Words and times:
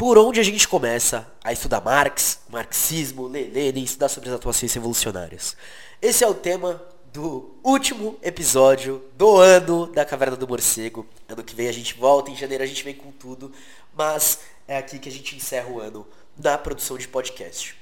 por 0.00 0.16
onde 0.16 0.40
a 0.40 0.42
gente 0.42 0.66
começa 0.66 1.30
a 1.44 1.52
estudar 1.52 1.82
Marx, 1.82 2.38
marxismo, 2.48 3.26
Lenin, 3.26 3.82
estudar 3.82 4.08
sobre 4.08 4.30
as 4.30 4.34
atuações 4.34 4.72
revolucionárias. 4.72 5.54
Esse 6.00 6.24
é 6.24 6.26
o 6.26 6.32
tema 6.32 6.82
do 7.12 7.54
último 7.62 8.18
episódio 8.22 9.04
do 9.14 9.36
ano 9.36 9.88
da 9.88 10.02
Caverna 10.02 10.38
do 10.38 10.48
Morcego. 10.48 11.06
Ano 11.28 11.44
que 11.44 11.54
vem 11.54 11.68
a 11.68 11.72
gente 11.72 11.92
volta, 11.98 12.30
em 12.30 12.34
janeiro 12.34 12.64
a 12.64 12.66
gente 12.66 12.82
vem 12.82 12.94
com 12.94 13.12
tudo, 13.12 13.52
mas 13.94 14.38
é 14.66 14.78
aqui 14.78 14.98
que 14.98 15.10
a 15.10 15.12
gente 15.12 15.36
encerra 15.36 15.68
o 15.68 15.78
ano 15.78 16.06
na 16.34 16.56
produção 16.56 16.96
de 16.96 17.06
podcast. 17.06 17.76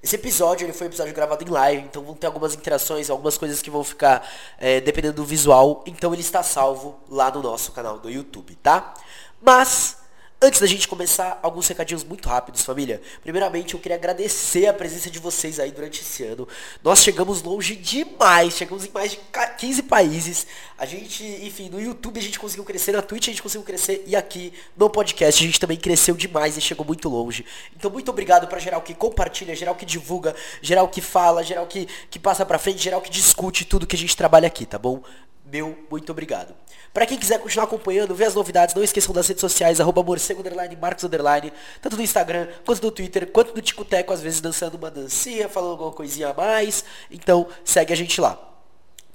Esse 0.00 0.14
episódio 0.14 0.64
ele 0.64 0.72
foi 0.72 0.86
um 0.86 0.90
episódio 0.90 1.12
gravado 1.12 1.42
em 1.42 1.48
live, 1.48 1.82
então 1.82 2.04
vão 2.04 2.14
ter 2.14 2.28
algumas 2.28 2.54
interações, 2.54 3.10
algumas 3.10 3.36
coisas 3.36 3.60
que 3.60 3.68
vão 3.68 3.82
ficar 3.82 4.24
é, 4.60 4.80
dependendo 4.80 5.16
do 5.16 5.24
visual, 5.24 5.82
então 5.88 6.12
ele 6.12 6.22
está 6.22 6.44
salvo 6.44 7.00
lá 7.08 7.32
no 7.32 7.42
nosso 7.42 7.72
canal 7.72 7.98
do 7.98 8.08
YouTube, 8.08 8.54
tá? 8.62 8.94
Mas 9.42 9.95
Antes 10.38 10.60
da 10.60 10.66
gente 10.66 10.86
começar, 10.86 11.40
alguns 11.42 11.66
recadinhos 11.66 12.04
muito 12.04 12.28
rápidos, 12.28 12.62
família. 12.62 13.00
Primeiramente, 13.22 13.72
eu 13.72 13.80
queria 13.80 13.96
agradecer 13.96 14.66
a 14.66 14.72
presença 14.74 15.10
de 15.10 15.18
vocês 15.18 15.58
aí 15.58 15.72
durante 15.72 16.02
esse 16.02 16.24
ano. 16.24 16.46
Nós 16.84 16.98
chegamos 16.98 17.42
longe 17.42 17.74
demais, 17.74 18.52
chegamos 18.52 18.84
em 18.84 18.90
mais 18.90 19.12
de 19.12 19.20
15 19.58 19.84
países. 19.84 20.46
A 20.76 20.84
gente, 20.84 21.24
enfim, 21.24 21.70
no 21.70 21.80
YouTube 21.80 22.18
a 22.18 22.22
gente 22.22 22.38
conseguiu 22.38 22.64
crescer, 22.64 22.92
na 22.92 23.00
Twitch 23.00 23.28
a 23.28 23.30
gente 23.30 23.42
conseguiu 23.42 23.64
crescer 23.64 24.04
e 24.06 24.14
aqui 24.14 24.52
no 24.76 24.90
podcast 24.90 25.42
a 25.42 25.46
gente 25.46 25.58
também 25.58 25.78
cresceu 25.78 26.14
demais 26.14 26.54
e 26.58 26.60
chegou 26.60 26.84
muito 26.84 27.08
longe. 27.08 27.42
Então, 27.74 27.90
muito 27.90 28.10
obrigado 28.10 28.46
para 28.46 28.58
geral 28.58 28.82
que 28.82 28.92
compartilha, 28.92 29.56
geral 29.56 29.74
que 29.74 29.86
divulga, 29.86 30.36
geral 30.60 30.86
que 30.86 31.00
fala, 31.00 31.42
geral 31.42 31.66
que, 31.66 31.88
que 32.10 32.18
passa 32.18 32.44
pra 32.44 32.58
frente, 32.58 32.82
geral 32.82 33.00
que 33.00 33.08
discute 33.08 33.64
tudo 33.64 33.86
que 33.86 33.96
a 33.96 33.98
gente 33.98 34.14
trabalha 34.14 34.46
aqui, 34.46 34.66
tá 34.66 34.78
bom? 34.78 35.02
Meu 35.50 35.78
muito 35.90 36.10
obrigado. 36.10 36.54
Para 36.92 37.06
quem 37.06 37.18
quiser 37.18 37.38
continuar 37.38 37.64
acompanhando, 37.64 38.14
ver 38.14 38.24
as 38.24 38.34
novidades, 38.34 38.74
não 38.74 38.82
esqueçam 38.82 39.14
das 39.14 39.28
redes 39.28 39.40
sociais, 39.40 39.80
arroba 39.80 40.02
morcego, 40.02 40.40
underline, 40.40 40.76
marcos, 40.76 41.04
underline, 41.04 41.52
tanto 41.80 41.96
no 41.96 42.02
Instagram, 42.02 42.48
quanto 42.64 42.82
no 42.82 42.90
Twitter, 42.90 43.30
quanto 43.30 43.54
no 43.54 43.60
Ticoteco, 43.60 44.12
às 44.12 44.20
vezes 44.20 44.40
dançando 44.40 44.76
uma 44.76 44.90
dancinha, 44.90 45.48
falando 45.48 45.72
alguma 45.72 45.92
coisinha 45.92 46.30
a 46.30 46.34
mais. 46.34 46.84
Então, 47.10 47.46
segue 47.64 47.92
a 47.92 47.96
gente 47.96 48.20
lá. 48.20 48.46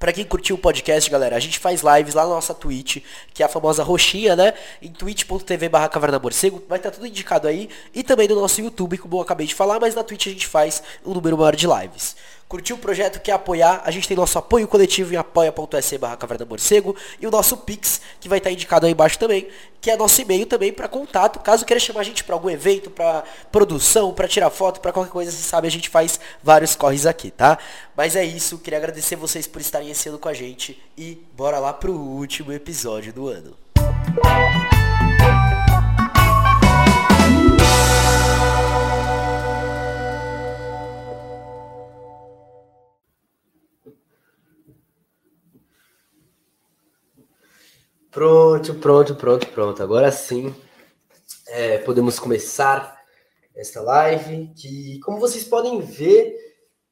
Para 0.02 0.12
quem 0.12 0.24
curtiu 0.24 0.56
o 0.56 0.58
podcast, 0.58 1.08
galera, 1.08 1.36
a 1.36 1.38
gente 1.38 1.60
faz 1.60 1.80
lives 1.80 2.14
lá 2.14 2.24
na 2.24 2.30
nossa 2.30 2.52
Twitch, 2.52 3.04
que 3.32 3.40
é 3.40 3.46
a 3.46 3.48
famosa 3.48 3.84
roxinha, 3.84 4.34
né? 4.34 4.52
Em 4.82 4.90
twitch.tv 4.90 5.68
barra 5.68 5.88
caverna 5.88 6.18
morcego, 6.18 6.60
vai 6.68 6.78
estar 6.78 6.90
tá 6.90 6.96
tudo 6.96 7.06
indicado 7.06 7.46
aí. 7.46 7.68
E 7.94 8.02
também 8.02 8.26
no 8.26 8.34
nosso 8.34 8.60
YouTube, 8.60 8.98
como 8.98 9.14
eu 9.14 9.20
acabei 9.20 9.46
de 9.46 9.54
falar, 9.54 9.78
mas 9.78 9.94
na 9.94 10.02
Twitch 10.02 10.26
a 10.26 10.30
gente 10.30 10.48
faz 10.48 10.82
um 11.06 11.14
número 11.14 11.38
maior 11.38 11.54
de 11.54 11.68
lives. 11.68 12.16
Curtiu 12.52 12.76
o 12.76 12.78
projeto, 12.78 13.18
quer 13.18 13.32
apoiar? 13.32 13.80
A 13.82 13.90
gente 13.90 14.06
tem 14.06 14.14
nosso 14.14 14.38
apoio 14.38 14.68
coletivo 14.68 15.14
em 15.14 15.16
apoia.se 15.16 15.96
barra 15.96 16.18
Caverna 16.18 16.44
Morcego 16.44 16.94
e 17.18 17.26
o 17.26 17.30
nosso 17.30 17.56
Pix, 17.56 18.02
que 18.20 18.28
vai 18.28 18.36
estar 18.36 18.50
indicado 18.50 18.84
aí 18.84 18.92
embaixo 18.92 19.18
também, 19.18 19.48
que 19.80 19.90
é 19.90 19.96
nosso 19.96 20.20
e-mail 20.20 20.44
também 20.44 20.70
para 20.70 20.86
contato. 20.86 21.40
Caso 21.40 21.64
queira 21.64 21.80
chamar 21.80 22.00
a 22.00 22.02
gente 22.02 22.22
para 22.22 22.34
algum 22.34 22.50
evento, 22.50 22.90
para 22.90 23.24
produção, 23.50 24.12
para 24.12 24.28
tirar 24.28 24.50
foto, 24.50 24.80
para 24.80 24.92
qualquer 24.92 25.10
coisa, 25.10 25.30
você 25.30 25.42
sabe, 25.42 25.66
a 25.66 25.70
gente 25.70 25.88
faz 25.88 26.20
vários 26.42 26.76
corres 26.76 27.06
aqui, 27.06 27.30
tá? 27.30 27.56
Mas 27.96 28.16
é 28.16 28.22
isso, 28.22 28.58
queria 28.58 28.78
agradecer 28.78 29.16
vocês 29.16 29.46
por 29.46 29.62
estarem 29.62 29.90
esse 29.90 30.10
ano 30.10 30.18
com 30.18 30.28
a 30.28 30.34
gente 30.34 30.78
e 30.94 31.22
bora 31.34 31.58
lá 31.58 31.72
pro 31.72 31.94
último 31.94 32.52
episódio 32.52 33.14
do 33.14 33.28
ano. 33.28 33.56
Pronto, 48.12 48.74
pronto, 48.74 49.14
pronto, 49.14 49.46
pronto. 49.48 49.82
Agora 49.82 50.12
sim 50.12 50.54
é, 51.48 51.78
podemos 51.78 52.18
começar 52.18 53.00
esta 53.54 53.80
live 53.80 54.52
que, 54.54 55.00
como 55.00 55.18
vocês 55.18 55.44
podem 55.44 55.80
ver, 55.80 56.36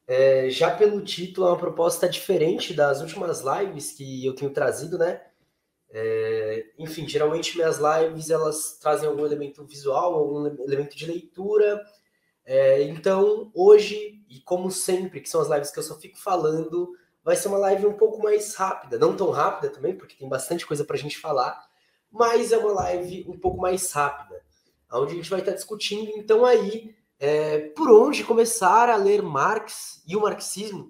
é, 0.07 0.49
já 0.49 0.75
pelo 0.75 0.99
título, 1.01 1.45
é 1.45 1.51
uma 1.51 1.59
proposta 1.59 2.09
diferente 2.09 2.73
das 2.73 3.01
últimas 3.01 3.43
lives 3.43 3.91
que 3.91 4.25
eu 4.25 4.33
tenho 4.33 4.51
trazido, 4.51 4.97
né? 4.97 5.21
É, 5.91 6.65
enfim, 6.79 7.07
geralmente 7.07 7.55
minhas 7.55 7.77
lives 7.77 8.31
elas 8.31 8.79
trazem 8.81 9.07
algum 9.07 9.23
elemento 9.23 9.63
visual, 9.63 10.15
algum 10.15 10.47
elemento 10.63 10.97
de 10.97 11.05
leitura. 11.05 11.79
É, 12.43 12.81
então, 12.81 13.51
hoje, 13.53 14.23
e 14.27 14.39
como 14.39 14.71
sempre, 14.71 15.21
que 15.21 15.29
são 15.29 15.39
as 15.39 15.49
lives 15.49 15.69
que 15.69 15.77
eu 15.77 15.83
só 15.83 15.99
fico 15.99 16.17
falando, 16.17 16.95
vai 17.23 17.35
ser 17.35 17.47
uma 17.47 17.57
live 17.57 17.85
um 17.85 17.93
pouco 17.93 18.21
mais 18.21 18.55
rápida, 18.55 18.97
não 18.97 19.15
tão 19.15 19.29
rápida 19.29 19.71
também, 19.71 19.95
porque 19.95 20.15
tem 20.15 20.27
bastante 20.27 20.65
coisa 20.65 20.83
para 20.83 20.95
a 20.95 20.99
gente 20.99 21.19
falar, 21.19 21.61
mas 22.11 22.51
é 22.51 22.57
uma 22.57 22.73
live 22.73 23.25
um 23.27 23.39
pouco 23.39 23.61
mais 23.61 23.91
rápida, 23.91 24.41
onde 24.91 25.13
a 25.13 25.15
gente 25.15 25.29
vai 25.29 25.39
estar 25.39 25.53
discutindo, 25.53 26.11
então, 26.15 26.45
aí, 26.45 26.95
é, 27.19 27.59
por 27.75 27.89
onde 27.91 28.23
começar 28.23 28.89
a 28.89 28.95
ler 28.95 29.21
Marx 29.21 30.03
e 30.07 30.15
o 30.15 30.21
marxismo, 30.21 30.89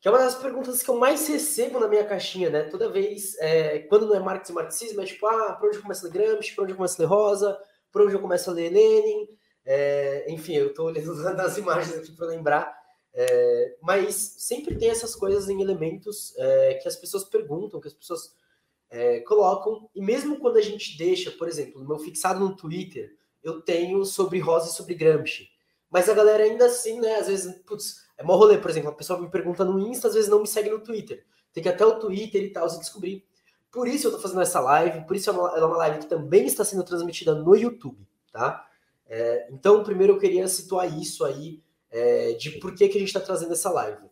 que 0.00 0.08
é 0.08 0.10
uma 0.10 0.18
das 0.18 0.34
perguntas 0.34 0.82
que 0.82 0.90
eu 0.90 0.98
mais 0.98 1.28
recebo 1.28 1.78
na 1.78 1.86
minha 1.86 2.04
caixinha, 2.04 2.50
né? 2.50 2.64
Toda 2.64 2.90
vez, 2.90 3.38
é, 3.38 3.78
quando 3.78 4.08
não 4.08 4.16
é 4.16 4.18
Marx 4.18 4.48
e 4.48 4.52
marxismo, 4.52 5.00
é 5.00 5.04
tipo, 5.04 5.24
ah, 5.28 5.52
por 5.52 5.68
onde 5.68 5.76
eu 5.76 5.82
começo 5.82 6.04
a 6.04 6.10
ler 6.10 6.12
Gramsci, 6.12 6.56
por 6.56 6.62
onde 6.64 6.72
eu 6.72 6.76
começo 6.76 7.00
a 7.00 7.04
ler 7.04 7.08
Rosa, 7.08 7.58
por 7.92 8.02
onde 8.02 8.14
eu 8.14 8.20
começo 8.20 8.50
a 8.50 8.52
ler 8.52 8.70
Lenin, 8.70 9.28
é, 9.64 10.26
enfim, 10.28 10.54
eu 10.54 10.68
estou 10.68 10.86
olhando 10.86 11.14
das 11.36 11.56
imagens 11.56 11.96
aqui 11.96 12.10
para 12.16 12.26
lembrar, 12.26 12.81
é, 13.14 13.76
mas 13.80 14.14
sempre 14.14 14.76
tem 14.76 14.90
essas 14.90 15.14
coisas 15.14 15.48
em 15.48 15.60
elementos 15.60 16.34
é, 16.38 16.74
que 16.74 16.88
as 16.88 16.96
pessoas 16.96 17.24
perguntam, 17.24 17.80
que 17.80 17.88
as 17.88 17.94
pessoas 17.94 18.34
é, 18.90 19.20
colocam, 19.20 19.88
e 19.94 20.00
mesmo 20.00 20.38
quando 20.38 20.56
a 20.56 20.62
gente 20.62 20.96
deixa, 20.96 21.30
por 21.30 21.48
exemplo, 21.48 21.80
no 21.80 21.88
meu 21.88 21.98
fixado 21.98 22.40
no 22.40 22.56
Twitter, 22.56 23.16
eu 23.42 23.60
tenho 23.60 24.04
sobre 24.04 24.38
Rosa 24.38 24.70
e 24.70 24.72
sobre 24.72 24.94
Gramsci. 24.94 25.48
Mas 25.90 26.08
a 26.08 26.14
galera 26.14 26.44
ainda 26.44 26.66
assim, 26.66 27.00
né, 27.00 27.16
às 27.16 27.26
vezes, 27.26 27.54
putz, 27.66 28.02
é 28.16 28.22
mó 28.22 28.36
rolê, 28.36 28.56
por 28.56 28.70
exemplo, 28.70 28.90
a 28.90 28.94
pessoa 28.94 29.20
me 29.20 29.28
pergunta 29.28 29.64
no 29.64 29.78
Insta, 29.78 30.08
às 30.08 30.14
vezes 30.14 30.30
não 30.30 30.40
me 30.40 30.48
segue 30.48 30.70
no 30.70 30.80
Twitter. 30.80 31.24
Tem 31.52 31.62
que 31.62 31.68
até 31.68 31.84
o 31.84 31.98
Twitter 31.98 32.42
e 32.42 32.50
tal 32.50 32.68
se 32.68 32.78
descobrir. 32.78 33.26
Por 33.70 33.88
isso 33.88 34.06
eu 34.06 34.12
tô 34.12 34.18
fazendo 34.18 34.40
essa 34.40 34.60
live, 34.60 35.06
por 35.06 35.16
isso 35.16 35.28
é 35.28 35.32
uma, 35.32 35.58
é 35.58 35.64
uma 35.64 35.76
live 35.78 35.98
que 36.00 36.06
também 36.06 36.46
está 36.46 36.64
sendo 36.64 36.84
transmitida 36.84 37.34
no 37.34 37.54
YouTube, 37.54 38.06
tá? 38.30 38.66
É, 39.06 39.48
então, 39.50 39.82
primeiro 39.82 40.14
eu 40.14 40.18
queria 40.18 40.46
situar 40.48 40.98
isso 40.98 41.24
aí, 41.24 41.62
é, 41.92 42.32
de 42.32 42.52
por 42.52 42.74
que, 42.74 42.88
que 42.88 42.96
a 42.96 43.00
gente 43.00 43.08
está 43.08 43.20
trazendo 43.20 43.52
essa 43.52 43.70
live. 43.70 44.10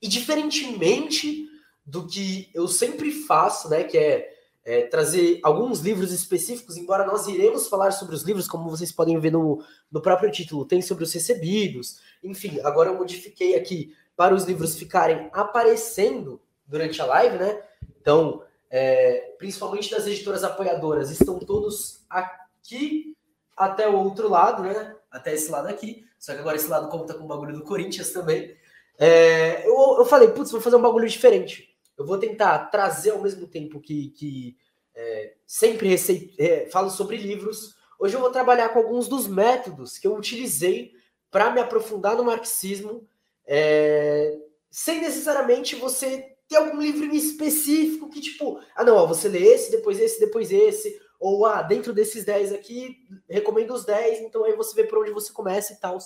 E 0.00 0.08
diferentemente 0.08 1.48
do 1.84 2.06
que 2.06 2.48
eu 2.54 2.66
sempre 2.66 3.10
faço, 3.10 3.68
né, 3.68 3.84
que 3.84 3.98
é, 3.98 4.32
é, 4.64 4.82
trazer 4.86 5.40
alguns 5.42 5.80
livros 5.80 6.12
específicos, 6.12 6.76
embora 6.76 7.04
nós 7.04 7.26
iremos 7.26 7.68
falar 7.68 7.90
sobre 7.90 8.14
os 8.14 8.22
livros, 8.22 8.48
como 8.48 8.70
vocês 8.70 8.90
podem 8.90 9.18
ver 9.18 9.30
no, 9.30 9.62
no 9.90 10.00
próprio 10.00 10.30
título, 10.30 10.64
tem 10.64 10.80
sobre 10.80 11.04
os 11.04 11.12
recebidos, 11.12 12.00
enfim, 12.22 12.58
agora 12.62 12.88
eu 12.88 12.96
modifiquei 12.96 13.54
aqui 13.54 13.94
para 14.16 14.34
os 14.34 14.44
livros 14.44 14.76
ficarem 14.76 15.28
aparecendo 15.32 16.40
durante 16.66 17.02
a 17.02 17.04
live, 17.04 17.36
né? 17.36 17.62
Então, 18.00 18.42
é, 18.70 19.34
principalmente 19.38 19.90
das 19.90 20.06
editoras 20.06 20.44
apoiadoras, 20.44 21.10
estão 21.10 21.38
todos 21.38 22.00
aqui 22.08 23.16
até 23.56 23.88
o 23.88 23.96
outro 23.98 24.28
lado, 24.28 24.62
né? 24.62 24.96
Até 25.10 25.34
esse 25.34 25.50
lado 25.50 25.68
aqui. 25.68 26.06
Só 26.24 26.32
que 26.32 26.40
agora 26.40 26.56
esse 26.56 26.68
lado 26.68 26.88
conta 26.88 27.12
com 27.12 27.24
o 27.24 27.28
bagulho 27.28 27.52
do 27.52 27.64
Corinthians 27.64 28.10
também. 28.10 28.56
É, 28.98 29.68
eu, 29.68 29.96
eu 29.98 30.06
falei, 30.06 30.28
putz, 30.28 30.50
vou 30.50 30.60
fazer 30.60 30.76
um 30.76 30.80
bagulho 30.80 31.06
diferente. 31.06 31.76
Eu 31.98 32.06
vou 32.06 32.16
tentar 32.16 32.70
trazer 32.70 33.10
ao 33.10 33.20
mesmo 33.20 33.46
tempo 33.46 33.78
que, 33.78 34.08
que 34.16 34.56
é, 34.94 35.34
sempre 35.46 35.86
receito, 35.86 36.34
é, 36.40 36.66
falo 36.70 36.88
sobre 36.88 37.18
livros. 37.18 37.76
Hoje 38.00 38.16
eu 38.16 38.20
vou 38.20 38.30
trabalhar 38.30 38.70
com 38.70 38.78
alguns 38.78 39.06
dos 39.06 39.26
métodos 39.26 39.98
que 39.98 40.06
eu 40.06 40.16
utilizei 40.16 40.92
para 41.30 41.50
me 41.50 41.60
aprofundar 41.60 42.16
no 42.16 42.24
marxismo, 42.24 43.06
é, 43.46 44.34
sem 44.70 45.02
necessariamente 45.02 45.76
você 45.76 46.36
ter 46.48 46.56
algum 46.56 46.80
livro 46.80 47.14
específico 47.14 48.08
que, 48.08 48.22
tipo, 48.22 48.58
ah, 48.74 48.82
não, 48.82 48.96
ó, 48.96 49.06
você 49.06 49.28
lê 49.28 49.40
esse, 49.40 49.70
depois 49.70 50.00
esse, 50.00 50.18
depois 50.18 50.50
esse, 50.50 50.98
ou 51.24 51.46
ah, 51.46 51.62
dentro 51.62 51.94
desses 51.94 52.22
10 52.22 52.52
aqui, 52.52 52.98
recomendo 53.26 53.72
os 53.72 53.86
10, 53.86 54.20
então 54.20 54.44
aí 54.44 54.54
você 54.54 54.74
vê 54.74 54.86
por 54.86 54.98
onde 54.98 55.10
você 55.10 55.32
começa 55.32 55.72
e 55.72 55.76
tal. 55.76 55.96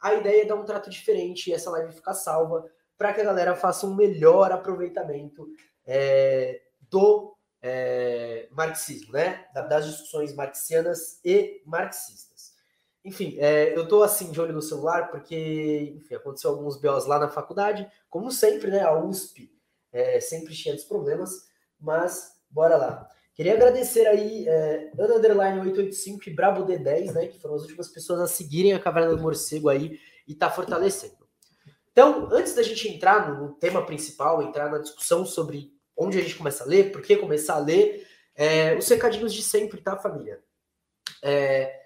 A 0.00 0.14
ideia 0.14 0.40
é 0.40 0.46
dar 0.46 0.54
um 0.54 0.64
trato 0.64 0.88
diferente 0.88 1.50
e 1.50 1.52
essa 1.52 1.70
live 1.70 1.92
ficar 1.92 2.14
salva 2.14 2.64
para 2.96 3.12
que 3.12 3.20
a 3.20 3.24
galera 3.24 3.54
faça 3.54 3.86
um 3.86 3.94
melhor 3.94 4.50
aproveitamento 4.50 5.46
é, 5.86 6.62
do 6.88 7.36
é, 7.60 8.48
marxismo, 8.52 9.12
né? 9.12 9.46
Das 9.52 9.84
discussões 9.84 10.34
marxianas 10.34 11.20
e 11.22 11.60
marxistas. 11.66 12.54
Enfim, 13.04 13.36
é, 13.40 13.76
eu 13.76 13.86
tô 13.86 14.02
assim 14.02 14.32
de 14.32 14.40
olho 14.40 14.54
no 14.54 14.62
celular 14.62 15.10
porque, 15.10 15.92
enfim, 15.94 16.14
aconteceu 16.14 16.48
alguns 16.48 16.80
BOs 16.80 17.04
lá 17.04 17.18
na 17.18 17.28
faculdade, 17.28 17.86
como 18.08 18.32
sempre, 18.32 18.70
né? 18.70 18.80
A 18.80 18.98
USP 18.98 19.54
é, 19.92 20.20
sempre 20.20 20.54
cheia 20.54 20.74
dos 20.74 20.86
problemas, 20.86 21.50
mas 21.78 22.40
bora 22.48 22.78
lá. 22.78 23.13
Queria 23.34 23.54
agradecer 23.54 24.06
aí 24.06 24.48
é, 24.48 24.92
Underline 24.96 25.58
885 25.60 26.28
e 26.28 26.32
Brabo 26.32 26.64
D10, 26.64 27.12
né? 27.12 27.26
Que 27.26 27.40
foram 27.40 27.56
as 27.56 27.62
últimas 27.62 27.88
pessoas 27.88 28.20
a 28.20 28.28
seguirem 28.28 28.72
a 28.72 28.78
Caverna 28.78 29.16
do 29.16 29.20
Morcego 29.20 29.68
aí 29.68 29.98
e 30.26 30.34
tá 30.34 30.48
fortalecendo. 30.48 31.24
Então, 31.90 32.28
antes 32.30 32.54
da 32.54 32.62
gente 32.62 32.88
entrar 32.88 33.34
no, 33.36 33.54
tema 33.54 33.84
principal, 33.84 34.40
entrar 34.40 34.70
na 34.70 34.78
discussão 34.78 35.26
sobre 35.26 35.72
onde 35.96 36.18
a 36.18 36.22
gente 36.22 36.36
começa 36.36 36.62
a 36.62 36.66
ler, 36.66 36.92
por 36.92 37.02
que 37.02 37.16
começar 37.16 37.54
a 37.54 37.58
ler, 37.58 38.06
é, 38.36 38.76
os 38.76 38.88
recadinhos 38.88 39.32
de 39.32 39.42
sempre, 39.42 39.80
tá, 39.80 39.96
família? 39.96 40.40
É, 41.22 41.82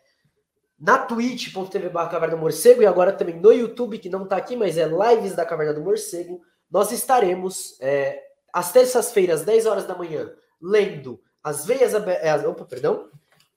na 0.78 0.98
twitch.tv 0.98 1.90
Caverna 1.90 2.36
do 2.36 2.38
Morcego 2.38 2.82
e 2.82 2.86
agora 2.86 3.12
também 3.12 3.40
no 3.40 3.52
YouTube, 3.52 3.98
que 3.98 4.08
não 4.10 4.24
está 4.24 4.36
aqui, 4.36 4.54
mas 4.54 4.76
é 4.76 4.86
lives 4.86 5.34
da 5.34 5.46
Caverna 5.46 5.74
do 5.74 5.80
Morcego, 5.80 6.42
nós 6.70 6.92
estaremos 6.92 7.78
é, 7.80 8.22
às 8.52 8.70
terças-feiras, 8.70 9.42
10 9.42 9.66
horas 9.66 9.86
da 9.86 9.96
manhã, 9.96 10.30
lendo 10.60 11.20
as 11.42 11.64
veias 11.64 11.94
abertas. 11.94 12.44
Opa, 12.44 12.64
perdão. 12.64 13.08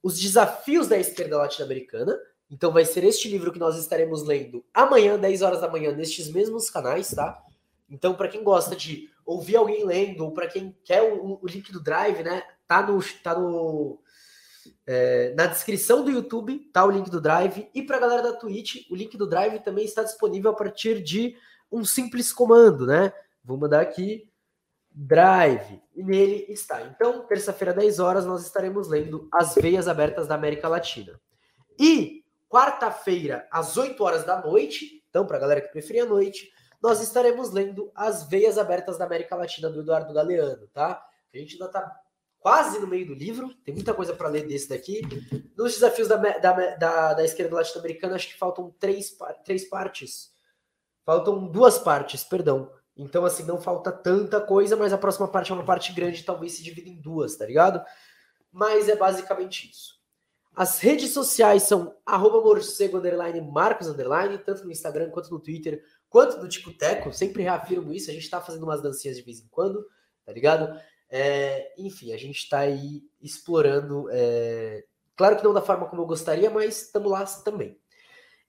Os 0.02 0.20
desafios 0.20 0.88
da 0.88 0.98
esquerda 0.98 1.38
latino-americana. 1.38 2.18
Então 2.50 2.72
vai 2.72 2.84
ser 2.84 3.04
este 3.04 3.30
livro 3.30 3.52
que 3.52 3.60
nós 3.60 3.78
estaremos 3.78 4.24
lendo 4.24 4.64
amanhã, 4.74 5.18
10 5.18 5.42
horas 5.42 5.62
da 5.62 5.70
manhã, 5.70 5.94
nestes 5.94 6.30
mesmos 6.30 6.70
canais, 6.70 7.10
tá? 7.10 7.42
Então, 7.90 8.14
para 8.14 8.28
quem 8.28 8.44
gosta 8.44 8.76
de 8.76 9.10
ouvir 9.26 9.56
alguém 9.56 9.86
lendo, 9.86 10.26
ou 10.26 10.32
para 10.32 10.48
quem 10.48 10.76
quer 10.84 11.02
o, 11.02 11.40
o, 11.42 11.48
link 11.48 11.72
do 11.72 11.82
Drive, 11.82 12.24
né? 12.24 12.44
Tá 12.68 12.82
no, 12.86 13.00
tá 13.24 13.38
no 13.38 14.00
é, 14.86 15.34
na 15.36 15.46
descrição 15.46 16.04
do 16.04 16.12
YouTube, 16.12 16.60
tá 16.72 16.86
o 16.86 16.92
link 16.92 17.10
do 17.10 17.22
Drive. 17.22 17.70
E 17.74 17.82
para 17.82 17.98
a 17.98 18.00
galera 18.00 18.24
da 18.24 18.34
Twitch, 18.34 18.88
o 18.90 18.96
link 18.96 19.18
do 19.18 19.28
Drive 19.28 19.60
também 19.60 19.86
está 19.86 20.04
disponível 20.04 20.52
a 20.52 20.56
partir 20.56 21.02
de 21.02 21.36
um 21.72 21.84
simples 21.84 22.32
comando, 22.34 22.86
né? 22.86 23.14
Vou 23.44 23.58
mandar 23.58 23.82
aqui 23.82 24.30
Drive. 24.94 25.82
E 25.96 26.04
nele 26.04 26.46
está. 26.50 26.82
Então, 26.82 27.26
terça-feira, 27.26 27.74
10 27.74 28.00
horas, 28.00 28.26
nós 28.26 28.46
estaremos 28.46 28.88
lendo 28.88 29.28
As 29.34 29.56
Veias 29.56 29.88
Abertas 29.88 30.28
da 30.28 30.36
América 30.36 30.68
Latina. 30.68 31.20
E 31.80 32.24
quarta-feira, 32.50 33.48
às 33.52 33.78
8 33.78 34.04
horas 34.04 34.24
da 34.24 34.42
noite, 34.42 35.04
então, 35.10 35.26
para 35.26 35.38
a 35.38 35.40
galera 35.40 35.62
que 35.62 35.72
preferia 35.72 36.04
a 36.04 36.08
noite, 36.08 36.52
nós 36.82 37.02
estaremos 37.02 37.52
lendo 37.52 37.92
As 37.96 38.28
Veias 38.28 38.58
Abertas 38.58 38.98
da 38.98 39.06
América 39.06 39.36
Latina, 39.36 39.70
do 39.70 39.82
Eduardo 39.82 40.14
Galeano, 40.14 40.68
tá? 40.68 41.06
A 41.34 41.38
gente 41.38 41.54
ainda 41.54 41.66
está 41.66 42.00
quase 42.40 42.80
no 42.80 42.88
meio 42.88 43.06
do 43.06 43.14
livro, 43.14 43.54
tem 43.64 43.74
muita 43.74 43.94
coisa 43.94 44.14
para 44.14 44.28
ler 44.28 44.48
desse 44.48 44.68
daqui. 44.68 45.02
Nos 45.56 45.74
desafios 45.74 46.08
da, 46.08 46.18
da, 46.18 46.76
da, 46.76 47.14
da 47.14 47.24
esquerda 47.24 47.56
latino-americana, 47.56 48.16
acho 48.16 48.30
que 48.30 48.38
faltam 48.38 48.74
três, 48.80 49.16
três 49.46 49.70
partes. 49.70 50.32
Faltam 51.06 51.48
duas 51.48 51.78
partes, 51.78 52.24
perdão. 52.24 52.72
Então, 53.02 53.26
assim, 53.26 53.44
não 53.44 53.60
falta 53.60 53.92
tanta 53.92 54.40
coisa, 54.40 54.76
mas 54.76 54.94
a 54.94 54.98
próxima 54.98 55.28
parte 55.28 55.52
é 55.52 55.56
uma 55.56 55.66
parte 55.66 55.92
grande, 55.94 56.24
talvez 56.24 56.54
se 56.54 56.64
divida 56.64 56.90
em 56.90 57.00
duas, 57.00 57.36
tá 57.36 57.46
ligado? 57.46 57.84
Mas 58.52 58.90
é 58.90 58.96
basicamente 58.96 59.70
isso. 59.70 60.00
As 60.56 60.80
redes 60.80 61.12
sociais 61.12 61.64
são 61.64 61.96
arroba 62.06 62.42
morcego, 62.42 62.98
underline, 62.98 63.40
marcos, 63.42 63.88
underline, 63.88 64.38
tanto 64.38 64.66
no 64.66 64.72
Instagram, 64.72 65.10
quanto 65.10 65.32
no 65.32 65.40
Twitter, 65.40 65.82
quanto 66.10 66.38
no 66.38 66.48
Ticoteco. 66.48 67.14
Sempre 67.14 67.44
reafirmo 67.44 67.94
isso, 67.94 68.12
a 68.12 68.14
gente 68.14 68.30
tá 68.30 68.42
fazendo 68.42 68.64
umas 68.64 68.82
dancinhas 68.82 69.18
de 69.18 69.24
vez 69.24 69.40
em 69.40 69.48
quando, 69.48 69.86
tá 70.26 70.34
ligado? 70.34 70.78
É, 71.10 71.74
enfim, 71.78 72.14
a 72.14 72.18
gente 72.18 72.48
tá 72.48 72.60
aí 72.60 73.04
explorando. 73.22 74.08
É... 74.12 74.84
Claro 75.16 75.38
que 75.38 75.44
não 75.44 75.54
da 75.54 75.62
forma 75.62 75.88
como 75.88 76.02
eu 76.02 76.08
gostaria, 76.08 76.50
mas 76.50 76.84
estamos 76.84 77.12
lá 77.12 77.26
também. 77.26 77.81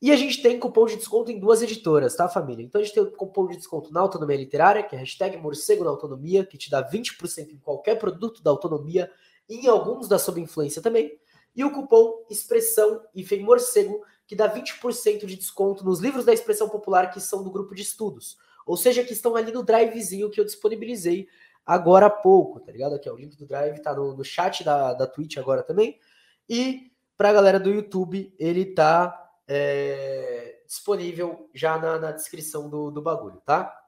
E 0.03 0.11
a 0.11 0.17
gente 0.17 0.43
tem 0.43 0.59
cupom 0.59 0.85
de 0.85 0.97
desconto 0.97 1.31
em 1.31 1.39
duas 1.39 1.63
editoras, 1.63 2.17
tá, 2.17 2.29
família? 2.29 2.65
Então 2.65 2.81
a 2.81 2.85
gente 2.85 2.93
tem 2.93 3.05
o 3.05 3.13
cupom 3.13 3.47
de 3.47 3.57
desconto 3.57 3.93
na 3.93 4.01
Autonomia 4.01 4.37
Literária, 4.37 4.83
que 4.83 4.97
é 4.97 4.99
hashtag 4.99 5.37
morcego 5.37 5.85
na 5.85 5.91
autonomia, 5.91 6.45
que 6.45 6.59
te 6.59 6.69
dá 6.69 6.83
20% 6.83 7.53
em 7.53 7.59
qualquer 7.59 7.95
produto 8.01 8.43
da 8.43 8.51
autonomia 8.51 9.09
e 9.49 9.65
em 9.65 9.69
alguns 9.69 10.09
da 10.09 10.19
sob 10.19 10.41
influência 10.41 10.83
também. 10.83 11.17
E 11.55 11.63
o 11.63 11.71
cupom 11.71 12.27
Expressão 12.29 13.01
IFEM 13.15 13.45
Morcego, 13.45 14.03
que 14.27 14.35
dá 14.35 14.53
20% 14.53 15.25
de 15.25 15.37
desconto 15.37 15.85
nos 15.85 16.01
livros 16.01 16.25
da 16.25 16.33
expressão 16.33 16.69
popular 16.69 17.13
que 17.13 17.21
são 17.21 17.45
do 17.45 17.51
grupo 17.53 17.73
de 17.73 17.83
estudos. 17.83 18.37
Ou 18.67 18.77
seja, 18.77 19.05
que 19.05 19.13
estão 19.13 19.37
ali 19.37 19.53
no 19.53 19.63
drivezinho 19.63 20.31
que 20.31 20.41
eu 20.41 20.45
disponibilizei 20.45 21.29
agora 21.65 22.07
há 22.07 22.11
pouco, 22.11 22.59
tá 22.59 22.73
ligado? 22.73 22.97
Aqui, 22.97 23.09
ó, 23.09 23.15
o 23.15 23.17
link 23.17 23.37
do 23.37 23.47
drive 23.47 23.81
tá 23.81 23.95
no, 23.95 24.17
no 24.17 24.25
chat 24.25 24.65
da, 24.65 24.95
da 24.95 25.07
Twitch 25.07 25.37
agora 25.37 25.63
também. 25.63 26.01
E 26.49 26.91
pra 27.17 27.33
galera 27.33 27.61
do 27.61 27.71
YouTube, 27.71 28.35
ele 28.37 28.65
tá 28.65 29.22
é, 29.55 30.63
disponível 30.67 31.51
já 31.53 31.77
na, 31.77 31.99
na 31.99 32.11
descrição 32.11 32.71
do, 32.71 32.91
do, 32.91 33.03
bagulho, 33.03 33.39
tá? 33.45 33.79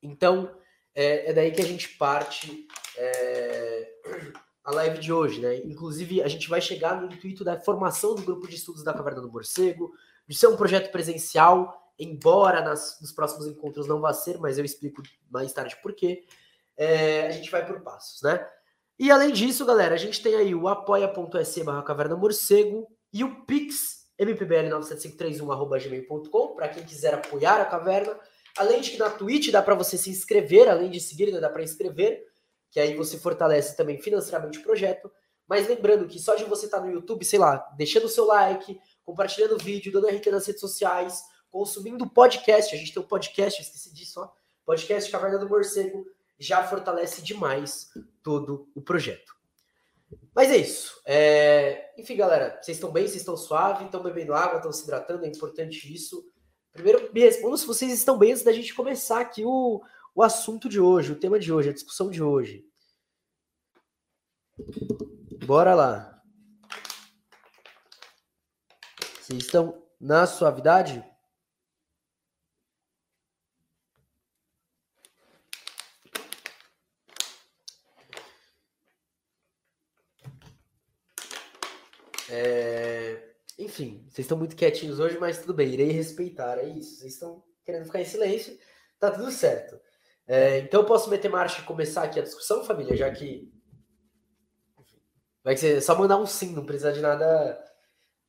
Então, 0.00 0.56
é, 0.94 1.30
é, 1.30 1.32
daí 1.32 1.50
que 1.50 1.60
a 1.60 1.66
gente 1.66 1.88
parte 1.96 2.68
é, 2.96 3.90
a 4.62 4.70
live 4.70 4.98
de 5.00 5.12
hoje, 5.12 5.40
né? 5.40 5.56
Inclusive, 5.64 6.22
a 6.22 6.28
gente 6.28 6.48
vai 6.48 6.60
chegar 6.60 7.00
no 7.00 7.12
intuito 7.12 7.42
da 7.42 7.58
formação 7.58 8.14
do 8.14 8.22
grupo 8.22 8.46
de 8.46 8.54
estudos 8.54 8.84
da 8.84 8.94
Caverna 8.94 9.20
do 9.20 9.32
Morcego, 9.32 9.92
de 10.28 10.36
ser 10.36 10.46
um 10.46 10.56
projeto 10.56 10.92
presencial, 10.92 11.92
embora 11.98 12.62
nas, 12.62 13.00
nos 13.00 13.10
próximos 13.10 13.48
encontros 13.48 13.88
não 13.88 14.00
vá 14.00 14.12
ser, 14.12 14.38
mas 14.38 14.56
eu 14.56 14.64
explico 14.64 15.02
mais 15.28 15.52
tarde 15.52 15.76
por 15.82 15.92
quê. 15.92 16.24
É, 16.76 17.26
a 17.26 17.30
gente 17.32 17.50
vai 17.50 17.66
por 17.66 17.80
passos, 17.80 18.22
né? 18.22 18.48
E 18.96 19.10
além 19.10 19.32
disso, 19.32 19.66
galera, 19.66 19.96
a 19.96 19.98
gente 19.98 20.22
tem 20.22 20.36
aí 20.36 20.54
o 20.54 20.68
apoia.se 20.68 21.64
barra 21.64 21.82
caverna 21.82 22.14
morcego 22.14 22.86
e 23.12 23.24
o 23.24 23.44
Pix 23.44 23.99
mpbl97531.gmail.com, 24.20 26.54
para 26.54 26.68
quem 26.68 26.84
quiser 26.84 27.14
apoiar 27.14 27.60
a 27.60 27.64
caverna. 27.64 28.18
Além 28.56 28.80
de 28.80 28.90
que 28.90 28.98
na 28.98 29.10
Twitch 29.10 29.50
dá 29.50 29.62
para 29.62 29.74
você 29.74 29.96
se 29.96 30.10
inscrever, 30.10 30.68
além 30.68 30.90
de 30.90 31.00
seguir, 31.00 31.32
né, 31.32 31.40
dá 31.40 31.48
para 31.48 31.62
inscrever, 31.62 32.26
que 32.70 32.78
aí 32.78 32.94
você 32.94 33.18
fortalece 33.18 33.76
também 33.76 34.00
financeiramente 34.00 34.58
o 34.58 34.62
projeto. 34.62 35.10
Mas 35.48 35.66
lembrando 35.66 36.06
que 36.06 36.18
só 36.18 36.34
de 36.34 36.44
você 36.44 36.66
estar 36.66 36.80
tá 36.80 36.84
no 36.84 36.92
YouTube, 36.92 37.24
sei 37.24 37.38
lá, 37.38 37.56
deixando 37.76 38.04
o 38.04 38.08
seu 38.08 38.26
like, 38.26 38.78
compartilhando 39.04 39.56
o 39.56 39.58
vídeo, 39.58 39.90
dando 39.90 40.06
RT 40.06 40.30
nas 40.30 40.46
redes 40.46 40.60
sociais, 40.60 41.22
consumindo 41.50 42.08
podcast, 42.08 42.74
a 42.74 42.78
gente 42.78 42.94
tem 42.94 43.02
um 43.02 43.06
podcast, 43.06 43.60
esqueci 43.60 43.92
disso, 43.92 44.20
ó, 44.20 44.28
podcast 44.64 45.10
Caverna 45.10 45.38
do 45.38 45.48
Morcego, 45.48 46.06
já 46.38 46.62
fortalece 46.62 47.22
demais 47.22 47.88
todo 48.22 48.70
o 48.74 48.80
projeto. 48.80 49.39
Mas 50.34 50.50
é 50.50 50.56
isso. 50.56 51.00
É... 51.06 51.92
Enfim, 51.98 52.16
galera, 52.16 52.58
vocês 52.60 52.76
estão 52.76 52.90
bem? 52.90 53.04
Vocês 53.04 53.20
estão 53.20 53.36
suave? 53.36 53.84
Estão 53.84 54.02
bebendo 54.02 54.34
água? 54.34 54.56
Estão 54.56 54.72
se 54.72 54.84
hidratando? 54.84 55.24
É 55.24 55.28
importante 55.28 55.92
isso. 55.92 56.24
Primeiro, 56.72 57.12
me 57.12 57.20
respondam 57.20 57.56
se 57.56 57.66
vocês 57.66 57.92
estão 57.92 58.16
bem 58.18 58.32
antes 58.32 58.44
da 58.44 58.52
gente 58.52 58.74
começar 58.74 59.20
aqui 59.20 59.44
o, 59.44 59.82
o 60.14 60.22
assunto 60.22 60.68
de 60.68 60.80
hoje, 60.80 61.12
o 61.12 61.18
tema 61.18 61.38
de 61.38 61.52
hoje, 61.52 61.70
a 61.70 61.74
discussão 61.74 62.10
de 62.10 62.22
hoje. 62.22 62.64
Bora 65.44 65.74
lá. 65.74 66.22
Vocês 69.20 69.42
estão 69.42 69.82
na 70.00 70.26
suavidade? 70.26 71.04
É... 82.30 83.30
Enfim, 83.58 84.04
vocês 84.08 84.24
estão 84.24 84.38
muito 84.38 84.56
quietinhos 84.56 84.98
hoje, 84.98 85.18
mas 85.18 85.38
tudo 85.38 85.52
bem, 85.52 85.68
irei 85.68 85.90
respeitar. 85.90 86.58
É 86.58 86.68
isso. 86.68 86.96
Vocês 86.96 87.14
estão 87.14 87.42
querendo 87.64 87.84
ficar 87.84 88.00
em 88.00 88.04
silêncio, 88.04 88.58
tá 88.98 89.10
tudo 89.10 89.30
certo. 89.30 89.78
É, 90.26 90.60
então 90.60 90.80
eu 90.82 90.86
posso 90.86 91.10
meter 91.10 91.28
marcha 91.28 91.60
e 91.60 91.64
começar 91.64 92.04
aqui 92.04 92.20
a 92.20 92.22
discussão, 92.22 92.64
família, 92.64 92.96
já 92.96 93.10
que. 93.10 93.52
Vai 95.42 95.56
ser 95.56 95.80
só 95.80 95.98
mandar 95.98 96.18
um 96.18 96.26
sim, 96.26 96.54
não 96.54 96.64
precisa 96.64 96.92
de 96.92 97.00
nada. 97.00 97.62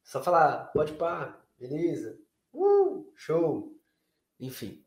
Só 0.03 0.21
falar, 0.23 0.71
pode 0.73 0.93
pá, 0.93 1.39
beleza. 1.59 2.17
Uh, 2.53 3.11
show. 3.15 3.77
Enfim. 4.39 4.83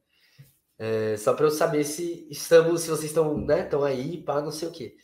É, 0.76 1.16
só 1.16 1.34
para 1.34 1.46
eu 1.46 1.50
saber 1.50 1.84
se 1.84 2.26
estamos, 2.30 2.82
se 2.82 2.90
vocês 2.90 3.10
estão, 3.10 3.38
né, 3.38 3.62
estão 3.62 3.84
aí, 3.84 4.22
pá, 4.22 4.42
não 4.42 4.50
sei 4.50 4.68
o 4.68 4.72
quê. 4.72 4.96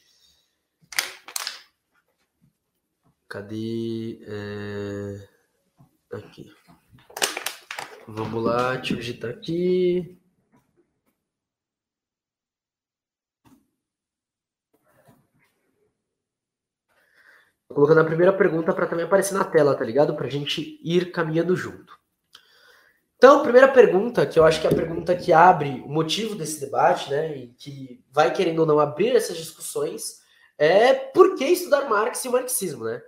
Cadê? 3.30 4.18
É... 4.26 5.28
Aqui. 6.16 6.52
Vamos 8.08 8.42
lá, 8.42 8.74
deixa 8.74 8.94
eu 8.94 8.96
digitar 8.96 9.30
aqui. 9.30 10.20
Tô 17.68 17.74
colocando 17.76 18.00
a 18.00 18.04
primeira 18.04 18.32
pergunta 18.32 18.72
para 18.74 18.88
também 18.88 19.04
aparecer 19.04 19.34
na 19.34 19.44
tela, 19.44 19.76
tá 19.76 19.84
ligado? 19.84 20.16
Para 20.16 20.26
a 20.26 20.30
gente 20.30 20.80
ir 20.82 21.12
caminhando 21.12 21.54
junto. 21.54 21.96
Então, 23.16 23.44
primeira 23.44 23.68
pergunta, 23.68 24.26
que 24.26 24.40
eu 24.40 24.44
acho 24.44 24.60
que 24.60 24.66
é 24.66 24.70
a 24.70 24.74
pergunta 24.74 25.14
que 25.14 25.32
abre 25.32 25.80
o 25.86 25.88
motivo 25.88 26.34
desse 26.34 26.58
debate, 26.58 27.08
né? 27.08 27.36
E 27.36 27.46
que 27.54 28.04
vai 28.10 28.32
querendo 28.32 28.58
ou 28.58 28.66
não 28.66 28.80
abrir 28.80 29.14
essas 29.14 29.36
discussões, 29.36 30.20
é 30.58 30.94
por 30.94 31.36
que 31.36 31.44
estudar 31.44 31.88
Marx 31.88 32.24
e 32.24 32.28
o 32.28 32.32
marxismo, 32.32 32.86
né? 32.86 33.00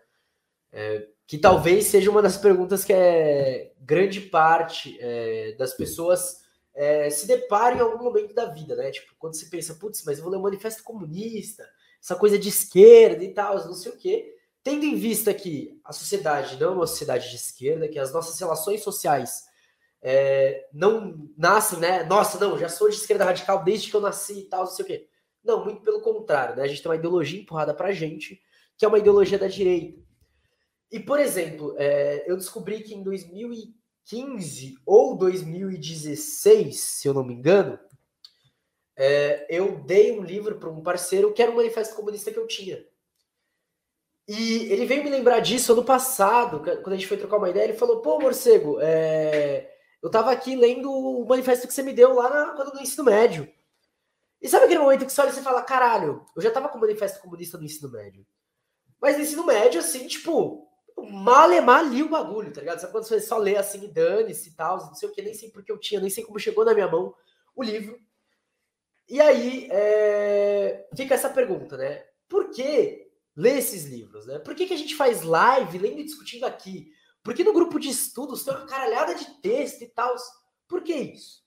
É, 0.72 1.06
que 1.26 1.38
talvez 1.38 1.86
seja 1.86 2.10
uma 2.10 2.22
das 2.22 2.36
perguntas 2.36 2.84
que 2.84 2.92
é 2.92 3.72
grande 3.80 4.20
parte 4.20 4.96
é, 5.00 5.52
das 5.52 5.74
pessoas 5.74 6.42
é, 6.74 7.10
se 7.10 7.26
deparam 7.26 7.76
em 7.76 7.80
algum 7.80 8.02
momento 8.02 8.34
da 8.34 8.46
vida, 8.46 8.74
né? 8.74 8.90
Tipo, 8.90 9.14
quando 9.18 9.34
você 9.34 9.46
pensa, 9.46 9.74
putz, 9.74 10.02
mas 10.04 10.18
eu 10.18 10.24
vou 10.24 10.32
ler 10.32 10.38
o 10.38 10.42
Manifesto 10.42 10.82
Comunista, 10.82 11.68
essa 12.00 12.16
coisa 12.16 12.38
de 12.38 12.48
esquerda 12.48 13.22
e 13.22 13.32
tal, 13.32 13.56
não 13.66 13.74
sei 13.74 13.92
o 13.92 13.96
quê. 13.96 14.34
Tendo 14.62 14.84
em 14.84 14.94
vista 14.94 15.34
que 15.34 15.80
a 15.84 15.92
sociedade 15.92 16.58
não 16.60 16.72
é 16.72 16.74
uma 16.74 16.86
sociedade 16.86 17.30
de 17.30 17.36
esquerda, 17.36 17.88
que 17.88 17.98
as 17.98 18.12
nossas 18.12 18.38
relações 18.38 18.82
sociais 18.82 19.44
é, 20.00 20.66
não 20.72 21.30
nascem, 21.36 21.78
né? 21.78 22.04
Nossa, 22.04 22.38
não, 22.38 22.58
já 22.58 22.68
sou 22.68 22.88
de 22.88 22.96
esquerda 22.96 23.24
radical 23.24 23.62
desde 23.62 23.90
que 23.90 23.96
eu 23.96 24.00
nasci 24.00 24.40
e 24.40 24.44
tal, 24.44 24.64
não 24.64 24.70
sei 24.70 24.84
o 24.84 24.88
quê. 24.88 25.08
Não, 25.44 25.64
muito 25.64 25.82
pelo 25.82 26.00
contrário, 26.00 26.56
né? 26.56 26.62
A 26.62 26.66
gente 26.66 26.82
tem 26.82 26.90
uma 26.90 26.96
ideologia 26.96 27.40
empurrada 27.40 27.74
pra 27.74 27.92
gente, 27.92 28.40
que 28.76 28.84
é 28.84 28.88
uma 28.88 28.98
ideologia 28.98 29.38
da 29.38 29.48
direita. 29.48 30.00
E, 30.92 31.00
por 31.00 31.18
exemplo, 31.18 31.74
é, 31.78 32.30
eu 32.30 32.36
descobri 32.36 32.82
que 32.82 32.94
em 32.94 33.02
2015 33.02 34.74
ou 34.84 35.16
2016, 35.16 36.78
se 36.78 37.08
eu 37.08 37.14
não 37.14 37.24
me 37.24 37.32
engano, 37.32 37.80
é, 38.94 39.46
eu 39.48 39.80
dei 39.80 40.12
um 40.12 40.22
livro 40.22 40.58
para 40.58 40.68
um 40.68 40.82
parceiro 40.82 41.32
que 41.32 41.40
era 41.40 41.50
um 41.50 41.56
manifesto 41.56 41.96
comunista 41.96 42.30
que 42.30 42.38
eu 42.38 42.46
tinha. 42.46 42.84
E 44.28 44.70
ele 44.70 44.84
veio 44.84 45.02
me 45.02 45.08
lembrar 45.08 45.40
disso 45.40 45.72
ano 45.72 45.82
passado, 45.82 46.60
quando 46.60 46.92
a 46.92 46.96
gente 46.96 47.08
foi 47.08 47.16
trocar 47.16 47.38
uma 47.38 47.48
ideia, 47.48 47.64
ele 47.64 47.72
falou, 47.72 48.02
pô, 48.02 48.20
morcego, 48.20 48.78
é... 48.82 49.74
eu 50.02 50.10
tava 50.10 50.30
aqui 50.30 50.54
lendo 50.54 50.92
o 50.92 51.26
manifesto 51.26 51.66
que 51.66 51.72
você 51.72 51.82
me 51.82 51.94
deu 51.94 52.12
lá 52.12 52.28
na... 52.28 52.54
quando 52.54 52.74
no 52.74 52.82
ensino 52.82 53.04
médio. 53.04 53.50
E 54.42 54.48
sabe 54.48 54.66
aquele 54.66 54.80
momento 54.80 55.06
que 55.06 55.12
você 55.12 55.22
olha 55.22 55.30
e 55.30 55.32
você 55.32 55.40
fala, 55.40 55.62
caralho, 55.62 56.26
eu 56.36 56.42
já 56.42 56.50
tava 56.50 56.68
com 56.68 56.76
o 56.76 56.80
manifesto 56.82 57.18
comunista 57.20 57.56
no 57.56 57.64
ensino 57.64 57.90
médio. 57.90 58.26
Mas 59.00 59.16
no 59.16 59.22
ensino 59.22 59.46
médio, 59.46 59.80
assim, 59.80 60.06
tipo, 60.06 60.68
malemar 61.10 61.84
li 61.88 62.02
o 62.02 62.08
bagulho, 62.08 62.52
tá 62.52 62.60
ligado? 62.60 62.80
Sabe 62.80 62.92
quando 62.92 63.04
você 63.04 63.20
só 63.20 63.38
lê 63.38 63.56
assim, 63.56 63.92
dane-se 63.92 64.50
e 64.50 64.52
tal, 64.52 64.78
não 64.78 64.94
sei 64.94 65.08
o 65.08 65.12
que, 65.12 65.22
nem 65.22 65.34
sei 65.34 65.50
porque 65.50 65.70
eu 65.70 65.78
tinha, 65.78 66.00
nem 66.00 66.10
sei 66.10 66.24
como 66.24 66.38
chegou 66.38 66.64
na 66.64 66.74
minha 66.74 66.88
mão 66.88 67.14
o 67.54 67.62
livro. 67.62 67.98
E 69.08 69.20
aí 69.20 69.68
é... 69.70 70.88
fica 70.96 71.14
essa 71.14 71.30
pergunta, 71.30 71.76
né? 71.76 72.04
Por 72.28 72.50
que 72.50 73.10
ler 73.36 73.58
esses 73.58 73.84
livros, 73.84 74.26
né? 74.26 74.38
Por 74.38 74.54
que, 74.54 74.66
que 74.66 74.74
a 74.74 74.78
gente 74.78 74.94
faz 74.94 75.22
live 75.22 75.78
lendo 75.78 76.00
e 76.00 76.04
discutindo 76.04 76.44
aqui? 76.44 76.90
Por 77.22 77.34
que 77.34 77.44
no 77.44 77.52
grupo 77.52 77.78
de 77.78 77.88
estudos 77.88 78.44
tem 78.44 78.54
uma 78.54 78.66
caralhada 78.66 79.14
de 79.14 79.40
texto 79.40 79.82
e 79.82 79.88
tal? 79.88 80.14
Por 80.68 80.82
que 80.82 80.94
isso? 80.94 81.42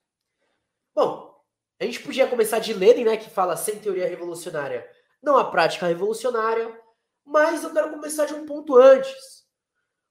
Bom, 0.93 1.35
a 1.79 1.85
gente 1.85 2.01
podia 2.01 2.27
começar 2.27 2.59
de 2.59 2.73
Lenin, 2.73 3.03
né, 3.03 3.17
que 3.17 3.29
fala 3.29 3.57
sem 3.57 3.79
teoria 3.79 4.07
revolucionária, 4.07 4.89
não 5.21 5.37
há 5.37 5.49
prática 5.51 5.87
revolucionária, 5.87 6.79
mas 7.25 7.63
eu 7.63 7.73
quero 7.73 7.91
começar 7.91 8.25
de 8.25 8.33
um 8.33 8.45
ponto 8.45 8.77
antes. 8.77 9.44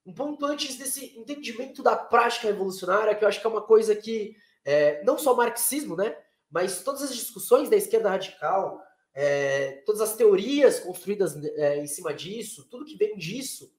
Um 0.06 0.12
ponto 0.12 0.44
antes 0.44 0.76
desse 0.76 1.18
entendimento 1.18 1.82
da 1.82 1.96
prática 1.96 2.49
revolucionária, 2.49 3.14
que 3.14 3.25
eu 3.25 3.28
acho 3.28 3.40
que 3.40 3.46
é 3.46 3.50
uma 3.50 3.62
coisa 3.62 3.96
que, 3.96 4.37
é, 4.64 5.02
não 5.02 5.16
só 5.16 5.32
o 5.32 5.37
marxismo, 5.37 5.96
né, 5.96 6.16
mas 6.50 6.82
todas 6.82 7.02
as 7.02 7.14
discussões 7.14 7.70
da 7.70 7.76
esquerda 7.76 8.11
radical, 8.11 8.82
é, 9.14 9.82
todas 9.87 10.00
as 10.00 10.16
teorias 10.16 10.80
construídas 10.80 11.37
é, 11.37 11.78
em 11.78 11.87
cima 11.87 12.12
disso, 12.12 12.68
tudo 12.70 12.84
que 12.84 12.96
vem 12.96 13.16
disso, 13.16 13.73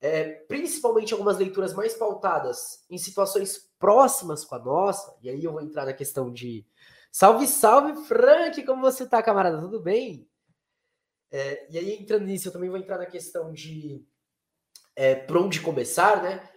é, 0.00 0.24
principalmente 0.48 1.12
algumas 1.12 1.38
leituras 1.38 1.72
mais 1.72 1.94
pautadas 1.94 2.84
em 2.90 2.98
situações 2.98 3.70
próximas 3.78 4.44
com 4.44 4.56
a 4.56 4.58
nossa, 4.58 5.16
e 5.22 5.30
aí 5.30 5.44
eu 5.44 5.52
vou 5.52 5.62
entrar 5.62 5.86
na 5.86 5.92
questão 5.92 6.32
de 6.32 6.66
salve, 7.10 7.46
salve, 7.46 8.04
Frank, 8.06 8.62
como 8.64 8.82
você 8.82 9.06
tá, 9.06 9.22
camarada? 9.22 9.60
Tudo 9.60 9.80
bem? 9.80 10.28
É, 11.30 11.66
e 11.70 11.78
aí, 11.78 11.94
entrando 11.94 12.26
nisso, 12.26 12.48
eu 12.48 12.52
também 12.52 12.68
vou 12.68 12.78
entrar 12.78 12.98
na 12.98 13.06
questão 13.06 13.52
de 13.52 14.04
é, 14.96 15.14
por 15.14 15.38
onde 15.38 15.60
começar, 15.60 16.22
né? 16.22 16.48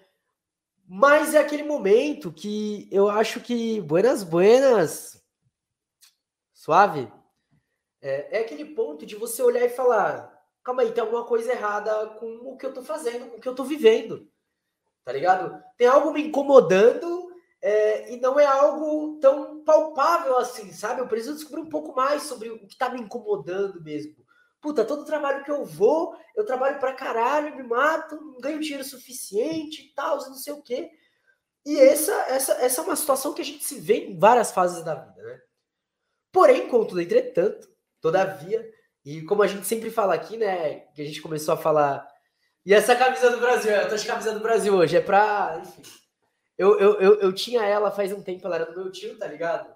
Mas 0.87 1.33
é 1.33 1.39
aquele 1.39 1.63
momento 1.63 2.31
que 2.31 2.87
eu 2.91 3.09
acho 3.09 3.39
que 3.39 3.81
buenas, 3.81 4.23
buenas, 4.23 5.23
suave, 6.53 7.11
é, 8.01 8.37
é 8.37 8.41
aquele 8.41 8.65
ponto 8.65 9.05
de 9.05 9.15
você 9.15 9.41
olhar 9.41 9.65
e 9.65 9.69
falar: 9.69 10.31
calma 10.63 10.83
aí, 10.83 10.91
tem 10.91 11.03
alguma 11.03 11.25
coisa 11.25 11.51
errada 11.51 12.07
com 12.19 12.27
o 12.53 12.57
que 12.57 12.65
eu 12.65 12.73
tô 12.73 12.83
fazendo, 12.83 13.31
com 13.31 13.37
o 13.37 13.39
que 13.39 13.47
eu 13.47 13.55
tô 13.55 13.63
vivendo. 13.63 14.29
Tá 15.03 15.11
ligado? 15.11 15.63
Tem 15.77 15.87
algo 15.87 16.11
me 16.11 16.21
incomodando 16.21 17.29
é, 17.61 18.13
e 18.13 18.19
não 18.19 18.39
é 18.39 18.45
algo 18.45 19.19
tão 19.19 19.63
palpável 19.63 20.37
assim, 20.37 20.71
sabe? 20.71 21.01
Eu 21.01 21.07
preciso 21.07 21.35
descobrir 21.35 21.61
um 21.61 21.69
pouco 21.69 21.95
mais 21.95 22.23
sobre 22.23 22.49
o 22.49 22.67
que 22.67 22.77
tá 22.77 22.89
me 22.89 22.99
incomodando 22.99 23.81
mesmo. 23.83 24.24
Puta, 24.65 24.83
todo 24.83 25.05
trabalho 25.05 25.43
que 25.43 25.51
eu 25.51 25.63
vou, 25.63 26.17
eu 26.35 26.43
trabalho 26.43 26.79
pra 26.79 26.95
caralho, 26.95 27.55
me 27.55 27.61
mato, 27.61 28.15
não 28.15 28.39
ganho 28.39 28.59
dinheiro 28.59 28.83
suficiente 28.83 29.83
e 29.83 29.93
tal, 29.93 30.17
não 30.17 30.33
sei 30.33 30.53
o 30.53 30.63
quê. 30.63 30.89
E 31.63 31.77
essa, 31.79 32.11
essa, 32.29 32.53
essa 32.53 32.81
é 32.81 32.83
uma 32.83 32.95
situação 32.95 33.31
que 33.31 33.43
a 33.43 33.45
gente 33.45 33.63
se 33.63 33.79
vê 33.79 34.07
em 34.07 34.17
várias 34.17 34.51
fases 34.51 34.83
da 34.83 34.95
vida, 34.95 35.21
né? 35.21 35.39
Porém, 36.31 36.67
contudo, 36.67 36.99
entretanto, 36.99 37.69
Todavia, 38.01 38.67
e 39.05 39.21
como 39.21 39.43
a 39.43 39.47
gente 39.47 39.67
sempre 39.67 39.91
fala 39.91 40.15
aqui, 40.15 40.35
né, 40.35 40.79
que 40.95 41.01
a 41.03 41.05
gente 41.05 41.21
começou 41.21 41.53
a 41.53 41.57
falar. 41.57 42.07
E 42.65 42.73
essa 42.73 42.95
camisa 42.95 43.29
do 43.29 43.39
Brasil, 43.39 43.71
eu 43.71 43.87
tô 43.87 43.95
de 43.95 44.07
camisa 44.07 44.33
do 44.33 44.39
Brasil 44.39 44.73
hoje, 44.73 44.97
é 44.97 45.01
pra. 45.01 45.61
Enfim. 45.61 45.83
Eu, 46.57 46.79
eu, 46.79 47.01
eu, 47.01 47.19
eu 47.19 47.33
tinha 47.33 47.63
ela 47.63 47.91
faz 47.91 48.11
um 48.11 48.23
tempo, 48.23 48.47
ela 48.47 48.55
era 48.55 48.65
do 48.65 48.75
meu 48.75 48.91
tio, 48.91 49.15
tá 49.19 49.27
ligado? 49.27 49.71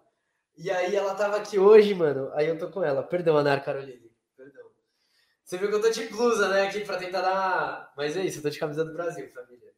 E 0.58 0.72
aí 0.72 0.96
ela 0.96 1.14
tava 1.14 1.38
aqui 1.38 1.60
hoje, 1.60 1.94
mano. 1.94 2.32
Aí 2.34 2.48
eu 2.48 2.58
tô 2.58 2.72
com 2.72 2.84
ela. 2.84 3.04
Perdão, 3.04 3.38
Anar 3.38 3.64
Caroline. 3.64 4.09
Você 5.50 5.58
viu 5.58 5.68
que 5.68 5.74
eu 5.74 5.82
tô 5.82 5.90
de 5.90 6.06
blusa, 6.10 6.48
né, 6.50 6.68
aqui 6.68 6.82
pra 6.82 6.96
tentar 6.96 7.22
dar. 7.22 7.92
Mas 7.98 8.16
é 8.16 8.24
isso, 8.24 8.38
eu 8.38 8.44
tô 8.44 8.52
de 8.52 8.60
camisa 8.60 8.86
do 8.86 8.94
Brasil, 8.94 9.28
família. 9.34 9.74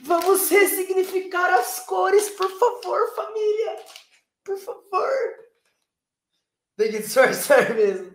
Vamos 0.00 0.48
ressignificar 0.48 1.52
as 1.52 1.80
cores, 1.80 2.30
por 2.30 2.50
favor, 2.58 3.14
família. 3.14 3.76
Por 4.42 4.56
favor. 4.56 5.10
Tem 6.78 6.92
que 6.92 7.00
disfarçar 7.00 7.74
mesmo. 7.74 8.10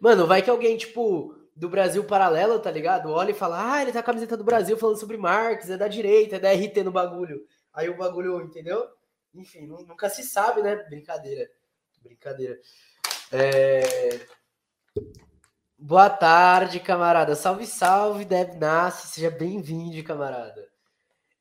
Mano, 0.00 0.26
vai 0.26 0.42
que 0.42 0.50
alguém, 0.50 0.76
tipo, 0.76 1.32
do 1.54 1.68
Brasil 1.68 2.02
paralelo, 2.02 2.58
tá 2.58 2.72
ligado? 2.72 3.08
Olha 3.12 3.30
e 3.30 3.34
fala, 3.34 3.74
ah, 3.74 3.82
ele 3.82 3.92
tá 3.92 4.02
com 4.02 4.10
a 4.10 4.14
camiseta 4.14 4.36
do 4.36 4.42
Brasil 4.42 4.76
falando 4.76 4.98
sobre 4.98 5.16
Marx, 5.16 5.70
é 5.70 5.76
da 5.76 5.86
direita, 5.86 6.36
é 6.36 6.40
da 6.40 6.52
RT 6.52 6.82
no 6.82 6.90
bagulho. 6.90 7.46
Aí 7.72 7.88
o 7.88 7.96
bagulho, 7.96 8.42
entendeu? 8.42 8.84
Enfim, 9.32 9.68
nunca 9.68 10.10
se 10.10 10.24
sabe, 10.24 10.60
né? 10.60 10.74
Brincadeira. 10.74 11.48
Brincadeira. 12.02 12.58
É... 13.30 14.26
Boa 15.76 16.08
tarde, 16.08 16.80
camarada. 16.80 17.34
Salve, 17.34 17.66
salve, 17.66 18.24
Deb 18.24 18.54
Nasce. 18.58 19.08
Seja 19.08 19.30
bem-vindo, 19.30 20.02
camarada. 20.02 20.68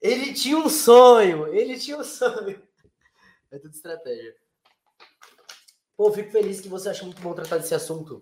Ele 0.02 0.34
tinha 0.34 0.58
um 0.58 0.70
sonho. 0.70 1.48
Ele 1.48 1.80
tinha 1.80 1.98
um 1.98 2.04
sonho. 2.04 2.62
É 3.50 3.58
tudo 3.58 3.74
estratégia. 3.74 4.36
Pô, 5.96 6.12
fico 6.12 6.30
feliz 6.34 6.60
que 6.60 6.68
você 6.68 6.90
acha 6.90 7.06
muito 7.06 7.22
bom 7.22 7.34
tratar 7.34 7.58
desse 7.58 7.74
assunto. 7.74 8.22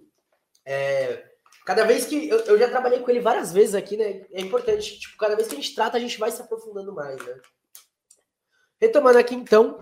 É, 0.63 1.31
cada 1.65 1.83
vez 1.83 2.05
que. 2.05 2.29
Eu, 2.29 2.41
eu, 2.41 2.59
já 2.59 2.69
trabalhei 2.69 2.99
com 2.99 3.09
ele 3.09 3.19
várias 3.19 3.51
vezes 3.51 3.73
aqui, 3.73 3.97
né? 3.97 4.23
É 4.31 4.39
importante. 4.39 4.99
Tipo, 4.99 5.17
cada 5.17 5.35
vez 5.35 5.47
que 5.47 5.55
a 5.55 5.57
gente 5.57 5.73
trata, 5.73 5.97
a 5.97 5.99
gente 5.99 6.19
vai 6.19 6.29
se 6.29 6.39
aprofundando 6.39 6.93
mais, 6.93 7.19
né? 7.25 7.41
Retomando 8.79 9.17
aqui, 9.17 9.33
então. 9.33 9.79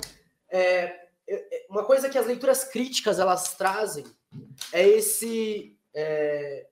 É 0.50 1.03
uma 1.70 1.84
coisa 1.84 2.10
que 2.10 2.18
as 2.18 2.26
leituras 2.26 2.64
críticas 2.64 3.20
elas 3.20 3.56
trazem 3.56 4.06
é 4.72 4.88
esse. 4.88 5.78
É, 5.94 6.68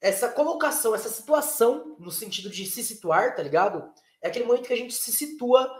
essa 0.00 0.28
colocação, 0.28 0.94
essa 0.94 1.08
situação, 1.08 1.96
no 1.98 2.10
sentido 2.10 2.50
de 2.50 2.66
se 2.66 2.84
situar, 2.84 3.34
tá 3.34 3.42
ligado? 3.42 3.90
É 4.20 4.28
aquele 4.28 4.44
momento 4.44 4.66
que 4.66 4.72
a 4.72 4.76
gente 4.76 4.92
se 4.92 5.10
situa 5.10 5.70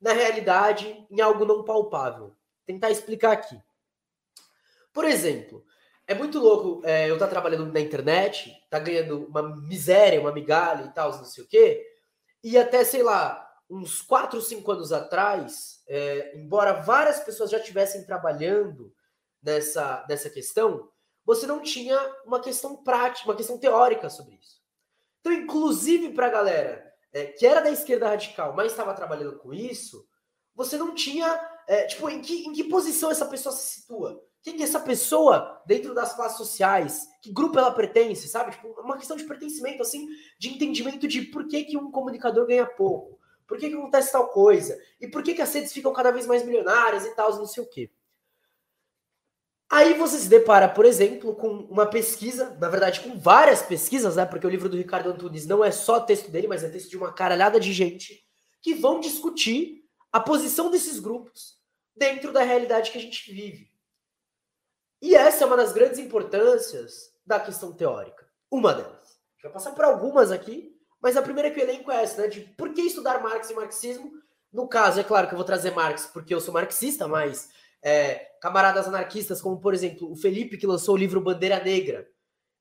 na 0.00 0.12
realidade, 0.12 1.06
em 1.10 1.20
algo 1.20 1.44
não 1.44 1.64
palpável. 1.64 2.28
Vou 2.28 2.36
tentar 2.64 2.90
explicar 2.90 3.32
aqui. 3.32 3.60
Por 4.90 5.04
exemplo, 5.04 5.64
é 6.06 6.14
muito 6.14 6.38
louco 6.38 6.80
é, 6.86 7.10
eu 7.10 7.14
estar 7.14 7.26
tá 7.26 7.30
trabalhando 7.30 7.70
na 7.72 7.80
internet, 7.80 8.54
tá 8.70 8.78
ganhando 8.78 9.26
uma 9.26 9.42
miséria, 9.42 10.20
uma 10.20 10.32
migalha 10.32 10.84
e 10.84 10.94
tal, 10.94 11.10
não 11.16 11.24
sei 11.24 11.44
o 11.44 11.48
quê, 11.48 11.86
e 12.42 12.56
até, 12.56 12.84
sei 12.84 13.02
lá, 13.02 13.43
uns 13.68 14.02
4, 14.02 14.40
5 14.40 14.72
anos 14.72 14.92
atrás, 14.92 15.82
é, 15.88 16.36
embora 16.36 16.82
várias 16.82 17.20
pessoas 17.20 17.50
já 17.50 17.58
estivessem 17.58 18.04
trabalhando 18.04 18.92
nessa, 19.42 20.04
nessa 20.08 20.30
questão, 20.30 20.88
você 21.24 21.46
não 21.46 21.60
tinha 21.62 21.98
uma 22.24 22.40
questão 22.40 22.82
prática, 22.82 23.28
uma 23.28 23.36
questão 23.36 23.58
teórica 23.58 24.10
sobre 24.10 24.36
isso. 24.36 24.62
Então, 25.20 25.32
inclusive 25.32 26.10
para 26.10 26.26
a 26.26 26.30
galera 26.30 26.94
é, 27.14 27.26
que 27.26 27.46
era 27.46 27.60
da 27.60 27.70
esquerda 27.70 28.08
radical, 28.08 28.54
mas 28.54 28.72
estava 28.72 28.92
trabalhando 28.92 29.38
com 29.38 29.54
isso, 29.54 30.04
você 30.54 30.76
não 30.76 30.94
tinha, 30.94 31.26
é, 31.68 31.86
tipo, 31.86 32.08
em 32.10 32.20
que, 32.20 32.46
em 32.46 32.52
que 32.52 32.64
posição 32.64 33.10
essa 33.10 33.24
pessoa 33.26 33.54
se 33.54 33.80
situa? 33.80 34.20
Quem 34.42 34.60
é 34.60 34.64
essa 34.64 34.80
pessoa 34.80 35.62
dentro 35.66 35.94
das 35.94 36.14
classes 36.14 36.36
sociais? 36.36 37.08
Que 37.22 37.32
grupo 37.32 37.58
ela 37.58 37.72
pertence, 37.72 38.28
sabe? 38.28 38.50
Tipo, 38.50 38.68
uma 38.80 38.98
questão 38.98 39.16
de 39.16 39.24
pertencimento, 39.24 39.80
assim, 39.80 40.06
de 40.38 40.50
entendimento 40.50 41.08
de 41.08 41.22
por 41.22 41.48
que, 41.48 41.64
que 41.64 41.78
um 41.78 41.90
comunicador 41.90 42.46
ganha 42.46 42.66
pouco, 42.66 43.18
por 43.46 43.58
que, 43.58 43.68
que 43.68 43.76
acontece 43.76 44.12
tal 44.12 44.28
coisa, 44.28 44.78
e 45.00 45.08
por 45.08 45.22
que, 45.22 45.34
que 45.34 45.42
as 45.42 45.52
redes 45.52 45.72
ficam 45.72 45.92
cada 45.92 46.10
vez 46.10 46.26
mais 46.26 46.44
milionárias 46.44 47.04
e 47.04 47.14
tal, 47.14 47.36
não 47.36 47.46
sei 47.46 47.62
o 47.62 47.66
quê. 47.66 47.90
Aí 49.70 49.94
você 49.94 50.18
se 50.18 50.28
depara, 50.28 50.68
por 50.68 50.84
exemplo, 50.84 51.34
com 51.34 51.48
uma 51.48 51.86
pesquisa, 51.86 52.56
na 52.60 52.68
verdade, 52.68 53.00
com 53.00 53.18
várias 53.18 53.62
pesquisas, 53.62 54.16
né? 54.16 54.24
Porque 54.24 54.46
o 54.46 54.50
livro 54.50 54.68
do 54.68 54.76
Ricardo 54.76 55.10
Antunes 55.10 55.46
não 55.46 55.64
é 55.64 55.70
só 55.70 55.98
texto 55.98 56.30
dele, 56.30 56.46
mas 56.46 56.62
é 56.62 56.68
texto 56.68 56.90
de 56.90 56.96
uma 56.96 57.12
caralhada 57.12 57.58
de 57.58 57.72
gente 57.72 58.24
que 58.62 58.74
vão 58.74 59.00
discutir 59.00 59.84
a 60.12 60.20
posição 60.20 60.70
desses 60.70 61.00
grupos 61.00 61.58
dentro 61.96 62.32
da 62.32 62.42
realidade 62.42 62.90
que 62.90 62.98
a 62.98 63.00
gente 63.00 63.32
vive. 63.32 63.70
E 65.02 65.14
essa 65.14 65.44
é 65.44 65.46
uma 65.46 65.56
das 65.56 65.72
grandes 65.72 65.98
importâncias 65.98 67.12
da 67.26 67.40
questão 67.40 67.72
teórica. 67.72 68.26
Uma 68.50 68.72
delas. 68.72 68.94
A 68.94 69.32
gente 69.34 69.42
vai 69.42 69.52
passar 69.52 69.72
por 69.72 69.84
algumas 69.84 70.30
aqui, 70.30 70.73
mas 71.04 71.18
a 71.18 71.22
primeira 71.22 71.50
que 71.50 71.60
o 71.60 71.62
elenco 71.62 71.92
é 71.92 72.02
essa, 72.02 72.22
né? 72.22 72.28
De 72.28 72.40
por 72.40 72.72
que 72.72 72.80
estudar 72.80 73.22
Marx 73.22 73.50
e 73.50 73.54
marxismo? 73.54 74.10
No 74.50 74.66
caso, 74.66 74.98
é 74.98 75.04
claro 75.04 75.28
que 75.28 75.34
eu 75.34 75.36
vou 75.36 75.44
trazer 75.44 75.70
Marx 75.72 76.06
porque 76.06 76.32
eu 76.32 76.40
sou 76.40 76.54
marxista, 76.54 77.06
mas 77.06 77.50
é, 77.82 78.30
camaradas 78.40 78.88
anarquistas, 78.88 79.42
como 79.42 79.60
por 79.60 79.74
exemplo 79.74 80.10
o 80.10 80.16
Felipe, 80.16 80.56
que 80.56 80.66
lançou 80.66 80.94
o 80.94 80.98
livro 80.98 81.20
Bandeira 81.20 81.62
Negra, 81.62 82.08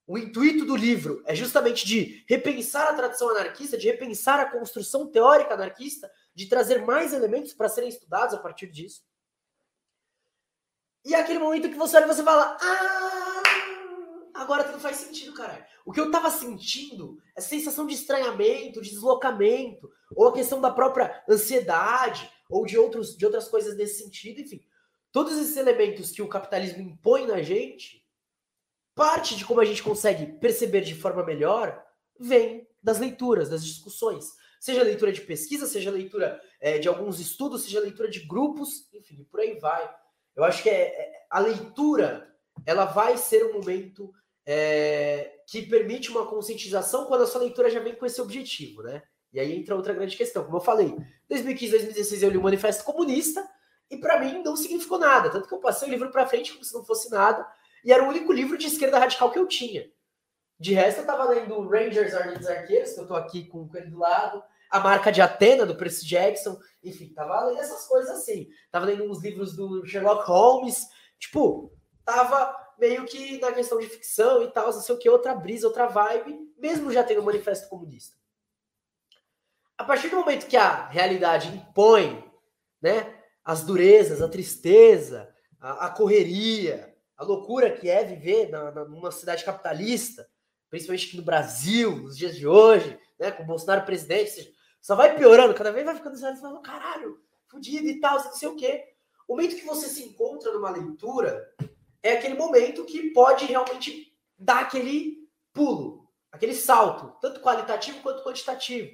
o 0.05 0.17
intuito 0.17 0.65
do 0.65 0.75
livro 0.75 1.23
é 1.25 1.33
justamente 1.33 1.85
de 1.85 2.25
repensar 2.27 2.89
a 2.89 2.93
tradição 2.93 3.29
anarquista, 3.29 3.77
de 3.77 3.87
repensar 3.87 4.41
a 4.41 4.51
construção 4.51 5.09
teórica 5.09 5.53
anarquista, 5.53 6.11
de 6.35 6.45
trazer 6.47 6.81
mais 6.81 7.13
elementos 7.13 7.53
para 7.53 7.69
serem 7.69 7.87
estudados 7.87 8.35
a 8.35 8.39
partir 8.39 8.67
disso. 8.67 9.03
E 11.05 11.15
é 11.15 11.21
aquele 11.21 11.39
momento 11.39 11.69
que 11.69 11.77
você 11.77 11.95
olha 11.95 12.03
e 12.03 12.13
você 12.13 12.23
fala: 12.23 12.57
Ah, 12.59 13.42
agora 14.33 14.63
tudo 14.63 14.79
faz 14.79 14.97
sentido, 14.97 15.33
caralho. 15.33 15.65
O 15.85 15.91
que 15.91 15.99
eu 15.99 16.11
tava 16.11 16.29
sentindo, 16.29 17.17
essa 17.35 17.49
sensação 17.49 17.85
de 17.85 17.93
estranhamento, 17.93 18.81
de 18.81 18.89
deslocamento, 18.89 19.89
ou 20.15 20.27
a 20.27 20.33
questão 20.33 20.61
da 20.61 20.71
própria 20.71 21.23
ansiedade, 21.29 22.29
ou 22.49 22.65
de, 22.65 22.77
outros, 22.77 23.17
de 23.17 23.25
outras 23.25 23.47
coisas 23.47 23.75
nesse 23.75 24.03
sentido, 24.03 24.41
enfim. 24.41 24.63
Todos 25.11 25.37
esses 25.37 25.57
elementos 25.57 26.11
que 26.11 26.21
o 26.21 26.27
capitalismo 26.27 26.81
impõe 26.81 27.27
na 27.27 27.41
gente, 27.41 28.03
parte 28.95 29.35
de 29.35 29.45
como 29.45 29.59
a 29.59 29.65
gente 29.65 29.83
consegue 29.83 30.25
perceber 30.39 30.81
de 30.81 30.95
forma 30.95 31.23
melhor, 31.23 31.83
vem 32.19 32.67
das 32.81 32.99
leituras, 32.99 33.49
das 33.49 33.65
discussões. 33.65 34.31
Seja 34.59 34.83
leitura 34.83 35.11
de 35.11 35.21
pesquisa, 35.21 35.65
seja 35.65 35.91
leitura 35.91 36.41
é, 36.59 36.77
de 36.79 36.87
alguns 36.87 37.19
estudos, 37.19 37.63
seja 37.63 37.79
leitura 37.79 38.09
de 38.09 38.21
grupos, 38.21 38.87
enfim, 38.93 39.23
por 39.29 39.39
aí 39.39 39.59
vai. 39.59 39.93
Eu 40.35 40.43
acho 40.43 40.63
que 40.63 40.69
é, 40.69 40.83
é, 40.83 41.25
a 41.29 41.39
leitura 41.39 42.33
ela 42.65 42.85
vai 42.85 43.17
ser 43.17 43.45
um 43.45 43.53
momento 43.53 44.13
é, 44.45 45.31
que 45.47 45.61
permite 45.63 46.09
uma 46.09 46.25
conscientização 46.25 47.05
quando 47.05 47.23
a 47.23 47.27
sua 47.27 47.41
leitura 47.41 47.69
já 47.69 47.79
vem 47.79 47.95
com 47.95 48.05
esse 48.05 48.21
objetivo, 48.21 48.83
né? 48.83 49.01
E 49.31 49.39
aí 49.39 49.57
entra 49.57 49.75
outra 49.75 49.93
grande 49.93 50.15
questão. 50.15 50.43
Como 50.43 50.57
eu 50.57 50.61
falei, 50.61 50.95
2015, 51.29 51.71
2016 51.71 52.23
eu 52.23 52.29
li 52.29 52.37
o 52.37 52.43
Manifesto 52.43 52.83
Comunista 52.83 53.47
e 53.89 53.97
para 53.97 54.19
mim 54.19 54.43
não 54.43 54.55
significou 54.55 54.99
nada. 54.99 55.29
Tanto 55.29 55.47
que 55.47 55.53
eu 55.53 55.59
passei 55.59 55.87
o 55.87 55.91
livro 55.91 56.11
para 56.11 56.27
frente 56.27 56.53
como 56.53 56.63
se 56.63 56.73
não 56.73 56.85
fosse 56.85 57.09
nada 57.09 57.47
e 57.83 57.91
era 57.91 58.03
o 58.03 58.07
único 58.07 58.31
livro 58.31 58.57
de 58.57 58.67
esquerda 58.67 58.99
radical 58.99 59.31
que 59.31 59.39
eu 59.39 59.47
tinha. 59.47 59.89
De 60.59 60.73
resto, 60.73 61.01
eu 61.01 61.05
tava 61.05 61.25
lendo 61.25 61.67
Rangers 61.67 62.13
Ordem 62.13 62.37
dos 62.37 62.47
Arqueiros, 62.47 62.93
que 62.93 62.99
eu 62.99 63.07
tô 63.07 63.15
aqui 63.15 63.45
com 63.45 63.69
ele 63.73 63.87
do 63.87 63.97
lado, 63.97 64.41
a 64.69 64.79
marca 64.79 65.11
de 65.11 65.21
Atena, 65.21 65.65
do 65.65 65.75
Percy 65.75 66.05
Jackson, 66.05 66.57
enfim, 66.83 67.13
tava 67.13 67.45
lendo 67.45 67.59
essas 67.59 67.85
coisas 67.85 68.09
assim. 68.09 68.47
Tava 68.71 68.85
lendo 68.85 69.03
uns 69.03 69.21
livros 69.21 69.55
do 69.55 69.85
Sherlock 69.85 70.25
Holmes, 70.25 70.87
tipo, 71.19 71.73
tava 72.05 72.55
meio 72.79 73.05
que 73.05 73.39
na 73.39 73.51
questão 73.51 73.79
de 73.79 73.87
ficção 73.87 74.43
e 74.43 74.51
tal, 74.51 74.71
não 74.71 74.81
sei 74.81 74.95
o 74.95 74.97
que, 74.97 75.09
outra 75.09 75.33
brisa, 75.35 75.67
outra 75.67 75.87
vibe, 75.87 76.37
mesmo 76.57 76.91
já 76.91 77.03
tendo 77.03 77.21
o 77.21 77.25
Manifesto 77.25 77.69
Comunista. 77.69 78.17
A 79.77 79.83
partir 79.83 80.09
do 80.09 80.17
momento 80.17 80.47
que 80.47 80.57
a 80.57 80.87
realidade 80.87 81.49
impõe, 81.49 82.23
né, 82.81 83.21
as 83.43 83.63
durezas, 83.63 84.21
a 84.21 84.29
tristeza, 84.29 85.33
a, 85.59 85.87
a 85.87 85.89
correria, 85.89 86.95
a 87.17 87.23
loucura 87.23 87.71
que 87.71 87.89
é 87.89 88.03
viver 88.03 88.49
na, 88.49 88.71
na, 88.71 88.85
numa 88.85 89.11
cidade 89.11 89.43
capitalista, 89.43 90.27
principalmente 90.69 91.07
aqui 91.07 91.17
no 91.17 91.23
Brasil, 91.23 91.97
nos 91.97 92.17
dias 92.17 92.35
de 92.35 92.47
hoje, 92.47 92.99
né, 93.19 93.31
com 93.31 93.43
o 93.43 93.45
Bolsonaro 93.45 93.85
presidente, 93.85 94.53
só 94.81 94.95
vai 94.95 95.15
piorando, 95.15 95.53
cada 95.53 95.71
vez 95.71 95.85
vai 95.85 95.95
ficando 95.95 96.17
você 96.17 96.35
falando, 96.35 96.61
caralho, 96.61 97.19
fudido 97.47 97.87
e 97.87 97.99
tal, 97.99 98.21
não 98.23 98.33
sei 98.33 98.47
o 98.49 98.55
quê. 98.55 98.83
O 99.27 99.35
momento 99.35 99.55
que 99.55 99.65
você 99.65 99.87
se 99.87 100.03
encontra 100.03 100.51
numa 100.51 100.69
leitura 100.69 101.47
é 102.03 102.13
aquele 102.13 102.35
momento 102.35 102.85
que 102.85 103.11
pode 103.11 103.45
realmente 103.45 104.13
dar 104.37 104.59
aquele 104.59 105.17
pulo, 105.53 106.09
aquele 106.31 106.53
salto, 106.53 107.17
tanto 107.21 107.39
qualitativo 107.39 108.01
quanto 108.01 108.23
quantitativo. 108.23 108.91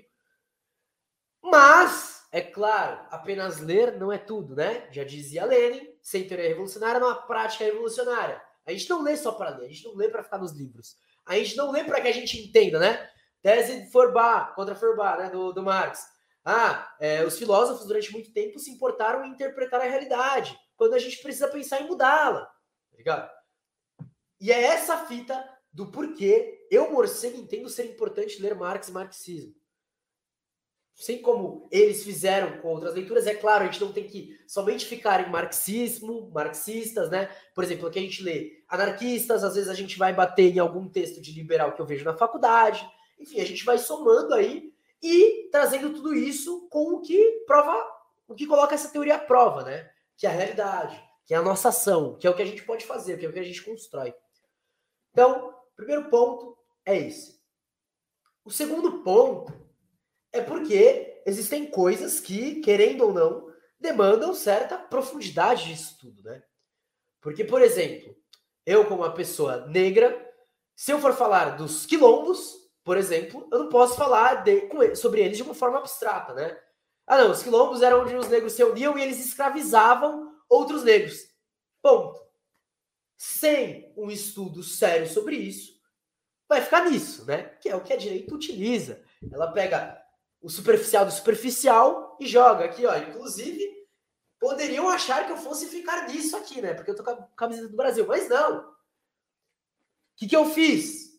Mas, 1.41 2.23
é 2.31 2.41
claro, 2.41 3.05
apenas 3.09 3.59
ler 3.59 3.97
não 3.97 4.11
é 4.11 4.17
tudo, 4.17 4.55
né? 4.55 4.87
Já 4.91 5.03
dizia 5.03 5.45
Lenin, 5.45 5.89
sem 6.01 6.27
teoria 6.27 6.49
revolucionária, 6.49 6.99
não 6.99 7.09
há 7.09 7.15
prática 7.15 7.63
revolucionária. 7.63 8.41
A 8.65 8.71
gente 8.71 8.89
não 8.89 9.01
lê 9.01 9.17
só 9.17 9.31
para 9.31 9.57
ler, 9.57 9.65
a 9.65 9.69
gente 9.69 9.85
não 9.85 9.95
lê 9.95 10.09
para 10.09 10.23
ficar 10.23 10.37
nos 10.37 10.51
livros. 10.51 10.95
A 11.25 11.35
gente 11.35 11.57
não 11.57 11.71
lê 11.71 11.83
para 11.83 11.99
que 12.01 12.07
a 12.07 12.13
gente 12.13 12.39
entenda, 12.39 12.77
né? 12.77 13.09
Tese 13.41 13.81
de 13.81 13.91
Feuerbach, 13.91 14.53
contra 14.53 14.75
Feuerbach, 14.75 15.17
né, 15.17 15.29
do, 15.29 15.53
do 15.53 15.63
Marx. 15.63 16.05
Ah, 16.43 16.93
é, 16.99 17.23
os 17.23 17.37
filósofos 17.37 17.87
durante 17.87 18.11
muito 18.11 18.31
tempo 18.33 18.59
se 18.59 18.71
importaram 18.71 19.23
em 19.25 19.29
interpretar 19.29 19.81
a 19.81 19.85
realidade, 19.85 20.57
quando 20.75 20.93
a 20.93 20.99
gente 20.99 21.21
precisa 21.21 21.47
pensar 21.47 21.81
em 21.81 21.87
mudá-la. 21.87 22.49
Ligado? 22.99 23.31
E 24.41 24.51
é 24.51 24.61
essa 24.61 25.05
fita 25.05 25.41
do 25.71 25.89
porquê 25.89 26.67
eu, 26.69 26.91
morcego, 26.91 27.37
entendo 27.37 27.69
ser 27.69 27.85
importante 27.85 28.41
ler 28.41 28.53
Marx 28.55 28.89
e 28.89 28.91
marxismo. 28.91 29.55
Assim 30.99 31.21
como 31.21 31.69
eles 31.71 32.03
fizeram 32.03 32.59
com 32.59 32.67
outras 32.67 32.93
leituras, 32.93 33.25
é 33.25 33.33
claro, 33.33 33.63
a 33.63 33.67
gente 33.67 33.79
não 33.79 33.93
tem 33.93 34.05
que 34.05 34.37
somente 34.45 34.85
ficar 34.85 35.25
em 35.25 35.31
marxismo, 35.31 36.29
marxistas, 36.29 37.09
né? 37.09 37.33
Por 37.55 37.63
exemplo, 37.63 37.87
aqui 37.87 37.99
a 37.99 38.01
gente 38.01 38.21
lê 38.21 38.61
anarquistas, 38.67 39.45
às 39.45 39.55
vezes 39.55 39.69
a 39.69 39.73
gente 39.73 39.97
vai 39.97 40.13
bater 40.13 40.53
em 40.53 40.59
algum 40.59 40.89
texto 40.89 41.21
de 41.21 41.31
liberal 41.31 41.71
que 41.71 41.81
eu 41.81 41.85
vejo 41.85 42.03
na 42.03 42.17
faculdade, 42.17 42.85
enfim, 43.17 43.39
a 43.39 43.45
gente 43.45 43.63
vai 43.63 43.77
somando 43.77 44.33
aí 44.33 44.73
e 45.01 45.47
trazendo 45.49 45.93
tudo 45.93 46.13
isso 46.13 46.67
com 46.69 46.95
o 46.95 47.01
que 47.01 47.45
prova, 47.47 47.81
o 48.27 48.35
que 48.35 48.45
coloca 48.45 48.75
essa 48.75 48.89
teoria 48.89 49.15
à 49.15 49.19
prova, 49.19 49.63
né? 49.63 49.89
Que 50.17 50.27
é 50.27 50.29
a 50.29 50.33
realidade, 50.33 51.01
que 51.29 51.35
é 51.35 51.37
a 51.37 51.43
nossa 51.43 51.69
ação, 51.69 52.15
que 52.15 52.25
é 52.25 52.29
o 52.31 52.35
que 52.35 52.41
a 52.41 52.45
gente 52.45 52.63
pode 52.63 52.87
fazer, 52.87 53.19
que 53.19 53.23
é 53.23 53.29
o 53.29 53.31
que 53.31 53.37
a 53.37 53.43
gente 53.43 53.61
constrói. 53.61 54.15
Então, 55.11 55.49
o 55.49 55.75
primeiro 55.75 56.09
ponto 56.09 56.57
é 56.83 56.97
esse. 56.97 57.39
O 58.43 58.49
segundo 58.49 59.03
ponto 59.03 59.53
é 60.33 60.41
porque 60.41 61.21
existem 61.27 61.69
coisas 61.69 62.19
que, 62.19 62.61
querendo 62.61 63.05
ou 63.05 63.13
não, 63.13 63.47
demandam 63.79 64.33
certa 64.33 64.75
profundidade 64.75 65.65
de 65.65 65.73
estudo, 65.73 66.23
né? 66.23 66.41
Porque, 67.21 67.43
por 67.43 67.61
exemplo, 67.61 68.17
eu, 68.65 68.85
como 68.85 69.03
uma 69.03 69.13
pessoa 69.13 69.67
negra, 69.67 70.33
se 70.75 70.91
eu 70.91 70.99
for 70.99 71.13
falar 71.13 71.57
dos 71.57 71.85
quilombos, 71.85 72.55
por 72.83 72.97
exemplo, 72.97 73.47
eu 73.51 73.59
não 73.59 73.69
posso 73.69 73.95
falar 73.95 74.43
de, 74.43 74.67
sobre 74.95 75.21
eles 75.21 75.37
de 75.37 75.43
uma 75.43 75.53
forma 75.53 75.77
abstrata, 75.77 76.33
né? 76.33 76.59
Ah, 77.05 77.19
não, 77.19 77.29
os 77.29 77.43
quilombos 77.43 77.83
eram 77.83 78.01
onde 78.01 78.15
os 78.15 78.29
negros 78.29 78.53
se 78.53 78.63
uniam 78.63 78.97
e 78.97 79.03
eles 79.03 79.23
escravizavam 79.23 80.28
outros 80.49 80.83
negros. 80.83 81.27
Ponto. 81.81 82.19
Sem 83.15 83.93
um 83.95 84.09
estudo 84.09 84.63
sério 84.63 85.07
sobre 85.07 85.35
isso, 85.35 85.79
vai 86.47 86.61
ficar 86.61 86.89
nisso, 86.89 87.25
né? 87.25 87.43
Que 87.61 87.69
é 87.69 87.75
o 87.75 87.83
que 87.83 87.93
a 87.93 87.97
direita 87.97 88.33
utiliza. 88.33 89.03
Ela 89.31 89.51
pega 89.51 90.01
o 90.41 90.49
superficial 90.49 91.05
do 91.05 91.11
superficial 91.11 92.17
e 92.19 92.27
joga 92.27 92.65
aqui, 92.65 92.85
ó. 92.85 92.95
Inclusive, 92.97 93.87
poderiam 94.39 94.89
achar 94.89 95.25
que 95.25 95.31
eu 95.31 95.37
fosse 95.37 95.67
ficar 95.67 96.07
nisso 96.07 96.35
aqui, 96.37 96.61
né? 96.61 96.73
Porque 96.73 96.91
eu 96.91 96.95
tô 96.95 97.03
com 97.03 97.11
a 97.11 97.27
camiseta 97.35 97.67
do 97.67 97.75
Brasil, 97.75 98.07
mas 98.07 98.27
não. 98.29 98.59
O 98.59 98.73
que, 100.15 100.27
que 100.27 100.35
eu 100.35 100.45
fiz? 100.45 101.09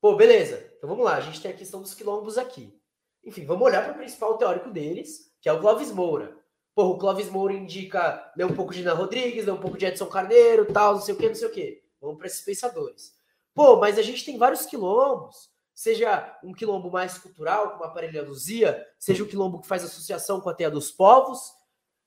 Pô, 0.00 0.16
beleza. 0.16 0.70
Então 0.76 0.88
vamos 0.88 1.04
lá, 1.04 1.16
a 1.16 1.20
gente 1.20 1.42
tem 1.42 1.50
a 1.50 1.56
questão 1.56 1.82
dos 1.82 1.92
quilombos 1.92 2.38
aqui. 2.38 2.74
Enfim, 3.22 3.44
vamos 3.44 3.66
olhar 3.66 3.84
para 3.84 3.92
o 3.92 3.98
principal 3.98 4.38
teórico 4.38 4.70
deles, 4.70 5.30
que 5.42 5.48
é 5.48 5.52
o 5.52 5.60
Clóvis 5.60 5.92
Moura. 5.92 6.39
Pô, 6.80 6.92
o 6.92 6.96
Clóvis 6.98 7.28
Moura 7.28 7.52
indica 7.52 8.32
ler 8.34 8.46
um 8.46 8.54
pouco 8.54 8.72
de 8.72 8.80
Ana 8.80 8.94
Rodrigues, 8.94 9.44
ler 9.44 9.52
um 9.52 9.60
pouco 9.60 9.76
de 9.76 9.84
Edson 9.84 10.06
Carneiro, 10.06 10.64
tal, 10.72 10.94
não 10.94 11.00
sei 11.02 11.12
o 11.12 11.18
que, 11.18 11.28
não 11.28 11.34
sei 11.34 11.46
o 11.46 11.52
que. 11.52 11.82
Vamos 12.00 12.16
para 12.16 12.26
esses 12.26 12.40
pensadores. 12.40 13.14
Pô, 13.52 13.76
mas 13.76 13.98
a 13.98 14.02
gente 14.02 14.24
tem 14.24 14.38
vários 14.38 14.64
quilombos, 14.64 15.50
seja 15.74 16.38
um 16.42 16.54
quilombo 16.54 16.90
mais 16.90 17.18
cultural, 17.18 17.72
como 17.72 17.84
a 17.84 17.90
Parelha 17.90 18.22
Luzia, 18.22 18.82
seja 18.98 19.22
um 19.22 19.26
quilombo 19.26 19.60
que 19.60 19.68
faz 19.68 19.84
associação 19.84 20.40
com 20.40 20.48
a 20.48 20.54
Teia 20.54 20.70
dos 20.70 20.90
Povos, 20.90 21.52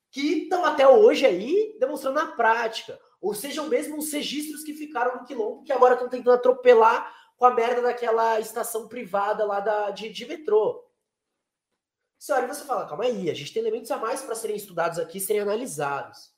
que 0.09 0.45
estão 0.45 0.65
até 0.65 0.87
hoje 0.87 1.23
aí 1.23 1.77
demonstrando 1.79 2.15
na 2.15 2.31
prática. 2.31 2.99
Ou 3.21 3.35
sejam 3.35 3.67
mesmo 3.67 3.99
os 3.99 4.11
registros 4.11 4.63
que 4.63 4.73
ficaram 4.73 5.17
no 5.17 5.23
quilombo, 5.23 5.63
que 5.63 5.71
agora 5.71 5.93
estão 5.93 6.09
tentando 6.09 6.33
atropelar 6.33 7.13
com 7.37 7.45
a 7.45 7.53
merda 7.53 7.83
daquela 7.83 8.39
estação 8.39 8.87
privada 8.87 9.45
lá 9.45 9.59
da, 9.59 9.91
de, 9.91 10.09
de 10.09 10.25
metrô. 10.25 10.83
Você 12.23 12.31
olha 12.31 12.45
e 12.45 12.47
você 12.47 12.63
fala, 12.63 12.87
calma 12.87 13.03
aí, 13.03 13.29
a 13.29 13.33
gente 13.33 13.51
tem 13.51 13.61
elementos 13.61 13.91
a 13.91 13.97
mais 13.97 14.21
para 14.21 14.33
serem 14.33 14.55
estudados 14.55 14.97
aqui, 14.97 15.19
serem 15.19 15.41
analisados. 15.41 16.31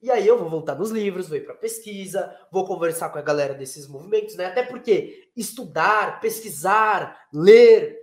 E 0.00 0.12
aí 0.12 0.24
eu 0.24 0.38
vou 0.38 0.48
voltar 0.48 0.76
nos 0.76 0.92
livros, 0.92 1.26
vou 1.26 1.36
ir 1.36 1.44
para 1.44 1.56
pesquisa, 1.56 2.32
vou 2.52 2.64
conversar 2.64 3.10
com 3.10 3.18
a 3.18 3.22
galera 3.22 3.52
desses 3.52 3.88
movimentos, 3.88 4.36
né? 4.36 4.46
Até 4.46 4.62
porque 4.62 5.32
estudar, 5.34 6.20
pesquisar, 6.20 7.26
ler, 7.32 7.98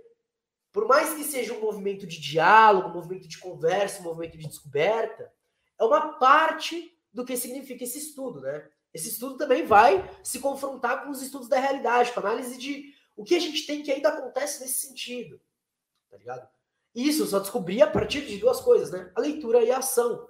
por 0.70 0.86
mais 0.86 1.14
que 1.14 1.24
seja 1.24 1.54
um 1.54 1.60
movimento 1.62 2.06
de 2.06 2.20
diálogo, 2.20 2.90
um 2.90 2.92
movimento 2.92 3.26
de 3.28 3.38
conversa, 3.38 4.02
um 4.02 4.04
movimento 4.04 4.36
de 4.36 4.46
descoberta, 4.46 5.32
é 5.80 5.84
uma 5.84 6.18
parte 6.18 6.94
do 7.10 7.24
que 7.24 7.34
significa 7.34 7.82
esse 7.82 7.96
estudo, 7.96 8.42
né? 8.42 8.68
Esse 8.92 9.08
estudo 9.08 9.38
também 9.38 9.64
vai 9.64 10.06
se 10.22 10.38
confrontar 10.38 11.02
com 11.02 11.10
os 11.10 11.22
estudos 11.22 11.48
da 11.48 11.58
realidade, 11.58 12.12
com 12.12 12.20
a 12.20 12.24
análise 12.24 12.58
de 12.58 12.92
o 13.16 13.24
que 13.24 13.36
a 13.36 13.40
gente 13.40 13.64
tem 13.66 13.82
que 13.82 13.90
ainda 13.90 14.10
acontece 14.10 14.60
nesse 14.60 14.86
sentido. 14.86 15.40
Tá 16.10 16.18
ligado? 16.18 16.53
Isso 16.94 17.26
só 17.26 17.40
descobri 17.40 17.82
a 17.82 17.90
partir 17.90 18.24
de 18.24 18.38
duas 18.38 18.60
coisas, 18.60 18.90
né? 18.90 19.10
A 19.16 19.20
leitura 19.20 19.62
e 19.62 19.70
a 19.70 19.78
ação. 19.78 20.26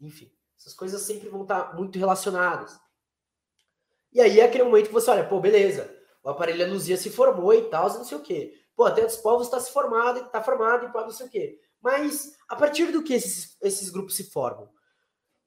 Enfim, 0.00 0.30
essas 0.58 0.74
coisas 0.74 1.02
sempre 1.02 1.28
vão 1.28 1.42
estar 1.42 1.76
muito 1.76 1.98
relacionadas. 1.98 2.78
E 4.12 4.20
aí 4.20 4.40
é 4.40 4.44
aquele 4.44 4.64
momento 4.64 4.88
que 4.88 4.92
você 4.92 5.10
olha, 5.10 5.28
pô, 5.28 5.38
beleza, 5.38 5.94
o 6.22 6.30
aparelho 6.30 6.70
Luzia 6.70 6.96
se 6.96 7.10
formou 7.10 7.54
e 7.54 7.62
tal, 7.68 7.88
não 7.92 8.04
sei 8.04 8.18
o 8.18 8.22
quê. 8.22 8.54
Pô, 8.74 8.84
até 8.84 9.04
dos 9.04 9.16
povos 9.16 9.46
está 9.46 9.60
se 9.60 9.70
formado, 9.70 10.20
está 10.20 10.42
formado 10.42 10.86
e 10.86 10.92
pode 10.92 11.06
não 11.06 11.14
sei 11.14 11.26
o 11.26 11.30
quê. 11.30 11.60
Mas 11.80 12.36
a 12.48 12.56
partir 12.56 12.90
do 12.90 13.02
que 13.02 13.14
esses, 13.14 13.56
esses 13.62 13.90
grupos 13.90 14.16
se 14.16 14.30
formam? 14.30 14.68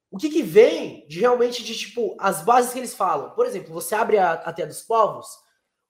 O 0.10 0.18
que, 0.18 0.30
que 0.30 0.44
vem 0.44 1.08
de 1.08 1.20
realmente 1.20 1.64
de 1.64 1.78
tipo 1.78 2.16
as 2.20 2.44
bases 2.44 2.74
que 2.74 2.80
eles 2.80 2.94
falam? 2.94 3.32
Por 3.32 3.46
exemplo, 3.46 3.74
você 3.74 3.96
abre 3.96 4.18
a, 4.18 4.34
a 4.34 4.52
dos 4.52 4.82
Povos, 4.82 5.28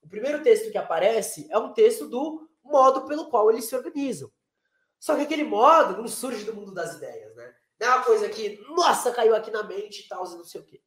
o 0.00 0.08
primeiro 0.08 0.42
texto 0.42 0.70
que 0.70 0.78
aparece 0.78 1.48
é 1.50 1.58
um 1.58 1.72
texto 1.72 2.08
do 2.08 2.48
modo 2.64 3.06
pelo 3.06 3.28
qual 3.28 3.50
eles 3.50 3.64
se 3.64 3.74
organizam. 3.74 4.30
Só 5.02 5.16
que 5.16 5.22
aquele 5.22 5.42
modo 5.42 6.00
não 6.00 6.06
surge 6.06 6.44
do 6.44 6.54
mundo 6.54 6.72
das 6.72 6.94
ideias, 6.94 7.34
né? 7.34 7.52
Não 7.80 7.88
é 7.88 7.94
uma 7.96 8.04
coisa 8.04 8.28
que, 8.28 8.60
nossa, 8.68 9.10
caiu 9.10 9.34
aqui 9.34 9.50
na 9.50 9.64
mente 9.64 10.02
e 10.02 10.08
tal, 10.08 10.22
não 10.30 10.44
sei 10.44 10.60
o 10.60 10.64
quê. 10.64 10.80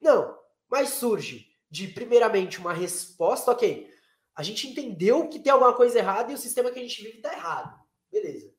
Não, 0.00 0.36
mas 0.68 0.88
surge 0.88 1.46
de, 1.70 1.86
primeiramente, 1.86 2.58
uma 2.58 2.72
resposta, 2.72 3.52
ok, 3.52 3.88
a 4.34 4.42
gente 4.42 4.66
entendeu 4.66 5.28
que 5.28 5.38
tem 5.38 5.52
alguma 5.52 5.72
coisa 5.72 6.00
errada 6.00 6.32
e 6.32 6.34
o 6.34 6.38
sistema 6.38 6.72
que 6.72 6.80
a 6.80 6.82
gente 6.82 7.00
vive 7.00 7.18
está 7.18 7.32
errado. 7.32 7.80
Beleza. 8.10 8.52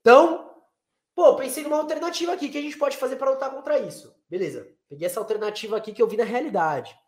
Então, 0.00 0.64
pô, 1.14 1.36
pensei 1.36 1.62
numa 1.62 1.76
alternativa 1.76 2.32
aqui 2.32 2.48
que 2.48 2.56
a 2.56 2.62
gente 2.62 2.78
pode 2.78 2.96
fazer 2.96 3.16
para 3.16 3.32
lutar 3.32 3.50
contra 3.50 3.78
isso. 3.78 4.16
Beleza. 4.26 4.74
Peguei 4.88 5.06
essa 5.06 5.20
alternativa 5.20 5.76
aqui 5.76 5.92
que 5.92 6.00
eu 6.00 6.08
vi 6.08 6.16
na 6.16 6.24
realidade. 6.24 6.98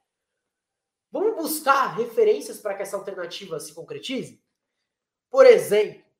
Vamos 1.11 1.35
buscar 1.35 1.97
referências 1.97 2.61
para 2.61 2.75
que 2.75 2.83
essa 2.83 2.99
alternativa 2.99 3.59
se 3.59 3.73
concretize? 3.73 4.45
Por 5.31 5.47
exemplo, 5.47 6.12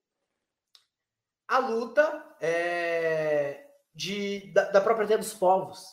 a 1.53 1.59
luta 1.59 2.25
é, 2.41 3.67
de, 3.95 4.51
da, 4.55 4.71
da 4.71 4.81
própria 4.81 5.07
terra 5.07 5.21
dos 5.21 5.35
povos. 5.35 5.85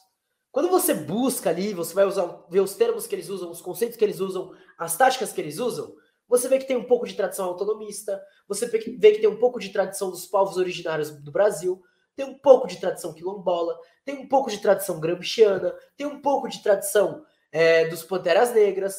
Quando 0.53 0.69
você 0.69 0.93
busca 0.93 1.49
ali, 1.49 1.73
você 1.73 1.93
vai 1.93 2.05
usar, 2.05 2.45
ver 2.49 2.61
os 2.61 2.75
termos 2.75 3.05
que 3.05 3.13
eles 3.13 3.27
usam, 3.27 3.51
os 3.51 3.61
conceitos 3.61 3.97
que 3.97 4.05
eles 4.05 4.21
usam, 4.21 4.53
as 4.77 4.95
táticas 4.95 5.33
que 5.33 5.41
eles 5.41 5.59
usam, 5.59 5.93
você 6.29 6.47
vê 6.47 6.59
que 6.59 6.65
tem 6.65 6.77
um 6.77 6.85
pouco 6.85 7.05
de 7.05 7.13
tradição 7.13 7.45
autonomista, 7.45 8.23
você 8.47 8.67
vê 8.67 8.79
que 8.79 9.19
tem 9.19 9.27
um 9.27 9.37
pouco 9.37 9.59
de 9.59 9.67
tradição 9.67 10.09
dos 10.09 10.25
povos 10.25 10.55
originários 10.55 11.11
do 11.11 11.29
Brasil, 11.29 11.83
tem 12.15 12.25
um 12.25 12.39
pouco 12.39 12.65
de 12.65 12.77
tradição 12.77 13.13
quilombola, 13.13 13.77
tem 14.05 14.17
um 14.17 14.29
pouco 14.29 14.49
de 14.49 14.59
tradição 14.59 14.97
gramsciana, 14.97 15.75
tem 15.97 16.07
um 16.07 16.21
pouco 16.21 16.47
de 16.47 16.63
tradição 16.63 17.25
é, 17.51 17.85
dos 17.89 18.01
Panteras 18.01 18.53
Negras, 18.53 18.95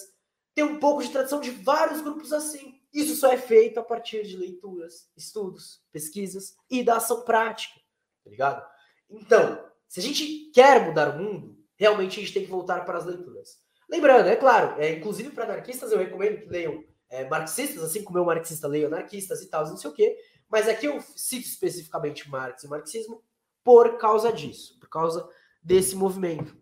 tem 0.54 0.62
um 0.62 0.78
pouco 0.78 1.02
de 1.02 1.08
tradição 1.08 1.40
de 1.40 1.50
vários 1.50 2.02
grupos 2.02 2.34
assim. 2.34 2.79
Isso 2.92 3.14
só 3.14 3.32
é 3.32 3.36
feito 3.36 3.78
a 3.78 3.82
partir 3.82 4.26
de 4.26 4.36
leituras, 4.36 5.08
estudos, 5.16 5.82
pesquisas 5.92 6.56
e 6.68 6.82
da 6.82 6.96
ação 6.96 7.22
prática, 7.22 7.80
tá 8.24 8.30
ligado? 8.30 8.66
Então, 9.08 9.64
se 9.86 10.00
a 10.00 10.02
gente 10.02 10.50
quer 10.52 10.84
mudar 10.84 11.14
o 11.14 11.22
mundo, 11.22 11.58
realmente 11.76 12.18
a 12.18 12.22
gente 12.22 12.34
tem 12.34 12.44
que 12.44 12.50
voltar 12.50 12.84
para 12.84 12.98
as 12.98 13.06
leituras. 13.06 13.58
Lembrando, 13.88 14.28
é 14.28 14.36
claro, 14.36 14.80
é, 14.80 14.92
inclusive 14.92 15.30
para 15.30 15.44
anarquistas 15.44 15.90
eu 15.92 15.98
recomendo 15.98 16.40
que 16.40 16.48
leiam 16.48 16.84
é, 17.08 17.28
marxistas, 17.28 17.82
assim 17.82 18.04
como 18.04 18.18
eu 18.18 18.24
marxista 18.24 18.68
leio 18.68 18.86
anarquistas 18.86 19.42
e 19.42 19.48
tal, 19.48 19.66
não 19.66 19.76
sei 19.76 19.90
o 19.90 19.94
quê, 19.94 20.16
mas 20.48 20.68
aqui 20.68 20.86
eu 20.86 21.00
cito 21.00 21.46
especificamente 21.46 22.28
Marx 22.30 22.62
e 22.62 22.68
marxismo 22.68 23.22
por 23.64 23.98
causa 23.98 24.32
disso, 24.32 24.78
por 24.78 24.88
causa 24.88 25.28
desse 25.62 25.94
movimento. 25.94 26.56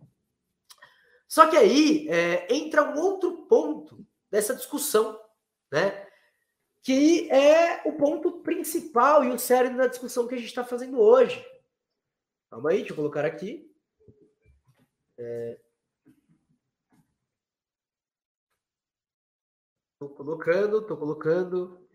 Só 1.26 1.46
que 1.46 1.56
aí 1.56 2.08
é, 2.08 2.52
entra 2.52 2.82
um 2.82 2.98
outro 2.98 3.46
ponto 3.46 4.06
dessa 4.30 4.54
discussão, 4.54 5.20
né? 5.70 6.07
Que 6.88 7.30
é 7.30 7.86
o 7.86 7.92
ponto 7.92 8.40
principal 8.40 9.22
e 9.22 9.28
o 9.28 9.38
sério 9.38 9.76
da 9.76 9.88
discussão 9.88 10.26
que 10.26 10.34
a 10.34 10.38
gente 10.38 10.46
está 10.46 10.64
fazendo 10.64 10.98
hoje. 10.98 11.46
Calma 12.48 12.70
aí, 12.70 12.78
deixa 12.78 12.92
eu 12.92 12.96
colocar 12.96 13.26
aqui. 13.26 13.70
É... 15.18 15.60
colocando, 20.16 20.78
estou 20.78 20.96
colocando. 20.96 21.86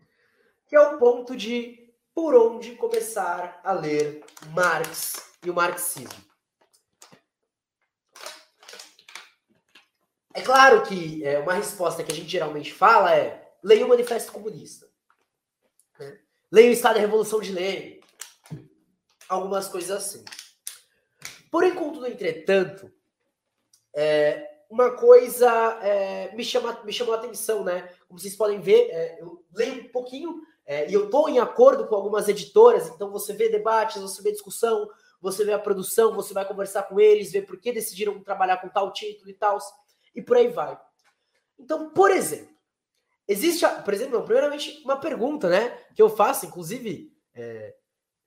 Que 0.64 0.76
é 0.76 0.80
o 0.80 0.96
ponto 0.96 1.34
de 1.34 1.92
por 2.14 2.36
onde 2.36 2.76
começar 2.76 3.60
a 3.64 3.72
ler 3.72 4.24
Marx 4.50 5.34
e 5.44 5.50
o 5.50 5.54
marxismo. 5.54 6.24
É 10.32 10.40
claro 10.40 10.84
que 10.84 11.24
é, 11.24 11.40
uma 11.40 11.54
resposta 11.54 12.04
que 12.04 12.12
a 12.12 12.14
gente 12.14 12.28
geralmente 12.28 12.72
fala 12.72 13.12
é 13.12 13.43
leia 13.64 13.86
o 13.86 13.88
Manifesto 13.88 14.30
Comunista. 14.30 14.86
Né? 15.98 16.20
Leia 16.52 16.68
o 16.68 16.72
Estado 16.74 16.96
da 16.96 17.00
Revolução 17.00 17.40
de 17.40 17.50
Lenin. 17.50 17.98
Algumas 19.26 19.66
coisas 19.68 19.90
assim. 19.90 20.22
Porém, 21.50 21.74
contudo, 21.74 22.06
entretanto, 22.06 22.92
é, 23.94 24.54
uma 24.68 24.90
coisa 24.90 25.50
é, 25.82 26.34
me, 26.34 26.44
chama, 26.44 26.82
me 26.84 26.92
chamou 26.92 27.14
a 27.14 27.18
atenção, 27.18 27.64
né? 27.64 27.88
Como 28.06 28.20
vocês 28.20 28.36
podem 28.36 28.60
ver, 28.60 28.90
é, 28.90 29.20
eu 29.20 29.42
leio 29.54 29.84
um 29.84 29.88
pouquinho 29.88 30.42
é, 30.66 30.90
e 30.90 30.92
eu 30.92 31.06
estou 31.06 31.28
em 31.28 31.38
acordo 31.38 31.86
com 31.86 31.94
algumas 31.94 32.28
editoras, 32.28 32.88
então 32.88 33.10
você 33.10 33.32
vê 33.32 33.48
debates, 33.48 34.00
você 34.00 34.22
vê 34.22 34.32
discussão, 34.32 34.88
você 35.20 35.44
vê 35.44 35.52
a 35.52 35.58
produção, 35.58 36.14
você 36.14 36.34
vai 36.34 36.46
conversar 36.46 36.82
com 36.84 37.00
eles, 37.00 37.32
ver 37.32 37.46
por 37.46 37.58
que 37.58 37.72
decidiram 37.72 38.22
trabalhar 38.22 38.58
com 38.58 38.68
tal 38.68 38.92
título 38.92 39.30
e 39.30 39.34
tal, 39.34 39.58
e 40.14 40.20
por 40.20 40.36
aí 40.36 40.48
vai. 40.48 40.78
Então, 41.58 41.90
por 41.90 42.10
exemplo, 42.10 42.53
Existe, 43.26 43.66
por 43.84 43.94
exemplo, 43.94 44.22
primeiramente, 44.22 44.82
uma 44.84 44.98
pergunta, 44.98 45.48
né? 45.48 45.70
Que 45.94 46.02
eu 46.02 46.10
faço, 46.10 46.44
inclusive, 46.46 47.12
é, 47.34 47.74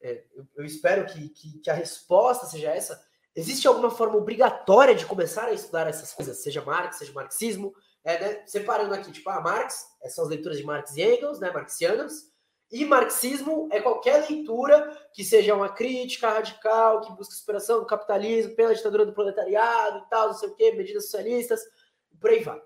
é, 0.01 0.23
eu, 0.55 0.65
espero 0.65 1.05
que, 1.05 1.29
que, 1.29 1.60
que, 1.60 1.69
a 1.69 1.73
resposta 1.73 2.45
seja 2.47 2.71
essa. 2.71 3.05
Existe 3.36 3.67
alguma 3.67 3.91
forma 3.91 4.17
obrigatória 4.17 4.95
de 4.95 5.05
começar 5.05 5.45
a 5.45 5.53
estudar 5.53 5.88
essas 5.88 6.13
coisas, 6.13 6.41
seja 6.41 6.63
Marx, 6.63 6.97
seja 6.97 7.13
marxismo? 7.13 7.73
É, 8.03 8.19
né? 8.19 8.43
Separando 8.47 8.93
aqui, 8.93 9.12
tipo, 9.12 9.29
ah, 9.29 9.41
Marx 9.41 9.86
são 10.10 10.23
as 10.23 10.29
leituras 10.29 10.57
de 10.57 10.63
Marx 10.63 10.95
e 10.95 11.03
Engels, 11.03 11.39
né? 11.39 11.51
Marxianas. 11.51 12.31
E 12.71 12.83
marxismo 12.83 13.69
é 13.71 13.79
qualquer 13.79 14.27
leitura 14.29 14.91
que 15.13 15.23
seja 15.23 15.55
uma 15.55 15.69
crítica 15.69 16.29
radical, 16.29 17.01
que 17.01 17.13
busca 17.13 17.33
superação 17.33 17.79
do 17.79 17.86
capitalismo 17.86 18.55
pela 18.55 18.75
ditadura 18.75 19.05
do 19.05 19.13
proletariado 19.13 19.99
e 19.99 20.10
tal, 20.10 20.27
não 20.27 20.33
sei 20.33 20.49
o 20.49 20.55
quê, 20.55 20.71
medidas 20.71 21.03
socialistas, 21.03 21.62
por 22.19 22.29
aí 22.29 22.43
vai. 22.43 22.62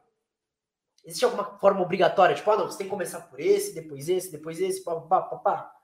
Existe 1.04 1.26
alguma 1.26 1.58
forma 1.60 1.82
obrigatória? 1.82 2.36
Tipo, 2.36 2.52
ah, 2.52 2.58
não, 2.58 2.66
você 2.68 2.78
tem 2.78 2.88
que 2.88 2.92
começar 2.92 3.22
por 3.22 3.40
esse, 3.40 3.74
depois 3.74 4.08
esse, 4.08 4.32
depois 4.32 4.60
esse, 4.60 4.84
pá, 4.84 5.00
pá, 5.02 5.22
pá, 5.22 5.38
pá. 5.38 5.76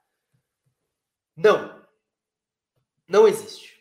Não. 1.36 1.86
Não 3.08 3.28
existe. 3.28 3.78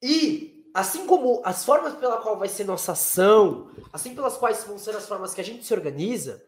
E, 0.00 0.70
assim 0.74 1.06
como 1.06 1.40
as 1.44 1.64
formas 1.64 1.94
pela 1.94 2.20
qual 2.20 2.38
vai 2.38 2.48
ser 2.48 2.64
nossa 2.64 2.92
ação, 2.92 3.70
assim 3.92 4.14
pelas 4.14 4.36
quais 4.36 4.64
vão 4.64 4.78
ser 4.78 4.96
as 4.96 5.06
formas 5.06 5.34
que 5.34 5.40
a 5.40 5.44
gente 5.44 5.64
se 5.64 5.72
organiza, 5.72 6.44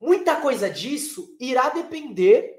muita 0.00 0.40
coisa 0.40 0.70
disso 0.70 1.36
irá 1.40 1.68
depender 1.70 2.56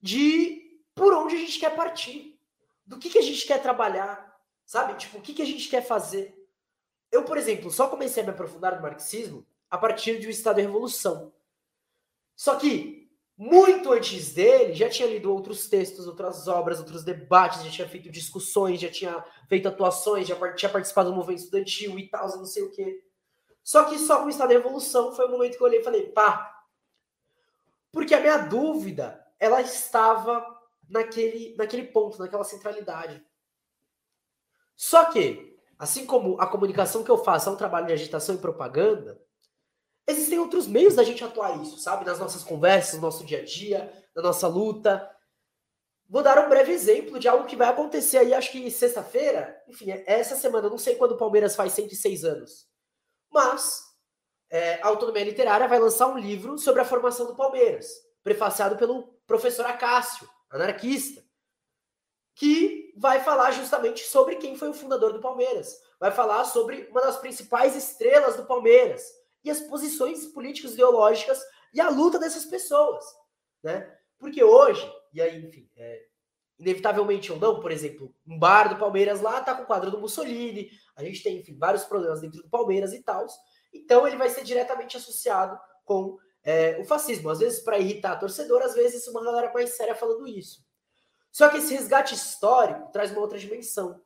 de 0.00 0.82
por 0.94 1.12
onde 1.14 1.36
a 1.36 1.38
gente 1.38 1.58
quer 1.58 1.74
partir, 1.74 2.38
do 2.84 2.98
que, 2.98 3.10
que 3.10 3.18
a 3.18 3.22
gente 3.22 3.46
quer 3.46 3.62
trabalhar, 3.62 4.36
sabe? 4.66 4.94
Tipo, 4.94 5.18
o 5.18 5.20
que, 5.20 5.34
que 5.34 5.42
a 5.42 5.46
gente 5.46 5.68
quer 5.68 5.82
fazer. 5.82 6.34
Eu, 7.10 7.24
por 7.24 7.36
exemplo, 7.36 7.70
só 7.70 7.88
comecei 7.88 8.22
a 8.22 8.26
me 8.26 8.32
aprofundar 8.32 8.76
no 8.76 8.82
marxismo 8.82 9.46
a 9.70 9.78
partir 9.78 10.18
de 10.18 10.26
O 10.26 10.30
Estado 10.30 10.56
da 10.56 10.62
Revolução. 10.62 11.32
Só 12.36 12.56
que, 12.56 13.10
muito 13.36 13.92
antes 13.92 14.32
dele, 14.32 14.74
já 14.74 14.88
tinha 14.88 15.08
lido 15.08 15.32
outros 15.32 15.68
textos, 15.68 16.06
outras 16.06 16.48
obras, 16.48 16.78
outros 16.78 17.04
debates, 17.04 17.64
já 17.64 17.70
tinha 17.70 17.88
feito 17.88 18.10
discussões, 18.10 18.80
já 18.80 18.90
tinha 18.90 19.24
feito 19.48 19.68
atuações, 19.68 20.26
já 20.26 20.54
tinha 20.54 20.70
participado 20.70 21.10
do 21.10 21.16
movimento 21.16 21.40
estudantil 21.40 21.98
e 21.98 22.08
tal, 22.08 22.28
não 22.36 22.46
sei 22.46 22.62
o 22.62 22.70
quê. 22.70 23.04
Só 23.62 23.84
que 23.84 23.98
só 23.98 24.20
com 24.20 24.26
o 24.26 24.30
Estado 24.30 24.48
da 24.48 24.54
Revolução 24.54 25.12
foi 25.12 25.26
o 25.26 25.30
momento 25.30 25.56
que 25.56 25.62
eu 25.62 25.66
olhei 25.66 25.80
e 25.80 25.84
falei, 25.84 26.06
pá. 26.06 26.64
Porque 27.92 28.14
a 28.14 28.20
minha 28.20 28.38
dúvida, 28.38 29.26
ela 29.38 29.60
estava 29.60 30.58
naquele, 30.88 31.54
naquele 31.56 31.84
ponto, 31.84 32.18
naquela 32.18 32.44
centralidade. 32.44 33.24
Só 34.76 35.06
que 35.06 35.57
Assim 35.78 36.04
como 36.04 36.40
a 36.40 36.46
comunicação 36.46 37.04
que 37.04 37.10
eu 37.10 37.22
faço 37.22 37.48
é 37.48 37.52
um 37.52 37.56
trabalho 37.56 37.86
de 37.86 37.92
agitação 37.92 38.34
e 38.34 38.38
propaganda, 38.38 39.20
existem 40.06 40.38
outros 40.38 40.66
meios 40.66 40.96
da 40.96 41.04
gente 41.04 41.22
atuar 41.22 41.62
isso, 41.62 41.78
sabe? 41.78 42.04
Nas 42.04 42.18
nossas 42.18 42.42
conversas, 42.42 42.94
no 42.94 43.02
nosso 43.02 43.24
dia 43.24 43.40
a 43.40 43.44
dia, 43.44 43.92
na 44.14 44.22
nossa 44.22 44.48
luta. 44.48 45.08
Vou 46.08 46.22
dar 46.22 46.44
um 46.44 46.48
breve 46.48 46.72
exemplo 46.72 47.18
de 47.18 47.28
algo 47.28 47.46
que 47.46 47.54
vai 47.54 47.68
acontecer 47.68 48.18
aí, 48.18 48.34
acho 48.34 48.50
que 48.50 48.70
sexta-feira. 48.70 49.56
Enfim, 49.68 49.90
é 49.90 50.04
essa 50.06 50.34
semana, 50.34 50.68
não 50.68 50.78
sei 50.78 50.96
quando 50.96 51.12
o 51.12 51.18
Palmeiras 51.18 51.54
faz 51.54 51.72
106 51.74 52.24
anos. 52.24 52.66
Mas 53.30 53.82
é, 54.50 54.80
a 54.82 54.88
Autonomia 54.88 55.24
Literária 55.24 55.68
vai 55.68 55.78
lançar 55.78 56.08
um 56.08 56.18
livro 56.18 56.58
sobre 56.58 56.80
a 56.80 56.84
formação 56.84 57.26
do 57.26 57.36
Palmeiras, 57.36 57.88
prefaciado 58.22 58.76
pelo 58.76 59.04
professor 59.26 59.66
Acácio, 59.66 60.28
anarquista, 60.50 61.22
que 62.34 62.77
vai 62.98 63.20
falar 63.22 63.52
justamente 63.52 64.04
sobre 64.04 64.36
quem 64.36 64.56
foi 64.56 64.68
o 64.68 64.74
fundador 64.74 65.12
do 65.12 65.20
Palmeiras. 65.20 65.80
Vai 66.00 66.10
falar 66.10 66.44
sobre 66.44 66.88
uma 66.90 67.00
das 67.00 67.16
principais 67.16 67.76
estrelas 67.76 68.36
do 68.36 68.44
Palmeiras 68.44 69.04
e 69.44 69.50
as 69.50 69.60
posições 69.60 70.26
políticas 70.26 70.72
ideológicas 70.72 71.40
e 71.72 71.80
a 71.80 71.88
luta 71.88 72.18
dessas 72.18 72.44
pessoas, 72.44 73.04
né? 73.62 73.96
Porque 74.18 74.42
hoje, 74.42 74.90
e 75.12 75.22
aí, 75.22 75.44
enfim, 75.44 75.70
é, 75.76 76.02
inevitavelmente 76.58 77.30
ou 77.30 77.38
não, 77.38 77.60
por 77.60 77.70
exemplo, 77.70 78.12
um 78.26 78.36
bar 78.36 78.68
do 78.68 78.78
Palmeiras 78.78 79.20
lá 79.20 79.40
tá 79.40 79.54
com 79.54 79.62
o 79.62 79.66
quadro 79.66 79.92
do 79.92 80.00
Mussolini, 80.00 80.68
a 80.96 81.04
gente 81.04 81.22
tem, 81.22 81.38
enfim, 81.38 81.56
vários 81.56 81.84
problemas 81.84 82.20
dentro 82.20 82.42
do 82.42 82.50
Palmeiras 82.50 82.92
e 82.92 83.02
tal. 83.02 83.24
Então 83.72 84.08
ele 84.08 84.16
vai 84.16 84.28
ser 84.28 84.42
diretamente 84.42 84.96
associado 84.96 85.56
com 85.84 86.18
é, 86.42 86.76
o 86.80 86.84
fascismo. 86.84 87.30
Às 87.30 87.38
vezes 87.38 87.60
para 87.60 87.78
irritar 87.78 88.12
a 88.12 88.16
torcedor, 88.16 88.60
às 88.62 88.74
vezes 88.74 89.06
uma 89.06 89.22
galera 89.22 89.52
mais 89.52 89.76
séria 89.76 89.94
falando 89.94 90.26
isso. 90.26 90.66
Só 91.38 91.48
que 91.48 91.58
esse 91.58 91.72
resgate 91.72 92.16
histórico 92.16 92.90
traz 92.90 93.12
uma 93.12 93.20
outra 93.20 93.38
dimensão. 93.38 94.02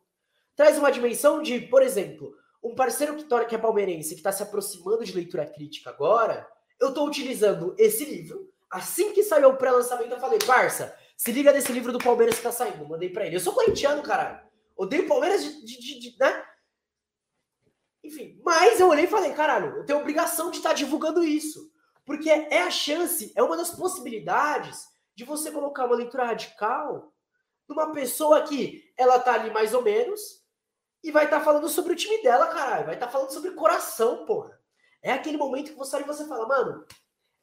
Traz 0.55 0.77
uma 0.77 0.93
dimensão 0.93 1.41
de, 1.41 1.63
por 1.63 1.83
exemplo, 1.83 2.37
um 2.63 2.75
parceiro 2.75 3.17
que, 3.17 3.55
é 3.55 3.59
palmeirense, 3.59 4.11
que 4.11 4.21
está 4.21 4.31
se 4.31 4.43
aproximando 4.43 5.03
de 5.03 5.15
leitura 5.15 5.47
crítica 5.47 5.89
agora, 5.89 6.47
eu 6.79 6.91
estou 6.91 7.07
utilizando 7.07 7.75
esse 7.79 8.05
livro. 8.05 8.53
Assim 8.71 9.15
que 9.15 9.23
saiu 9.23 9.49
o 9.49 9.57
pré-lançamento, 9.57 10.13
eu 10.13 10.21
falei, 10.21 10.39
parça, 10.47 10.95
se 11.17 11.33
liga 11.33 11.51
nesse 11.55 11.73
livro 11.73 11.91
do 11.91 11.99
Palmeiras 11.99 12.37
que 12.37 12.43
tá 12.43 12.53
saindo. 12.53 12.87
Mandei 12.87 13.09
para 13.09 13.27
ele. 13.27 13.37
Eu 13.37 13.41
sou 13.41 13.55
corintiano, 13.55 14.03
caralho. 14.03 14.39
Odeio 14.77 15.09
Palmeiras 15.09 15.43
de, 15.43 15.65
de, 15.65 15.81
de, 15.81 16.01
de, 16.01 16.19
né? 16.21 16.45
Enfim, 18.05 18.39
mas 18.45 18.79
eu 18.79 18.89
olhei 18.89 19.05
e 19.05 19.09
falei, 19.09 19.33
caralho, 19.33 19.79
eu 19.79 19.87
tenho 19.87 20.01
obrigação 20.01 20.51
de 20.51 20.59
estar 20.59 20.69
tá 20.69 20.75
divulgando 20.75 21.25
isso. 21.25 21.73
Porque 22.05 22.29
é 22.29 22.61
a 22.61 22.71
chance, 22.71 23.33
é 23.35 23.43
uma 23.43 23.57
das 23.57 23.71
possibilidades 23.71 24.87
de 25.15 25.25
você 25.25 25.51
colocar 25.51 25.87
uma 25.87 25.97
leitura 25.97 26.27
radical 26.27 27.11
numa 27.75 27.93
pessoa 27.93 28.43
que 28.43 28.93
ela 28.97 29.19
tá 29.19 29.35
ali 29.35 29.51
mais 29.51 29.75
ou 29.75 29.83
menos 29.83 30.43
e 31.03 31.11
vai 31.11 31.25
estar 31.25 31.39
tá 31.39 31.45
falando 31.45 31.69
sobre 31.69 31.93
o 31.93 31.97
time 31.97 32.23
dela, 32.23 32.47
caralho. 32.47 32.87
Vai 32.87 32.95
estar 32.95 33.07
tá 33.07 33.13
falando 33.13 33.33
sobre 33.33 33.53
coração, 33.53 34.25
porra. 34.25 34.61
É 35.03 35.13
aquele 35.13 35.37
momento 35.37 35.73
que 35.73 35.79
você 35.79 35.97
olha 35.97 36.05
e 36.05 36.07
você 36.07 36.27
fala, 36.27 36.47
mano, 36.47 36.87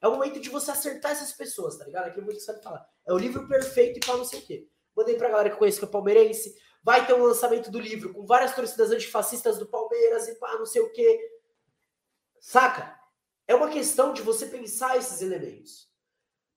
é 0.01 0.07
o 0.07 0.11
momento 0.11 0.39
de 0.39 0.49
você 0.49 0.71
acertar 0.71 1.11
essas 1.11 1.33
pessoas, 1.33 1.77
tá 1.77 1.83
ligado? 1.83 2.05
É 2.05 2.09
aquele 2.09 2.21
momento 2.21 2.37
que 2.37 2.45
você 2.45 2.53
vai 2.53 2.61
falar. 2.61 2.87
É 3.05 3.11
o 3.11 3.17
livro 3.17 3.47
perfeito 3.47 3.97
e 3.97 3.99
para 3.99 4.15
não 4.15 4.23
sei 4.23 4.39
o 4.39 4.45
quê. 4.45 4.67
Mandei 4.95 5.15
pra 5.15 5.29
galera 5.29 5.49
que 5.49 5.57
conhece 5.57 5.77
que 5.77 5.85
é 5.85 5.87
palmeirense. 5.89 6.55
Vai 6.81 7.05
ter 7.05 7.13
um 7.13 7.23
lançamento 7.23 7.69
do 7.69 7.79
livro 7.79 8.13
com 8.13 8.25
várias 8.25 8.55
torcidas 8.55 8.91
antifascistas 8.91 9.57
do 9.57 9.65
Palmeiras 9.65 10.29
e 10.29 10.35
pá, 10.35 10.57
não 10.57 10.65
sei 10.65 10.81
o 10.81 10.91
quê. 10.93 11.19
Saca? 12.39 12.97
É 13.45 13.53
uma 13.53 13.69
questão 13.69 14.13
de 14.13 14.21
você 14.21 14.45
pensar 14.45 14.95
esses 14.97 15.21
elementos. 15.21 15.89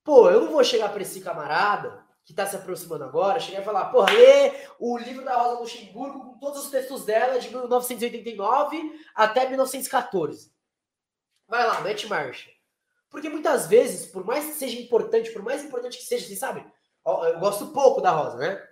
Pô, 0.05 0.31
eu 0.31 0.43
não 0.43 0.53
vou 0.53 0.63
chegar 0.63 0.91
para 0.91 1.03
esse 1.03 1.21
camarada 1.21 2.02
que 2.25 2.33
tá 2.33 2.47
se 2.47 2.57
aproximando 2.57 3.05
agora, 3.05 3.41
chegar 3.41 3.63
e 3.63 3.65
falar, 3.65 3.87
porra, 3.87 4.13
lê 4.13 4.53
o 4.79 4.97
livro 4.97 5.25
da 5.25 5.37
Rosa 5.37 5.61
Luxemburgo 5.61 6.21
com 6.21 6.39
todos 6.39 6.65
os 6.65 6.71
textos 6.71 7.05
dela 7.05 7.39
de 7.39 7.49
1989 7.49 9.01
até 9.15 9.49
1914. 9.49 10.53
Vai 11.49 11.67
lá, 11.67 11.81
mete 11.81 12.07
marcha. 12.07 12.51
Porque 13.11 13.29
muitas 13.29 13.67
vezes, 13.67 14.07
por 14.07 14.25
mais 14.25 14.47
que 14.47 14.53
seja 14.53 14.81
importante, 14.81 15.31
por 15.33 15.43
mais 15.43 15.65
importante 15.65 15.99
que 15.99 16.05
seja, 16.05 16.27
você 16.27 16.37
sabe, 16.37 16.65
eu 17.05 17.39
gosto 17.41 17.73
pouco 17.73 18.01
da 18.01 18.11
Rosa, 18.11 18.39
né? 18.39 18.69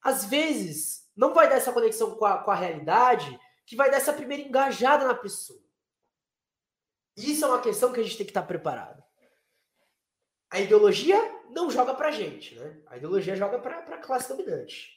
Às 0.00 0.24
vezes, 0.26 1.10
não 1.16 1.34
vai 1.34 1.48
dar 1.48 1.56
essa 1.56 1.72
conexão 1.72 2.14
com 2.14 2.24
a, 2.24 2.38
com 2.38 2.50
a 2.50 2.54
realidade 2.54 3.38
que 3.66 3.74
vai 3.74 3.90
dar 3.90 3.96
essa 3.96 4.12
primeira 4.12 4.42
engajada 4.42 5.06
na 5.06 5.14
pessoa. 5.14 5.60
Isso 7.16 7.44
é 7.44 7.48
uma 7.48 7.60
questão 7.60 7.92
que 7.92 7.98
a 7.98 8.02
gente 8.02 8.16
tem 8.16 8.24
que 8.24 8.30
estar 8.30 8.44
preparado. 8.44 9.02
A 10.50 10.60
ideologia 10.60 11.18
não 11.50 11.70
joga 11.70 11.94
pra 11.94 12.10
gente, 12.10 12.54
né? 12.54 12.80
A 12.86 12.96
ideologia 12.96 13.36
joga 13.36 13.58
pra, 13.58 13.82
pra 13.82 13.98
classe 13.98 14.28
dominante. 14.28 14.96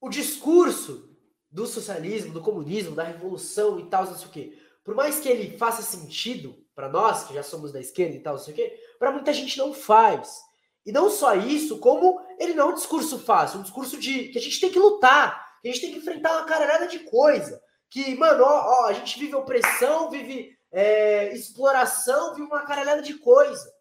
O 0.00 0.08
discurso 0.08 1.14
do 1.50 1.66
socialismo, 1.66 2.32
do 2.32 2.40
comunismo, 2.40 2.94
da 2.94 3.02
revolução 3.02 3.78
e 3.78 3.86
tal, 3.86 4.04
não 4.04 4.16
sei 4.16 4.28
o 4.28 4.30
quê, 4.30 4.58
por 4.84 4.94
mais 4.94 5.20
que 5.20 5.28
ele 5.28 5.58
faça 5.58 5.82
sentido 5.82 6.64
para 6.74 6.88
nós, 6.88 7.24
que 7.24 7.34
já 7.34 7.42
somos 7.42 7.72
da 7.72 7.80
esquerda 7.80 8.16
e 8.16 8.20
tal, 8.20 8.34
não 8.34 8.42
sei 8.42 8.54
o 8.54 8.56
quê, 8.56 8.80
para 8.98 9.12
muita 9.12 9.32
gente 9.32 9.58
não 9.58 9.74
faz. 9.74 10.40
E 10.86 10.92
não 10.92 11.10
só 11.10 11.34
isso, 11.34 11.78
como 11.78 12.18
ele 12.38 12.54
não 12.54 12.68
é 12.68 12.72
um 12.72 12.74
discurso 12.74 13.18
fácil, 13.18 13.60
um 13.60 13.62
discurso 13.62 13.98
de 13.98 14.28
que 14.28 14.38
a 14.38 14.40
gente 14.40 14.58
tem 14.58 14.70
que 14.70 14.78
lutar, 14.78 15.58
que 15.60 15.68
a 15.68 15.72
gente 15.72 15.82
tem 15.82 15.92
que 15.92 15.98
enfrentar 15.98 16.32
uma 16.32 16.46
caralhada 16.46 16.86
de 16.86 17.00
coisa. 17.00 17.60
Que, 17.90 18.14
mano, 18.14 18.42
ó, 18.44 18.84
ó 18.84 18.86
a 18.86 18.92
gente 18.94 19.18
vive 19.18 19.34
opressão, 19.34 20.10
vive 20.10 20.56
é, 20.72 21.32
exploração, 21.34 22.34
vive 22.34 22.46
uma 22.46 22.64
caralhada 22.64 23.02
de 23.02 23.14
coisa. 23.14 23.72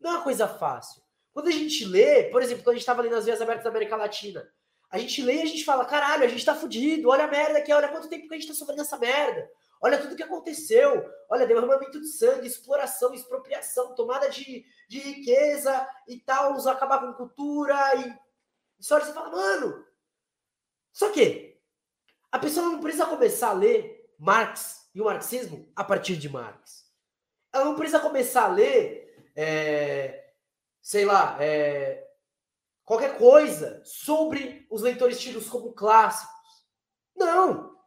Não 0.00 0.10
é 0.10 0.14
uma 0.14 0.24
coisa 0.24 0.48
fácil. 0.48 1.02
Quando 1.32 1.48
a 1.48 1.52
gente 1.52 1.84
lê, 1.84 2.24
por 2.24 2.42
exemplo, 2.42 2.64
quando 2.64 2.74
a 2.74 2.74
gente 2.74 2.82
estava 2.82 3.02
lendo 3.02 3.16
as 3.16 3.24
vias 3.24 3.40
abertas 3.40 3.64
da 3.64 3.70
América 3.70 3.96
Latina, 3.96 4.48
a 4.90 4.98
gente 4.98 5.20
lê 5.22 5.36
e 5.36 5.42
a 5.42 5.46
gente 5.46 5.64
fala, 5.64 5.84
caralho, 5.84 6.24
a 6.24 6.28
gente 6.28 6.44
tá 6.44 6.54
fudido, 6.54 7.08
olha 7.08 7.24
a 7.24 7.28
merda 7.28 7.58
aqui, 7.58 7.72
olha 7.72 7.88
quanto 7.88 8.08
tempo 8.08 8.28
que 8.28 8.34
a 8.34 8.38
gente 8.38 8.48
tá 8.48 8.54
sofrendo 8.54 8.82
essa 8.82 8.96
merda. 8.96 9.48
Olha 9.80 10.00
tudo 10.00 10.16
que 10.16 10.22
aconteceu. 10.22 11.04
Olha, 11.28 11.46
derramamento 11.46 12.00
de 12.00 12.08
sangue, 12.08 12.46
exploração, 12.46 13.12
expropriação, 13.12 13.94
tomada 13.94 14.30
de, 14.30 14.64
de 14.88 14.98
riqueza 14.98 15.86
e 16.08 16.18
tal, 16.20 16.56
acabar 16.68 17.00
com 17.00 17.12
cultura 17.12 17.76
e. 17.96 18.18
Só 18.80 18.98
você 19.00 19.12
fala, 19.12 19.30
mano. 19.30 19.84
Só 20.92 21.10
que 21.10 21.58
a 22.30 22.38
pessoa 22.38 22.66
não 22.66 22.80
precisa 22.80 23.06
começar 23.06 23.50
a 23.50 23.54
ler 23.54 24.14
Marx 24.18 24.85
e 24.96 25.00
o 25.02 25.04
marxismo 25.04 25.70
a 25.76 25.84
partir 25.84 26.16
de 26.16 26.26
Marx. 26.26 26.90
Ela 27.52 27.66
não 27.66 27.76
precisa 27.76 28.00
começar 28.00 28.44
a 28.44 28.48
ler, 28.48 29.30
é, 29.36 30.32
sei 30.80 31.04
lá, 31.04 31.36
é, 31.38 32.02
qualquer 32.82 33.18
coisa 33.18 33.82
sobre 33.84 34.66
os 34.70 34.80
leitores 34.80 35.20
tidos 35.20 35.50
como 35.50 35.74
clássicos. 35.74 36.66
Não! 37.14 37.78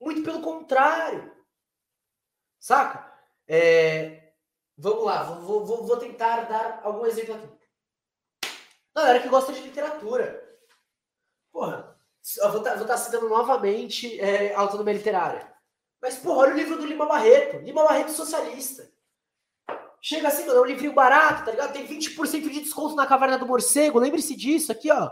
Muito 0.00 0.22
pelo 0.22 0.40
contrário. 0.40 1.36
Saca? 2.60 3.12
É, 3.48 4.32
vamos 4.76 5.06
lá, 5.06 5.24
vou, 5.24 5.66
vou, 5.66 5.86
vou, 5.88 5.96
tentar 5.96 6.42
dar 6.42 6.82
algum 6.84 7.04
exemplo 7.04 7.34
aqui. 7.34 7.48
Galera 8.94 9.20
que 9.20 9.28
gosta 9.28 9.52
de 9.52 9.60
literatura. 9.60 10.56
Porra, 11.50 12.00
vou 12.42 12.58
estar 12.58 12.78
tá, 12.78 12.84
tá 12.84 12.96
citando 12.96 13.28
novamente 13.28 14.20
é, 14.20 14.54
autonomia 14.54 14.94
literária. 14.94 15.57
Mas, 16.00 16.16
porra, 16.16 16.38
olha 16.38 16.54
o 16.54 16.56
livro 16.56 16.76
do 16.76 16.86
Lima 16.86 17.06
Barreto. 17.06 17.58
Lima 17.58 17.84
Barreto 17.84 18.12
socialista. 18.12 18.90
Chega 20.00 20.28
assim, 20.28 20.46
mano, 20.46 20.60
é 20.60 20.62
um 20.62 20.66
livrinho 20.66 20.94
barato, 20.94 21.44
tá 21.44 21.50
ligado? 21.50 21.72
Tem 21.72 21.86
20% 21.86 22.48
de 22.48 22.60
desconto 22.60 22.94
na 22.94 23.06
Caverna 23.06 23.36
do 23.36 23.46
Morcego. 23.46 23.98
Lembre-se 23.98 24.36
disso 24.36 24.70
aqui, 24.70 24.90
ó. 24.90 25.10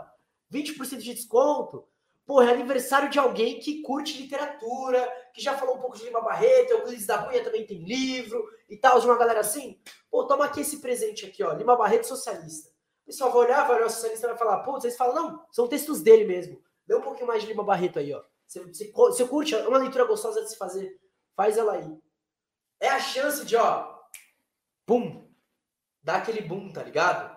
20% 0.51 0.97
de 0.97 1.13
desconto. 1.13 1.85
Pô, 2.25 2.41
é 2.41 2.51
aniversário 2.51 3.09
de 3.09 3.17
alguém 3.17 3.59
que 3.59 3.81
curte 3.81 4.21
literatura, 4.21 5.09
que 5.33 5.41
já 5.41 5.57
falou 5.57 5.77
um 5.77 5.79
pouco 5.79 5.97
de 5.97 6.03
Lima 6.03 6.19
Barreto, 6.21 6.71
Euclides 6.71 7.05
da 7.05 7.23
Cunha 7.23 7.41
também 7.41 7.65
tem 7.65 7.85
livro 7.85 8.45
e 8.69 8.75
tal, 8.75 8.99
de 8.99 9.05
uma 9.05 9.17
galera 9.17 9.39
assim. 9.39 9.79
Pô, 10.11 10.25
toma 10.25 10.43
aqui 10.43 10.59
esse 10.59 10.81
presente 10.81 11.25
aqui, 11.25 11.41
ó, 11.41 11.53
Lima 11.53 11.77
Barreto 11.77 12.05
socialista. 12.05 12.69
O 13.03 13.05
pessoal 13.05 13.31
vai 13.31 13.45
olhar, 13.45 13.65
vai 13.65 13.77
olhar 13.77 13.85
o 13.85 13.89
socialista 13.89 14.27
e 14.27 14.29
vai 14.29 14.37
falar, 14.37 14.57
pô, 14.59 14.73
vocês 14.73 14.97
falam, 14.97 15.15
não, 15.15 15.45
são 15.51 15.69
textos 15.69 16.01
dele 16.01 16.25
mesmo. 16.25 16.61
Dê 16.85 16.95
um 16.95 17.01
pouquinho 17.01 17.27
mais 17.27 17.41
de 17.41 17.47
Lima 17.47 17.63
Barreto 17.63 17.99
aí, 17.99 18.13
ó. 18.13 18.21
Você, 18.47 18.63
você, 18.63 18.91
você 18.93 19.27
curte, 19.27 19.53
é 19.53 19.67
uma 19.67 19.77
leitura 19.77 20.05
gostosa 20.05 20.41
de 20.41 20.49
se 20.49 20.57
fazer. 20.57 20.99
Faz 21.35 21.57
ela 21.57 21.73
aí. 21.73 21.97
É 22.79 22.89
a 22.89 22.99
chance 22.99 23.45
de, 23.45 23.55
ó, 23.55 23.95
pum, 24.85 25.29
dar 26.01 26.17
aquele 26.17 26.41
boom, 26.41 26.71
tá 26.71 26.81
ligado? 26.81 27.35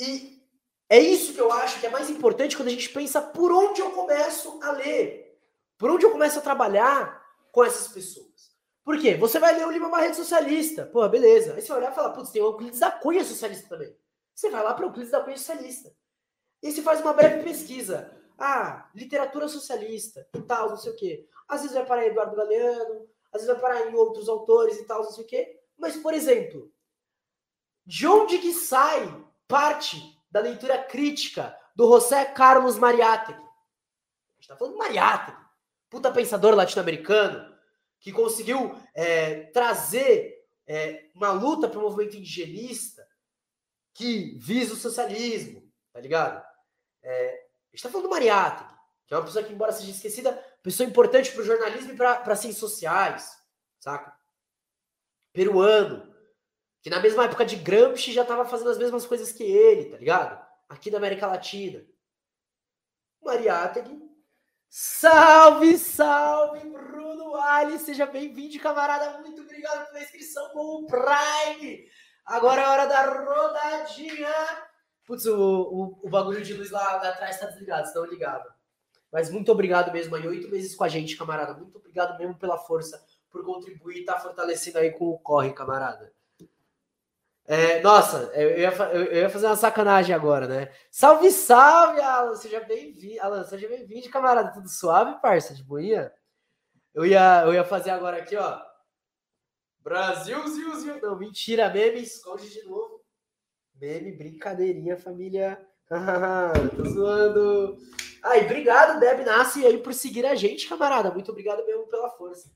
E 0.00 0.42
é 0.88 0.98
isso 0.98 1.32
que 1.32 1.40
eu 1.40 1.52
acho 1.52 1.80
que 1.80 1.86
é 1.86 1.90
mais 1.90 2.10
importante 2.10 2.56
quando 2.56 2.68
a 2.68 2.72
gente 2.72 2.88
pensa 2.88 3.22
por 3.22 3.52
onde 3.52 3.80
eu 3.80 3.92
começo 3.92 4.60
a 4.62 4.72
ler, 4.72 5.40
por 5.78 5.90
onde 5.90 6.04
eu 6.04 6.10
começo 6.10 6.38
a 6.38 6.42
trabalhar 6.42 7.24
com 7.52 7.64
essas 7.64 7.88
pessoas. 7.88 8.34
Por 8.84 8.98
quê? 9.00 9.14
Você 9.14 9.38
vai 9.38 9.56
ler 9.56 9.66
o 9.66 9.70
Lima 9.70 9.88
Barreto 9.88 10.16
Socialista, 10.16 10.84
pô, 10.84 11.08
beleza. 11.08 11.54
Aí 11.54 11.62
você 11.62 11.68
vai 11.68 11.78
olhar 11.78 11.92
e 11.92 11.94
fala, 11.94 12.12
putz, 12.12 12.30
tem 12.30 12.42
o 12.42 12.46
Euclides 12.46 12.80
da 12.80 12.90
Cunha 12.90 13.24
Socialista 13.24 13.68
também. 13.68 13.96
Você 14.34 14.50
vai 14.50 14.62
lá 14.62 14.74
para 14.74 14.84
o 14.84 14.88
Euclides 14.88 15.12
da 15.12 15.20
Cunha 15.20 15.38
Socialista. 15.38 15.94
E 16.62 16.70
você 16.70 16.82
faz 16.82 17.00
uma 17.00 17.12
breve 17.12 17.42
pesquisa. 17.42 18.14
Ah, 18.38 18.88
literatura 18.94 19.48
socialista 19.48 20.26
e 20.34 20.42
tal, 20.42 20.70
não 20.70 20.76
sei 20.76 20.92
o 20.92 20.96
quê. 20.96 21.28
Às 21.48 21.60
vezes 21.62 21.76
vai 21.76 21.86
parar 21.86 22.04
em 22.04 22.08
Eduardo 22.08 22.36
Galeano, 22.36 23.08
às 23.32 23.42
vezes 23.42 23.46
vai 23.46 23.60
parar 23.60 23.88
em 23.88 23.94
outros 23.94 24.28
autores 24.28 24.78
e 24.78 24.84
tal, 24.84 25.02
não 25.02 25.10
sei 25.10 25.24
o 25.24 25.26
quê. 25.26 25.60
Mas, 25.78 25.96
por 25.96 26.14
exemplo, 26.14 26.72
de 27.86 28.06
onde 28.06 28.38
que 28.38 28.52
sai 28.52 29.24
parte 29.46 30.18
da 30.30 30.40
leitura 30.40 30.82
crítica 30.82 31.56
do 31.76 31.86
José 31.86 32.24
Carlos 32.24 32.78
Mariátegui. 32.78 33.38
A 33.38 33.42
gente 33.42 34.40
está 34.40 34.56
falando 34.56 34.74
de 34.74 34.78
Mariátegui, 34.78 35.38
puta 35.90 36.10
pensador 36.10 36.54
latino-americano, 36.54 37.54
que 38.00 38.12
conseguiu 38.12 38.76
é, 38.94 39.44
trazer 39.52 40.44
é, 40.66 41.08
uma 41.14 41.32
luta 41.32 41.68
para 41.68 41.78
o 41.78 41.82
movimento 41.82 42.16
indigenista 42.16 43.06
que 43.92 44.36
visa 44.38 44.74
o 44.74 44.76
socialismo, 44.76 45.62
tá 45.92 46.00
ligado? 46.00 46.44
É, 47.02 47.43
gente 47.74 47.80
está 47.80 47.88
falando 47.90 48.04
do 48.04 48.10
Mariátegui, 48.10 48.72
que 49.06 49.14
é 49.14 49.16
uma 49.16 49.24
pessoa 49.24 49.44
que, 49.44 49.52
embora 49.52 49.72
seja 49.72 49.90
esquecida, 49.90 50.32
pessoa 50.62 50.88
importante 50.88 51.32
para 51.32 51.42
o 51.42 51.44
jornalismo 51.44 51.92
e 51.92 51.96
para 51.96 52.36
ciências 52.36 52.60
sociais, 52.60 53.36
saca? 53.80 54.16
Peruano, 55.32 56.14
que 56.80 56.88
na 56.88 57.00
mesma 57.00 57.24
época 57.24 57.44
de 57.44 57.56
Gramsci 57.56 58.12
já 58.12 58.22
estava 58.22 58.44
fazendo 58.44 58.70
as 58.70 58.78
mesmas 58.78 59.04
coisas 59.04 59.32
que 59.32 59.42
ele, 59.42 59.90
tá 59.90 59.98
ligado? 59.98 60.46
Aqui 60.68 60.90
na 60.90 60.98
América 60.98 61.26
Latina. 61.26 61.84
Mariátegui. 63.22 64.00
Salve, 64.68 65.76
salve, 65.76 66.60
Bruno 66.68 67.36
Ali, 67.36 67.78
seja 67.78 68.06
bem-vindo, 68.06 68.60
camarada. 68.60 69.18
Muito 69.20 69.42
obrigado 69.42 69.86
pela 69.88 70.02
inscrição 70.02 70.48
com 70.50 70.82
o 70.82 70.86
Prime. 70.86 71.88
Agora 72.24 72.62
é 72.62 72.68
hora 72.68 72.86
da 72.86 73.04
rodadinha. 73.06 74.28
Putz, 75.06 75.26
o, 75.26 75.36
o, 75.36 76.06
o 76.06 76.08
bagulho 76.08 76.42
de 76.42 76.54
luz 76.54 76.70
lá, 76.70 76.96
atrás 76.96 77.38
tá 77.38 77.46
desligado, 77.46 77.86
estão 77.86 78.04
ligado. 78.06 78.52
Mas 79.12 79.30
muito 79.30 79.52
obrigado 79.52 79.92
mesmo 79.92 80.16
aí, 80.16 80.26
oito 80.26 80.48
meses 80.48 80.74
com 80.74 80.84
a 80.84 80.88
gente, 80.88 81.16
camarada. 81.16 81.54
Muito 81.54 81.78
obrigado 81.78 82.18
mesmo 82.18 82.36
pela 82.36 82.58
força, 82.58 83.04
por 83.30 83.44
contribuir 83.44 83.98
e 83.98 84.04
tá 84.04 84.18
fortalecendo 84.18 84.78
aí 84.78 84.90
com 84.90 85.10
o 85.10 85.18
corre, 85.18 85.52
camarada. 85.52 86.12
É, 87.46 87.82
nossa, 87.82 88.30
eu 88.34 88.58
ia, 88.58 88.70
eu 88.70 89.14
ia, 89.20 89.28
fazer 89.28 89.46
uma 89.46 89.56
sacanagem 89.56 90.14
agora, 90.14 90.48
né? 90.48 90.72
Salve, 90.90 91.30
salve, 91.30 92.00
Alan! 92.00 92.34
Seja 92.36 92.60
bem-vindo, 92.60 93.20
Alan, 93.20 93.44
seja 93.44 93.68
bem-vindo, 93.68 94.08
camarada. 94.08 94.50
Tudo 94.50 94.68
suave, 94.68 95.20
parça, 95.20 95.54
de 95.54 95.62
boinha? 95.62 96.10
Eu 96.94 97.04
ia, 97.04 97.42
eu 97.44 97.52
ia 97.52 97.64
fazer 97.64 97.90
agora 97.90 98.16
aqui, 98.16 98.34
ó. 98.34 98.62
Brasil, 99.80 100.48
ziu. 100.48 101.00
Não, 101.02 101.18
mentira, 101.18 101.68
meme, 101.68 102.00
esconde 102.02 102.48
de 102.48 102.62
novo. 102.62 103.03
Meme, 103.84 104.12
brincadeirinha, 104.12 104.96
família. 104.96 105.60
Tô 106.74 106.84
zoando. 106.88 107.76
Aí, 108.22 108.46
obrigado, 108.46 108.98
Deb 108.98 109.26
Nasce, 109.26 109.66
aí, 109.66 109.76
por 109.76 109.92
seguir 109.92 110.24
a 110.24 110.34
gente, 110.34 110.66
camarada. 110.66 111.10
Muito 111.10 111.30
obrigado 111.30 111.66
mesmo 111.66 111.86
pela 111.88 112.08
força. 112.08 112.50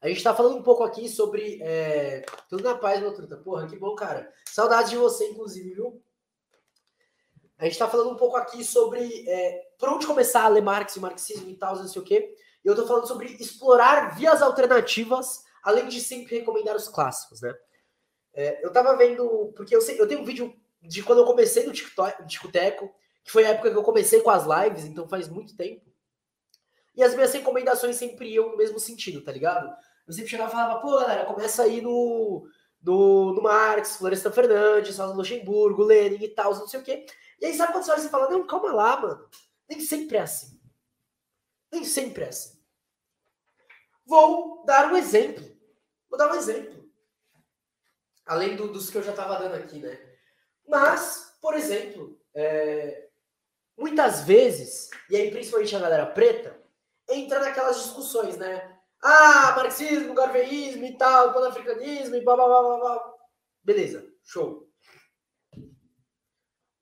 A 0.00 0.08
gente 0.08 0.22
tá 0.22 0.32
falando 0.32 0.58
um 0.58 0.62
pouco 0.62 0.84
aqui 0.84 1.08
sobre 1.08 1.60
é, 1.60 2.24
tudo 2.48 2.62
na 2.62 2.76
paz, 2.76 3.00
meu 3.00 3.12
truta. 3.12 3.36
Porra, 3.38 3.66
que 3.66 3.76
bom, 3.76 3.96
cara. 3.96 4.32
Saudades 4.46 4.90
de 4.90 4.96
você, 4.96 5.28
inclusive, 5.28 5.74
viu? 5.74 6.00
A 7.58 7.64
gente 7.64 7.76
tá 7.76 7.88
falando 7.88 8.10
um 8.10 8.16
pouco 8.16 8.36
aqui 8.36 8.62
sobre 8.62 9.28
é, 9.28 9.60
por 9.76 9.88
onde 9.88 10.06
começar 10.06 10.44
a 10.44 10.48
ler 10.48 10.62
Marx 10.62 10.94
e 10.94 11.00
marxismo 11.00 11.50
e 11.50 11.56
tal, 11.56 11.74
não 11.74 11.88
sei 11.88 12.00
o 12.00 12.04
quê. 12.04 12.32
E 12.64 12.68
eu 12.68 12.76
tô 12.76 12.86
falando 12.86 13.08
sobre 13.08 13.26
explorar 13.40 14.14
vias 14.14 14.40
alternativas, 14.40 15.42
além 15.64 15.88
de 15.88 16.00
sempre 16.00 16.38
recomendar 16.38 16.76
os 16.76 16.86
clássicos, 16.86 17.40
né? 17.40 17.52
É, 18.38 18.64
eu 18.64 18.72
tava 18.72 18.96
vendo, 18.96 19.52
porque 19.56 19.74
eu, 19.74 19.80
sei, 19.80 20.00
eu 20.00 20.06
tenho 20.06 20.20
um 20.20 20.24
vídeo 20.24 20.54
de 20.80 21.02
quando 21.02 21.18
eu 21.18 21.24
comecei 21.24 21.66
no 21.66 21.72
Ticoteco, 21.72 22.94
que 23.24 23.32
foi 23.32 23.44
a 23.44 23.48
época 23.48 23.68
que 23.68 23.76
eu 23.76 23.82
comecei 23.82 24.20
com 24.20 24.30
as 24.30 24.44
lives, 24.46 24.84
então 24.84 25.08
faz 25.08 25.28
muito 25.28 25.56
tempo. 25.56 25.84
E 26.94 27.02
as 27.02 27.16
minhas 27.16 27.32
recomendações 27.32 27.96
sempre 27.96 28.28
iam 28.28 28.50
no 28.50 28.56
mesmo 28.56 28.78
sentido, 28.78 29.24
tá 29.24 29.32
ligado? 29.32 29.68
Eu 30.06 30.12
sempre 30.12 30.30
chegava 30.30 30.50
e 30.50 30.52
falava, 30.52 30.80
pô, 30.80 31.00
galera, 31.00 31.24
começa 31.24 31.64
aí 31.64 31.80
no, 31.80 32.48
no, 32.80 33.34
no 33.34 33.42
Marx, 33.42 33.96
Florestan 33.96 34.30
Fernandes, 34.30 34.96
Rosa 34.96 35.14
Luxemburgo, 35.14 35.82
Lenin 35.82 36.22
e 36.22 36.28
tal, 36.28 36.54
não 36.54 36.68
sei 36.68 36.78
o 36.78 36.84
quê. 36.84 37.06
E 37.40 37.46
aí, 37.46 37.54
sabe 37.54 37.72
quando 37.72 37.82
você 37.82 37.90
olha 37.90 38.04
e 38.04 38.08
fala, 38.08 38.30
não, 38.30 38.46
calma 38.46 38.72
lá, 38.72 39.00
mano. 39.00 39.28
Nem 39.68 39.80
sempre 39.80 40.16
é 40.16 40.20
assim. 40.20 40.60
Nem 41.72 41.82
sempre 41.82 42.22
é 42.22 42.28
assim. 42.28 42.56
Vou 44.06 44.64
dar 44.64 44.92
um 44.92 44.96
exemplo. 44.96 45.44
Vou 46.08 46.16
dar 46.16 46.30
um 46.30 46.36
exemplo. 46.36 46.77
Além 48.28 48.56
do, 48.56 48.68
dos 48.68 48.90
que 48.90 48.98
eu 48.98 49.02
já 49.02 49.12
estava 49.12 49.38
dando 49.38 49.54
aqui, 49.54 49.78
né? 49.78 49.98
Mas, 50.68 51.34
por 51.40 51.54
exemplo, 51.54 52.20
é, 52.34 53.08
muitas 53.76 54.24
vezes, 54.24 54.90
e 55.08 55.16
aí 55.16 55.30
principalmente 55.30 55.74
a 55.74 55.78
galera 55.78 56.04
preta, 56.04 56.60
entra 57.08 57.40
naquelas 57.40 57.82
discussões, 57.82 58.36
né? 58.36 58.78
Ah, 59.02 59.54
marxismo, 59.56 60.12
garveísmo 60.12 60.84
e 60.84 60.98
tal, 60.98 61.32
pan-africanismo 61.32 62.16
e 62.16 62.20
blá, 62.22 62.36
blá, 62.36 62.46
blá, 62.46 62.62
blá, 62.62 62.78
blá. 62.78 63.14
Beleza, 63.64 64.06
show. 64.22 64.68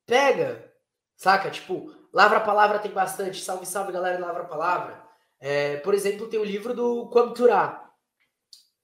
Pega, 0.05 0.73
saca? 1.17 1.49
Tipo, 1.49 1.95
Lavra 2.13 2.41
Palavra 2.41 2.81
tem 2.81 2.91
bastante. 2.91 3.41
Salve, 3.45 3.67
salve, 3.67 3.93
galera, 3.93 4.19
Lavra 4.19 4.47
Palavra. 4.47 5.01
É, 5.39 5.77
por 5.77 5.95
exemplo, 5.95 6.29
tem 6.29 6.41
o 6.41 6.45
livro 6.45 6.75
do 6.75 7.09
Quamturá. 7.11 7.89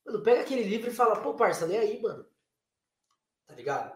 Mano, 0.06 0.22
pega 0.22 0.42
aquele 0.42 0.62
livro 0.62 0.90
e 0.90 0.94
fala, 0.94 1.16
pô, 1.20 1.34
parça, 1.34 1.66
lê 1.66 1.78
aí, 1.78 2.00
mano. 2.00 2.24
Tá 3.52 3.56
ligado? 3.56 3.92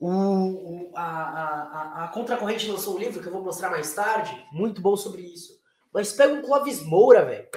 O, 0.00 0.08
o, 0.08 0.92
a, 0.94 1.02
a, 1.02 2.04
a 2.04 2.08
Contracorrente 2.08 2.70
lançou 2.70 2.96
um 2.96 2.98
livro 2.98 3.20
que 3.20 3.28
eu 3.28 3.32
vou 3.32 3.42
mostrar 3.42 3.70
mais 3.70 3.94
tarde, 3.94 4.46
muito 4.52 4.80
bom 4.80 4.96
sobre 4.96 5.22
isso. 5.22 5.52
Mas 5.92 6.12
pega 6.12 6.34
um 6.34 6.42
Clóvis 6.42 6.82
Moura, 6.82 7.24
velho 7.24 7.48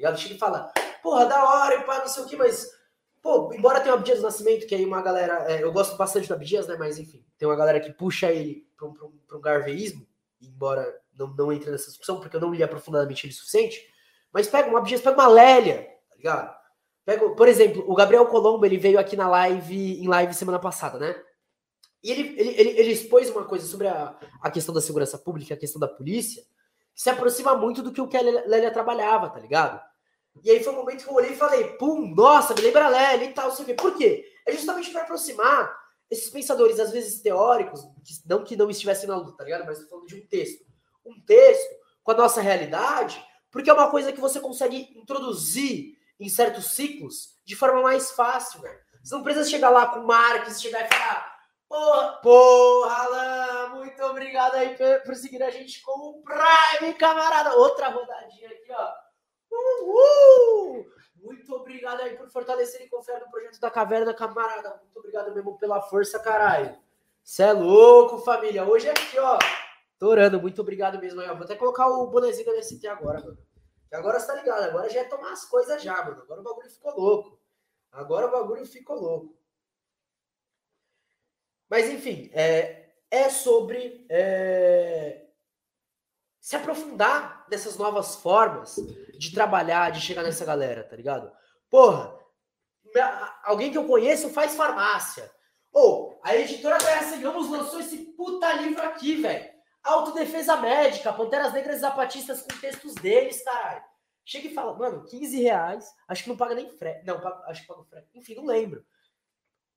ligado? 0.00 0.18
Chega 0.18 0.34
e 0.34 0.38
fala, 0.38 0.72
porra, 1.02 1.26
da 1.26 1.44
hora, 1.44 1.76
e 1.76 1.84
pá, 1.84 1.98
não 1.98 2.08
sei 2.08 2.22
o 2.24 2.26
que, 2.26 2.36
mas, 2.36 2.66
pô, 3.22 3.52
embora 3.52 3.80
tenha 3.80 3.94
o 3.94 3.98
Abdias 3.98 4.18
do 4.18 4.24
Nascimento, 4.24 4.66
que 4.66 4.74
aí 4.74 4.84
uma 4.84 5.02
galera, 5.02 5.44
é, 5.46 5.62
eu 5.62 5.72
gosto 5.72 5.96
bastante 5.96 6.26
do 6.26 6.34
Abdias, 6.34 6.66
né, 6.66 6.76
mas 6.78 6.98
enfim, 6.98 7.24
tem 7.38 7.46
uma 7.46 7.56
galera 7.56 7.78
que 7.78 7.92
puxa 7.92 8.32
ele 8.32 8.66
para 8.76 8.88
um, 8.88 8.92
um, 8.92 9.36
um 9.36 9.40
garveísmo, 9.40 10.06
embora 10.40 10.86
não, 11.14 11.28
não 11.28 11.52
entre 11.52 11.70
nessa 11.70 11.88
discussão, 11.88 12.18
porque 12.18 12.34
eu 12.34 12.40
não 12.40 12.52
li 12.52 12.62
aprofundadamente 12.62 13.26
ele 13.26 13.32
o 13.32 13.36
suficiente, 13.36 13.80
mas 14.32 14.48
pega 14.48 14.70
um 14.70 14.76
Abdias, 14.76 15.02
pega 15.02 15.20
uma 15.20 15.28
Lélia, 15.28 15.86
tá 16.08 16.16
ligado? 16.16 16.59
Por 17.18 17.48
exemplo, 17.48 17.84
o 17.86 17.94
Gabriel 17.94 18.26
Colombo, 18.26 18.64
ele 18.64 18.76
veio 18.76 18.98
aqui 18.98 19.16
na 19.16 19.28
live, 19.28 20.02
em 20.02 20.08
live 20.08 20.34
semana 20.34 20.58
passada, 20.58 20.98
né? 20.98 21.20
E 22.02 22.10
ele, 22.10 22.34
ele, 22.38 22.50
ele, 22.50 22.70
ele 22.70 22.92
expôs 22.92 23.28
uma 23.30 23.44
coisa 23.44 23.66
sobre 23.66 23.88
a, 23.88 24.16
a 24.40 24.50
questão 24.50 24.74
da 24.74 24.80
segurança 24.80 25.18
pública, 25.18 25.54
a 25.54 25.56
questão 25.56 25.78
da 25.78 25.88
polícia, 25.88 26.42
que 26.94 27.02
se 27.02 27.10
aproxima 27.10 27.54
muito 27.56 27.82
do 27.82 27.92
que 27.92 28.00
o 28.00 28.08
que 28.08 28.16
a 28.16 28.22
Lélia 28.22 28.70
trabalhava, 28.70 29.28
tá 29.28 29.38
ligado? 29.38 29.80
E 30.42 30.50
aí 30.50 30.62
foi 30.62 30.72
um 30.72 30.76
momento 30.76 31.04
que 31.04 31.10
eu 31.10 31.14
olhei 31.14 31.32
e 31.32 31.36
falei, 31.36 31.64
pum, 31.74 32.14
nossa, 32.14 32.54
me 32.54 32.60
lembra 32.60 32.88
Lélia 32.88 33.28
e 33.28 33.32
tal, 33.32 33.50
sei 33.50 33.64
o 33.64 33.66
quê. 33.66 33.74
Por 33.74 33.96
quê? 33.96 34.24
É 34.46 34.52
justamente 34.52 34.90
para 34.90 35.02
aproximar 35.02 35.74
esses 36.10 36.30
pensadores, 36.30 36.80
às 36.80 36.90
vezes 36.90 37.20
teóricos, 37.20 37.82
que 38.04 38.14
não 38.26 38.44
que 38.44 38.56
não 38.56 38.70
estivessem 38.70 39.08
na 39.08 39.16
luta, 39.16 39.36
tá 39.36 39.44
ligado? 39.44 39.64
Mas 39.66 39.86
falando 39.88 40.06
de 40.06 40.16
um 40.16 40.26
texto. 40.26 40.64
Um 41.04 41.20
texto 41.20 41.70
com 42.02 42.12
a 42.12 42.16
nossa 42.16 42.40
realidade, 42.40 43.22
porque 43.50 43.68
é 43.68 43.72
uma 43.72 43.90
coisa 43.90 44.12
que 44.12 44.20
você 44.20 44.40
consegue 44.40 44.92
introduzir 44.96 45.96
em 46.20 46.28
certos 46.28 46.72
ciclos 46.72 47.34
de 47.44 47.56
forma 47.56 47.82
mais 47.82 48.10
fácil, 48.12 48.60
velho. 48.60 48.78
Você 49.02 49.14
não 49.14 49.22
precisa 49.22 49.48
chegar 49.48 49.70
lá 49.70 49.86
com 49.86 50.00
Marx, 50.00 50.60
chegar 50.60 50.84
e 50.84 50.88
falar, 50.88 51.40
porra, 51.66 52.12
porra, 52.22 52.94
Alan, 52.94 53.68
muito 53.76 54.02
obrigado 54.04 54.54
aí 54.56 54.76
por, 54.76 55.02
por 55.02 55.14
seguir 55.14 55.42
a 55.42 55.50
gente 55.50 55.80
como 55.82 56.22
Prime, 56.22 56.92
camarada. 56.94 57.56
Outra 57.56 57.88
rodadinha 57.88 58.48
aqui, 58.50 58.70
ó. 58.70 58.92
Uhul! 59.50 60.86
Muito 61.16 61.54
obrigado 61.54 62.00
aí 62.00 62.16
por 62.16 62.28
fortalecer 62.30 62.82
e 62.82 62.88
confiar 62.88 63.20
no 63.20 63.30
projeto 63.30 63.58
da 63.58 63.70
Caverna, 63.70 64.14
camarada. 64.14 64.78
Muito 64.82 64.98
obrigado 64.98 65.34
mesmo 65.34 65.58
pela 65.58 65.80
força, 65.82 66.18
caralho. 66.18 66.78
Cê 67.22 67.44
é 67.44 67.52
louco, 67.52 68.18
família. 68.18 68.64
Hoje 68.64 68.88
é 68.88 68.90
aqui, 68.90 69.18
ó. 69.18 69.38
Torando, 69.98 70.40
muito 70.40 70.60
obrigado 70.60 70.98
mesmo 70.98 71.20
aí. 71.20 71.28
Vou 71.28 71.44
até 71.44 71.54
colocar 71.54 71.88
o 71.88 72.06
bonezinho 72.06 72.46
da 72.46 72.52
MST 72.52 72.86
agora, 72.88 73.20
mano. 73.20 73.38
Que 73.90 73.96
agora 73.96 74.20
você 74.20 74.28
tá 74.28 74.34
ligado. 74.36 74.62
Agora 74.62 74.88
já 74.88 75.00
é 75.00 75.04
tomar 75.04 75.32
as 75.32 75.44
coisas 75.44 75.82
já, 75.82 75.96
mano. 76.04 76.22
Agora 76.22 76.40
o 76.40 76.44
bagulho 76.44 76.70
ficou 76.70 76.98
louco. 76.98 77.40
Agora 77.90 78.26
o 78.28 78.30
bagulho 78.30 78.64
ficou 78.64 78.96
louco. 78.96 79.36
Mas 81.68 81.88
enfim, 81.90 82.30
é, 82.32 82.88
é 83.10 83.28
sobre 83.28 84.06
é, 84.08 85.26
se 86.40 86.54
aprofundar 86.54 87.46
nessas 87.50 87.76
novas 87.76 88.14
formas 88.16 88.76
de 89.18 89.34
trabalhar, 89.34 89.90
de 89.90 90.00
chegar 90.00 90.22
nessa 90.22 90.44
galera, 90.44 90.84
tá 90.84 90.96
ligado? 90.96 91.30
Porra, 91.68 92.16
alguém 93.42 93.72
que 93.72 93.78
eu 93.78 93.86
conheço 93.86 94.30
faz 94.30 94.54
farmácia. 94.54 95.30
Ou, 95.72 96.14
oh, 96.14 96.20
a 96.22 96.36
editora 96.36 96.78
Terra 96.78 97.16
Ramos 97.16 97.50
lançou 97.50 97.80
esse 97.80 97.98
puta 98.16 98.52
livro 98.54 98.82
aqui, 98.82 99.20
velho. 99.20 99.59
Autodefesa 99.82 100.56
Médica, 100.56 101.12
Panteras 101.12 101.52
Negras 101.52 101.76
e 101.76 101.80
Zapatistas 101.80 102.42
com 102.42 102.60
textos 102.60 102.94
deles, 102.94 103.42
caralho. 103.42 103.82
Chega 104.24 104.48
e 104.48 104.54
fala, 104.54 104.76
mano, 104.76 105.04
15 105.06 105.40
reais, 105.40 105.92
acho 106.06 106.24
que 106.24 106.28
não 106.28 106.36
paga 106.36 106.54
nem 106.54 106.68
frete. 106.70 107.04
Não, 107.06 107.16
acho 107.46 107.62
que 107.62 107.66
paga 107.66 107.84
frete. 107.84 108.08
Enfim, 108.14 108.34
não 108.34 108.44
lembro. 108.44 108.84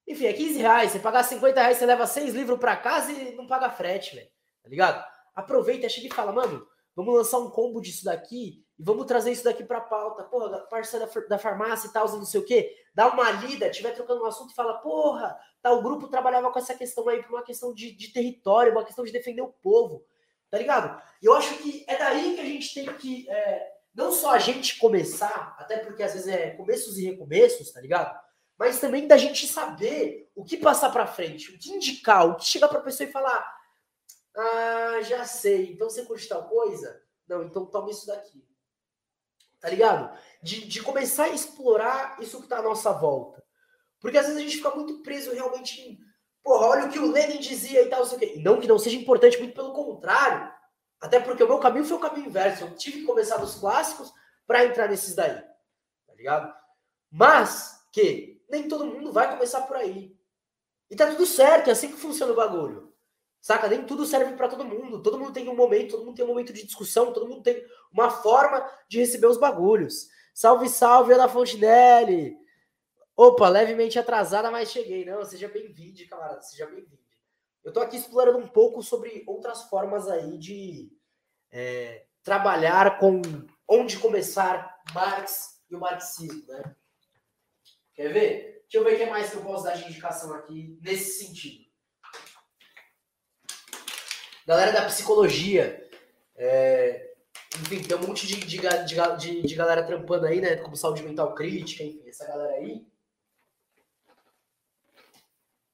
Enfim, 0.07 0.25
é 0.25 0.33
15 0.33 0.59
reais. 0.59 0.91
Você 0.91 0.99
pagar 0.99 1.23
50 1.23 1.59
reais, 1.59 1.77
você 1.77 1.85
leva 1.85 2.05
seis 2.05 2.33
livros 2.33 2.59
pra 2.59 2.75
casa 2.75 3.11
e 3.11 3.35
não 3.35 3.47
paga 3.47 3.69
frete, 3.69 4.15
velho. 4.15 4.29
Tá 4.61 4.69
ligado? 4.69 5.13
aproveita, 5.35 5.89
chega 5.89 6.07
e 6.07 6.13
fala, 6.13 6.31
mano, 6.31 6.65
vamos 6.95 7.13
lançar 7.13 7.39
um 7.39 7.49
combo 7.49 7.81
disso 7.81 8.05
daqui 8.05 8.62
e 8.77 8.83
vamos 8.83 9.05
trazer 9.05 9.31
isso 9.31 9.43
daqui 9.43 9.63
pra 9.63 9.81
pauta. 9.81 10.23
Porra, 10.23 10.59
parceira 10.67 11.07
da, 11.07 11.21
da 11.21 11.37
farmácia 11.37 11.87
e 11.87 11.91
tal, 11.91 12.07
não 12.09 12.25
sei 12.25 12.41
o 12.41 12.45
quê. 12.45 12.75
Dá 12.93 13.07
uma 13.07 13.29
lida, 13.31 13.69
tiver 13.69 13.91
trocando 13.91 14.23
um 14.23 14.25
assunto 14.25 14.51
e 14.51 14.55
fala, 14.55 14.79
porra, 14.79 15.37
tal 15.61 15.81
grupo 15.81 16.07
trabalhava 16.07 16.51
com 16.51 16.59
essa 16.59 16.75
questão 16.75 17.07
aí 17.09 17.21
por 17.23 17.31
uma 17.33 17.43
questão 17.43 17.73
de, 17.73 17.91
de 17.91 18.11
território, 18.11 18.71
uma 18.71 18.85
questão 18.85 19.03
de 19.03 19.11
defender 19.11 19.41
o 19.41 19.53
povo. 19.61 20.05
Tá 20.49 20.57
ligado? 20.57 21.01
E 21.21 21.25
eu 21.25 21.33
acho 21.33 21.57
que 21.57 21.83
é 21.87 21.97
daí 21.97 22.35
que 22.35 22.41
a 22.41 22.45
gente 22.45 22.73
tem 22.73 22.85
que. 22.97 23.29
É, 23.29 23.73
não 23.93 24.11
só 24.11 24.31
a 24.31 24.39
gente 24.39 24.79
começar, 24.79 25.55
até 25.59 25.77
porque 25.77 26.01
às 26.03 26.13
vezes 26.13 26.27
é 26.27 26.51
começos 26.51 26.97
e 26.97 27.05
recomeços, 27.05 27.71
tá 27.71 27.79
ligado? 27.79 28.19
Mas 28.57 28.79
também 28.79 29.07
da 29.07 29.17
gente 29.17 29.47
saber 29.47 30.31
o 30.35 30.43
que 30.43 30.57
passar 30.57 30.91
para 30.91 31.07
frente, 31.07 31.51
o 31.51 31.57
que 31.57 31.71
indicar, 31.71 32.27
o 32.27 32.35
que 32.35 32.45
chegar 32.45 32.67
para 32.67 32.81
pessoa 32.81 33.07
e 33.07 33.11
falar: 33.11 33.55
ah, 34.35 35.01
já 35.01 35.25
sei. 35.25 35.73
Então 35.73 35.89
você 35.89 36.03
curte 36.05 36.27
tal 36.27 36.47
coisa? 36.47 37.01
Não, 37.27 37.43
então 37.43 37.65
toma 37.65 37.89
isso 37.89 38.05
daqui. 38.07 38.43
Tá 39.63 39.69
ligado? 39.69 40.13
De, 40.41 40.67
de 40.67 40.83
começar 40.83 41.23
a 41.23 41.29
explorar 41.29 42.17
isso 42.19 42.41
que 42.41 42.49
tá 42.49 42.57
à 42.57 42.61
nossa 42.61 42.91
volta. 42.91 43.41
Porque 44.01 44.17
às 44.17 44.25
vezes 44.25 44.37
a 44.37 44.43
gente 44.43 44.57
fica 44.57 44.71
muito 44.71 45.01
preso 45.01 45.31
realmente 45.31 45.79
em. 45.79 45.97
Porra, 46.43 46.67
olha 46.67 46.85
o 46.85 46.91
que 46.91 46.99
o 46.99 47.09
Lenin 47.09 47.39
dizia 47.39 47.81
e 47.81 47.85
tal, 47.87 47.99
não 47.99 48.05
sei 48.05 48.17
o 48.17 48.19
quê. 48.19 48.41
Não 48.43 48.59
que 48.59 48.67
não 48.67 48.77
seja 48.77 48.97
importante, 48.97 49.37
muito 49.37 49.55
pelo 49.55 49.71
contrário. 49.71 50.51
Até 50.99 51.17
porque 51.17 51.41
o 51.41 51.47
meu 51.47 51.59
caminho 51.59 51.85
foi 51.85 51.95
o 51.95 52.01
caminho 52.01 52.25
inverso. 52.25 52.65
Eu 52.65 52.75
tive 52.75 52.99
que 52.99 53.05
começar 53.05 53.37
dos 53.37 53.55
clássicos 53.55 54.11
para 54.45 54.65
entrar 54.65 54.89
nesses 54.89 55.15
daí. 55.15 55.33
Tá 55.33 56.13
ligado? 56.13 56.53
Mas 57.09 57.87
que 57.93 58.43
nem 58.49 58.67
todo 58.67 58.85
mundo 58.85 59.13
vai 59.13 59.31
começar 59.31 59.61
por 59.61 59.77
aí. 59.77 60.13
E 60.89 60.95
tá 60.97 61.07
tudo 61.09 61.25
certo, 61.25 61.69
é 61.69 61.71
assim 61.71 61.87
que 61.87 61.97
funciona 61.97 62.33
o 62.33 62.35
bagulho. 62.35 62.92
Saca? 63.43 63.67
Nem 63.67 63.85
tudo 63.85 64.05
serve 64.05 64.37
para 64.37 64.47
todo 64.47 64.63
mundo. 64.63 65.03
Todo 65.03 65.19
mundo 65.19 65.33
tem 65.33 65.49
um 65.49 65.55
momento, 65.55 65.91
todo 65.91 66.05
mundo 66.05 66.15
tem 66.15 66.23
um 66.23 66.29
momento 66.29 66.53
de 66.53 66.65
discussão, 66.65 67.11
todo 67.11 67.27
mundo 67.27 67.43
tem 67.43 67.61
uma 67.91 68.09
forma 68.09 68.65
de 68.87 68.99
receber 68.99 69.27
os 69.27 69.37
bagulhos. 69.37 70.07
Salve, 70.33 70.69
salve, 70.69 71.11
Ana 71.11 71.27
Fontinelli! 71.27 72.37
Opa, 73.17 73.49
levemente 73.49 73.99
atrasada, 73.99 74.49
mas 74.49 74.71
cheguei. 74.71 75.03
Não, 75.03 75.25
seja 75.25 75.49
bem-vindo, 75.49 76.07
camarada, 76.07 76.41
seja 76.41 76.65
bem-vindo. 76.67 76.97
Eu 77.65 77.73
tô 77.73 77.81
aqui 77.81 77.97
explorando 77.97 78.37
um 78.37 78.47
pouco 78.47 78.81
sobre 78.81 79.25
outras 79.27 79.63
formas 79.63 80.07
aí 80.07 80.37
de 80.37 80.89
é, 81.51 82.05
trabalhar 82.23 82.97
com 82.97 83.21
onde 83.67 83.99
começar 83.99 84.73
Marx 84.93 85.61
e 85.69 85.75
o 85.75 85.81
marxismo, 85.81 86.47
né? 86.47 86.75
Quer 87.93 88.07
ver? 88.07 88.61
Deixa 88.61 88.77
eu 88.77 88.85
ver 88.85 88.95
o 88.95 88.97
que 88.97 89.11
mais 89.11 89.29
que 89.29 89.35
eu 89.35 89.43
posso 89.43 89.65
dar 89.65 89.75
de 89.75 89.83
indicação 89.83 90.33
aqui 90.33 90.79
nesse 90.81 91.25
sentido. 91.25 91.62
Galera 94.45 94.71
da 94.71 94.85
psicologia, 94.85 95.89
é, 96.35 97.13
enfim, 97.61 97.81
tem 97.81 97.97
um 97.97 98.07
monte 98.07 98.27
de, 98.27 98.35
de, 98.35 98.59
de, 98.59 99.41
de, 99.41 99.55
galera 99.55 99.83
trampando 99.83 100.25
aí, 100.25 100.41
né? 100.41 100.57
Como 100.57 100.75
saúde 100.75 101.03
mental 101.03 101.33
crítica, 101.33 101.83
enfim, 101.83 102.03
essa 102.07 102.25
galera 102.27 102.53
aí. 102.55 102.85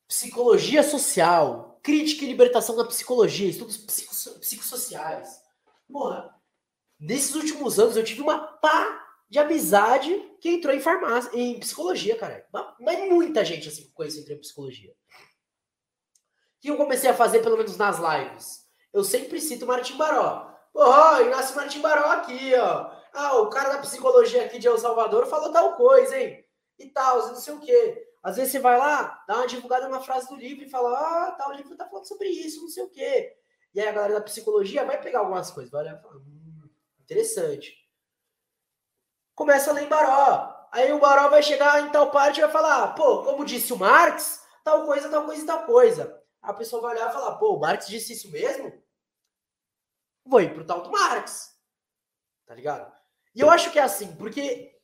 Psicologia 0.07 0.83
social, 0.83 1.79
crítica 1.81 2.25
e 2.25 2.27
libertação 2.27 2.75
da 2.75 2.85
psicologia, 2.85 3.49
estudos 3.49 3.77
psicossociais. 3.77 5.41
Porra, 5.91 6.35
nesses 6.99 7.33
últimos 7.35 7.79
anos 7.79 7.95
eu 7.95 8.03
tive 8.03 8.21
uma 8.21 8.39
pá 8.39 9.07
de 9.29 9.39
amizade 9.39 10.11
que 10.41 10.49
entrou 10.49 10.73
em 10.73 10.79
farmácia, 10.79 11.31
em 11.33 11.59
psicologia, 11.59 12.17
cara. 12.17 12.45
Mas 12.79 12.99
muita 13.07 13.45
gente 13.45 13.67
assim 13.67 13.83
que 13.83 13.91
conheço 13.91 14.19
entrou 14.19 14.35
em 14.35 14.41
psicologia. 14.41 14.93
Que 16.59 16.69
eu 16.69 16.77
comecei 16.77 17.09
a 17.09 17.13
fazer, 17.13 17.39
pelo 17.39 17.57
menos 17.57 17.77
nas 17.77 17.97
lives? 17.97 18.65
Eu 18.91 19.03
sempre 19.03 19.39
cito 19.39 19.65
Martim 19.65 19.97
Baró. 19.97 20.53
Porra, 20.73 21.21
Inácio 21.23 21.55
Martim 21.55 21.81
Baró 21.81 22.11
aqui, 22.11 22.53
ó. 22.55 22.91
Ah, 23.13 23.37
o 23.37 23.49
cara 23.49 23.69
da 23.69 23.79
psicologia 23.79 24.45
aqui 24.45 24.59
de 24.59 24.67
El 24.67 24.77
Salvador 24.77 25.25
falou 25.27 25.51
tal 25.51 25.75
coisa, 25.75 26.17
hein? 26.17 26.45
E 26.77 26.87
tal, 26.87 27.27
não 27.27 27.35
sei 27.35 27.53
o 27.53 27.59
quê. 27.59 28.05
Às 28.21 28.35
vezes 28.35 28.51
você 28.51 28.59
vai 28.59 28.77
lá, 28.77 29.23
dá 29.27 29.37
uma 29.37 29.47
divulgada 29.47 29.87
na 29.87 30.01
frase 30.01 30.27
do 30.27 30.35
livro 30.35 30.63
e 30.63 30.69
fala, 30.69 30.97
ah, 30.99 31.31
tal, 31.31 31.49
o 31.49 31.53
livro 31.53 31.75
tá 31.75 31.87
falando 31.87 32.07
sobre 32.07 32.27
isso, 32.27 32.61
não 32.61 32.69
sei 32.69 32.83
o 32.83 32.89
quê. 32.89 33.33
E 33.73 33.79
aí 33.79 33.87
a 33.87 33.91
galera 33.91 34.15
da 34.15 34.21
psicologia 34.21 34.85
vai 34.85 34.99
pegar 35.01 35.19
algumas 35.19 35.51
coisas, 35.51 35.71
vai 35.71 35.81
olhar 35.81 35.97
e 35.97 36.01
falar, 36.01 36.15
hum, 36.17 36.69
interessante. 37.01 37.73
Começa 39.33 39.69
a 39.69 39.73
ler 39.73 39.83
em 39.83 39.89
Baró. 39.89 40.67
Aí 40.71 40.91
o 40.91 40.99
Baró 40.99 41.29
vai 41.29 41.41
chegar 41.41 41.81
em 41.81 41.91
tal 41.91 42.11
parte 42.11 42.37
e 42.39 42.41
vai 42.41 42.51
falar, 42.51 42.93
pô, 42.93 43.23
como 43.23 43.45
disse 43.45 43.71
o 43.71 43.77
Marx, 43.77 44.43
tal 44.63 44.85
coisa, 44.85 45.09
tal 45.09 45.25
coisa 45.25 45.41
e 45.41 45.45
tal 45.45 45.65
coisa. 45.65 46.18
A 46.41 46.53
pessoa 46.53 46.81
vai 46.81 46.95
olhar 46.95 47.09
e 47.09 47.13
falar, 47.13 47.35
pô, 47.37 47.55
o 47.55 47.59
Marx 47.59 47.87
disse 47.87 48.13
isso 48.13 48.31
mesmo? 48.31 48.71
Vou 50.25 50.41
ir 50.41 50.53
pro 50.53 50.65
tal 50.65 50.81
do 50.81 50.91
Marx. 50.91 51.57
Tá 52.45 52.55
ligado? 52.55 52.91
E 53.35 53.41
eu 53.41 53.49
acho 53.49 53.71
que 53.71 53.79
é 53.79 53.83
assim, 53.83 54.15
porque 54.15 54.75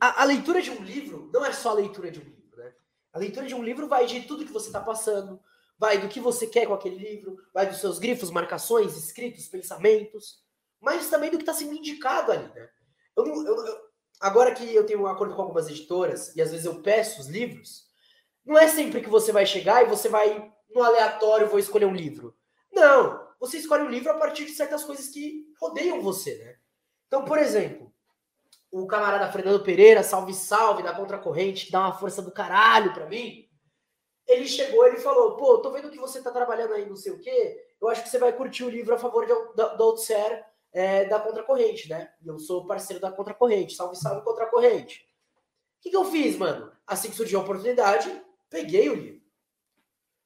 a, 0.00 0.22
a 0.22 0.24
leitura 0.24 0.60
de 0.60 0.70
um 0.70 0.82
livro 0.82 1.30
não 1.32 1.44
é 1.44 1.52
só 1.52 1.70
a 1.70 1.74
leitura 1.74 2.10
de 2.10 2.20
um 2.20 2.24
livro, 2.24 2.56
né? 2.56 2.74
A 3.12 3.18
leitura 3.18 3.46
de 3.46 3.54
um 3.54 3.62
livro 3.62 3.88
vai 3.88 4.06
de 4.06 4.22
tudo 4.22 4.44
que 4.44 4.52
você 4.52 4.68
está 4.68 4.80
passando, 4.80 5.40
vai 5.78 5.98
do 5.98 6.08
que 6.08 6.20
você 6.20 6.46
quer 6.46 6.66
com 6.66 6.74
aquele 6.74 6.96
livro, 6.96 7.36
vai 7.52 7.66
dos 7.66 7.78
seus 7.78 7.98
grifos, 7.98 8.30
marcações, 8.30 8.96
escritos, 8.96 9.48
pensamentos, 9.48 10.42
mas 10.80 11.08
também 11.08 11.30
do 11.30 11.36
que 11.36 11.42
está 11.42 11.54
sendo 11.54 11.74
indicado 11.74 12.32
ali, 12.32 12.48
né? 12.54 12.68
Eu, 13.16 13.26
eu, 13.26 13.66
eu, 13.66 13.80
agora 14.20 14.54
que 14.54 14.74
eu 14.74 14.86
tenho 14.86 15.02
um 15.02 15.06
acordo 15.06 15.34
com 15.34 15.42
algumas 15.42 15.68
editoras 15.68 16.34
e 16.36 16.42
às 16.42 16.50
vezes 16.50 16.66
eu 16.66 16.82
peço 16.82 17.20
os 17.20 17.28
livros, 17.28 17.90
não 18.44 18.58
é 18.58 18.68
sempre 18.68 19.00
que 19.00 19.08
você 19.08 19.32
vai 19.32 19.46
chegar 19.46 19.82
e 19.82 19.88
você 19.88 20.08
vai, 20.08 20.52
no 20.74 20.82
aleatório, 20.82 21.48
vou 21.48 21.58
escolher 21.58 21.86
um 21.86 21.94
livro. 21.94 22.36
Não, 22.72 23.26
você 23.38 23.58
escolhe 23.58 23.82
um 23.82 23.90
livro 23.90 24.10
a 24.10 24.18
partir 24.18 24.44
de 24.44 24.52
certas 24.52 24.84
coisas 24.84 25.08
que 25.08 25.46
rodeiam 25.60 26.00
você, 26.00 26.36
né? 26.38 26.56
Então, 27.06 27.24
por 27.24 27.38
exemplo, 27.38 27.92
o 28.70 28.86
camarada 28.86 29.30
Fernando 29.30 29.62
Pereira, 29.62 30.02
salve 30.02 30.32
salve 30.32 30.82
da 30.82 30.94
Contracorrente, 30.94 31.66
que 31.66 31.72
dá 31.72 31.80
uma 31.80 31.98
força 31.98 32.22
do 32.22 32.32
caralho 32.32 32.94
para 32.94 33.06
mim 33.06 33.48
ele 34.26 34.46
chegou, 34.46 34.86
ele 34.86 34.98
falou, 34.98 35.36
pô, 35.36 35.58
tô 35.58 35.70
vendo 35.70 35.90
que 35.90 35.98
você 35.98 36.22
tá 36.22 36.30
trabalhando 36.30 36.74
aí 36.74 36.88
não 36.88 36.96
sei 36.96 37.12
o 37.12 37.18
quê, 37.18 37.60
eu 37.80 37.88
acho 37.88 38.02
que 38.02 38.08
você 38.08 38.18
vai 38.18 38.32
curtir 38.32 38.64
o 38.64 38.70
livro 38.70 38.94
a 38.94 38.98
favor 38.98 39.26
de, 39.26 39.32
do 39.54 39.84
Outser 39.84 40.44
é, 40.72 41.04
da 41.04 41.18
Contracorrente, 41.18 41.88
né? 41.88 42.12
E 42.22 42.28
eu 42.28 42.38
sou 42.38 42.66
parceiro 42.66 43.00
da 43.00 43.10
Contracorrente, 43.10 43.74
salve, 43.74 43.96
salve 43.96 44.24
Contracorrente. 44.24 45.06
O 45.78 45.82
que, 45.82 45.90
que 45.90 45.96
eu 45.96 46.04
fiz, 46.04 46.36
mano? 46.36 46.72
Assim 46.86 47.10
que 47.10 47.16
surgiu 47.16 47.40
a 47.40 47.42
oportunidade, 47.42 48.22
peguei 48.48 48.88
o 48.88 48.94
livro. 48.94 49.21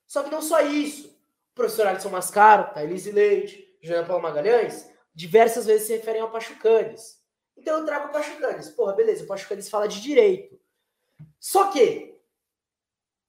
Só 0.07 0.23
que 0.23 0.31
não 0.31 0.43
só 0.43 0.61
isso. 0.61 1.09
O 1.09 1.55
professor 1.55 1.87
Alisson 1.87 2.11
Mascaro, 2.11 2.73
Thailise 2.75 3.11
Leite, 3.11 3.79
Joana 3.83 4.07
Paulo 4.07 4.23
Magalhães, 4.23 4.89
diversas 5.15 5.67
vezes 5.67 5.87
se 5.87 5.97
referem 5.97 6.21
ao 6.21 6.31
Pachucanes. 6.31 7.17
Então 7.57 7.79
eu 7.79 7.87
trago 7.87 8.09
o 8.09 8.13
Pachucanes. 8.13 8.69
Porra, 8.71 8.93
beleza, 8.93 9.25
o 9.25 9.27
Pachucanes 9.27 9.69
fala 9.69 9.89
de 9.89 10.01
direito. 10.01 10.59
Só 11.41 11.71
que 11.71 12.17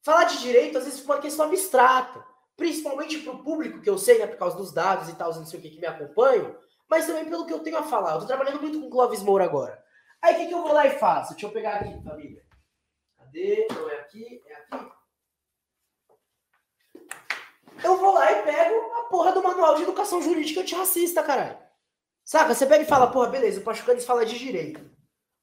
Falar 0.07 0.23
de 0.23 0.39
direito, 0.39 0.77
às 0.77 0.85
vezes, 0.85 1.01
fica 1.01 1.11
uma 1.11 1.21
questão 1.21 1.47
abstrata. 1.47 2.23
Principalmente 2.55 3.19
para 3.19 3.33
o 3.33 3.43
público, 3.43 3.81
que 3.81 3.89
eu 3.89 3.97
sei, 3.97 4.19
né, 4.19 4.25
por 4.25 4.37
causa 4.37 4.55
dos 4.55 4.71
dados 4.71 5.09
e 5.09 5.15
tal, 5.17 5.35
não 5.35 5.45
sei 5.45 5.59
o 5.59 5.61
que, 5.61 5.69
que 5.69 5.81
me 5.81 5.85
acompanham, 5.85 6.57
mas 6.89 7.05
também 7.05 7.25
pelo 7.25 7.45
que 7.45 7.51
eu 7.51 7.59
tenho 7.59 7.77
a 7.77 7.83
falar. 7.83 8.13
Eu 8.13 8.21
tô 8.21 8.25
trabalhando 8.25 8.61
muito 8.61 8.79
com 8.79 8.87
o 8.87 8.89
Clóvis 8.89 9.21
Moura 9.21 9.43
agora. 9.43 9.83
Aí 10.21 10.33
o 10.33 10.37
que, 10.37 10.47
que 10.47 10.53
eu 10.53 10.61
vou 10.61 10.71
lá 10.71 10.87
e 10.87 10.97
faço? 10.97 11.33
Deixa 11.33 11.45
eu 11.45 11.51
pegar 11.51 11.81
aqui, 11.81 12.01
família. 12.01 12.41
Cadê? 13.17 13.67
Não 13.69 13.89
é 13.89 13.95
aqui, 13.95 14.41
é 14.45 14.53
aqui. 14.55 14.91
Eu 17.83 17.97
vou 17.97 18.13
lá 18.13 18.31
e 18.31 18.43
pego 18.43 18.93
a 18.93 19.03
porra 19.03 19.31
do 19.31 19.43
manual 19.43 19.75
de 19.75 19.83
educação 19.83 20.21
jurídica 20.21 20.61
antirracista, 20.61 21.23
caralho. 21.23 21.57
Saca? 22.23 22.53
Você 22.53 22.65
pega 22.65 22.83
e 22.83 22.87
fala, 22.87 23.11
porra, 23.11 23.29
beleza, 23.29 23.59
o 23.59 23.63
Pachucanes 23.63 24.05
fala 24.05 24.25
de 24.25 24.37
direito. 24.37 24.81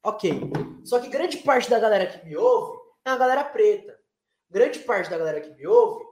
Ok. 0.03 0.41
Só 0.85 1.01
que 1.01 1.09
grande 1.09 1.39
parte 1.39 1.71
da 1.71 1.79
galera 1.79 2.07
que 2.07 2.25
me 2.25 2.37
ouve 2.37 2.79
é 3.05 3.11
a 3.11 3.17
galera 3.17 3.45
preta 3.45 3.99
grande 4.55 4.79
parte 4.79 5.11
da 5.11 5.19
galera 5.19 5.41
que 5.41 5.51
me 5.51 5.67
ouve 5.67 6.05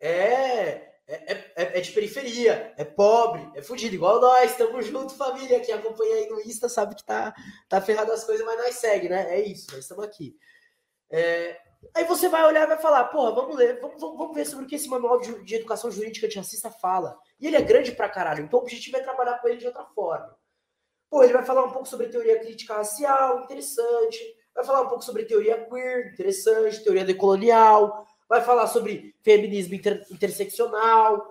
é, 0.00 0.94
é, 1.06 1.52
é, 1.56 1.78
é 1.78 1.80
de 1.80 1.92
periferia, 1.92 2.72
é 2.78 2.84
pobre, 2.84 3.46
é 3.54 3.60
fudido, 3.60 3.94
igual 3.94 4.18
nós, 4.18 4.50
estamos 4.50 4.86
junto, 4.86 5.14
família, 5.14 5.60
que 5.60 5.70
acompanha 5.70 6.16
aí 6.16 6.28
no 6.28 6.40
Insta, 6.40 6.70
sabe 6.70 6.94
que 6.94 7.04
tá, 7.04 7.34
tá 7.68 7.82
ferrado 7.82 8.10
as 8.10 8.24
coisas, 8.24 8.44
mas 8.46 8.58
nós 8.58 8.74
segue, 8.76 9.10
né? 9.10 9.36
É 9.36 9.40
isso, 9.42 9.66
nós 9.70 9.80
estamos 9.80 10.04
aqui. 10.04 10.34
É, 11.10 11.60
aí 11.94 12.04
você 12.04 12.28
vai 12.28 12.44
olhar 12.44 12.64
e 12.64 12.68
vai 12.68 12.78
falar, 12.78 13.04
porra, 13.04 13.32
vamos 13.32 13.56
ler, 13.56 13.80
vamos, 13.80 14.00
vamos, 14.00 14.34
ver 14.34 14.46
sobre 14.46 14.64
o 14.64 14.68
que 14.68 14.74
esse 14.74 14.88
manual 14.88 15.20
de, 15.20 15.42
de 15.44 15.54
educação 15.56 15.90
jurídica 15.90 16.26
antirracista 16.26 16.70
fala. 16.70 17.18
E 17.40 17.46
ele 17.46 17.56
é 17.56 17.62
grande 17.62 17.92
pra 17.92 18.08
caralho, 18.08 18.44
então 18.44 18.58
o 18.58 18.62
objetivo 18.62 18.96
é 18.96 19.00
trabalhar 19.00 19.38
com 19.38 19.48
ele 19.48 19.58
de 19.58 19.66
outra 19.66 19.84
forma. 19.84 20.36
Pô, 21.10 21.22
ele 21.22 21.32
vai 21.32 21.44
falar 21.44 21.64
um 21.64 21.70
pouco 21.70 21.86
sobre 21.86 22.08
teoria 22.08 22.40
crítica 22.40 22.74
racial, 22.74 23.40
interessante 23.40 24.18
vai 24.54 24.64
falar 24.64 24.82
um 24.82 24.88
pouco 24.88 25.04
sobre 25.04 25.24
teoria 25.24 25.66
queer, 25.66 26.12
interessante, 26.12 26.82
teoria 26.82 27.04
decolonial, 27.04 28.06
vai 28.28 28.42
falar 28.42 28.66
sobre 28.66 29.14
feminismo 29.22 29.74
inter, 29.74 30.06
interseccional, 30.10 31.26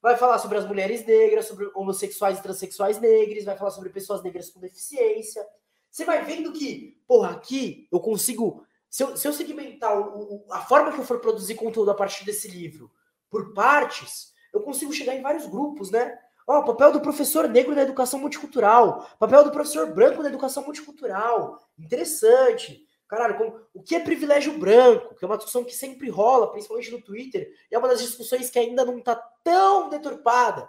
vai 0.00 0.16
falar 0.16 0.38
sobre 0.38 0.58
as 0.58 0.66
mulheres 0.66 1.04
negras, 1.04 1.46
sobre 1.46 1.70
homossexuais 1.74 2.38
e 2.38 2.42
transexuais 2.42 3.00
negros, 3.00 3.44
vai 3.44 3.56
falar 3.56 3.70
sobre 3.70 3.90
pessoas 3.90 4.22
negras 4.22 4.50
com 4.50 4.60
deficiência. 4.60 5.44
Você 5.90 6.04
vai 6.04 6.24
vendo 6.24 6.52
que, 6.52 7.00
porra, 7.06 7.30
aqui 7.30 7.88
eu 7.90 8.00
consigo. 8.00 8.65
Se 8.88 9.02
eu, 9.02 9.16
se 9.16 9.26
eu 9.26 9.32
segmentar 9.32 9.98
o, 9.98 10.46
o, 10.46 10.52
a 10.52 10.60
forma 10.60 10.92
que 10.92 10.98
eu 10.98 11.04
for 11.04 11.20
produzir 11.20 11.54
conteúdo 11.54 11.90
a 11.90 11.94
partir 11.94 12.24
desse 12.24 12.48
livro 12.48 12.90
por 13.28 13.52
partes, 13.52 14.32
eu 14.52 14.60
consigo 14.60 14.92
chegar 14.92 15.14
em 15.14 15.22
vários 15.22 15.46
grupos, 15.46 15.90
né? 15.90 16.18
Ó, 16.46 16.60
oh, 16.60 16.64
papel 16.64 16.92
do 16.92 17.00
professor 17.00 17.48
negro 17.48 17.74
na 17.74 17.82
educação 17.82 18.20
multicultural, 18.20 19.08
papel 19.18 19.42
do 19.42 19.50
professor 19.50 19.92
branco 19.92 20.22
na 20.22 20.28
educação 20.28 20.64
multicultural. 20.64 21.58
Interessante. 21.76 22.86
Caralho, 23.08 23.36
como, 23.36 23.60
o 23.74 23.82
que 23.82 23.96
é 23.96 24.00
privilégio 24.00 24.56
branco? 24.58 25.14
Que 25.14 25.24
é 25.24 25.28
uma 25.28 25.36
discussão 25.36 25.64
que 25.64 25.74
sempre 25.74 26.08
rola, 26.08 26.50
principalmente 26.50 26.90
no 26.90 27.02
Twitter, 27.02 27.52
e 27.70 27.74
é 27.74 27.78
uma 27.78 27.88
das 27.88 28.00
discussões 28.00 28.48
que 28.48 28.58
ainda 28.58 28.84
não 28.84 29.00
tá 29.00 29.16
tão 29.42 29.88
deturpada. 29.88 30.68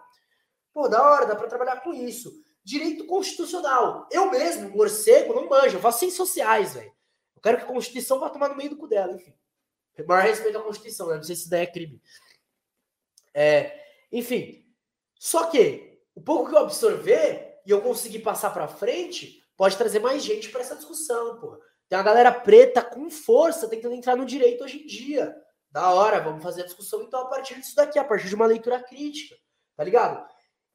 Pô, 0.73 0.87
da 0.87 1.01
hora, 1.01 1.25
dá 1.25 1.35
para 1.35 1.47
trabalhar 1.47 1.81
com 1.81 1.93
isso. 1.93 2.31
Direito 2.63 3.05
constitucional. 3.05 4.07
Eu 4.11 4.29
mesmo, 4.29 4.69
morcego, 4.69 5.33
não 5.33 5.47
manjo, 5.47 5.77
eu 5.77 5.81
faço 5.81 5.99
ciências 5.99 6.17
sociais, 6.17 6.73
velho. 6.73 6.91
Eu 7.47 7.53
quero 7.53 7.57
que 7.59 7.71
a 7.71 7.73
Constituição 7.73 8.19
vá 8.19 8.29
tomar 8.29 8.49
no 8.49 8.57
meio 8.57 8.71
do 8.71 8.77
cu 8.77 8.87
dela, 8.87 9.13
enfim. 9.13 9.33
Maior 10.05 10.23
respeito 10.23 10.57
à 10.57 10.61
Constituição, 10.61 11.07
né? 11.07 11.15
Não 11.15 11.23
sei 11.23 11.33
se 11.33 11.43
isso 11.43 11.49
daí 11.49 11.63
é 11.63 11.65
crime. 11.65 12.01
É, 13.33 13.79
enfim, 14.11 14.65
só 15.17 15.45
que 15.45 16.01
o 16.13 16.21
pouco 16.21 16.49
que 16.49 16.55
eu 16.55 16.59
absorver 16.59 17.61
e 17.65 17.71
eu 17.71 17.81
conseguir 17.81 18.19
passar 18.19 18.49
para 18.49 18.67
frente 18.67 19.41
pode 19.55 19.77
trazer 19.77 19.99
mais 19.99 20.23
gente 20.23 20.49
para 20.49 20.59
essa 20.59 20.75
discussão, 20.75 21.39
pô. 21.39 21.57
Tem 21.87 21.97
uma 21.97 22.03
galera 22.03 22.33
preta 22.33 22.83
com 22.83 23.09
força 23.09 23.69
tentando 23.69 23.95
entrar 23.95 24.17
no 24.17 24.25
direito 24.25 24.65
hoje 24.65 24.83
em 24.83 24.85
dia. 24.85 25.33
Da 25.71 25.93
hora, 25.93 26.19
vamos 26.19 26.43
fazer 26.43 26.63
a 26.63 26.65
discussão 26.65 27.01
então 27.03 27.21
a 27.21 27.25
partir 27.29 27.55
disso 27.55 27.75
daqui, 27.75 27.97
a 27.97 28.03
partir 28.03 28.27
de 28.27 28.35
uma 28.35 28.45
leitura 28.45 28.83
crítica, 28.83 29.35
tá 29.75 29.85
ligado? 29.85 30.27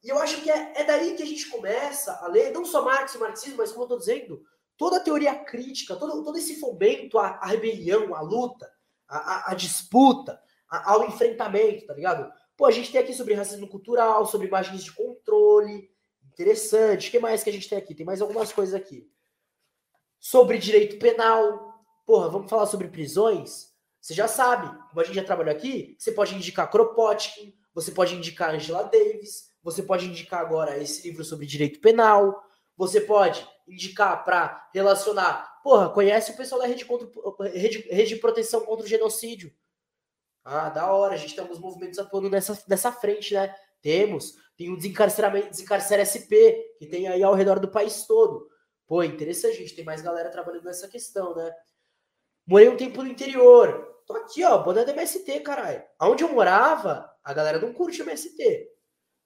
E 0.03 0.09
eu 0.09 0.17
acho 0.17 0.41
que 0.41 0.49
é, 0.49 0.73
é 0.75 0.83
daí 0.83 1.15
que 1.15 1.23
a 1.23 1.27
gente 1.27 1.49
começa 1.49 2.13
a 2.13 2.27
ler, 2.27 2.51
não 2.51 2.65
só 2.65 2.83
Marx 2.83 3.13
e 3.13 3.19
marxismo, 3.19 3.57
mas 3.57 3.71
como 3.71 3.83
eu 3.85 3.89
tô 3.89 3.97
dizendo, 3.97 4.43
toda 4.83 4.97
a 4.97 4.99
teoria 4.99 5.33
crítica, 5.33 5.95
todo, 5.95 6.25
todo 6.25 6.37
esse 6.37 6.59
fomento 6.59 7.17
à, 7.17 7.27
à 7.37 7.45
rebelião, 7.45 8.13
à 8.13 8.19
luta, 8.19 8.69
à, 9.07 9.17
à, 9.17 9.51
à 9.51 9.53
disputa, 9.53 10.37
ao 10.67 11.07
enfrentamento, 11.07 11.85
tá 11.85 11.93
ligado? 11.93 12.29
Pô, 12.57 12.65
a 12.65 12.71
gente 12.71 12.91
tem 12.91 12.99
aqui 12.99 13.13
sobre 13.13 13.33
racismo 13.33 13.65
cultural, 13.65 14.25
sobre 14.25 14.47
imagens 14.47 14.83
de 14.83 14.91
controle. 14.91 15.89
Interessante. 16.33 17.07
O 17.07 17.11
que 17.11 17.19
mais 17.19 17.41
que 17.41 17.49
a 17.49 17.53
gente 17.53 17.69
tem 17.69 17.77
aqui? 17.77 17.95
Tem 17.95 18.05
mais 18.05 18.21
algumas 18.21 18.51
coisas 18.51 18.75
aqui. 18.75 19.09
Sobre 20.19 20.57
direito 20.57 20.99
penal. 20.99 21.81
porra, 22.05 22.27
vamos 22.27 22.49
falar 22.49 22.65
sobre 22.65 22.89
prisões? 22.89 23.71
Você 24.01 24.13
já 24.13 24.27
sabe, 24.27 24.67
como 24.89 24.99
a 24.99 25.03
gente 25.05 25.15
já 25.15 25.23
trabalhou 25.23 25.55
aqui, 25.55 25.95
você 25.97 26.11
pode 26.11 26.35
indicar 26.35 26.69
Kropotkin, 26.69 27.55
você 27.73 27.89
pode 27.89 28.15
indicar 28.15 28.53
Angela 28.53 28.83
Davis, 28.83 29.49
você 29.63 29.81
pode 29.81 30.07
indicar 30.07 30.41
agora 30.41 30.77
esse 30.77 31.07
livro 31.07 31.23
sobre 31.23 31.45
direito 31.45 31.79
penal, 31.79 32.43
você 32.75 33.01
pode 33.01 33.47
indicar 33.67 34.23
para 34.23 34.69
relacionar. 34.73 35.61
Porra, 35.63 35.89
conhece 35.89 36.31
o 36.31 36.37
pessoal 36.37 36.61
da 36.61 36.67
rede, 36.67 36.85
contra, 36.85 37.07
rede, 37.49 37.79
rede 37.89 38.15
de 38.15 38.21
proteção 38.21 38.61
contra 38.61 38.85
o 38.85 38.89
genocídio. 38.89 39.53
Ah, 40.43 40.69
da 40.69 40.91
hora, 40.91 41.13
a 41.13 41.17
gente 41.17 41.35
tem 41.35 41.41
alguns 41.41 41.59
movimentos 41.59 41.97
atuando 41.99 42.29
nessa, 42.29 42.61
nessa 42.67 42.91
frente, 42.91 43.33
né? 43.33 43.55
Temos. 43.81 44.35
Tem 44.57 44.71
o 44.71 44.75
desencarceramento, 44.75 45.49
desencarcera 45.49 46.03
SP, 46.03 46.75
que 46.77 46.85
tem 46.85 47.07
aí 47.07 47.23
ao 47.23 47.33
redor 47.33 47.59
do 47.59 47.71
país 47.71 48.05
todo. 48.05 48.47
Pô, 48.85 49.03
interessante, 49.03 49.55
a 49.55 49.59
gente 49.61 49.75
tem 49.75 49.85
mais 49.85 50.01
galera 50.01 50.29
trabalhando 50.29 50.65
nessa 50.65 50.87
questão, 50.87 51.33
né? 51.35 51.51
Morei 52.45 52.67
um 52.67 52.77
tempo 52.77 53.01
no 53.01 53.09
interior. 53.09 54.01
Tô 54.05 54.13
aqui, 54.17 54.43
ó, 54.43 54.57
boné 54.61 54.83
do 54.83 54.91
MST, 54.91 55.39
caralho. 55.39 55.81
Onde 56.01 56.23
eu 56.23 56.33
morava, 56.33 57.09
a 57.23 57.33
galera 57.33 57.59
não 57.59 57.73
curte 57.73 58.01
o 58.01 58.05
MST. 58.05 58.69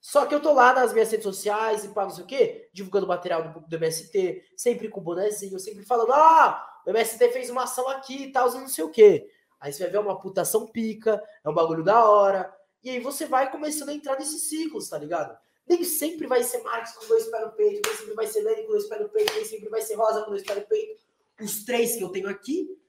Só 0.07 0.25
que 0.25 0.33
eu 0.33 0.39
tô 0.39 0.53
lá 0.53 0.73
nas 0.73 0.93
minhas 0.93 1.11
redes 1.11 1.25
sociais 1.25 1.83
e 1.83 1.89
pá, 1.89 2.03
não 2.03 2.11
sei 2.11 2.23
o 2.23 2.27
quê, 2.27 2.69
divulgando 2.71 3.05
material 3.05 3.51
do, 3.51 3.59
do 3.59 3.75
MST, 3.75 4.41
sempre 4.55 4.87
com 4.87 5.01
bonezinho, 5.01 5.59
sempre 5.59 5.83
falando, 5.83 6.13
ah, 6.13 6.81
o 6.85 6.91
MST 6.91 7.29
fez 7.29 7.49
uma 7.49 7.63
ação 7.63 7.89
aqui 7.89 8.23
e 8.23 8.31
tal, 8.31 8.49
não 8.53 8.69
sei 8.69 8.85
o 8.85 8.89
quê. 8.89 9.29
Aí 9.59 9.73
você 9.73 9.83
vai 9.83 9.91
ver 9.91 9.97
uma 9.97 10.17
putação 10.17 10.65
pica, 10.65 11.21
é 11.43 11.49
um 11.49 11.53
bagulho 11.53 11.83
da 11.83 12.09
hora. 12.09 12.55
E 12.81 12.89
aí 12.89 13.01
você 13.01 13.25
vai 13.25 13.51
começando 13.51 13.89
a 13.89 13.93
entrar 13.93 14.17
nesses 14.17 14.43
ciclos, 14.43 14.87
tá 14.87 14.97
ligado? 14.97 15.37
Nem 15.67 15.83
sempre 15.83 16.25
vai 16.25 16.41
ser 16.41 16.63
Marx 16.63 16.93
com 16.93 17.05
dois 17.05 17.25
pés 17.25 17.43
no 17.43 17.51
peito, 17.51 17.89
nem 17.89 17.97
sempre 17.97 18.13
vai 18.13 18.27
ser 18.27 18.43
Lenin 18.43 18.63
com 18.63 18.71
dois 18.71 18.87
pés 18.87 19.01
no 19.01 19.09
peito, 19.09 19.33
nem 19.33 19.43
sempre 19.43 19.67
vai 19.67 19.81
ser 19.81 19.95
Rosa 19.95 20.23
com 20.23 20.29
dois 20.29 20.43
pés 20.43 20.57
no 20.57 20.65
peito. 20.67 21.01
Os 21.41 21.65
três 21.65 21.97
que 21.97 22.03
eu 22.03 22.09
tenho 22.13 22.29
aqui, 22.29 22.79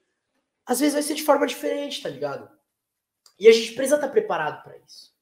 às 0.65 0.79
vezes 0.79 0.95
vai 0.95 1.03
ser 1.03 1.15
de 1.15 1.25
forma 1.25 1.49
diferente, 1.49 2.01
tá 2.01 2.09
ligado? 2.09 2.49
E 3.41 3.49
a 3.49 3.53
gente 3.53 3.73
precisa 3.73 3.97
estar 3.97 4.09
preparado 4.09 4.63
para 4.63 4.77
isso. 4.79 5.13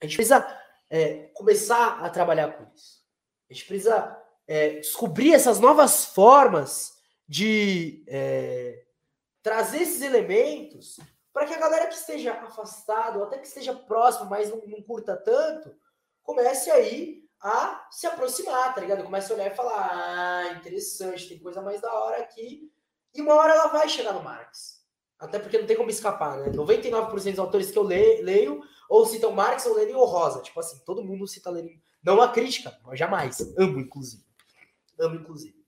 A 0.00 0.06
gente 0.06 0.16
precisa 0.16 0.63
é, 0.94 1.28
começar 1.34 2.04
a 2.04 2.08
trabalhar 2.08 2.52
com 2.52 2.72
isso. 2.72 3.02
A 3.50 3.52
gente 3.52 3.66
precisa 3.66 4.16
é, 4.46 4.76
descobrir 4.76 5.34
essas 5.34 5.58
novas 5.58 6.04
formas 6.04 6.92
de 7.26 8.04
é, 8.06 8.84
trazer 9.42 9.82
esses 9.82 10.02
elementos 10.02 11.00
para 11.32 11.46
que 11.46 11.54
a 11.54 11.58
galera 11.58 11.88
que 11.88 11.94
esteja 11.94 12.34
afastada, 12.34 13.18
ou 13.18 13.24
até 13.24 13.38
que 13.38 13.46
esteja 13.48 13.74
próximo, 13.74 14.30
mas 14.30 14.50
não, 14.50 14.58
não 14.68 14.80
curta 14.82 15.16
tanto, 15.16 15.74
comece 16.22 16.70
aí 16.70 17.24
a 17.40 17.88
se 17.90 18.06
aproximar, 18.06 18.72
tá 18.72 18.80
ligado? 18.80 19.02
Comece 19.02 19.32
a 19.32 19.34
olhar 19.34 19.50
e 19.50 19.56
falar: 19.56 19.90
ah, 19.92 20.52
interessante, 20.52 21.28
tem 21.28 21.40
coisa 21.40 21.60
mais 21.60 21.80
da 21.80 21.92
hora 21.92 22.18
aqui. 22.18 22.72
E 23.12 23.20
uma 23.20 23.34
hora 23.34 23.52
ela 23.52 23.66
vai 23.66 23.88
chegar 23.88 24.12
no 24.12 24.22
Marx. 24.22 24.83
Até 25.18 25.38
porque 25.38 25.58
não 25.58 25.66
tem 25.66 25.76
como 25.76 25.90
escapar, 25.90 26.38
né? 26.38 26.50
99% 26.50 27.30
dos 27.30 27.38
autores 27.38 27.70
que 27.70 27.78
eu 27.78 27.82
leio 27.82 28.62
ou 28.88 29.06
citam 29.06 29.32
Marx 29.32 29.64
ou 29.66 29.74
Lenin 29.74 29.94
ou 29.94 30.04
Rosa. 30.04 30.42
Tipo 30.42 30.60
assim, 30.60 30.78
todo 30.84 31.04
mundo 31.04 31.26
cita 31.26 31.50
Lenin. 31.50 31.80
Não 32.02 32.20
a 32.20 32.30
crítica, 32.30 32.78
jamais. 32.92 33.40
Amo, 33.58 33.80
inclusive. 33.80 34.24
Amo, 34.98 35.16
inclusive. 35.16 35.64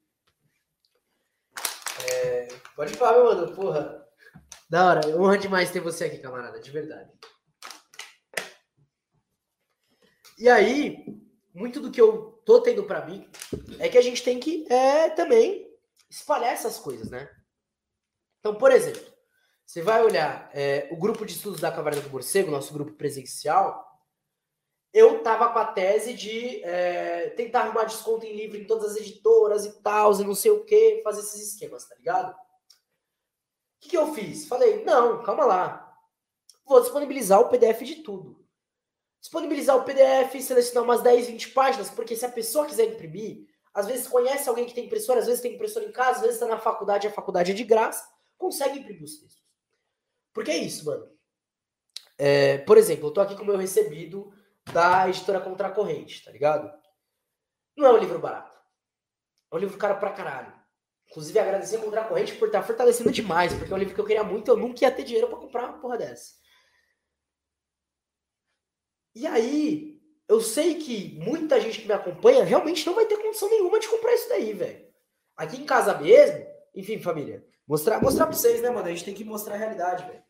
É, 2.12 2.49
pode 2.74 2.94
falar, 2.94 3.12
meu 3.12 3.24
mano. 3.24 3.55
Porra. 3.55 4.07
Da 4.68 4.86
hora. 4.86 5.16
Honra 5.16 5.38
demais 5.38 5.70
ter 5.70 5.80
você 5.80 6.05
aqui, 6.05 6.18
camarada. 6.18 6.61
De 6.61 6.70
verdade. 6.70 7.11
E 10.38 10.49
aí, 10.51 11.07
muito 11.55 11.80
do 11.80 11.90
que 11.90 12.01
eu 12.01 12.42
tô 12.44 12.61
tendo 12.61 12.84
para 12.84 13.07
mim 13.07 13.26
é 13.78 13.88
que 13.88 13.97
a 13.97 14.03
gente 14.03 14.22
tem 14.22 14.38
que 14.38 14.70
é, 14.70 15.09
também 15.11 15.66
espalhar 16.11 16.53
essas 16.53 16.78
coisas, 16.78 17.11
né? 17.11 17.30
Então, 18.40 18.55
por 18.55 18.70
exemplo, 18.70 19.15
você 19.66 19.82
vai 19.82 20.02
olhar 20.04 20.48
é, 20.54 20.88
o 20.92 20.96
grupo 20.96 21.26
de 21.26 21.32
estudos 21.32 21.60
da 21.60 21.72
Caverna 21.72 22.00
do 22.00 22.08
Morcego, 22.08 22.52
nosso 22.52 22.72
grupo 22.72 22.92
presencial, 22.92 23.84
eu 24.92 25.22
tava 25.22 25.52
com 25.52 25.58
a 25.58 25.64
tese 25.66 26.14
de 26.14 26.62
é, 26.64 27.30
tentar 27.30 27.62
arrumar 27.62 27.84
desconto 27.84 28.24
em 28.24 28.34
livro 28.34 28.56
em 28.56 28.64
todas 28.64 28.92
as 28.92 28.96
editoras 28.96 29.66
e 29.66 29.72
tal, 29.82 30.18
e 30.18 30.24
não 30.24 30.34
sei 30.34 30.52
o 30.52 30.64
que, 30.64 31.02
fazer 31.02 31.20
esses 31.20 31.52
esquemas, 31.52 31.84
tá 31.84 31.96
ligado? 31.96 32.30
O 32.30 32.36
que, 33.80 33.90
que 33.90 33.98
eu 33.98 34.14
fiz? 34.14 34.46
Falei, 34.46 34.84
não, 34.84 35.22
calma 35.22 35.44
lá. 35.44 35.98
Vou 36.64 36.80
disponibilizar 36.80 37.40
o 37.40 37.48
PDF 37.48 37.82
de 37.82 37.96
tudo. 37.96 38.42
Disponibilizar 39.20 39.76
o 39.76 39.84
PDF, 39.84 40.40
selecionar 40.40 40.84
umas 40.84 41.02
10, 41.02 41.26
20 41.26 41.50
páginas, 41.50 41.90
porque 41.90 42.16
se 42.16 42.24
a 42.24 42.30
pessoa 42.30 42.66
quiser 42.66 42.84
imprimir, 42.86 43.46
às 43.74 43.86
vezes 43.86 44.08
conhece 44.08 44.48
alguém 44.48 44.64
que 44.64 44.74
tem 44.74 44.86
impressora, 44.86 45.18
às 45.18 45.26
vezes 45.26 45.42
tem 45.42 45.54
impressora 45.54 45.84
em 45.84 45.92
casa, 45.92 46.12
às 46.12 46.20
vezes 46.20 46.36
está 46.36 46.46
na 46.46 46.58
faculdade, 46.58 47.06
a 47.06 47.12
faculdade 47.12 47.50
é 47.50 47.54
de 47.54 47.64
graça, 47.64 48.08
consegue 48.38 48.78
imprimir 48.78 49.02
os 49.02 49.18
textos. 49.18 49.45
Porque 50.37 50.51
é 50.51 50.59
isso, 50.59 50.84
mano. 50.84 51.11
É, 52.18 52.59
por 52.59 52.76
exemplo, 52.76 53.09
eu 53.09 53.11
tô 53.11 53.22
aqui 53.22 53.34
com 53.34 53.43
o 53.43 53.47
meu 53.47 53.57
recebido 53.57 54.30
da 54.70 55.09
editora 55.09 55.41
Contra 55.41 55.68
a 55.68 55.70
Corrente, 55.70 56.22
tá 56.22 56.30
ligado? 56.30 56.70
Não 57.74 57.87
é 57.87 57.93
um 57.95 57.97
livro 57.97 58.18
barato. 58.18 58.55
É 59.51 59.57
um 59.57 59.59
livro 59.59 59.78
caro 59.78 59.99
pra 59.99 60.12
caralho. 60.12 60.53
Inclusive, 61.09 61.39
agradecer 61.39 61.76
a 61.76 61.80
Contra 61.80 62.03
a 62.03 62.05
Corrente 62.05 62.34
por 62.34 62.49
estar 62.49 62.62
fortalecendo 62.62 63.11
demais, 63.11 63.55
porque 63.55 63.72
é 63.72 63.74
um 63.74 63.78
livro 63.78 63.95
que 63.95 64.01
eu 64.01 64.05
queria 64.05 64.22
muito, 64.22 64.51
eu 64.51 64.59
nunca 64.59 64.84
ia 64.84 64.91
ter 64.91 65.05
dinheiro 65.05 65.26
para 65.26 65.39
comprar 65.39 65.70
uma 65.70 65.78
porra 65.78 65.97
dessa. 65.97 66.34
E 69.14 69.26
aí, 69.26 69.99
eu 70.28 70.43
sei 70.43 70.74
que 70.74 71.18
muita 71.18 71.59
gente 71.62 71.80
que 71.80 71.87
me 71.87 71.95
acompanha 71.95 72.45
realmente 72.45 72.84
não 72.84 72.95
vai 72.95 73.07
ter 73.07 73.16
condição 73.16 73.49
nenhuma 73.49 73.80
de 73.80 73.89
comprar 73.89 74.12
isso 74.12 74.28
daí, 74.28 74.53
velho. 74.53 74.87
Aqui 75.34 75.57
em 75.57 75.64
casa 75.64 75.97
mesmo, 75.97 76.47
enfim, 76.74 77.01
família, 77.01 77.43
mostrar, 77.66 78.03
mostrar 78.03 78.26
pra 78.26 78.37
vocês, 78.37 78.61
né, 78.61 78.68
mano? 78.68 78.87
A 78.87 78.91
gente 78.91 79.07
tem 79.07 79.14
que 79.14 79.24
mostrar 79.24 79.55
a 79.55 79.59
realidade, 79.59 80.05
velho. 80.05 80.25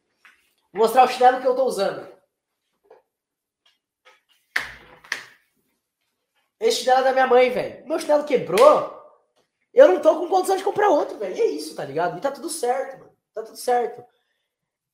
Vou 0.77 0.85
mostrar 0.85 1.05
o 1.05 1.09
chinelo 1.09 1.41
que 1.41 1.49
eu 1.49 1.57
tô 1.57 1.65
usando. 1.65 2.07
Esse 6.61 6.81
chinelo 6.81 7.01
é 7.01 7.05
da 7.05 7.13
minha 7.13 7.27
mãe, 7.27 7.49
velho. 7.49 7.89
Meu 7.89 7.99
chinelo 7.99 8.25
quebrou. 8.25 8.95
Eu 9.73 9.89
não 9.89 10.03
tô 10.03 10.19
com 10.19 10.29
condição 10.29 10.55
de 10.55 10.63
comprar 10.63 10.91
outro, 10.91 11.17
velho. 11.17 11.35
E 11.35 11.41
é 11.41 11.47
isso, 11.47 11.75
tá 11.75 11.83
ligado? 11.83 12.19
E 12.19 12.21
tá 12.21 12.31
tudo 12.31 12.51
certo, 12.51 12.99
mano. 12.99 13.17
Tá 13.33 13.43
tudo 13.43 13.57
certo. 13.57 14.05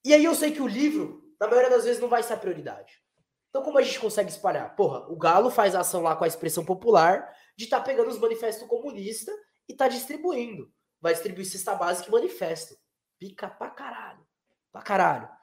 E 0.05 0.14
aí 0.14 0.24
eu 0.24 0.37
sei 0.37 0.53
que 0.53 0.62
o 0.62 0.68
livro, 0.68 1.20
na 1.41 1.49
maioria 1.49 1.70
das 1.70 1.83
vezes, 1.83 2.01
não 2.01 2.09
vai 2.09 2.22
ser 2.22 2.35
a 2.35 2.37
prioridade. 2.37 3.03
Então, 3.49 3.62
como 3.64 3.76
a 3.76 3.83
gente 3.83 3.99
consegue 3.99 4.30
espalhar? 4.30 4.76
Porra, 4.76 5.01
o 5.11 5.16
Galo 5.16 5.51
faz 5.51 5.74
ação 5.74 6.01
lá 6.03 6.14
com 6.14 6.22
a 6.22 6.28
expressão 6.28 6.64
popular 6.64 7.28
de 7.57 7.64
estar 7.64 7.78
tá 7.78 7.85
pegando 7.85 8.09
os 8.09 8.20
manifestos 8.20 8.68
comunistas 8.68 9.35
e 9.68 9.74
tá 9.74 9.89
distribuindo. 9.89 10.72
Vai 11.01 11.12
distribuir 11.12 11.45
cesta 11.45 11.74
básica 11.74 12.09
e 12.09 12.12
manifesto. 12.12 12.76
Pica 13.18 13.49
pra 13.49 13.68
caralho. 13.70 14.24
Pra 14.70 14.80
caralho. 14.80 15.41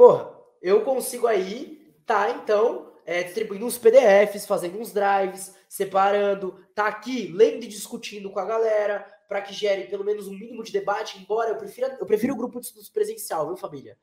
Porra, 0.00 0.34
eu 0.62 0.82
consigo 0.82 1.26
aí, 1.26 1.94
tá, 2.06 2.30
então, 2.30 2.90
é, 3.04 3.22
distribuindo 3.22 3.66
uns 3.66 3.76
PDFs, 3.76 4.46
fazendo 4.46 4.78
uns 4.78 4.92
drives, 4.94 5.54
separando, 5.68 6.58
tá 6.74 6.86
aqui 6.86 7.30
lendo 7.30 7.64
e 7.64 7.68
discutindo 7.68 8.30
com 8.30 8.38
a 8.38 8.46
galera, 8.46 9.06
para 9.28 9.42
que 9.42 9.52
gere 9.52 9.88
pelo 9.88 10.02
menos 10.02 10.26
um 10.26 10.32
mínimo 10.32 10.62
de 10.62 10.72
debate, 10.72 11.18
embora 11.18 11.50
eu 11.50 11.56
prefira, 11.58 11.98
eu 12.00 12.06
prefiro 12.06 12.32
o 12.32 12.36
grupo 12.38 12.58
de 12.58 12.68
estudos 12.68 12.88
presencial, 12.88 13.46
viu, 13.46 13.58
família? 13.58 13.98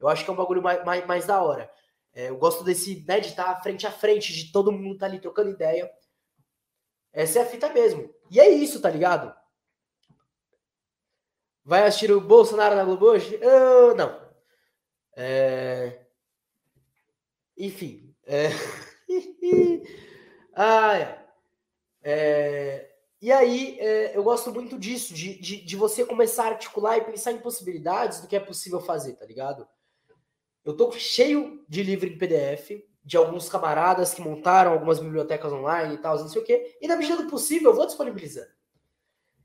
Eu 0.00 0.08
acho 0.08 0.24
que 0.24 0.30
é 0.30 0.32
um 0.32 0.36
bagulho 0.36 0.62
mais, 0.62 0.82
mais, 0.86 1.06
mais 1.06 1.26
da 1.26 1.42
hora. 1.42 1.70
É, 2.14 2.30
eu 2.30 2.38
gosto 2.38 2.64
desse, 2.64 3.04
né, 3.06 3.20
de 3.20 3.28
estar 3.28 3.54
tá 3.54 3.60
frente 3.60 3.86
a 3.86 3.92
frente, 3.92 4.32
de 4.32 4.50
todo 4.50 4.72
mundo 4.72 4.96
tá 4.96 5.04
ali 5.04 5.20
trocando 5.20 5.50
ideia. 5.50 5.92
Essa 7.12 7.40
é 7.40 7.42
a 7.42 7.46
fita 7.46 7.68
mesmo. 7.68 8.08
E 8.30 8.40
é 8.40 8.48
isso, 8.48 8.80
tá 8.80 8.88
ligado? 8.88 9.36
Vai 11.62 11.82
assistir 11.82 12.10
o 12.10 12.22
Bolsonaro 12.22 12.74
na 12.74 12.84
Globo 12.84 13.04
hoje? 13.04 13.36
Uh, 13.36 13.94
não. 13.94 14.21
É... 15.16 16.06
Enfim. 17.56 18.14
É... 18.24 18.48
ah, 20.54 20.98
é. 20.98 21.22
É... 22.02 22.92
E 23.20 23.30
aí, 23.30 23.78
é, 23.78 24.16
eu 24.16 24.24
gosto 24.24 24.52
muito 24.52 24.76
disso, 24.76 25.14
de, 25.14 25.38
de, 25.38 25.64
de, 25.64 25.76
você 25.76 26.04
começar 26.04 26.42
a 26.44 26.48
articular 26.48 26.98
e 26.98 27.04
pensar 27.04 27.30
em 27.30 27.38
possibilidades 27.38 28.20
do 28.20 28.26
que 28.26 28.34
é 28.34 28.40
possível 28.40 28.80
fazer, 28.80 29.12
tá 29.12 29.24
ligado? 29.24 29.64
Eu 30.64 30.76
tô 30.76 30.90
cheio 30.90 31.64
de 31.68 31.84
livro 31.84 32.08
em 32.08 32.18
PDF, 32.18 32.82
de 33.04 33.16
alguns 33.16 33.48
camaradas 33.48 34.12
que 34.12 34.20
montaram 34.20 34.72
algumas 34.72 34.98
bibliotecas 34.98 35.52
online 35.52 35.94
e 35.94 35.98
tal, 35.98 36.18
não 36.18 36.28
sei 36.28 36.42
o 36.42 36.44
quê, 36.44 36.76
e 36.80 36.88
na 36.88 36.96
medida 36.96 37.22
do 37.22 37.30
possível 37.30 37.70
eu 37.70 37.76
vou 37.76 37.86
disponibilizando. 37.86 38.50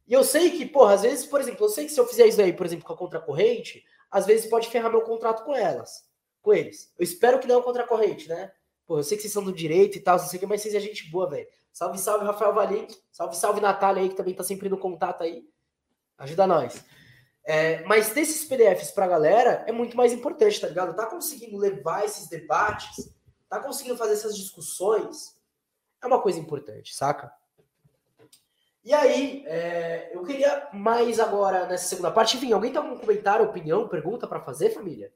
E 0.07 0.13
eu 0.13 0.24
sei 0.24 0.51
que, 0.51 0.65
porra, 0.65 0.95
às 0.95 1.03
vezes, 1.03 1.26
por 1.28 1.39
exemplo, 1.39 1.63
eu 1.63 1.70
sei 1.70 1.86
que 1.86 1.91
se 1.91 1.99
eu 1.99 2.07
fizer 2.07 2.26
isso 2.26 2.41
aí, 2.41 2.53
por 2.53 2.65
exemplo, 2.65 2.86
com 2.86 2.93
a 2.93 2.97
contracorrente, 2.97 3.86
às 4.10 4.26
vezes 4.26 4.49
pode 4.49 4.70
ferrar 4.70 4.91
meu 4.91 5.01
contrato 5.01 5.43
com 5.43 5.55
elas, 5.55 6.03
com 6.41 6.53
eles. 6.53 6.93
Eu 6.97 7.03
espero 7.03 7.39
que 7.39 7.47
não 7.47 7.62
contracorrente, 7.62 8.28
né? 8.28 8.51
Pô, 8.86 8.99
eu 8.99 9.03
sei 9.03 9.18
que 9.18 9.24
vocês 9.24 9.34
são 9.34 9.43
do 9.43 9.51
direito 9.51 9.97
e 9.97 10.01
tal, 10.01 10.18
não 10.18 10.26
sei 10.26 10.38
o 10.38 10.39
que, 10.39 10.45
mas 10.45 10.62
vocês 10.62 10.74
é 10.74 10.80
gente 10.80 11.10
boa, 11.12 11.30
velho. 11.30 11.47
Salve, 11.74 11.99
salve, 11.99 12.26
Rafael 12.26 12.53
Valim. 12.53 12.88
Salve, 13.12 13.36
salve, 13.36 13.62
Natália 13.62 14.01
aí, 14.01 14.10
que 14.10 14.16
também 14.16 14.34
tá 14.34 14.43
sempre 14.43 14.70
no 14.70 14.78
contato 14.78 15.24
aí. 15.24 15.43
Ajuda 16.18 16.47
nós. 16.47 16.84
É, 17.45 17.84
mas 17.84 18.10
ter 18.10 18.22
esses 18.22 18.43
PDFs 18.45 18.91
pra 18.91 19.08
galera 19.08 19.64
é 19.68 19.72
muito 19.72 19.95
mais 19.95 20.12
importante, 20.12 20.60
tá 20.60 20.68
ligado? 20.68 20.95
Tá 20.95 21.05
conseguindo 21.05 21.58
levar 21.58 22.03
esses 22.03 22.28
debates, 22.28 23.14
tá 23.47 23.60
conseguindo 23.60 23.97
fazer 23.97 24.14
essas 24.14 24.36
discussões, 24.36 25.38
é 26.01 26.08
uma 26.08 26.22
coisa 26.22 26.39
importante, 26.39 26.95
saca? 26.95 27.32
E 28.88 28.93
aí, 28.93 29.43
é, 29.47 30.15
eu 30.15 30.23
queria 30.23 30.69
mais 30.71 31.19
agora 31.19 31.67
nessa 31.67 31.89
segunda 31.89 32.09
parte. 32.09 32.38
Enfim, 32.38 32.53
alguém 32.53 32.71
tem 32.71 32.81
algum 32.81 32.97
comentário, 32.97 33.45
opinião, 33.45 33.85
pergunta 33.85 34.25
para 34.25 34.39
fazer, 34.39 34.69
família? 34.69 35.13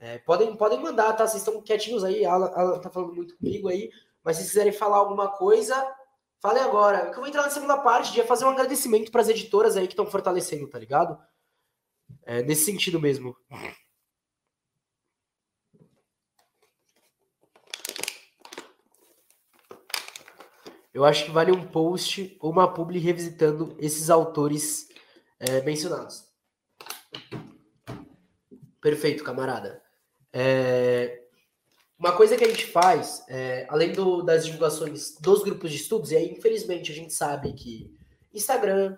É, 0.00 0.18
podem, 0.18 0.56
podem 0.56 0.80
mandar, 0.80 1.12
tá? 1.12 1.24
Vocês 1.24 1.40
estão 1.40 1.62
quietinhos 1.62 2.02
aí, 2.02 2.26
a 2.26 2.32
Alan 2.32 2.80
tá 2.80 2.90
falando 2.90 3.14
muito 3.14 3.36
comigo 3.36 3.68
aí, 3.68 3.88
mas 4.24 4.38
se 4.38 4.42
quiserem 4.42 4.72
falar 4.72 4.96
alguma 4.96 5.28
coisa, 5.28 5.76
falem 6.42 6.60
agora. 6.60 7.06
Eu 7.06 7.14
vou 7.14 7.28
entrar 7.28 7.42
na 7.42 7.50
segunda 7.50 7.78
parte 7.78 8.12
de 8.12 8.20
fazer 8.24 8.46
um 8.46 8.50
agradecimento 8.50 9.12
para 9.12 9.20
as 9.20 9.28
editoras 9.28 9.76
aí 9.76 9.86
que 9.86 9.92
estão 9.92 10.06
fortalecendo, 10.06 10.66
tá 10.66 10.80
ligado? 10.80 11.16
É, 12.24 12.42
nesse 12.42 12.64
sentido 12.64 13.00
mesmo. 13.00 13.36
Eu 20.94 21.04
acho 21.04 21.24
que 21.24 21.32
vale 21.32 21.50
um 21.50 21.66
post 21.66 22.36
ou 22.40 22.52
uma 22.52 22.72
publi 22.72 23.00
revisitando 23.00 23.76
esses 23.80 24.08
autores 24.08 24.88
é, 25.40 25.60
mencionados. 25.62 26.24
Perfeito, 28.80 29.24
camarada. 29.24 29.82
É, 30.32 31.24
uma 31.98 32.12
coisa 32.12 32.36
que 32.36 32.44
a 32.44 32.48
gente 32.48 32.66
faz, 32.66 33.24
é, 33.28 33.66
além 33.68 33.92
do, 33.92 34.22
das 34.22 34.44
divulgações 34.44 35.18
dos 35.18 35.42
grupos 35.42 35.72
de 35.72 35.78
estudos, 35.78 36.12
e 36.12 36.16
aí, 36.16 36.30
infelizmente, 36.30 36.92
a 36.92 36.94
gente 36.94 37.12
sabe 37.12 37.52
que 37.54 37.92
Instagram, 38.32 38.96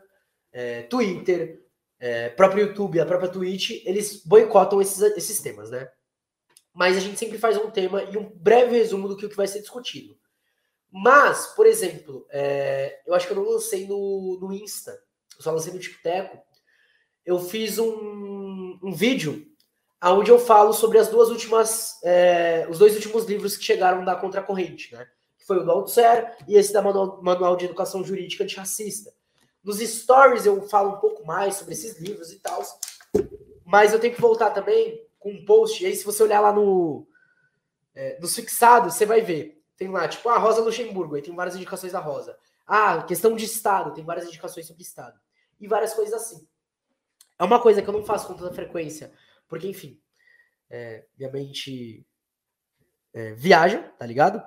é, 0.53 0.83
Twitter, 0.83 1.65
é, 1.99 2.29
próprio 2.29 2.67
YouTube, 2.67 3.01
a 3.01 3.07
própria 3.07 3.31
Twitch, 3.31 3.83
eles 3.87 4.23
boicotam 4.23 4.83
esses, 4.83 5.01
esses 5.17 5.41
temas, 5.41 5.71
né? 5.71 5.89
Mas 6.75 6.95
a 6.95 7.01
gente 7.01 7.19
sempre 7.19 7.39
faz 7.39 7.57
um 7.57 7.71
tema 7.71 8.03
e 8.03 8.19
um 8.19 8.31
breve 8.37 8.77
resumo 8.77 9.09
do 9.09 9.17
que, 9.17 9.25
o 9.25 9.31
que 9.31 9.37
vai 9.37 9.47
ser 9.47 9.61
discutido. 9.61 10.15
Mas, 10.93 11.49
por 11.49 11.67
exemplo, 11.67 12.27
é, 12.31 13.01
eu 13.07 13.15
acho 13.15 13.27
que 13.27 13.33
eu 13.33 13.37
não 13.37 13.51
lancei 13.51 13.87
no, 13.87 14.39
no 14.41 14.53
Insta, 14.53 14.93
eu 15.37 15.43
só 15.43 15.51
lancei 15.51 15.73
no 15.73 15.79
TikTok. 15.79 16.39
Eu 17.25 17.39
fiz 17.41 17.79
um, 17.79 18.79
um 18.83 18.93
vídeo 18.93 19.47
onde 20.03 20.31
eu 20.31 20.39
falo 20.39 20.73
sobre 20.73 20.99
as 20.99 21.09
duas 21.09 21.29
últimas, 21.29 22.01
é, 22.05 22.67
os 22.71 22.79
dois 22.79 22.95
últimos 22.95 23.25
livros 23.25 23.57
que 23.57 23.65
chegaram 23.65 24.05
da 24.05 24.15
Contracorrente, 24.15 24.95
né? 24.95 25.07
Que 25.39 25.45
foi 25.45 25.59
o 25.59 25.65
do 25.65 25.71
Althusser 25.71 26.37
e 26.47 26.57
esse 26.57 26.73
da 26.73 26.81
Manual, 26.81 27.21
Manual 27.23 27.57
de 27.57 27.65
Educação 27.65 28.05
Jurídica 28.05 28.45
Antirracista. 28.45 29.13
Nos 29.63 29.79
stories 29.79 30.47
eu 30.47 30.63
falo 30.69 30.95
um 30.95 31.01
pouco 31.01 31.27
mais 31.27 31.57
sobre 31.57 31.75
esses 31.75 31.99
livros 31.99 32.31
e 32.31 32.39
tal, 32.39 32.63
mas 33.65 33.93
eu 33.93 33.99
tenho 33.99 34.15
que 34.15 34.21
voltar 34.21 34.51
também 34.51 35.05
com 35.19 35.33
um 35.33 35.45
post. 35.45 35.83
E 35.83 35.87
aí, 35.87 35.97
se 35.97 36.05
você 36.05 36.23
olhar 36.23 36.41
lá 36.41 36.53
no, 36.53 37.07
é, 37.95 38.19
nos 38.21 38.35
fixados, 38.37 38.95
você 38.95 39.05
vai 39.05 39.23
ver 39.23 39.56
tem 39.77 39.89
lá, 39.89 40.09
tipo, 40.09 40.29
a 40.29 40.35
ah, 40.35 40.39
Rosa 40.39 40.63
Luxemburgo, 40.63 41.15
aí 41.15 41.23
tem 41.23 41.35
várias 41.35 41.57
indicações 41.57 41.93
da 41.93 42.01
Rosa. 42.01 42.39
Ah, 42.67 43.03
questão 43.03 43.37
de 43.37 43.45
Estado, 43.45 43.93
tem 43.93 44.05
várias 44.05 44.27
indicações 44.27 44.67
sobre 44.67 44.83
Estado. 44.83 45.19
E 45.61 45.69
várias 45.69 45.95
coisas 45.95 46.15
assim. 46.15 46.47
É 47.39 47.45
uma 47.45 47.61
coisa 47.61 47.83
que 47.83 47.89
eu 47.89 47.93
não 47.93 48.05
faço 48.05 48.27
com 48.27 48.35
toda 48.35 48.55
frequência, 48.55 49.13
porque, 49.47 49.69
enfim, 49.69 50.01
é, 50.71 51.07
minha 51.17 51.31
mente 51.31 52.07
é, 53.13 53.33
viaja, 53.35 53.83
tá 53.99 54.07
ligado? 54.07 54.43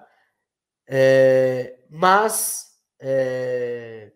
É, 0.88 1.80
mas 1.90 2.80
é, 3.00 4.12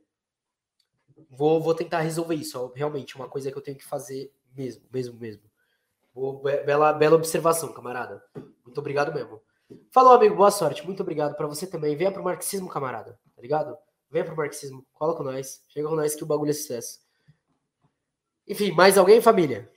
vou, 1.30 1.61
vou 1.61 1.76
tentar 1.76 1.99
resolver 1.99 2.36
isso. 2.36 2.74
Realmente, 2.76 3.16
uma 3.16 3.30
coisa 3.30 3.51
que 3.51 3.57
eu 3.57 3.61
tenho 3.61 3.78
que 3.78 3.86
fazer 3.86 4.34
mesmo, 4.55 4.84
mesmo, 4.91 5.20
mesmo. 5.20 5.43
Bela, 6.66 6.93
bela 6.93 7.16
observação, 7.16 7.74
camarada. 7.74 8.24
Muito 8.64 8.78
obrigado 8.78 9.14
mesmo. 9.14 9.41
Falou, 9.91 10.14
amigo, 10.14 10.36
boa 10.36 10.51
sorte. 10.51 10.86
Muito 10.86 11.01
obrigado 11.01 11.36
para 11.36 11.47
você 11.47 11.66
também. 11.68 11.95
Venha 11.95 12.11
pro 12.11 12.24
marxismo, 12.24 12.70
camarada. 12.70 13.20
Tá 13.36 13.41
ligado? 13.41 13.78
Venha 14.09 14.26
pro 14.26 14.36
marxismo. 14.36 14.86
Cola 14.93 15.16
com 15.16 15.24
nós. 15.24 15.64
Chega 15.70 15.88
com 15.88 15.95
nós 15.95 16.16
que 16.16 16.24
o 16.24 16.28
bagulho 16.28 16.51
é 16.51 16.53
sucesso. 16.53 16.99
Enfim, 18.47 18.72
mais 18.72 18.97
alguém, 18.97 19.22
família? 19.22 19.72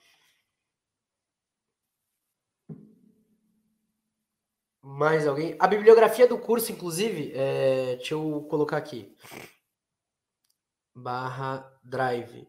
Mais 4.82 5.26
alguém? 5.26 5.56
A 5.58 5.66
bibliografia 5.66 6.26
do 6.26 6.38
curso, 6.38 6.72
inclusive, 6.72 7.32
é... 7.34 7.96
deixa 7.96 8.14
eu 8.14 8.46
colocar 8.50 8.76
aqui. 8.76 9.16
Barra 10.94 11.70
Drive. 11.82 12.48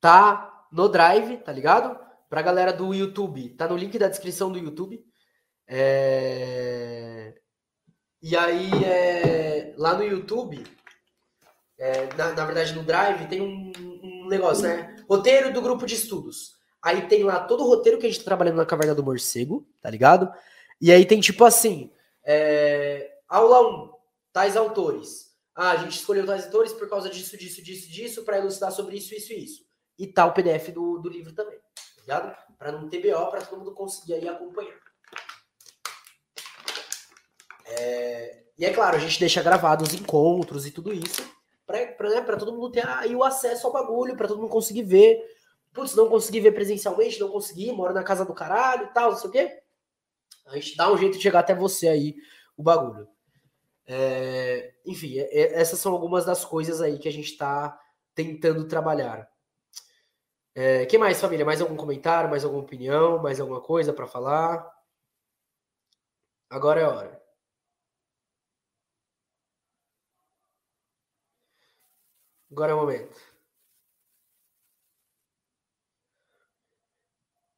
Tá 0.00 0.66
no 0.70 0.88
Drive, 0.88 1.38
tá 1.38 1.52
ligado? 1.52 1.98
Pra 2.28 2.42
galera 2.42 2.72
do 2.72 2.92
YouTube. 2.94 3.50
Tá 3.50 3.66
no 3.66 3.76
link 3.76 3.98
da 3.98 4.08
descrição 4.08 4.52
do 4.52 4.58
YouTube. 4.58 5.04
É... 5.68 7.34
E 8.22 8.36
aí, 8.36 8.70
é... 8.84 9.74
lá 9.76 9.94
no 9.94 10.02
YouTube, 10.02 10.64
é... 11.78 12.12
na, 12.14 12.32
na, 12.32 12.44
verdade 12.46 12.74
no 12.74 12.82
Drive, 12.82 13.28
tem 13.28 13.42
um, 13.42 13.70
um, 13.78 14.28
negócio, 14.28 14.62
né? 14.64 14.96
Roteiro 15.08 15.52
do 15.52 15.60
grupo 15.60 15.84
de 15.84 15.94
estudos. 15.94 16.56
Aí 16.82 17.06
tem 17.06 17.22
lá 17.22 17.40
todo 17.40 17.62
o 17.64 17.68
roteiro 17.68 17.98
que 17.98 18.06
a 18.06 18.08
gente 18.08 18.20
tá 18.20 18.24
trabalhando 18.24 18.56
na 18.56 18.66
Caverna 18.66 18.94
do 18.94 19.04
Morcego, 19.04 19.68
tá 19.82 19.90
ligado? 19.90 20.32
E 20.80 20.90
aí 20.90 21.04
tem 21.04 21.20
tipo 21.20 21.44
assim, 21.44 21.92
é... 22.24 23.10
aula 23.28 23.84
1, 23.84 23.92
tais 24.32 24.56
autores. 24.56 25.28
Ah, 25.54 25.72
a 25.72 25.76
gente 25.76 25.98
escolheu 25.98 26.24
tais 26.24 26.46
autores 26.46 26.72
por 26.72 26.88
causa 26.88 27.10
disso, 27.10 27.36
disso, 27.36 27.62
disso, 27.62 27.90
disso, 27.90 28.24
para 28.24 28.38
elucidar 28.38 28.70
sobre 28.72 28.96
isso, 28.96 29.14
isso 29.14 29.32
e 29.32 29.44
isso. 29.44 29.68
E 29.98 30.06
tá 30.06 30.24
o 30.24 30.32
PDF 30.32 30.68
do, 30.68 30.98
do 30.98 31.08
livro 31.08 31.32
também, 31.32 31.58
tá 31.58 32.00
ligado? 32.00 32.36
Para 32.56 32.70
não 32.70 32.88
ter 32.88 33.00
BO, 33.00 33.28
para 33.28 33.42
todo 33.42 33.58
mundo 33.58 33.74
conseguir 33.74 34.14
aí 34.14 34.28
acompanhar. 34.28 34.87
É, 37.68 38.44
e 38.58 38.64
é 38.64 38.72
claro, 38.72 38.96
a 38.96 39.00
gente 39.00 39.20
deixa 39.20 39.42
gravados 39.42 39.88
os 39.88 40.00
encontros 40.00 40.66
e 40.66 40.70
tudo 40.70 40.92
isso, 40.92 41.22
para 41.66 42.08
né, 42.08 42.22
todo 42.38 42.52
mundo 42.52 42.70
ter 42.70 42.86
aí 42.88 43.14
o 43.14 43.22
acesso 43.22 43.66
ao 43.66 43.72
bagulho, 43.72 44.16
para 44.16 44.26
todo 44.26 44.40
mundo 44.40 44.50
conseguir 44.50 44.82
ver. 44.82 45.22
Putz, 45.72 45.94
não 45.94 46.08
consegui 46.08 46.40
ver 46.40 46.52
presencialmente, 46.52 47.20
não 47.20 47.28
consegui, 47.28 47.70
moro 47.72 47.92
na 47.92 48.02
casa 48.02 48.24
do 48.24 48.34
caralho 48.34 48.86
e 48.86 48.92
tal, 48.94 49.10
não 49.10 49.18
sei 49.18 49.28
o 49.28 49.32
quê. 49.32 49.62
A 50.46 50.54
gente 50.54 50.76
dá 50.76 50.90
um 50.90 50.96
jeito 50.96 51.18
de 51.18 51.22
chegar 51.22 51.40
até 51.40 51.54
você 51.54 51.88
aí 51.88 52.16
o 52.56 52.62
bagulho. 52.62 53.06
É, 53.86 54.74
enfim, 54.84 55.18
é, 55.18 55.28
é 55.30 55.60
essas 55.60 55.78
são 55.78 55.92
algumas 55.92 56.24
das 56.24 56.44
coisas 56.44 56.80
aí 56.80 56.98
que 56.98 57.08
a 57.08 57.12
gente 57.12 57.30
está 57.30 57.78
tentando 58.14 58.66
trabalhar. 58.66 59.28
É, 60.54 60.86
que 60.86 60.98
mais, 60.98 61.20
família? 61.20 61.44
Mais 61.44 61.60
algum 61.60 61.76
comentário, 61.76 62.30
mais 62.30 62.44
alguma 62.44 62.62
opinião, 62.62 63.22
mais 63.22 63.38
alguma 63.38 63.60
coisa 63.60 63.92
para 63.92 64.06
falar? 64.06 64.68
Agora 66.50 66.80
é 66.80 66.84
a 66.84 66.90
hora. 66.90 67.22
Agora 72.50 72.72
é 72.72 72.74
o 72.74 72.78
momento. 72.78 73.16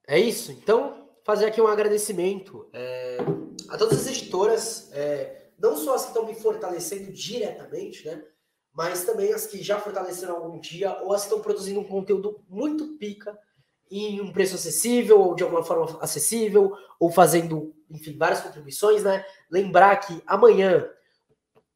É 0.06 0.18
isso. 0.18 0.50
Então, 0.50 1.08
fazer 1.24 1.46
aqui 1.46 1.60
um 1.60 1.68
agradecimento 1.68 2.68
é, 2.72 3.18
a 3.68 3.78
todas 3.78 4.00
as 4.00 4.06
editoras, 4.08 4.90
é, 4.92 5.50
não 5.58 5.76
só 5.76 5.94
as 5.94 6.02
que 6.02 6.08
estão 6.08 6.26
me 6.26 6.34
fortalecendo 6.34 7.12
diretamente, 7.12 8.04
né? 8.04 8.24
Mas 8.72 9.04
também 9.04 9.32
as 9.32 9.46
que 9.46 9.62
já 9.62 9.78
fortaleceram 9.78 10.36
algum 10.36 10.58
dia 10.58 11.00
ou 11.02 11.12
as 11.12 11.22
que 11.22 11.28
estão 11.28 11.40
produzindo 11.40 11.80
um 11.80 11.84
conteúdo 11.84 12.42
muito 12.48 12.96
pica 12.98 13.38
em 13.90 14.20
um 14.20 14.32
preço 14.32 14.54
acessível 14.54 15.20
ou 15.20 15.34
de 15.34 15.42
alguma 15.42 15.62
forma 15.62 15.98
acessível 16.00 16.72
ou 16.98 17.10
fazendo, 17.10 17.74
enfim, 17.90 18.16
várias 18.16 18.40
contribuições, 18.40 19.02
né? 19.02 19.24
Lembrar 19.50 19.96
que 19.96 20.22
amanhã 20.26 20.88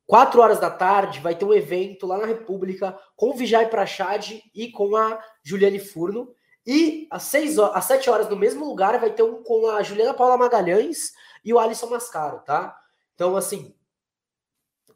4 0.07 0.41
horas 0.41 0.61
da 0.61 0.71
tarde 0.71 1.21
vai 1.21 1.35
ter 1.35 1.45
um 1.45 1.55
evento 1.55 2.07
lá 2.07 2.19
na 2.19 2.27
República 2.27 2.99
com 3.17 3.31
o 3.31 3.35
Vijay 3.35 3.69
Prachad 3.69 4.33
e 4.55 4.71
com 4.71 4.97
a 4.97 5.23
Juliane 5.43 5.79
Furno. 5.79 6.35
E 6.67 7.07
às, 7.11 7.25
6 7.25 7.59
horas, 7.59 7.77
às 7.77 7.85
7 7.85 8.11
horas 8.11 8.29
no 8.29 8.37
mesmo 8.37 8.67
lugar 8.67 8.99
vai 8.99 9.11
ter 9.11 9.23
um 9.23 9.43
com 9.43 9.69
a 9.69 9.83
Juliana 9.83 10.15
Paula 10.15 10.37
Magalhães 10.37 11.13
e 11.45 11.53
o 11.53 11.59
Alisson 11.59 11.89
Mascaro, 11.89 12.41
tá? 12.41 12.79
Então, 13.15 13.37
assim, 13.37 13.75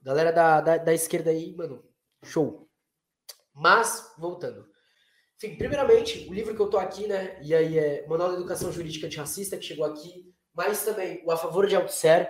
galera 0.02 0.32
da, 0.32 0.60
da, 0.60 0.76
da 0.78 0.94
esquerda 0.94 1.30
aí, 1.30 1.54
mano, 1.54 1.84
show. 2.24 2.68
Mas, 3.54 4.12
voltando. 4.18 4.66
Enfim, 5.36 5.56
primeiramente, 5.56 6.28
o 6.28 6.34
livro 6.34 6.54
que 6.54 6.60
eu 6.60 6.70
tô 6.70 6.78
aqui, 6.78 7.06
né? 7.06 7.38
E 7.42 7.54
aí 7.54 7.78
é 7.78 8.06
Manual 8.08 8.30
da 8.30 8.36
Educação 8.36 8.72
Jurídica 8.72 9.06
Antirracista, 9.06 9.56
que 9.56 9.64
chegou 9.64 9.84
aqui, 9.84 10.34
mas 10.54 10.84
também 10.84 11.22
o 11.24 11.30
A 11.30 11.36
Favor 11.36 11.66
de 11.66 11.76
Altusser, 11.76 12.28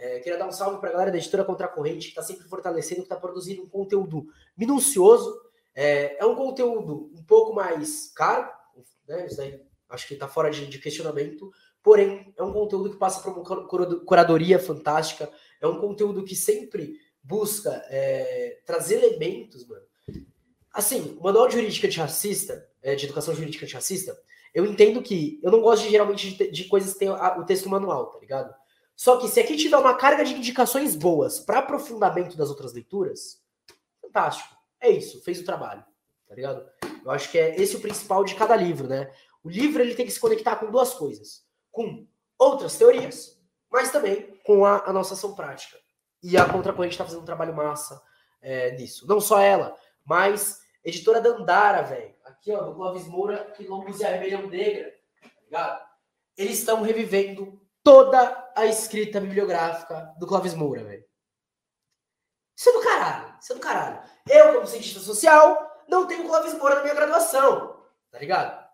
é, 0.00 0.18
queria 0.18 0.38
dar 0.38 0.48
um 0.48 0.52
salve 0.52 0.80
para 0.80 0.88
a 0.88 0.92
galera 0.92 1.10
da 1.10 1.18
editora 1.18 1.44
Contra 1.44 1.66
a 1.66 1.68
Corrente, 1.68 2.06
que 2.06 2.08
está 2.08 2.22
sempre 2.22 2.48
fortalecendo, 2.48 3.02
que 3.02 3.06
está 3.06 3.16
produzindo 3.16 3.62
um 3.62 3.68
conteúdo 3.68 4.26
minucioso. 4.56 5.38
É, 5.74 6.16
é, 6.18 6.24
um 6.24 6.34
conteúdo 6.34 7.10
um 7.14 7.22
pouco 7.22 7.54
mais 7.54 8.10
caro, 8.14 8.50
né? 9.06 9.26
Isso 9.26 9.40
aí 9.42 9.62
acho 9.90 10.08
que 10.08 10.14
está 10.14 10.26
fora 10.26 10.50
de, 10.50 10.66
de, 10.66 10.78
questionamento. 10.78 11.52
Porém, 11.82 12.32
é 12.38 12.42
um 12.42 12.52
conteúdo 12.52 12.90
que 12.90 12.96
passa 12.96 13.20
por 13.20 13.38
uma 13.38 13.68
curadoria 14.06 14.58
fantástica. 14.58 15.30
É 15.60 15.66
um 15.66 15.78
conteúdo 15.78 16.24
que 16.24 16.34
sempre 16.34 16.98
busca 17.22 17.70
é, 17.90 18.58
trazer 18.64 19.04
elementos, 19.04 19.66
mano. 19.68 19.82
Assim, 20.72 21.14
o 21.20 21.24
manual 21.24 21.46
de 21.46 21.54
jurídica 21.56 21.86
antirracista, 21.88 22.66
é, 22.80 22.94
de 22.94 23.04
educação 23.04 23.34
jurídica 23.34 23.66
antirracista, 23.66 24.18
eu 24.54 24.64
entendo 24.64 25.02
que 25.02 25.38
eu 25.42 25.50
não 25.50 25.60
gosto 25.60 25.82
de, 25.82 25.90
geralmente 25.90 26.34
de, 26.34 26.50
de 26.50 26.64
coisas 26.64 26.94
que 26.94 27.00
tem 27.00 27.10
o 27.10 27.44
texto 27.44 27.68
manual, 27.68 28.06
tá 28.06 28.18
ligado? 28.18 28.54
Só 29.00 29.16
que 29.16 29.28
se 29.28 29.40
aqui 29.40 29.56
tiver 29.56 29.78
uma 29.78 29.94
carga 29.94 30.22
de 30.22 30.34
indicações 30.34 30.94
boas 30.94 31.40
para 31.40 31.60
aprofundamento 31.60 32.36
das 32.36 32.50
outras 32.50 32.74
leituras, 32.74 33.42
fantástico. 33.98 34.54
é 34.78 34.90
isso, 34.90 35.22
fez 35.22 35.40
o 35.40 35.44
trabalho, 35.46 35.82
tá 36.28 36.34
ligado? 36.34 36.70
Eu 37.02 37.10
acho 37.10 37.30
que 37.30 37.38
é 37.38 37.58
esse 37.58 37.74
o 37.76 37.80
principal 37.80 38.22
de 38.24 38.34
cada 38.34 38.54
livro, 38.54 38.86
né? 38.86 39.10
O 39.42 39.48
livro 39.48 39.80
ele 39.80 39.94
tem 39.94 40.04
que 40.04 40.12
se 40.12 40.20
conectar 40.20 40.56
com 40.56 40.70
duas 40.70 40.92
coisas, 40.92 41.46
com 41.72 42.06
outras 42.38 42.76
teorias, 42.76 43.40
mas 43.70 43.90
também 43.90 44.38
com 44.44 44.66
a, 44.66 44.84
a 44.84 44.92
nossa 44.92 45.14
ação 45.14 45.34
prática. 45.34 45.78
E 46.22 46.36
a 46.36 46.46
Contracorrente 46.46 46.92
está 46.92 47.04
fazendo 47.06 47.22
um 47.22 47.24
trabalho 47.24 47.56
massa 47.56 48.02
é, 48.42 48.72
nisso. 48.72 49.06
Não 49.08 49.18
só 49.18 49.40
ela, 49.40 49.74
mas 50.04 50.60
editora 50.84 51.22
Dandara, 51.22 51.80
velho. 51.80 52.14
Aqui, 52.22 52.52
ó, 52.52 52.64
do 52.64 52.74
Clóvis 52.74 53.06
Moura, 53.06 53.50
Quilombos 53.56 53.98
e 53.98 54.04
a 54.04 54.10
Rebelião 54.10 54.46
Negra, 54.46 54.94
tá 55.22 55.30
ligado? 55.42 55.88
Eles 56.36 56.58
estão 56.58 56.82
revivendo 56.82 57.58
toda 57.82 58.52
a 58.54 58.66
escrita 58.66 59.20
bibliográfica 59.20 60.14
do 60.18 60.26
Clóvis 60.26 60.54
Moura, 60.54 60.84
velho. 60.84 61.04
Isso 62.56 62.68
é 62.68 62.72
do 62.72 62.82
caralho, 62.82 63.38
isso 63.40 63.52
é 63.52 63.54
do 63.54 63.60
caralho. 63.60 64.10
Eu, 64.28 64.54
como 64.54 64.66
cientista 64.66 65.00
social, 65.00 65.84
não 65.88 66.06
tenho 66.06 66.26
Clóvis 66.26 66.54
Moura 66.54 66.76
na 66.76 66.82
minha 66.82 66.94
graduação, 66.94 67.82
tá 68.10 68.18
ligado? 68.18 68.68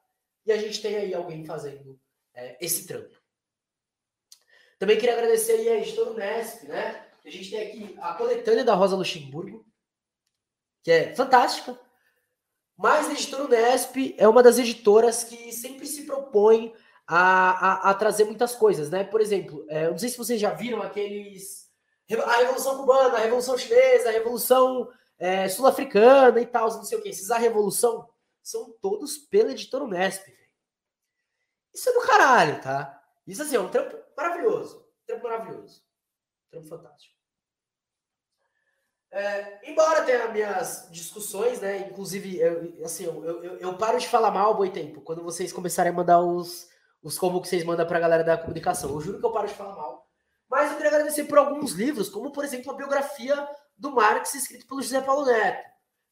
E 0.44 0.52
a 0.52 0.56
gente 0.56 0.82
tem 0.82 0.96
aí 0.96 1.14
alguém 1.14 1.44
fazendo 1.44 1.98
é, 2.34 2.56
esse 2.64 2.86
trampo. 2.86 3.16
Também 4.78 4.98
queria 4.98 5.14
agradecer 5.14 5.52
aí 5.52 5.68
a 5.68 5.76
editora 5.78 6.10
Unesp, 6.10 6.64
né? 6.64 7.06
A 7.24 7.30
gente 7.30 7.50
tem 7.50 7.66
aqui 7.66 7.96
a 8.00 8.14
coletânea 8.14 8.64
da 8.64 8.74
Rosa 8.74 8.94
Luxemburgo, 8.94 9.64
que 10.82 10.90
é 10.90 11.14
fantástica. 11.14 11.78
Mas 12.76 13.08
a 13.08 13.12
editora 13.12 13.44
Unesp 13.44 14.14
é 14.18 14.28
uma 14.28 14.42
das 14.42 14.58
editoras 14.58 15.24
que 15.24 15.50
sempre 15.52 15.86
se 15.86 16.04
propõe 16.04 16.74
a, 17.06 17.88
a, 17.88 17.90
a 17.90 17.94
trazer 17.94 18.24
muitas 18.24 18.54
coisas, 18.54 18.90
né? 18.90 19.04
Por 19.04 19.20
exemplo, 19.20 19.64
é, 19.68 19.88
não 19.88 19.98
sei 19.98 20.08
se 20.08 20.18
vocês 20.18 20.40
já 20.40 20.52
viram 20.52 20.82
aqueles. 20.82 21.66
A 22.10 22.36
Revolução 22.36 22.76
Cubana, 22.76 23.16
a 23.16 23.20
Revolução 23.20 23.58
Chinesa, 23.58 24.08
a 24.08 24.12
Revolução 24.12 24.88
é, 25.18 25.48
Sul-Africana 25.48 26.40
e 26.40 26.46
tal, 26.46 26.68
não 26.68 26.84
sei 26.84 26.98
o 26.98 27.02
que. 27.02 27.08
Esses 27.08 27.30
A 27.30 27.38
Revolução 27.38 28.08
são 28.42 28.70
todos 28.80 29.18
pela 29.18 29.50
editora 29.50 29.84
Unesp. 29.84 30.26
Isso 31.74 31.88
é 31.88 31.92
do 31.92 32.06
caralho, 32.06 32.60
tá? 32.62 33.02
Isso 33.26 33.42
assim, 33.42 33.56
é 33.56 33.60
um 33.60 33.68
trampo 33.68 33.96
maravilhoso. 34.16 34.86
Trampo 35.04 35.24
maravilhoso. 35.24 35.82
Trampo 36.50 36.68
fantástico. 36.68 37.14
É, 39.10 39.70
embora 39.70 40.04
tenha 40.04 40.28
minhas 40.28 40.88
discussões, 40.90 41.60
né? 41.60 41.88
Inclusive, 41.88 42.38
eu, 42.38 42.84
assim, 42.84 43.04
eu, 43.04 43.42
eu, 43.42 43.56
eu, 43.56 43.78
paro 43.78 43.98
de 43.98 44.08
falar 44.08 44.30
mal 44.30 44.54
boi 44.54 44.70
tempo 44.70 45.00
quando 45.00 45.22
vocês 45.22 45.52
começarem 45.52 45.90
a 45.90 45.94
mandar 45.94 46.20
os, 46.20 46.68
os 47.06 47.16
como 47.16 47.40
que 47.40 47.46
vocês 47.46 47.62
mandam 47.62 47.86
pra 47.86 48.00
galera 48.00 48.24
da 48.24 48.36
comunicação. 48.36 48.90
Eu 48.90 49.00
juro 49.00 49.20
que 49.20 49.24
eu 49.24 49.30
paro 49.30 49.46
de 49.46 49.54
falar 49.54 49.76
mal. 49.76 50.10
Mas 50.50 50.70
eu 50.70 50.76
queria 50.76 50.90
agradecer 50.90 51.24
por 51.24 51.38
alguns 51.38 51.70
livros, 51.70 52.08
como 52.08 52.32
por 52.32 52.44
exemplo 52.44 52.72
a 52.72 52.76
biografia 52.76 53.48
do 53.78 53.92
Marx, 53.92 54.34
escrito 54.34 54.66
pelo 54.66 54.82
José 54.82 55.00
Paulo 55.00 55.24
Neto. 55.24 55.64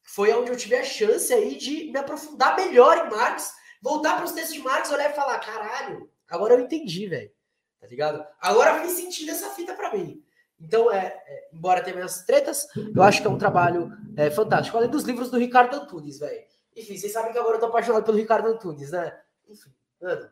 Foi 0.05 0.33
onde 0.33 0.53
eu 0.53 0.57
tive 0.57 0.77
a 0.77 0.85
chance 0.85 1.35
aí 1.35 1.57
de 1.57 1.91
me 1.91 1.99
aprofundar 1.99 2.55
melhor 2.55 3.07
em 3.07 3.11
Marx, 3.11 3.53
voltar 3.83 4.15
para 4.15 4.25
os 4.25 4.33
textos 4.33 4.55
de 4.55 4.63
Marx, 4.63 4.89
olhar 4.93 5.11
e 5.11 5.15
falar: 5.15 5.41
caralho, 5.41 6.09
agora 6.31 6.55
eu 6.55 6.61
entendi, 6.61 7.09
velho. 7.09 7.33
Tá 7.81 7.89
ligado? 7.89 8.25
Agora 8.41 8.79
fez 8.81 8.93
sentido 8.93 9.33
essa 9.33 9.51
fita 9.51 9.75
para 9.75 9.93
mim. 9.93 10.23
Então, 10.61 10.93
é, 10.93 11.07
é, 11.27 11.49
embora 11.53 11.83
tenha 11.83 11.97
minhas 11.97 12.23
tretas, 12.23 12.69
eu 12.95 13.03
acho 13.03 13.21
que 13.21 13.27
é 13.27 13.31
um 13.31 13.37
trabalho 13.37 13.91
é, 14.17 14.31
fantástico. 14.31 14.77
Além 14.77 14.89
dos 14.89 15.03
livros 15.03 15.29
do 15.29 15.39
Ricardo 15.39 15.75
Antunes, 15.75 16.21
velho. 16.21 16.45
Enfim, 16.77 16.97
vocês 16.97 17.13
sabem 17.13 17.33
que 17.33 17.39
agora 17.39 17.57
eu 17.57 17.61
tô 17.61 17.67
apaixonado 17.67 18.05
pelo 18.05 18.17
Ricardo 18.17 18.47
Antunes, 18.47 18.93
né? 18.93 19.19
Enfim, 19.49 19.75
mano. 20.01 20.31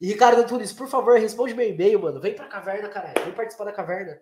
E 0.00 0.06
Ricardo 0.06 0.40
Antunes, 0.40 0.72
por 0.72 0.88
favor, 0.88 1.18
responde 1.18 1.54
meu 1.54 1.68
e-mail, 1.68 2.00
mano. 2.00 2.20
Vem 2.20 2.34
pra 2.34 2.46
caverna, 2.46 2.88
cara. 2.88 3.12
Vem 3.24 3.32
participar 3.32 3.64
da 3.64 3.72
caverna. 3.72 4.20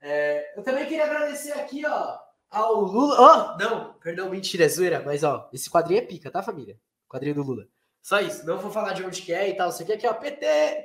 É, 0.00 0.58
eu 0.58 0.62
também 0.62 0.86
queria 0.86 1.04
agradecer 1.04 1.52
aqui, 1.52 1.86
ó, 1.86 2.18
ao 2.50 2.80
Lula. 2.80 3.16
Oh, 3.20 3.58
não, 3.58 3.94
perdão, 3.94 4.30
mentira, 4.30 4.64
é 4.64 4.68
zoeira. 4.68 5.02
Mas, 5.04 5.22
ó, 5.22 5.48
esse 5.52 5.70
quadrinho 5.70 6.00
é 6.00 6.06
pica, 6.06 6.30
tá, 6.30 6.42
família? 6.42 6.78
Quadrinho 7.08 7.34
do 7.34 7.42
Lula. 7.42 7.68
Só 8.00 8.20
isso. 8.20 8.44
Não 8.46 8.58
vou 8.58 8.70
falar 8.70 8.94
de 8.94 9.04
onde 9.04 9.22
que 9.22 9.32
é 9.32 9.50
e 9.50 9.54
tal. 9.54 9.68
Isso 9.68 9.82
aqui, 9.82 9.92
aqui 9.92 10.06
ó, 10.06 10.14
PT. 10.14 10.84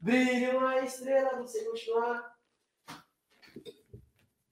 Brilha 0.00 0.58
uma 0.58 0.80
estrela, 0.80 1.38
não 1.38 1.46
sei 1.46 1.64
continuar. 1.64 2.36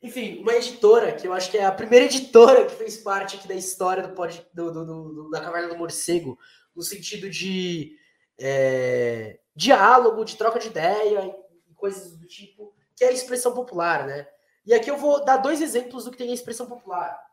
Enfim, 0.02 0.40
uma 0.40 0.54
editora, 0.54 1.12
que 1.12 1.26
eu 1.26 1.32
acho 1.32 1.50
que 1.50 1.58
é 1.58 1.64
a 1.64 1.72
primeira 1.72 2.04
editora 2.04 2.64
que 2.66 2.74
fez 2.74 2.96
parte 2.96 3.36
aqui 3.36 3.48
da 3.48 3.54
história 3.54 4.06
do, 4.06 4.14
do, 4.54 4.72
do, 4.72 4.84
do 4.84 5.30
da 5.30 5.40
Caverna 5.40 5.68
do 5.68 5.76
Morcego, 5.76 6.38
no 6.74 6.82
sentido 6.82 7.28
de 7.28 7.96
é, 8.38 9.38
diálogo, 9.54 10.24
de 10.24 10.36
troca 10.36 10.58
de 10.58 10.68
ideia 10.68 11.34
e 11.68 11.74
coisas 11.74 12.16
do 12.16 12.26
tipo, 12.26 12.74
que 12.94 13.04
é 13.04 13.08
a 13.08 13.12
expressão 13.12 13.54
popular, 13.54 14.06
né? 14.06 14.28
E 14.64 14.74
aqui 14.74 14.90
eu 14.90 14.96
vou 14.96 15.24
dar 15.24 15.36
dois 15.36 15.60
exemplos 15.62 16.04
do 16.04 16.10
que 16.10 16.18
tem 16.18 16.30
a 16.30 16.34
expressão 16.34 16.66
popular. 16.66 17.24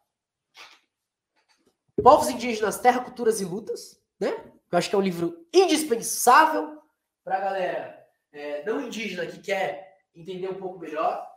Povos 2.01 2.29
indígenas, 2.29 2.79
terra, 2.79 3.01
culturas 3.01 3.41
e 3.41 3.45
lutas, 3.45 3.99
né? 4.19 4.29
Eu 4.71 4.77
acho 4.77 4.89
que 4.89 4.95
é 4.95 4.97
um 4.97 5.01
livro 5.01 5.47
indispensável 5.53 6.81
para 7.23 7.37
a 7.37 7.39
galera 7.39 8.07
é, 8.31 8.63
não 8.65 8.81
indígena 8.81 9.25
que 9.25 9.39
quer 9.39 9.99
entender 10.15 10.49
um 10.49 10.59
pouco 10.59 10.79
melhor. 10.79 11.31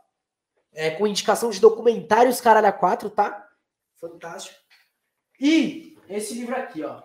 É, 0.73 0.91
com 0.91 1.07
indicação 1.07 1.49
de 1.49 1.59
documentários 1.59 2.41
Caralho 2.41 2.67
a 2.67 2.71
4, 2.71 3.09
tá? 3.09 3.49
Fantástico. 3.99 4.59
E 5.39 5.97
esse 6.09 6.33
livro 6.33 6.55
aqui, 6.55 6.83
ó. 6.83 7.01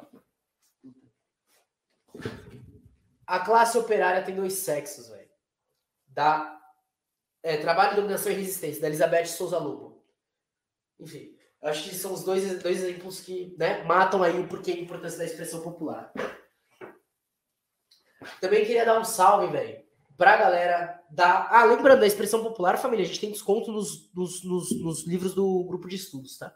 A 3.26 3.40
classe 3.40 3.78
operária 3.78 4.22
tem 4.22 4.34
dois 4.34 4.54
sexos, 4.54 5.08
velho. 5.08 5.30
Da 6.06 6.60
é, 7.42 7.56
Trabalho, 7.56 7.96
Dominação 7.96 8.30
e 8.30 8.36
Resistência, 8.36 8.80
da 8.80 8.88
Elizabeth 8.88 9.26
Souza 9.26 9.58
Lobo. 9.58 10.04
Enfim, 11.00 11.36
acho 11.62 11.88
que 11.88 11.94
são 11.94 12.12
os 12.12 12.22
dois, 12.22 12.62
dois 12.62 12.82
exemplos 12.82 13.20
que 13.20 13.56
né, 13.58 13.82
matam 13.84 14.22
aí 14.22 14.38
o 14.38 14.46
porquê 14.46 14.72
a 14.72 14.80
importância 14.80 15.18
da 15.18 15.24
expressão 15.24 15.60
popular. 15.60 16.12
Também 18.40 18.64
queria 18.64 18.84
dar 18.84 19.00
um 19.00 19.04
salve, 19.04 19.52
velho, 19.52 19.84
pra 20.16 20.36
galera 20.36 21.02
da. 21.10 21.48
Ah, 21.50 21.64
lembrando 21.64 22.00
da 22.00 22.06
expressão 22.06 22.42
popular, 22.42 22.78
família, 22.78 23.04
a 23.04 23.08
gente 23.08 23.20
tem 23.20 23.32
desconto 23.32 23.72
nos, 23.72 24.12
nos, 24.14 24.44
nos, 24.44 24.80
nos 24.80 25.06
livros 25.06 25.34
do 25.34 25.64
grupo 25.64 25.88
de 25.88 25.96
estudos, 25.96 26.38
tá? 26.38 26.54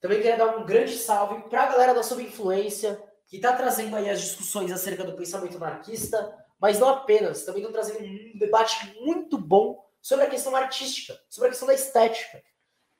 Também 0.00 0.18
queria 0.18 0.36
dar 0.36 0.56
um 0.56 0.64
grande 0.64 0.96
salve 0.96 1.42
pra 1.48 1.66
galera 1.66 1.94
da 1.94 2.02
Sob 2.02 2.22
Influência, 2.22 3.02
que 3.26 3.36
está 3.36 3.52
trazendo 3.54 3.96
aí 3.96 4.08
as 4.08 4.20
discussões 4.20 4.70
acerca 4.70 5.04
do 5.04 5.16
pensamento 5.16 5.56
anarquista, 5.56 6.34
mas 6.60 6.78
não 6.78 6.88
apenas, 6.88 7.44
também 7.44 7.62
estão 7.62 7.72
trazendo 7.72 8.04
um 8.04 8.38
debate 8.38 8.96
muito 9.00 9.36
bom 9.36 9.84
sobre 10.00 10.24
a 10.24 10.30
questão 10.30 10.54
artística, 10.54 11.18
sobre 11.28 11.48
a 11.48 11.50
questão 11.50 11.68
da 11.68 11.74
estética, 11.74 12.42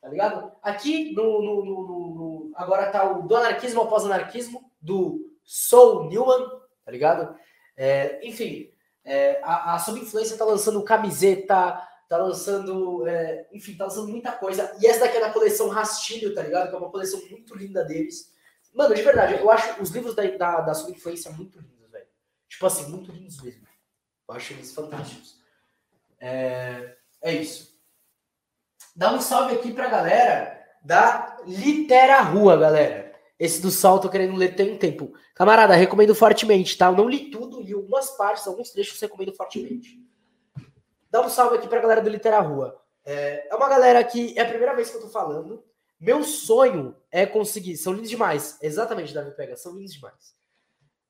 tá 0.01 0.09
ligado? 0.09 0.53
Aqui 0.63 1.13
no, 1.15 1.43
no, 1.43 1.65
no, 1.65 1.87
no 2.15 2.53
agora 2.55 2.91
tá 2.91 3.11
o 3.11 3.23
do 3.23 3.37
anarquismo 3.37 3.81
ao 3.81 3.89
pós-anarquismo 3.89 4.71
do 4.81 5.31
Soul 5.45 6.09
Newman, 6.09 6.49
tá 6.85 6.91
ligado? 6.91 7.39
É, 7.77 8.27
enfim, 8.27 8.71
é, 9.05 9.41
a, 9.43 9.75
a 9.75 9.79
Sob 9.79 10.01
Influência 10.01 10.37
tá 10.37 10.45
lançando 10.45 10.83
camiseta, 10.83 11.81
tá 12.09 12.17
lançando, 12.19 13.07
é, 13.07 13.47
enfim, 13.53 13.77
tá 13.77 13.85
lançando 13.85 14.09
muita 14.09 14.33
coisa. 14.33 14.77
E 14.81 14.87
essa 14.87 15.01
daqui 15.01 15.17
é 15.17 15.21
da 15.21 15.33
coleção 15.33 15.69
Rastilho, 15.69 16.35
tá 16.35 16.43
ligado? 16.43 16.69
Que 16.69 16.75
é 16.75 16.79
uma 16.79 16.91
coleção 16.91 17.21
muito 17.31 17.57
linda 17.57 17.85
deles. 17.85 18.33
Mano, 18.77 18.95
de 18.95 19.01
verdade, 19.01 19.41
eu 19.41 19.51
acho 19.51 19.83
os 19.83 19.89
livros 19.89 20.15
da, 20.15 20.23
da, 20.23 20.61
da 20.61 20.73
influência 20.91 21.31
muito 21.31 21.59
lindos, 21.59 21.91
velho. 21.91 22.07
Tipo 22.47 22.67
assim, 22.67 22.91
muito 22.91 23.11
lindos 23.11 23.41
mesmo. 23.41 23.67
Eu 24.29 24.35
acho 24.35 24.53
eles 24.53 24.75
fantásticos. 24.75 25.41
É, 26.21 26.95
é 27.23 27.33
isso. 27.33 27.75
Dá 28.95 29.15
um 29.15 29.21
salve 29.21 29.55
aqui 29.55 29.73
pra 29.73 29.89
galera 29.89 30.63
da 30.85 31.39
Litera 31.47 32.21
Rua, 32.21 32.55
galera. 32.59 33.15
Esse 33.39 33.63
do 33.63 33.71
Sol 33.71 33.99
tô 33.99 34.11
querendo 34.11 34.37
ler 34.37 34.55
tem 34.55 34.75
um 34.75 34.79
tempo. 34.79 35.15
Camarada, 35.35 35.75
recomendo 35.75 36.15
fortemente, 36.15 36.77
tá? 36.77 36.89
Eu 36.89 36.97
não 36.97 37.09
li 37.09 37.31
tudo, 37.31 37.63
li 37.63 37.73
algumas 37.73 38.11
partes, 38.11 38.47
alguns 38.47 38.71
trechos 38.73 39.01
recomendo 39.01 39.35
fortemente. 39.35 39.99
Dá 41.11 41.23
um 41.23 41.31
salve 41.31 41.57
aqui 41.57 41.67
pra 41.67 41.81
galera 41.81 42.03
do 42.03 42.11
Litera 42.11 42.41
Rua. 42.41 42.79
É, 43.07 43.49
é 43.51 43.55
uma 43.55 43.71
galera 43.71 44.05
que 44.05 44.39
é 44.39 44.43
a 44.43 44.49
primeira 44.49 44.75
vez 44.75 44.91
que 44.91 44.99
eu 44.99 45.03
tô 45.03 45.09
falando. 45.09 45.65
Meu 45.99 46.23
sonho 46.23 46.95
é 47.11 47.25
conseguir. 47.25 47.77
São 47.77 47.95
lindos 47.95 48.11
demais. 48.11 48.59
Exatamente, 48.61 49.15
Davi 49.15 49.31
Pega. 49.33 49.57
São 49.57 49.75
lindos 49.75 49.95
demais. 49.95 50.35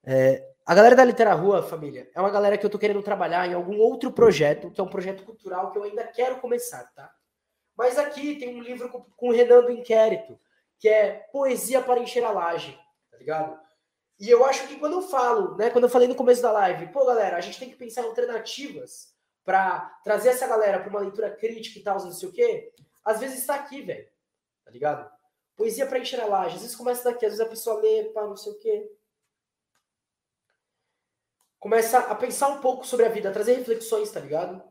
É, 0.04 0.48
a 0.64 0.74
galera 0.74 0.94
da 0.94 1.04
Litera 1.04 1.34
Rua, 1.34 1.62
família, 1.62 2.08
é 2.14 2.20
uma 2.20 2.30
galera 2.30 2.56
que 2.56 2.64
eu 2.64 2.70
tô 2.70 2.78
querendo 2.78 3.02
trabalhar 3.02 3.48
em 3.48 3.54
algum 3.54 3.78
outro 3.78 4.12
projeto, 4.12 4.70
que 4.70 4.80
é 4.80 4.84
um 4.84 4.88
projeto 4.88 5.24
cultural 5.24 5.72
que 5.72 5.78
eu 5.78 5.82
ainda 5.82 6.06
quero 6.06 6.40
começar, 6.40 6.84
tá? 6.94 7.12
Mas 7.76 7.98
aqui 7.98 8.36
tem 8.36 8.56
um 8.56 8.62
livro 8.62 8.88
com, 8.88 9.02
com 9.02 9.28
o 9.28 9.32
Renan 9.32 9.62
do 9.62 9.72
Inquérito, 9.72 10.38
que 10.78 10.88
é 10.88 11.26
Poesia 11.32 11.82
para 11.82 12.00
Encher 12.00 12.24
a 12.24 12.30
Laje, 12.30 12.78
tá 13.10 13.18
ligado? 13.18 13.58
E 14.18 14.30
eu 14.30 14.44
acho 14.44 14.68
que 14.68 14.76
quando 14.76 14.94
eu 14.94 15.02
falo, 15.02 15.56
né, 15.56 15.70
quando 15.70 15.84
eu 15.84 15.90
falei 15.90 16.06
no 16.06 16.14
começo 16.14 16.40
da 16.40 16.52
live, 16.52 16.92
pô, 16.92 17.04
galera, 17.04 17.36
a 17.36 17.40
gente 17.40 17.58
tem 17.58 17.68
que 17.68 17.76
pensar 17.76 18.02
em 18.02 18.06
alternativas 18.06 19.12
para 19.44 19.80
trazer 20.04 20.30
essa 20.30 20.46
galera 20.46 20.78
para 20.78 20.88
uma 20.88 21.00
leitura 21.00 21.30
crítica 21.30 21.78
e 21.78 21.82
tal, 21.82 22.02
não 22.02 22.12
sei 22.12 22.28
o 22.28 22.32
quê, 22.32 22.72
às 23.04 23.20
vezes 23.20 23.40
está 23.40 23.56
aqui, 23.56 23.82
velho 23.82 24.15
tá 24.66 24.72
ligado? 24.72 25.10
Poesia 25.56 25.86
para 25.86 26.00
encher 26.00 26.20
a 26.20 26.26
laje. 26.26 26.56
Às 26.56 26.62
vezes 26.62 26.76
começa 26.76 27.04
daqui, 27.04 27.24
às 27.24 27.32
vezes 27.32 27.46
a 27.46 27.48
pessoa 27.48 27.80
lê, 27.80 28.04
pá, 28.12 28.26
não 28.26 28.36
sei 28.36 28.52
o 28.52 28.58
quê. 28.58 28.92
Começa 31.58 31.98
a 31.98 32.14
pensar 32.14 32.48
um 32.48 32.60
pouco 32.60 32.86
sobre 32.86 33.06
a 33.06 33.08
vida, 33.08 33.30
a 33.30 33.32
trazer 33.32 33.54
reflexões, 33.54 34.10
tá 34.10 34.20
ligado? 34.20 34.62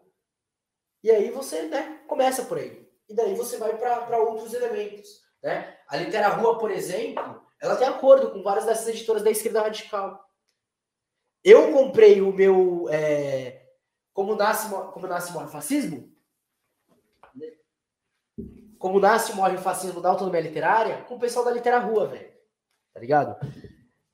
E 1.02 1.10
aí 1.10 1.32
você, 1.32 1.64
né, 1.64 2.04
começa 2.08 2.46
por 2.46 2.58
aí. 2.58 2.86
e 3.08 3.16
daí 3.16 3.36
você 3.36 3.58
vai 3.58 3.78
para 3.78 4.18
outros 4.20 4.54
elementos. 4.54 5.24
Né? 5.42 5.78
A 5.88 5.98
Litera 5.98 6.30
Rua, 6.30 6.58
por 6.58 6.72
exemplo, 6.72 7.44
ela 7.62 7.76
tem 7.76 7.88
acordo 7.88 8.32
com 8.32 8.44
várias 8.44 8.66
dessas 8.66 8.88
editoras 8.88 9.24
da 9.24 9.32
esquerda 9.32 9.62
radical. 9.62 10.24
Eu 11.44 11.72
comprei 11.72 12.22
o 12.22 12.34
meu 12.34 12.88
é, 12.90 13.70
Como 14.12 14.36
Nasce, 14.36 14.70
Como 14.70 15.08
Nasce 15.08 15.36
o 15.36 15.48
Fascismo, 15.48 16.15
Como 18.80 19.00
Nasce 19.00 19.34
Morre 19.34 19.56
o 19.56 19.62
Fascismo 19.62 20.02
da 20.02 20.10
Autonomia 20.10 20.42
Literária, 20.42 21.04
com 21.04 21.16
o 21.16 21.20
pessoal 21.20 21.46
da 21.46 21.52
Litera 21.52 21.80
Rua, 21.80 22.08
velho. 22.08 22.34
Tá 22.94 23.00
ligado? 23.00 23.36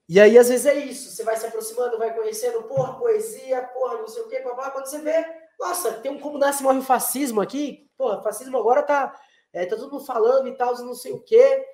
E 0.07 0.19
aí, 0.19 0.37
às 0.37 0.49
vezes, 0.49 0.65
é 0.65 0.75
isso. 0.75 1.11
Você 1.11 1.23
vai 1.23 1.37
se 1.37 1.45
aproximando, 1.45 1.97
vai 1.97 2.13
conhecendo, 2.15 2.63
porra, 2.63 2.97
poesia, 2.97 3.63
porra, 3.67 3.99
não 3.99 4.07
sei 4.07 4.23
o 4.23 4.27
quê, 4.27 4.39
papá. 4.39 4.71
Quando 4.71 4.85
você 4.87 4.99
vê, 4.99 5.25
nossa, 5.59 5.93
tem 5.93 6.11
um 6.11 6.19
Como 6.19 6.37
Nasce 6.37 6.63
Morre 6.63 6.79
o 6.79 6.83
Fascismo 6.83 7.39
aqui. 7.39 7.89
Porra, 7.97 8.21
fascismo 8.23 8.57
agora 8.57 8.81
tá, 8.81 9.15
é, 9.53 9.65
tá 9.65 9.75
todo 9.75 9.91
mundo 9.91 10.03
falando 10.03 10.47
e 10.47 10.55
tal, 10.57 10.75
não 10.79 10.95
sei 10.95 11.11
o 11.11 11.21
quê. 11.21 11.65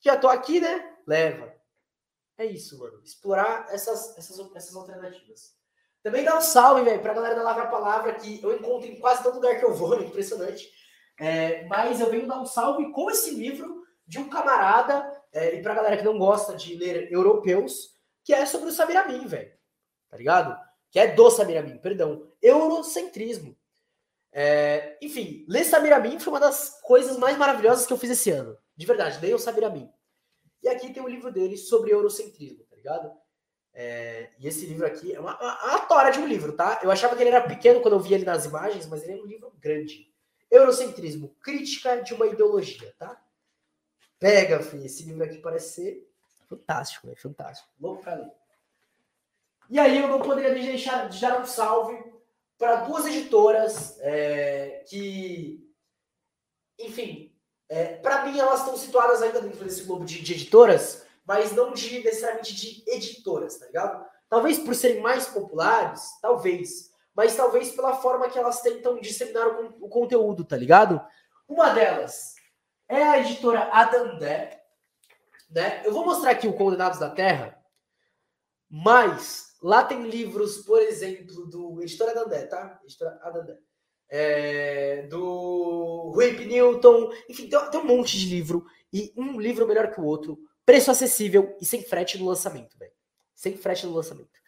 Já 0.00 0.16
tô 0.16 0.28
aqui, 0.28 0.60
né? 0.60 0.96
Leva. 1.06 1.54
É 2.36 2.44
isso, 2.44 2.78
mano. 2.78 3.00
Explorar 3.04 3.66
essas, 3.70 4.18
essas, 4.18 4.38
essas 4.54 4.74
alternativas. 4.74 5.54
Também 6.02 6.24
dá 6.24 6.36
um 6.36 6.40
salve, 6.40 6.82
velho, 6.82 7.00
pra 7.00 7.14
galera 7.14 7.36
da 7.36 7.42
Lavra 7.42 7.68
Palavra, 7.68 8.14
que 8.14 8.42
eu 8.42 8.52
encontro 8.52 8.88
em 8.88 8.98
quase 8.98 9.22
todo 9.22 9.36
lugar 9.36 9.58
que 9.58 9.64
eu 9.64 9.72
vou, 9.72 9.94
é 9.94 10.02
impressionante. 10.02 10.68
É, 11.22 11.64
mas 11.66 12.00
eu 12.00 12.10
venho 12.10 12.26
dar 12.26 12.40
um 12.40 12.44
salve 12.44 12.90
com 12.90 13.08
esse 13.08 13.30
livro 13.30 13.84
de 14.04 14.18
um 14.18 14.28
camarada, 14.28 15.08
é, 15.32 15.54
e 15.54 15.62
pra 15.62 15.72
galera 15.72 15.96
que 15.96 16.02
não 16.02 16.18
gosta 16.18 16.56
de 16.56 16.74
ler 16.74 17.12
europeus, 17.12 17.96
que 18.24 18.34
é 18.34 18.44
sobre 18.44 18.70
o 18.70 18.72
Samir 18.72 18.98
Amin, 18.98 19.24
velho. 19.24 19.52
Tá 20.10 20.16
ligado? 20.16 20.58
Que 20.90 20.98
é 20.98 21.06
do 21.06 21.30
Samir 21.30 21.58
Amin, 21.58 21.78
perdão. 21.78 22.28
Eurocentrismo. 22.42 23.56
É, 24.32 24.98
enfim, 25.00 25.46
ler 25.48 25.62
Samir 25.62 25.92
Amin 25.92 26.18
foi 26.18 26.32
uma 26.32 26.40
das 26.40 26.80
coisas 26.82 27.16
mais 27.16 27.38
maravilhosas 27.38 27.86
que 27.86 27.92
eu 27.92 27.98
fiz 27.98 28.10
esse 28.10 28.32
ano. 28.32 28.58
De 28.76 28.84
verdade, 28.84 29.20
leiam 29.22 29.38
Samir 29.38 29.62
Amin. 29.62 29.88
E 30.60 30.68
aqui 30.68 30.92
tem 30.92 31.00
um 31.00 31.08
livro 31.08 31.30
dele 31.30 31.56
sobre 31.56 31.92
eurocentrismo, 31.92 32.64
tá 32.64 32.74
ligado? 32.74 33.12
É, 33.72 34.30
e 34.40 34.48
esse 34.48 34.66
livro 34.66 34.84
aqui 34.84 35.14
é 35.14 35.20
uma, 35.20 35.40
uma, 35.40 35.64
uma 35.66 35.78
tora 35.86 36.10
de 36.10 36.18
um 36.18 36.26
livro, 36.26 36.52
tá? 36.56 36.80
Eu 36.82 36.90
achava 36.90 37.14
que 37.14 37.22
ele 37.22 37.30
era 37.30 37.46
pequeno 37.46 37.80
quando 37.80 37.94
eu 37.94 38.00
via 38.00 38.16
ele 38.16 38.24
nas 38.24 38.44
imagens, 38.44 38.88
mas 38.88 39.04
ele 39.04 39.12
é 39.12 39.22
um 39.22 39.26
livro 39.26 39.52
grande. 39.60 40.11
Eurocentrismo, 40.52 41.34
crítica 41.40 42.02
de 42.02 42.12
uma 42.12 42.26
ideologia, 42.26 42.94
tá? 42.98 43.18
Pega, 44.18 44.60
filho, 44.60 44.84
esse 44.84 45.02
livro 45.04 45.24
aqui 45.24 45.38
parece 45.38 45.74
ser 45.74 46.12
fantástico, 46.46 47.08
é 47.10 47.16
fantástico. 47.16 47.68
Louco 47.80 48.02
pra 48.02 48.14
ler. 48.14 48.30
E 49.70 49.78
aí 49.78 49.98
eu 49.98 50.08
não 50.08 50.20
poderia 50.20 50.52
deixar 50.52 51.08
de 51.08 51.18
dar 51.18 51.40
um 51.40 51.46
salve 51.46 51.98
para 52.58 52.82
duas 52.82 53.06
editoras 53.06 53.98
é, 54.00 54.84
que, 54.86 55.66
enfim, 56.78 57.34
é, 57.70 57.96
para 57.96 58.26
mim 58.26 58.38
elas 58.38 58.60
estão 58.60 58.76
situadas 58.76 59.22
ainda 59.22 59.40
dentro 59.40 59.64
desse 59.64 59.84
globo 59.84 60.04
de, 60.04 60.20
de, 60.20 60.34
editoras, 60.34 61.06
mas 61.24 61.52
não 61.52 61.72
de 61.72 62.04
necessariamente 62.04 62.54
de 62.54 62.84
editoras, 62.86 63.56
tá 63.56 63.66
ligado? 63.66 64.06
Talvez 64.28 64.58
por 64.58 64.74
serem 64.74 65.00
mais 65.00 65.26
populares, 65.26 66.18
talvez, 66.20 66.91
mas 67.14 67.36
talvez 67.36 67.72
pela 67.72 67.94
forma 67.94 68.28
que 68.28 68.38
elas 68.38 68.60
tentam 68.60 69.00
disseminar 69.00 69.46
o, 69.46 69.84
o 69.84 69.88
conteúdo, 69.88 70.44
tá 70.44 70.56
ligado? 70.56 71.00
Uma 71.48 71.70
delas 71.70 72.34
é 72.88 73.02
a 73.02 73.18
editora 73.18 73.68
Adandé, 73.72 74.62
né? 75.50 75.82
Eu 75.84 75.92
vou 75.92 76.04
mostrar 76.04 76.30
aqui 76.30 76.48
o 76.48 76.54
Condenados 76.54 76.98
da 76.98 77.10
Terra, 77.10 77.58
mas 78.68 79.54
lá 79.62 79.84
tem 79.84 80.08
livros, 80.08 80.58
por 80.58 80.80
exemplo, 80.80 81.46
do 81.46 81.82
Editora 81.82 82.12
Adandé, 82.12 82.46
tá? 82.46 82.80
Editora 82.84 83.18
Adandé. 83.22 83.58
É, 84.14 85.06
do 85.06 86.12
Rape 86.14 86.44
Newton, 86.44 87.10
enfim, 87.30 87.48
tem, 87.48 87.70
tem, 87.70 87.80
um 87.80 87.84
monte 87.84 88.18
de 88.18 88.26
livro 88.26 88.66
e 88.92 89.10
um 89.16 89.40
livro 89.40 89.66
melhor 89.66 89.90
que 89.90 89.98
o 89.98 90.04
outro, 90.04 90.38
preço 90.66 90.90
acessível 90.90 91.56
e 91.60 91.64
sem 91.64 91.82
frete 91.82 92.18
no 92.18 92.26
lançamento, 92.26 92.76
velho. 92.78 92.92
Sem 93.34 93.56
frete 93.56 93.86
no 93.86 93.94
lançamento. 93.94 94.38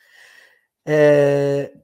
É, 0.85 1.75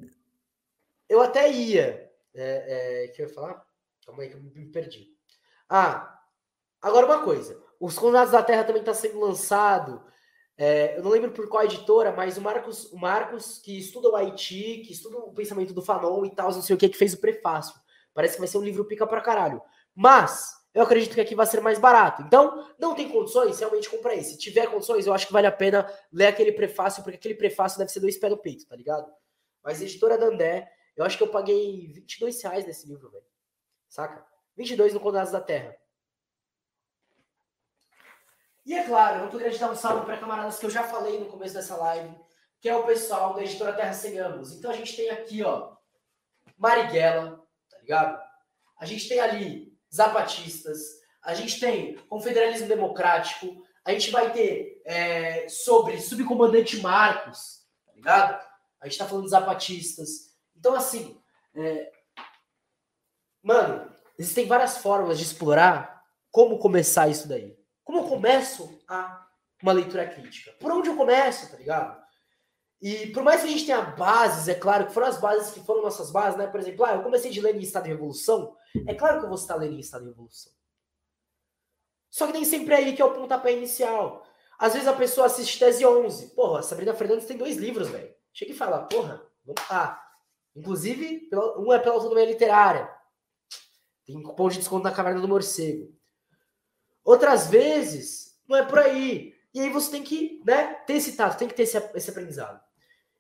eu 1.11 1.21
até 1.21 1.51
ia. 1.51 2.09
É, 2.33 3.05
é, 3.05 3.09
que 3.09 3.21
eu 3.21 3.27
ia 3.27 3.35
falar? 3.35 3.67
Calma 4.07 4.23
aí 4.23 4.29
que 4.29 4.37
eu 4.37 4.41
me 4.41 4.71
perdi. 4.71 5.09
Ah, 5.69 6.21
agora 6.81 7.05
uma 7.05 7.25
coisa. 7.25 7.61
Os 7.81 7.99
Condenados 7.99 8.33
da 8.33 8.43
Terra 8.43 8.63
também 8.63 8.81
está 8.81 8.95
sendo 8.95 9.19
lançado. 9.19 10.03
É, 10.57 10.97
eu 10.97 11.03
não 11.03 11.11
lembro 11.11 11.33
por 11.33 11.49
qual 11.49 11.65
editora, 11.65 12.13
mas 12.13 12.37
o 12.37 12.41
Marcos, 12.41 12.93
o 12.93 12.97
Marcos, 12.97 13.59
que 13.59 13.79
estuda 13.79 14.09
o 14.09 14.15
Haiti, 14.15 14.83
que 14.87 14.93
estuda 14.93 15.17
o 15.17 15.33
pensamento 15.33 15.75
do 15.75 15.83
Fanon 15.83 16.25
e 16.25 16.35
tal, 16.35 16.53
não 16.53 16.63
sei 16.63 16.77
o 16.77 16.79
que, 16.79 16.89
que 16.89 16.99
fez 16.99 17.15
o 17.15 17.21
prefácio. 17.21 17.75
Parece 18.15 18.35
que 18.35 18.41
vai 18.41 18.49
ser 18.49 18.59
um 18.59 18.63
livro 18.63 18.85
pica 18.85 19.07
pra 19.07 19.21
caralho. 19.21 19.61
Mas, 19.95 20.53
eu 20.73 20.83
acredito 20.83 21.15
que 21.15 21.21
aqui 21.21 21.35
vai 21.35 21.47
ser 21.47 21.61
mais 21.61 21.79
barato. 21.79 22.23
Então, 22.23 22.69
não 22.79 22.95
tem 22.95 23.09
condições, 23.09 23.59
realmente 23.59 23.89
compra 23.89 24.15
esse. 24.15 24.33
Se 24.33 24.39
tiver 24.39 24.71
condições, 24.71 25.07
eu 25.07 25.15
acho 25.15 25.27
que 25.27 25.33
vale 25.33 25.47
a 25.47 25.53
pena 25.53 25.91
ler 26.13 26.27
aquele 26.27 26.53
prefácio, 26.53 27.03
porque 27.03 27.17
aquele 27.17 27.35
prefácio 27.35 27.79
deve 27.79 27.91
ser 27.91 28.01
dois 28.01 28.19
pés 28.19 28.31
no 28.31 28.39
peito, 28.39 28.67
tá 28.67 28.77
ligado? 28.77 29.11
Mas 29.65 29.81
editora 29.81 30.17
Dandé, 30.17 30.71
eu 31.01 31.07
acho 31.07 31.17
que 31.17 31.23
eu 31.23 31.31
paguei 31.31 31.89
22 31.89 32.43
reais 32.43 32.67
nesse 32.67 32.87
livro, 32.87 33.11
velho. 33.11 33.25
Saca? 33.89 34.23
22 34.55 34.93
no 34.93 35.01
Condenados 35.01 35.33
da 35.33 35.41
Terra. 35.41 35.75
E 38.67 38.75
é 38.75 38.85
claro, 38.85 39.17
eu 39.17 39.23
não 39.23 39.31
poderia 39.31 39.59
dar 39.59 39.71
um 39.71 39.75
salve 39.75 40.05
para 40.05 40.19
camaradas 40.19 40.59
que 40.59 40.67
eu 40.67 40.71
já 40.71 40.83
falei 40.83 41.19
no 41.19 41.25
começo 41.25 41.55
dessa 41.55 41.75
live, 41.77 42.15
que 42.61 42.69
é 42.69 42.77
o 42.77 42.85
pessoal 42.85 43.33
da 43.33 43.43
editora 43.43 43.73
Terra 43.73 43.95
Sem. 43.95 44.19
Então 44.19 44.71
a 44.71 44.77
gente 44.77 44.95
tem 44.95 45.09
aqui, 45.09 45.43
ó, 45.43 45.75
Marighella, 46.59 47.43
tá 47.71 47.79
ligado? 47.79 48.23
A 48.79 48.85
gente 48.85 49.09
tem 49.09 49.21
ali 49.21 49.75
Zapatistas, 49.93 50.79
a 51.23 51.33
gente 51.33 51.59
tem 51.59 51.97
Confederalismo 52.09 52.69
Democrático, 52.69 53.65
a 53.87 53.93
gente 53.93 54.11
vai 54.11 54.33
ter 54.35 54.83
é, 54.85 55.49
sobre 55.49 55.99
Subcomandante 55.99 56.79
Marcos, 56.83 57.67
tá 57.87 57.93
ligado? 57.95 58.47
A 58.83 58.87
gente 58.87 58.99
tá 58.99 59.07
falando 59.07 59.25
de 59.25 59.31
Zapatistas. 59.31 60.30
Então, 60.61 60.75
assim, 60.75 61.19
é... 61.55 61.91
mano, 63.43 63.91
existem 64.19 64.47
várias 64.47 64.77
formas 64.79 65.19
de 65.19 65.25
explorar 65.25 66.05
como 66.31 66.59
começar 66.59 67.09
isso 67.09 67.27
daí. 67.27 67.59
Como 67.83 68.01
eu 68.01 68.05
começo 68.05 68.79
a 68.87 69.27
uma 69.63 69.73
leitura 69.73 70.07
crítica? 70.07 70.53
Por 70.61 70.71
onde 70.71 70.91
eu 70.91 70.97
começo, 70.97 71.51
tá 71.51 71.57
ligado? 71.57 72.01
E 72.81 73.09
por 73.09 73.23
mais 73.23 73.41
que 73.41 73.49
a 73.49 73.51
gente 73.51 73.67
tenha 73.67 73.81
bases, 73.81 74.49
é 74.49 74.55
claro 74.55 74.87
que 74.87 74.93
foram 74.93 75.07
as 75.07 75.19
bases 75.19 75.53
que 75.53 75.61
foram 75.61 75.83
nossas 75.83 76.11
bases, 76.11 76.39
né? 76.39 76.47
Por 76.47 76.61
exemplo, 76.61 76.85
ah, 76.85 76.95
eu 76.95 77.03
comecei 77.03 77.31
de 77.31 77.41
Lenin 77.41 77.61
em 77.61 77.63
Estado 77.63 77.85
de 77.85 77.91
Revolução, 77.91 78.55
é 78.87 78.95
claro 78.95 79.19
que 79.19 79.25
eu 79.25 79.29
vou 79.29 79.39
citar 79.39 79.59
Lenin 79.59 79.77
em 79.77 79.81
Estado 79.81 80.03
de 80.03 80.11
Revolução. 80.11 80.53
Só 82.11 82.27
que 82.27 82.33
nem 82.33 82.45
sempre 82.45 82.75
é 82.75 82.77
aí 82.79 82.95
que 82.95 83.03
é 83.03 83.05
o 83.05 83.15
pontapé 83.15 83.53
inicial. 83.53 84.27
Às 84.59 84.75
vezes 84.75 84.89
a 84.89 84.93
pessoa 84.93 85.27
assiste 85.27 85.59
Tese 85.59 85.87
11. 85.87 86.35
Porra, 86.35 86.63
Sabrina 86.63 86.93
Fernandes 86.93 87.27
tem 87.27 87.37
dois 87.37 87.57
livros, 87.57 87.89
velho. 87.89 88.15
Chega 88.33 88.53
e 88.53 88.57
fala, 88.57 88.81
porra, 88.81 89.23
vamos 89.45 89.63
lá. 89.71 90.10
Inclusive, 90.55 91.29
um 91.59 91.73
é 91.73 91.79
pela 91.79 91.95
autonomia 91.95 92.25
literária. 92.25 92.91
Tem 94.05 94.21
cupom 94.23 94.49
de 94.49 94.59
desconto 94.59 94.85
na 94.85 94.93
Caverna 94.93 95.21
do 95.21 95.29
Morcego. 95.29 95.95
Outras 97.05 97.49
vezes, 97.49 98.41
não 98.49 98.57
é 98.57 98.65
por 98.65 98.79
aí. 98.79 99.35
E 99.55 99.61
aí 99.61 99.71
você 99.71 99.91
tem 99.91 100.03
que 100.03 100.43
né, 100.47 100.75
ter 100.87 100.95
esse 100.95 101.17
tato, 101.17 101.39
tem 101.39 101.49
que 101.49 101.55
ter 101.55 101.63
esse, 101.63 101.77
esse 101.95 102.11
aprendizado. 102.11 102.61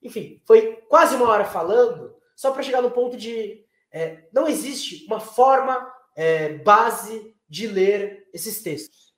Enfim, 0.03 0.43
foi 0.47 0.77
quase 0.89 1.15
uma 1.15 1.29
hora 1.29 1.45
falando, 1.45 2.17
só 2.35 2.51
para 2.51 2.63
chegar 2.63 2.83
no 2.83 2.91
ponto 2.91 3.17
de 3.17 3.65
é, 3.93 4.29
não 4.33 4.47
existe 4.47 5.05
uma 5.07 5.21
forma 5.21 5.93
é, 6.17 6.55
base 6.59 7.37
de 7.49 7.67
ler 7.67 8.29
esses 8.33 8.63
textos. 8.63 9.15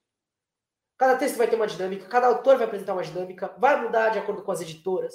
Cada 0.97 1.17
texto 1.17 1.37
vai 1.37 1.49
ter 1.49 1.57
uma 1.57 1.67
dinâmica, 1.67 2.09
cada 2.09 2.29
autor 2.29 2.57
vai 2.57 2.67
apresentar 2.67 2.95
uma 2.95 3.03
dinâmica, 3.03 3.55
vai 3.59 3.83
mudar 3.83 4.11
de 4.11 4.19
acordo 4.19 4.43
com 4.43 4.53
as 4.53 4.61
editoras, 4.61 5.15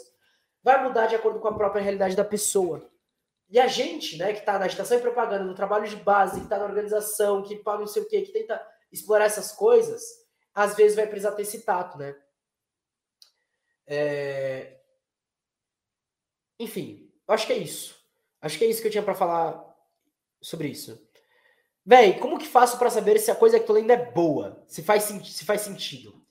vai 0.68 0.84
mudar 0.84 1.07
de 1.07 1.15
acordo 1.15 1.39
com 1.39 1.47
a 1.47 1.53
própria 1.53 1.82
realidade 1.82 2.13
da 2.13 2.26
pessoa. 2.26 2.91
E 3.49 3.57
a 3.57 3.68
gente, 3.68 4.18
né, 4.18 4.34
que 4.34 4.39
está 4.39 4.59
na 4.59 4.65
agitação 4.65 4.97
e 4.97 5.01
propaganda, 5.01 5.45
no 5.45 5.55
trabalho 5.55 5.88
de 5.88 5.95
base, 5.95 6.39
que 6.39 6.43
está 6.45 6.57
na 6.59 6.65
organização, 6.65 7.41
que 7.41 7.55
para 7.55 7.80
não 7.80 7.88
sei 7.88 8.01
o 8.01 8.05
quê, 8.05 8.22
que 8.22 8.34
tenta 8.34 8.61
explorar 8.91 9.24
essas 9.24 9.53
coisas, 9.53 10.03
às 10.53 10.76
vezes 10.76 10.97
vai 10.97 11.07
precisar 11.07 11.32
ter 11.32 11.43
esse 11.43 11.61
tato, 11.61 11.97
né? 11.97 12.13
É... 13.86 14.78
Enfim, 16.59 17.13
acho 17.30 17.47
que 17.47 17.53
é 17.53 17.57
isso. 17.57 17.95
Acho 18.41 18.57
que 18.57 18.65
é 18.65 18.68
isso 18.68 18.82
que 18.82 18.88
eu 18.88 18.91
tinha 18.91 19.03
para 19.03 19.15
falar 19.15 19.74
sobre 20.41 20.68
isso. 20.68 21.01
Véi, 21.86 22.20
como 22.20 22.38
que 22.38 22.45
faço 22.45 22.78
para 22.78 22.89
saber 22.89 23.18
se 23.20 23.32
a 23.32 23.36
coisa 23.36 23.57
que 23.57 23.65
tô 23.65 23.72
lendo 23.72 23.91
é 23.91 24.11
boa? 24.11 24.61
Se 24.68 24.84
faz, 24.84 25.03
se 25.03 25.45
faz 25.45 25.61
sentido? 25.61 26.22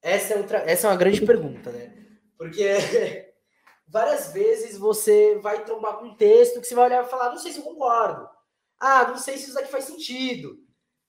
Essa 0.00 0.34
é, 0.34 0.36
outra, 0.36 0.58
essa 0.58 0.86
é 0.86 0.90
uma 0.90 0.96
grande 0.96 1.26
pergunta, 1.26 1.72
né? 1.72 1.92
Porque 2.38 3.31
várias 3.92 4.32
vezes 4.32 4.78
você 4.78 5.38
vai 5.40 5.66
trombar 5.66 5.98
com 5.98 6.06
um 6.06 6.16
texto 6.16 6.62
que 6.62 6.66
você 6.66 6.74
vai 6.74 6.86
olhar 6.86 7.04
e 7.04 7.10
falar, 7.10 7.28
não 7.28 7.36
sei 7.36 7.52
se 7.52 7.58
eu 7.58 7.64
concordo. 7.64 8.26
Ah, 8.80 9.06
não 9.06 9.18
sei 9.18 9.36
se 9.36 9.44
isso 9.44 9.54
daqui 9.54 9.70
faz 9.70 9.84
sentido. 9.84 10.58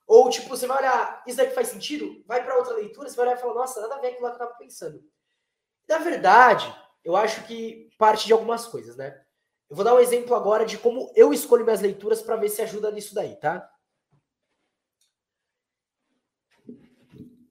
Ou, 0.06 0.30
tipo, 0.30 0.50
você 0.50 0.68
vai 0.68 0.80
olhar, 0.80 1.24
isso 1.26 1.38
daqui 1.38 1.56
faz 1.56 1.70
sentido? 1.70 2.22
Vai 2.28 2.44
para 2.44 2.58
outra 2.58 2.74
leitura, 2.74 3.08
você 3.08 3.16
vai 3.16 3.28
olhar 3.28 3.38
e 3.38 3.42
falar, 3.42 3.54
nossa, 3.54 3.80
nada 3.80 3.96
a 3.96 4.00
ver 4.00 4.10
com 4.10 4.16
aquilo 4.16 4.20
que 4.20 4.26
eu 4.26 4.32
estava 4.34 4.58
pensando. 4.60 5.02
Na 5.88 5.98
verdade, 5.98 6.76
eu 7.06 7.16
acho 7.16 7.48
que 7.48 7.90
parte 7.98 8.28
de 8.28 8.34
algumas 8.34 8.68
coisas, 8.68 8.98
né? 8.98 9.24
Eu 9.70 9.78
vou 9.78 9.86
dar 9.86 9.96
um 9.96 10.00
exemplo 10.00 10.36
agora 10.36 10.66
de 10.66 10.78
como 10.78 11.10
eu 11.16 11.34
escolho 11.34 11.64
minhas 11.64 11.80
leituras 11.80 12.22
para 12.22 12.36
ver 12.36 12.50
se 12.50 12.62
ajuda 12.62 12.92
nisso 12.92 13.16
daí, 13.16 13.38
tá? 13.38 13.72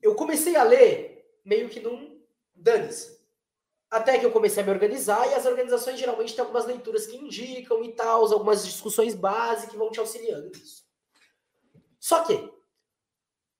Eu 0.02 0.14
comecei 0.14 0.56
a 0.56 0.62
ler 0.62 1.24
meio 1.42 1.70
que 1.70 1.80
num 1.80 2.22
dane-se. 2.54 3.21
Até 3.92 4.18
que 4.18 4.24
eu 4.24 4.32
comecei 4.32 4.62
a 4.62 4.64
me 4.64 4.72
organizar 4.72 5.30
e 5.30 5.34
as 5.34 5.44
organizações 5.44 6.00
geralmente 6.00 6.34
têm 6.34 6.40
algumas 6.40 6.64
leituras 6.64 7.06
que 7.06 7.14
indicam 7.14 7.84
e 7.84 7.92
tal, 7.92 8.22
algumas 8.32 8.64
discussões 8.64 9.14
básicas 9.14 9.70
que 9.70 9.76
vão 9.76 9.90
te 9.90 10.00
auxiliando 10.00 10.48
nisso. 10.48 10.86
Só 12.00 12.24
que, 12.24 12.50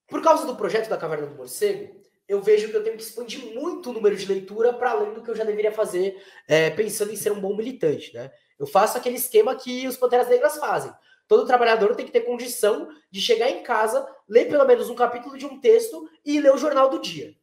por 0.09 0.23
causa 0.23 0.47
do 0.47 0.57
projeto 0.57 0.89
da 0.89 0.97
Caverna 0.97 1.27
do 1.27 1.37
Morcego, 1.37 2.01
eu 2.27 2.41
vejo 2.41 2.71
que 2.71 2.75
eu 2.75 2.83
tenho 2.83 2.97
que 2.97 3.03
expandir 3.03 3.45
muito 3.55 3.91
o 3.91 3.93
número 3.93 4.17
de 4.17 4.25
leitura 4.25 4.73
para 4.73 4.93
além 4.93 5.13
do 5.13 5.23
que 5.23 5.31
eu 5.31 5.37
já 5.37 5.45
deveria 5.45 5.71
fazer 5.71 6.25
é, 6.49 6.71
pensando 6.71 7.13
em 7.13 7.17
ser 7.17 7.31
um 7.31 7.41
bom 7.41 7.55
militante. 7.55 8.15
Né? 8.15 8.33
Eu 8.59 8.67
faço 8.67 8.97
aquele 8.97 9.17
esquema 9.17 9.55
que 9.55 9.87
os 9.87 9.99
Panteras 9.99 10.31
Negras 10.31 10.57
fazem. 10.57 10.95
Todo 11.29 11.47
trabalhador 11.47 11.95
tem 11.95 12.07
que 12.07 12.13
ter 12.13 12.23
condição 12.23 12.89
de 13.11 13.21
chegar 13.21 13.51
em 13.51 13.63
casa, 13.63 14.11
ler 14.27 14.49
pelo 14.49 14.65
menos 14.65 14.89
um 14.89 14.95
capítulo 14.95 15.37
de 15.37 15.45
um 15.45 15.61
texto 15.61 16.09
e 16.25 16.41
ler 16.41 16.55
o 16.55 16.59
jornal 16.59 16.89
do 16.89 17.03
dia. 17.03 17.37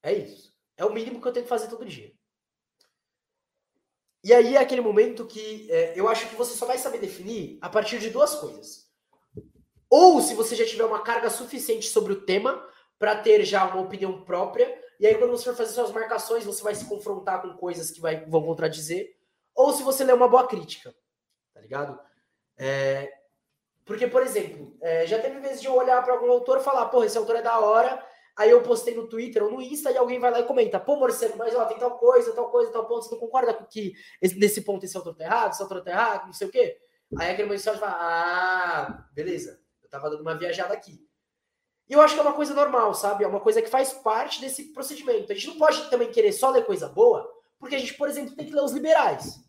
É 0.00 0.12
isso. 0.12 0.47
É 0.78 0.84
o 0.84 0.92
mínimo 0.92 1.20
que 1.20 1.28
eu 1.28 1.32
tenho 1.32 1.44
que 1.44 1.50
fazer 1.50 1.68
todo 1.68 1.84
dia. 1.84 2.12
E 4.24 4.32
aí 4.32 4.56
é 4.56 4.60
aquele 4.60 4.80
momento 4.80 5.26
que 5.26 5.70
é, 5.70 5.92
eu 5.98 6.08
acho 6.08 6.28
que 6.28 6.36
você 6.36 6.56
só 6.56 6.64
vai 6.64 6.78
saber 6.78 6.98
definir 6.98 7.58
a 7.60 7.68
partir 7.68 7.98
de 7.98 8.10
duas 8.10 8.34
coisas. 8.36 8.88
Ou 9.90 10.20
se 10.20 10.34
você 10.34 10.54
já 10.54 10.64
tiver 10.64 10.84
uma 10.84 11.02
carga 11.02 11.28
suficiente 11.30 11.88
sobre 11.88 12.12
o 12.12 12.20
tema 12.22 12.64
para 12.98 13.16
ter 13.20 13.44
já 13.44 13.64
uma 13.66 13.80
opinião 13.80 14.22
própria, 14.22 14.82
e 15.00 15.06
aí 15.06 15.14
quando 15.16 15.30
você 15.30 15.44
for 15.44 15.56
fazer 15.56 15.72
suas 15.72 15.92
marcações, 15.92 16.44
você 16.44 16.62
vai 16.62 16.74
se 16.74 16.84
confrontar 16.84 17.42
com 17.42 17.56
coisas 17.56 17.90
que 17.90 18.00
vai, 18.00 18.24
vão 18.26 18.44
contradizer, 18.44 19.16
ou 19.54 19.72
se 19.72 19.82
você 19.82 20.04
ler 20.04 20.14
uma 20.14 20.28
boa 20.28 20.46
crítica, 20.46 20.94
tá 21.54 21.60
ligado? 21.60 21.98
É, 22.56 23.12
porque, 23.84 24.06
por 24.06 24.22
exemplo, 24.22 24.76
é, 24.82 25.06
já 25.06 25.18
teve 25.18 25.40
vezes 25.40 25.60
de 25.60 25.66
eu 25.66 25.74
olhar 25.74 26.02
para 26.04 26.12
algum 26.12 26.30
autor 26.30 26.58
e 26.58 26.62
falar, 26.62 26.86
pô, 26.86 27.02
esse 27.02 27.16
autor 27.16 27.36
é 27.36 27.42
da 27.42 27.58
hora, 27.58 28.04
Aí 28.38 28.50
eu 28.50 28.62
postei 28.62 28.94
no 28.94 29.08
Twitter 29.08 29.42
ou 29.42 29.50
no 29.50 29.60
Insta 29.60 29.90
e 29.90 29.98
alguém 29.98 30.20
vai 30.20 30.30
lá 30.30 30.38
e 30.38 30.44
comenta: 30.44 30.78
pô, 30.78 30.94
Morcego, 30.94 31.36
mas 31.36 31.52
ó, 31.56 31.64
tem 31.64 31.76
tal 31.76 31.98
coisa, 31.98 32.32
tal 32.32 32.48
coisa, 32.48 32.70
tal 32.70 32.86
ponto. 32.86 33.04
Você 33.04 33.10
não 33.10 33.18
concorda 33.18 33.52
com 33.52 33.64
que 33.64 33.92
esse, 34.22 34.38
nesse 34.38 34.60
ponto 34.60 34.84
esse 34.84 34.96
autor 34.96 35.16
tá 35.16 35.24
errado, 35.24 35.52
esse 35.52 35.62
autor 35.62 35.82
tá 35.82 35.90
errado, 35.90 36.26
não 36.26 36.32
sei 36.32 36.46
o 36.46 36.50
quê? 36.50 36.78
Aí 37.18 37.32
aquele 37.32 37.48
mensagem 37.48 37.80
fala: 37.80 37.96
ah, 37.98 39.08
beleza, 39.12 39.60
eu 39.82 39.88
tava 39.88 40.08
dando 40.08 40.20
uma 40.20 40.38
viajada 40.38 40.72
aqui. 40.72 41.04
E 41.88 41.94
eu 41.94 42.00
acho 42.00 42.14
que 42.14 42.20
é 42.20 42.22
uma 42.22 42.32
coisa 42.32 42.54
normal, 42.54 42.94
sabe? 42.94 43.24
É 43.24 43.26
uma 43.26 43.40
coisa 43.40 43.60
que 43.60 43.68
faz 43.68 43.92
parte 43.92 44.40
desse 44.40 44.72
procedimento. 44.72 45.32
A 45.32 45.34
gente 45.34 45.48
não 45.48 45.58
pode 45.58 45.90
também 45.90 46.12
querer 46.12 46.30
só 46.32 46.50
ler 46.50 46.64
coisa 46.64 46.88
boa, 46.88 47.28
porque 47.58 47.74
a 47.74 47.78
gente, 47.78 47.94
por 47.94 48.08
exemplo, 48.08 48.36
tem 48.36 48.46
que 48.46 48.54
ler 48.54 48.62
os 48.62 48.72
liberais. 48.72 49.40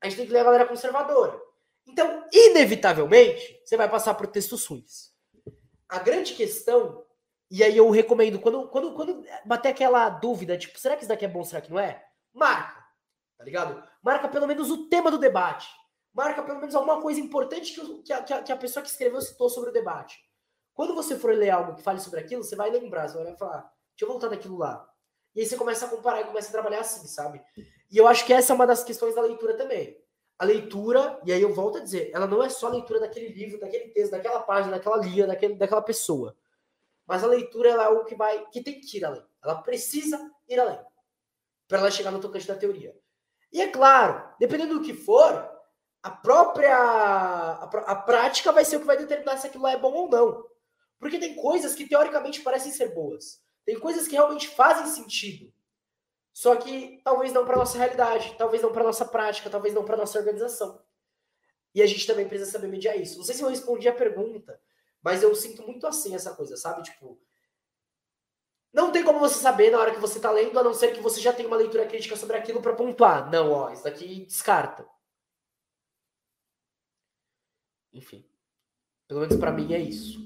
A 0.00 0.08
gente 0.08 0.16
tem 0.16 0.26
que 0.26 0.32
ler 0.32 0.40
a 0.40 0.44
galera 0.44 0.66
conservadora. 0.66 1.40
Então, 1.86 2.24
inevitavelmente, 2.32 3.60
você 3.64 3.76
vai 3.76 3.88
passar 3.88 4.14
por 4.14 4.26
textos 4.26 4.66
ruins. 4.66 5.12
A 5.88 6.00
grande 6.00 6.34
questão 6.34 7.06
e 7.50 7.64
aí 7.64 7.76
eu 7.76 7.88
recomendo, 7.90 8.38
quando, 8.38 8.68
quando, 8.68 8.92
quando 8.94 9.24
bater 9.44 9.70
aquela 9.70 10.08
dúvida, 10.10 10.58
tipo, 10.58 10.78
será 10.78 10.94
que 10.94 11.02
isso 11.02 11.08
daqui 11.08 11.24
é 11.24 11.28
bom, 11.28 11.42
será 11.42 11.62
que 11.62 11.70
não 11.70 11.78
é? 11.78 12.04
Marca, 12.32 12.84
tá 13.38 13.44
ligado? 13.44 13.82
Marca 14.02 14.28
pelo 14.28 14.46
menos 14.46 14.70
o 14.70 14.88
tema 14.88 15.10
do 15.10 15.18
debate. 15.18 15.68
Marca 16.12 16.42
pelo 16.42 16.58
menos 16.58 16.74
alguma 16.74 17.00
coisa 17.00 17.20
importante 17.20 17.72
que, 17.72 18.02
que, 18.02 18.12
a, 18.12 18.42
que 18.42 18.52
a 18.52 18.56
pessoa 18.56 18.82
que 18.82 18.90
escreveu 18.90 19.20
citou 19.20 19.48
sobre 19.48 19.70
o 19.70 19.72
debate. 19.72 20.18
Quando 20.74 20.94
você 20.94 21.18
for 21.18 21.34
ler 21.34 21.50
algo 21.50 21.74
que 21.74 21.82
fale 21.82 22.00
sobre 22.00 22.20
aquilo, 22.20 22.44
você 22.44 22.54
vai 22.54 22.70
lembrar, 22.70 23.08
você 23.08 23.22
vai 23.22 23.36
falar, 23.36 23.60
deixa 23.60 24.02
eu 24.02 24.08
voltar 24.08 24.28
daquilo 24.28 24.58
lá. 24.58 24.88
E 25.34 25.40
aí 25.40 25.46
você 25.46 25.56
começa 25.56 25.86
a 25.86 25.88
comparar 25.88 26.20
e 26.20 26.24
começa 26.24 26.48
a 26.48 26.52
trabalhar 26.52 26.80
assim, 26.80 27.06
sabe? 27.06 27.40
E 27.90 27.96
eu 27.96 28.06
acho 28.06 28.24
que 28.26 28.32
essa 28.32 28.52
é 28.52 28.54
uma 28.54 28.66
das 28.66 28.84
questões 28.84 29.14
da 29.14 29.22
leitura 29.22 29.56
também. 29.56 29.96
A 30.38 30.44
leitura, 30.44 31.20
e 31.24 31.32
aí 31.32 31.42
eu 31.42 31.52
volto 31.52 31.78
a 31.78 31.80
dizer, 31.80 32.10
ela 32.14 32.26
não 32.26 32.42
é 32.42 32.48
só 32.48 32.68
a 32.68 32.70
leitura 32.70 33.00
daquele 33.00 33.28
livro, 33.28 33.58
daquele 33.58 33.88
texto, 33.88 34.12
daquela 34.12 34.40
página, 34.40 34.76
daquela 34.76 34.98
linha, 34.98 35.26
daquele, 35.26 35.54
daquela 35.54 35.82
pessoa. 35.82 36.36
Mas 37.08 37.24
a 37.24 37.26
leitura 37.26 37.70
é 37.70 37.72
algo 37.72 38.04
que 38.04 38.14
vai, 38.14 38.46
que 38.50 38.62
tem 38.62 38.78
que 38.78 38.98
ir 38.98 39.04
além. 39.04 39.24
Ela 39.42 39.62
precisa 39.62 40.30
ir 40.46 40.60
além 40.60 40.78
para 41.66 41.78
ela 41.78 41.90
chegar 41.90 42.10
no 42.10 42.20
tocante 42.20 42.46
da 42.46 42.54
teoria. 42.54 42.94
E 43.50 43.62
é 43.62 43.68
claro, 43.68 44.22
dependendo 44.38 44.78
do 44.78 44.84
que 44.84 44.92
for, 44.92 45.50
a 46.02 46.10
própria 46.10 46.76
a, 46.76 47.64
a, 47.64 47.94
prática 47.94 48.52
vai 48.52 48.64
ser 48.64 48.76
o 48.76 48.80
que 48.80 48.86
vai 48.86 48.96
determinar 48.98 49.38
se 49.38 49.46
aquilo 49.46 49.64
lá 49.64 49.72
é 49.72 49.78
bom 49.78 49.92
ou 49.92 50.08
não. 50.10 50.44
Porque 50.98 51.18
tem 51.18 51.34
coisas 51.34 51.74
que 51.74 51.88
teoricamente 51.88 52.42
parecem 52.42 52.72
ser 52.72 52.94
boas. 52.94 53.42
Tem 53.64 53.78
coisas 53.78 54.06
que 54.06 54.14
realmente 54.14 54.48
fazem 54.48 54.86
sentido. 54.86 55.52
Só 56.32 56.56
que 56.56 57.00
talvez 57.02 57.32
não 57.32 57.44
para 57.44 57.56
nossa 57.56 57.78
realidade, 57.78 58.34
talvez 58.36 58.62
não 58.62 58.72
para 58.72 58.84
nossa 58.84 59.04
prática, 59.04 59.48
talvez 59.48 59.74
não 59.74 59.84
para 59.84 59.96
nossa 59.96 60.18
organização. 60.18 60.82
E 61.74 61.80
a 61.80 61.86
gente 61.86 62.06
também 62.06 62.28
precisa 62.28 62.50
saber 62.50 62.68
mediar 62.68 62.98
isso. 62.98 63.16
Não 63.16 63.24
sei 63.24 63.34
se 63.34 63.42
eu 63.42 63.48
respondi 63.48 63.88
a 63.88 63.94
pergunta, 63.94 64.60
mas 65.02 65.22
eu 65.22 65.34
sinto 65.34 65.62
muito 65.62 65.86
assim 65.86 66.14
essa 66.14 66.34
coisa, 66.34 66.56
sabe? 66.56 66.82
Tipo, 66.82 67.20
não 68.72 68.92
tem 68.92 69.02
como 69.04 69.18
você 69.18 69.38
saber 69.38 69.70
na 69.70 69.78
hora 69.78 69.94
que 69.94 70.00
você 70.00 70.20
tá 70.20 70.30
lendo, 70.30 70.58
a 70.58 70.62
não 70.62 70.74
ser 70.74 70.92
que 70.92 71.00
você 71.00 71.20
já 71.20 71.32
tenha 71.32 71.48
uma 71.48 71.56
leitura 71.56 71.86
crítica 71.86 72.16
sobre 72.16 72.36
aquilo 72.36 72.60
para 72.60 72.74
pontuar. 72.74 73.30
Não, 73.30 73.50
ó, 73.52 73.72
isso 73.72 73.84
daqui 73.84 74.24
descarta. 74.26 74.86
Enfim. 77.92 78.24
Pelo 79.06 79.20
menos 79.20 79.36
para 79.36 79.52
mim 79.52 79.72
é 79.72 79.80
isso. 79.80 80.18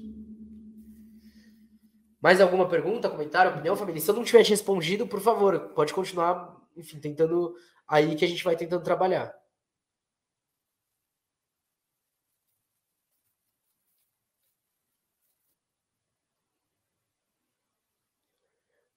Mais 2.21 2.39
alguma 2.39 2.67
pergunta, 2.69 3.09
comentário, 3.09 3.51
opinião, 3.51 3.75
família? 3.75 3.99
Se 4.01 4.09
eu 4.09 4.15
não 4.15 4.23
tiver 4.23 4.43
te 4.43 4.51
respondido, 4.51 5.07
por 5.07 5.19
favor, 5.19 5.59
pode 5.69 5.93
continuar, 5.93 6.57
enfim, 6.75 6.99
tentando 6.99 7.55
aí 7.87 8.15
que 8.15 8.23
a 8.23 8.27
gente 8.27 8.43
vai 8.43 8.55
tentando 8.55 8.83
trabalhar. 8.83 9.33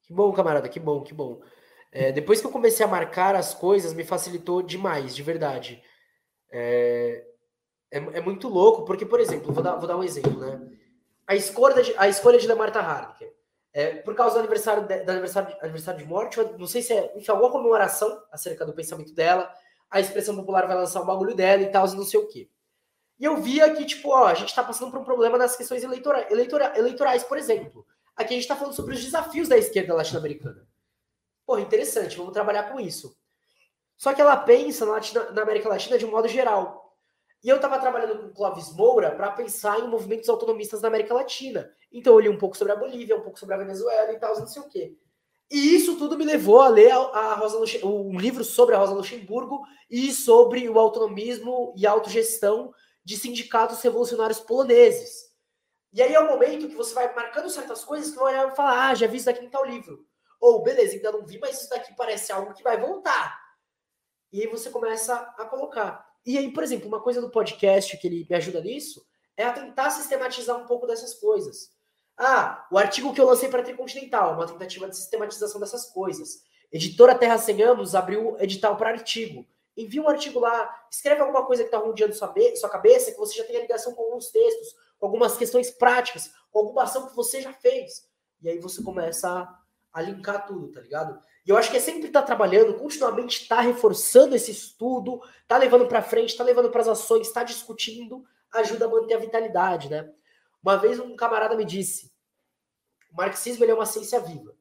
Que 0.07 0.15
bom, 0.15 0.33
camarada, 0.33 0.69
que 0.69 0.79
bom, 0.79 1.03
que 1.03 1.13
bom. 1.13 1.41
É, 1.91 2.13
depois 2.13 2.41
que 2.41 2.47
eu 2.47 2.53
comecei 2.53 2.85
a 2.85 2.89
marcar 2.89 3.35
as 3.35 3.55
coisas, 3.55 3.93
me 3.93 4.05
facilitou 4.05 4.63
demais, 4.63 5.15
de 5.15 5.23
verdade. 5.23 5.83
É, 6.51 7.25
é, 7.91 7.99
é 7.99 8.21
muito 8.21 8.49
louco, 8.49 8.85
porque, 8.85 9.05
por 9.05 9.21
exemplo, 9.21 9.53
vou 9.53 9.63
dar, 9.63 9.77
vou 9.77 9.89
dar 9.89 9.97
um 9.97 10.05
exemplo, 10.05 10.39
né? 10.39 10.61
A 11.27 11.35
escolha 11.35 11.83
de, 11.83 11.95
a 11.97 12.09
escolha 12.09 12.39
de 12.39 12.47
Lemarta 12.47 12.81
Harker. 12.81 13.35
É, 13.73 13.97
por 13.97 14.15
causa 14.15 14.35
do 14.35 14.41
aniversário 14.41 14.87
de, 14.87 15.05
do 15.05 15.11
aniversário, 15.11 15.55
aniversário 15.61 16.01
de 16.01 16.07
morte, 16.07 16.41
não 16.59 16.67
sei 16.67 16.81
se 16.83 16.95
é 16.95 17.13
enfim, 17.17 17.31
alguma 17.31 17.51
comemoração 17.51 18.23
acerca 18.33 18.65
do 18.65 18.73
pensamento 18.73 19.13
dela, 19.13 19.53
a 19.91 20.01
expressão 20.01 20.35
popular 20.35 20.67
vai 20.67 20.77
lançar 20.77 21.03
um 21.03 21.07
bagulho 21.07 21.35
dela 21.35 21.63
e 21.63 21.71
tal, 21.71 21.87
e 21.87 21.95
não 21.95 22.05
sei 22.05 22.21
o 22.21 22.29
quê. 22.29 22.49
E 23.19 23.25
eu 23.25 23.37
via 23.37 23.75
que, 23.75 23.85
tipo, 23.85 24.11
ó, 24.11 24.27
a 24.27 24.35
gente 24.35 24.55
tá 24.55 24.63
passando 24.63 24.91
por 24.91 25.01
um 25.01 25.05
problema 25.05 25.39
nas 25.39 25.57
questões 25.57 25.83
eleitora, 25.83 26.27
eleitora, 26.31 26.73
eleitorais, 26.77 27.25
por 27.25 27.39
exemplo. 27.39 27.87
Aqui 28.17 28.33
a 28.33 28.37
gente 28.37 28.43
está 28.43 28.57
falando 28.57 28.75
sobre 28.75 28.95
os 28.95 29.05
desafios 29.05 29.49
da 29.49 29.59
esquerda 29.59 29.95
latino-americana. 29.95 30.67
Porra, 31.45 31.61
interessante, 31.61 32.17
vamos 32.17 32.33
trabalhar 32.33 32.65
com 32.65 32.81
isso. 32.81 33.17
Só 33.97 34.13
que 34.15 34.21
ela 34.21 34.37
pensa 34.37 34.85
na, 34.87 34.93
Latina, 34.93 35.31
na 35.31 35.43
América 35.43 35.69
Latina 35.69 35.99
de 35.99 36.07
um 36.07 36.11
modo 36.11 36.27
geral. 36.27 36.97
E 37.45 37.49
eu 37.49 37.57
estava 37.57 37.79
trabalhando 37.79 38.19
com 38.19 38.27
o 38.27 38.33
Clóvis 38.33 38.73
Moura 38.73 39.15
para 39.15 39.31
pensar 39.31 39.79
em 39.79 39.89
movimentos 39.89 40.29
autonomistas 40.29 40.81
na 40.81 40.89
América 40.89 41.15
Latina. 41.15 41.71
Então 41.93 42.15
eu 42.15 42.21
li 42.21 42.29
um 42.29 42.39
pouco 42.39 42.57
sobre 42.57 42.73
a 42.73 42.77
Bolívia, 42.77 43.17
um 43.17 43.21
pouco 43.21 43.39
sobre 43.39 43.55
a 43.55 43.59
Venezuela 43.59 44.13
e 44.13 44.19
tal, 44.19 44.39
não 44.39 44.47
sei 44.47 44.63
o 44.63 44.69
quê. 44.69 44.97
E 45.51 45.77
isso 45.77 45.97
tudo 45.97 46.19
me 46.19 46.25
levou 46.25 46.61
a 46.61 46.69
ler 46.69 46.91
a, 46.91 46.97
a 46.97 47.35
Rosa 47.35 47.59
um 47.85 48.19
livro 48.19 48.43
sobre 48.43 48.75
a 48.75 48.79
Rosa 48.79 48.95
Luxemburgo 48.95 49.63
e 49.89 50.11
sobre 50.11 50.69
o 50.69 50.79
autonomismo 50.79 51.73
e 51.77 51.87
autogestão 51.87 52.73
de 53.05 53.17
sindicatos 53.17 53.81
revolucionários 53.81 54.41
poloneses. 54.41 55.26
E 55.97 56.03
aí 56.03 56.13
é 56.13 56.21
o 56.21 56.29
momento 56.29 56.69
que 56.69 56.75
você 56.75 56.93
vai 56.93 57.15
marcando 57.15 57.49
certas 57.49 57.83
coisas 57.83 58.11
que 58.11 58.17
vai 58.17 58.35
olhar 58.35 58.53
e 58.53 58.55
falar, 58.55 58.91
ah, 58.91 58.95
já 58.95 59.07
vi 59.07 59.17
isso 59.17 59.25
daqui 59.25 59.43
em 59.43 59.49
tal 59.49 59.65
livro. 59.65 60.07
Ou, 60.39 60.63
beleza, 60.63 60.95
ainda 60.95 61.11
não 61.11 61.25
vi, 61.25 61.39
mas 61.39 61.59
isso 61.59 61.71
daqui 61.71 61.97
parece 61.97 62.31
algo 62.31 62.53
que 62.53 62.63
vai 62.63 62.79
voltar. 62.79 63.41
E 64.31 64.43
aí 64.43 64.47
você 64.47 64.69
começa 64.69 65.15
a 65.15 65.47
colocar. 65.47 66.07
E 66.27 66.37
aí, 66.37 66.53
por 66.53 66.63
exemplo, 66.63 66.87
uma 66.87 67.01
coisa 67.01 67.19
do 67.19 67.31
podcast 67.31 67.97
que 67.97 68.07
ele 68.07 68.27
me 68.29 68.37
ajuda 68.37 68.61
nisso 68.61 69.07
é 69.39 69.45
a 69.45 69.53
tentar 69.55 69.89
sistematizar 69.89 70.59
um 70.59 70.67
pouco 70.67 70.87
dessas 70.87 71.15
coisas. 71.15 71.71
Ah, 72.15 72.67
o 72.71 72.77
artigo 72.77 73.15
que 73.15 73.21
eu 73.21 73.27
lancei 73.27 73.49
para 73.49 73.63
a 73.63 73.65
Tricontinental, 73.65 74.35
uma 74.35 74.47
tentativa 74.47 74.87
de 74.91 74.97
sistematização 74.99 75.59
dessas 75.59 75.87
coisas. 75.87 76.43
Editora 76.71 77.15
Terra 77.15 77.39
Sem 77.39 77.63
Anos 77.63 77.95
abriu 77.95 78.37
edital 78.39 78.77
para 78.77 78.91
artigo. 78.91 79.47
Envia 79.75 80.03
um 80.03 80.09
artigo 80.11 80.41
lá, 80.41 80.87
escreve 80.91 81.23
alguma 81.23 81.47
coisa 81.47 81.63
que 81.63 81.69
está 81.69 81.79
rodeando 81.79 82.15
sua, 82.15 82.35
sua 82.55 82.69
cabeça, 82.69 83.13
que 83.13 83.19
você 83.19 83.39
já 83.39 83.45
tem 83.45 83.59
ligação 83.63 83.95
com 83.95 84.03
alguns 84.03 84.29
textos 84.29 84.85
com 84.99 85.07
algumas 85.07 85.37
questões 85.37 85.71
práticas, 85.71 86.31
com 86.51 86.61
alguma 86.61 86.85
ação 86.85 87.09
que 87.09 87.17
você 87.17 87.41
já 87.41 87.53
fez. 87.53 88.09
E 88.41 88.49
aí 88.49 88.59
você 88.59 88.83
começa 88.83 89.29
a, 89.31 89.59
a 89.93 90.03
linkar 90.03 90.47
tudo, 90.47 90.73
tá 90.73 90.81
ligado? 90.81 91.21
E 91.47 91.51
eu 91.51 91.57
acho 91.57 91.71
que 91.71 91.77
é 91.77 91.81
sempre 91.81 92.07
estar 92.07 92.21
tá 92.21 92.27
trabalhando, 92.27 92.75
continuamente 92.75 93.43
estar 93.43 93.57
tá 93.57 93.63
reforçando 93.63 94.35
esse 94.35 94.51
estudo, 94.51 95.21
tá 95.47 95.57
levando 95.57 95.87
para 95.87 96.03
frente, 96.03 96.37
tá 96.37 96.43
levando 96.43 96.71
para 96.71 96.81
as 96.81 96.89
ações, 96.89 97.29
está 97.29 97.45
discutindo, 97.45 98.25
ajuda 98.53 98.87
a 98.87 98.89
manter 98.89 99.15
a 99.15 99.19
vitalidade, 99.19 99.89
né? 99.89 100.13
Uma 100.63 100.77
vez 100.77 100.99
um 100.99 101.15
camarada 101.15 101.57
me 101.57 101.65
disse: 101.65 102.13
o 103.13 103.17
marxismo 103.17 103.65
é 103.65 103.73
uma 103.73 103.87
ciência 103.87 104.19
viva. 104.21 104.55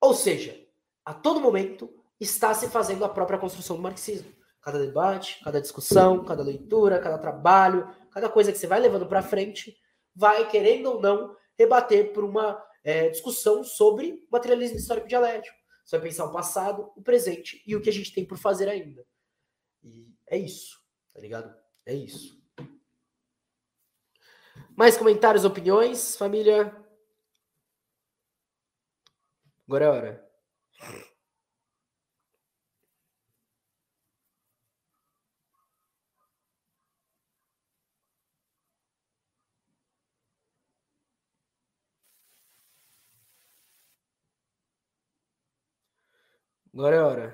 Ou 0.00 0.14
seja, 0.14 0.58
a 1.04 1.14
todo 1.14 1.40
momento 1.40 1.90
está 2.18 2.52
se 2.52 2.68
fazendo 2.68 3.04
a 3.04 3.08
própria 3.08 3.38
construção 3.38 3.76
do 3.76 3.82
marxismo. 3.82 4.30
Cada 4.60 4.78
debate, 4.78 5.42
cada 5.42 5.60
discussão, 5.60 6.24
cada 6.24 6.42
leitura, 6.42 6.98
cada 6.98 7.16
trabalho, 7.16 7.88
cada 8.10 8.28
coisa 8.28 8.52
que 8.52 8.58
você 8.58 8.66
vai 8.66 8.80
levando 8.80 9.06
para 9.06 9.22
frente, 9.22 9.78
vai, 10.14 10.48
querendo 10.48 10.86
ou 10.92 11.00
não, 11.00 11.36
rebater 11.58 12.12
por 12.12 12.24
uma 12.24 12.62
é, 12.82 13.08
discussão 13.08 13.62
sobre 13.62 14.26
materialismo 14.30 14.76
histórico 14.76 15.08
dialético. 15.08 15.56
Você 15.84 15.98
vai 15.98 16.08
pensar 16.08 16.24
o 16.26 16.32
passado, 16.32 16.92
o 16.96 17.02
presente 17.02 17.62
e 17.66 17.74
o 17.74 17.80
que 17.80 17.90
a 17.90 17.92
gente 17.92 18.12
tem 18.12 18.24
por 18.24 18.38
fazer 18.38 18.68
ainda. 18.68 19.06
E 19.82 20.08
é 20.26 20.36
isso, 20.38 20.80
tá 21.12 21.20
ligado? 21.20 21.54
É 21.84 21.94
isso. 21.94 22.40
Mais 24.76 24.96
comentários, 24.96 25.44
opiniões, 25.44 26.16
família? 26.16 26.74
Agora 29.66 29.84
é 29.84 29.88
hora. 29.88 30.30
Agora 46.74 46.96
é 46.96 47.00
hora. 47.02 47.28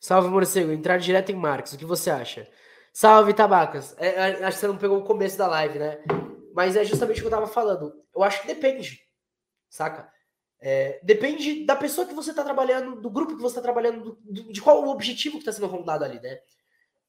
Salve, 0.00 0.28
morcego. 0.28 0.72
Entrar 0.72 0.98
direto 0.98 1.30
em 1.30 1.36
Marx. 1.36 1.72
O 1.72 1.78
que 1.78 1.84
você 1.84 2.10
acha? 2.10 2.48
Salve, 2.92 3.32
Tabacas. 3.34 3.94
É, 3.98 4.08
é, 4.08 4.44
acho 4.44 4.56
que 4.56 4.60
você 4.60 4.66
não 4.66 4.76
pegou 4.76 4.98
o 4.98 5.04
começo 5.04 5.38
da 5.38 5.46
live, 5.46 5.78
né? 5.78 5.98
Mas 6.54 6.76
é 6.76 6.84
justamente 6.84 7.18
o 7.18 7.20
que 7.22 7.26
eu 7.26 7.30
tava 7.30 7.46
falando. 7.46 7.92
Eu 8.14 8.22
acho 8.22 8.40
que 8.42 8.46
depende, 8.48 9.00
saca? 9.70 10.10
É, 10.60 11.00
depende 11.04 11.66
da 11.66 11.76
pessoa 11.76 12.06
que 12.06 12.14
você 12.14 12.34
tá 12.34 12.44
trabalhando, 12.44 13.00
do 13.00 13.10
grupo 13.10 13.36
que 13.36 13.42
você 13.42 13.56
tá 13.56 13.62
trabalhando, 13.62 14.18
do, 14.24 14.52
de 14.52 14.62
qual 14.62 14.82
o 14.84 14.90
objetivo 14.90 15.38
que 15.38 15.44
tá 15.44 15.52
sendo 15.52 15.68
rondado 15.68 16.04
ali, 16.04 16.20
né? 16.20 16.38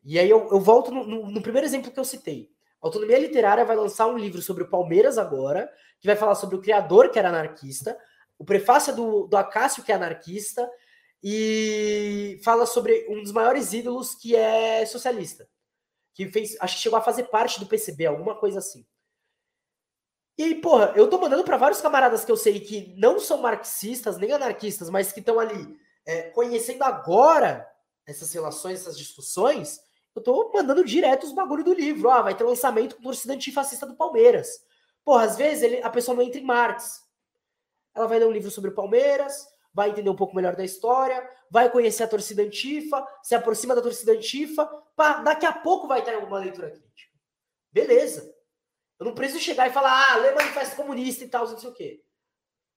E 0.04 0.20
aí 0.20 0.30
eu, 0.30 0.50
eu 0.52 0.60
volto 0.62 0.92
no, 0.92 1.06
no, 1.06 1.32
no 1.32 1.44
primeiro 1.44 1.68
exemplo 1.68 1.92
que 1.92 2.00
eu 2.00 2.06
citei. 2.06 2.50
Autonomia 2.84 3.18
Literária 3.18 3.64
vai 3.64 3.78
lançar 3.78 4.08
um 4.08 4.18
livro 4.18 4.42
sobre 4.42 4.64
o 4.64 4.70
Palmeiras 4.70 5.18
agora, 5.18 5.72
que 6.02 6.08
vai 6.08 6.18
falar 6.18 6.36
sobre 6.36 6.58
o 6.58 6.62
criador, 6.62 7.10
que 7.10 7.18
era 7.18 7.30
anarquista, 7.30 7.98
o 8.38 8.44
prefácio 8.44 8.94
do, 8.94 9.26
do 9.26 9.38
Acácio, 9.38 9.84
que 9.84 9.92
é 9.92 9.96
anarquista, 9.96 10.70
e 11.24 12.42
fala 12.44 12.66
sobre 12.66 13.08
um 13.10 13.24
dos 13.24 13.32
maiores 13.32 13.72
ídolos 13.72 14.14
que 14.14 14.36
é 14.36 14.86
socialista, 14.86 15.48
que 16.14 16.28
fez, 16.28 16.58
acho 16.60 16.76
que 16.76 16.82
chegou 16.82 17.00
a 17.00 17.02
fazer 17.02 17.24
parte 17.24 17.58
do 17.58 17.66
PCB, 17.66 18.06
alguma 18.06 18.36
coisa 18.36 18.60
assim. 18.60 18.86
E 20.38 20.44
aí, 20.44 20.56
porra, 20.56 20.92
eu 20.98 21.10
tô 21.10 21.18
mandando 21.22 21.46
para 21.46 21.56
vários 21.56 21.80
camaradas 21.80 22.26
que 22.26 22.32
eu 22.32 22.36
sei 22.36 22.60
que 22.60 22.94
não 22.98 23.18
são 23.18 23.38
marxistas 23.38 24.18
nem 24.18 24.34
anarquistas, 24.34 24.90
mas 24.90 25.14
que 25.14 25.22
estão 25.22 25.40
ali 25.40 25.80
é, 26.06 26.24
conhecendo 26.32 26.84
agora 26.84 27.66
essas 28.06 28.34
relações, 28.34 28.82
essas 28.82 28.98
discussões, 28.98 29.80
eu 30.16 30.22
tô 30.22 30.52
mandando 30.54 30.84
direto 30.84 31.26
os 31.26 31.32
bagulho 31.32 31.64
do 31.64 31.74
livro. 31.74 32.10
Ah, 32.10 32.22
vai 32.22 32.36
ter 32.36 32.44
lançamento 32.44 32.96
com 32.96 33.02
torcida 33.02 33.34
antifascista 33.34 33.86
do 33.86 33.96
Palmeiras. 33.96 34.64
Porra, 35.04 35.24
às 35.24 35.36
vezes 35.36 35.64
ele, 35.64 35.82
a 35.82 35.90
pessoa 35.90 36.16
não 36.16 36.24
entra 36.24 36.40
em 36.40 36.46
Marx. 36.46 37.02
Ela 37.96 38.08
vai 38.08 38.20
ler 38.20 38.28
um 38.28 38.32
livro 38.32 38.50
sobre 38.50 38.70
o 38.70 38.76
Palmeiras, 38.76 39.48
vai 39.74 39.90
entender 39.90 40.10
um 40.10 40.16
pouco 40.16 40.36
melhor 40.36 40.56
da 40.56 40.64
história, 40.64 41.28
vai 41.50 41.70
conhecer 41.70 42.04
a 42.04 42.08
torcida 42.08 42.42
antifa, 42.42 43.06
se 43.22 43.36
aproxima 43.36 43.76
da 43.76 43.82
torcida 43.82 44.14
antifa, 44.14 44.66
pá, 44.96 45.22
daqui 45.22 45.46
a 45.46 45.52
pouco 45.52 45.88
vai 45.88 46.04
ter 46.04 46.16
alguma 46.16 46.40
leitura 46.40 46.70
crítica. 46.70 47.12
Beleza. 47.72 48.34
Eu 49.00 49.08
não 49.08 49.16
preciso 49.16 49.40
chegar 49.40 49.68
e 49.68 49.74
falar, 49.74 50.06
ah, 50.10 50.16
lê 50.18 50.32
manifesto 50.32 50.76
comunista 50.76 51.24
e 51.24 51.28
tal, 51.28 51.48
não 51.48 51.58
sei 51.58 51.70
o 51.70 51.74
quê. 51.74 52.04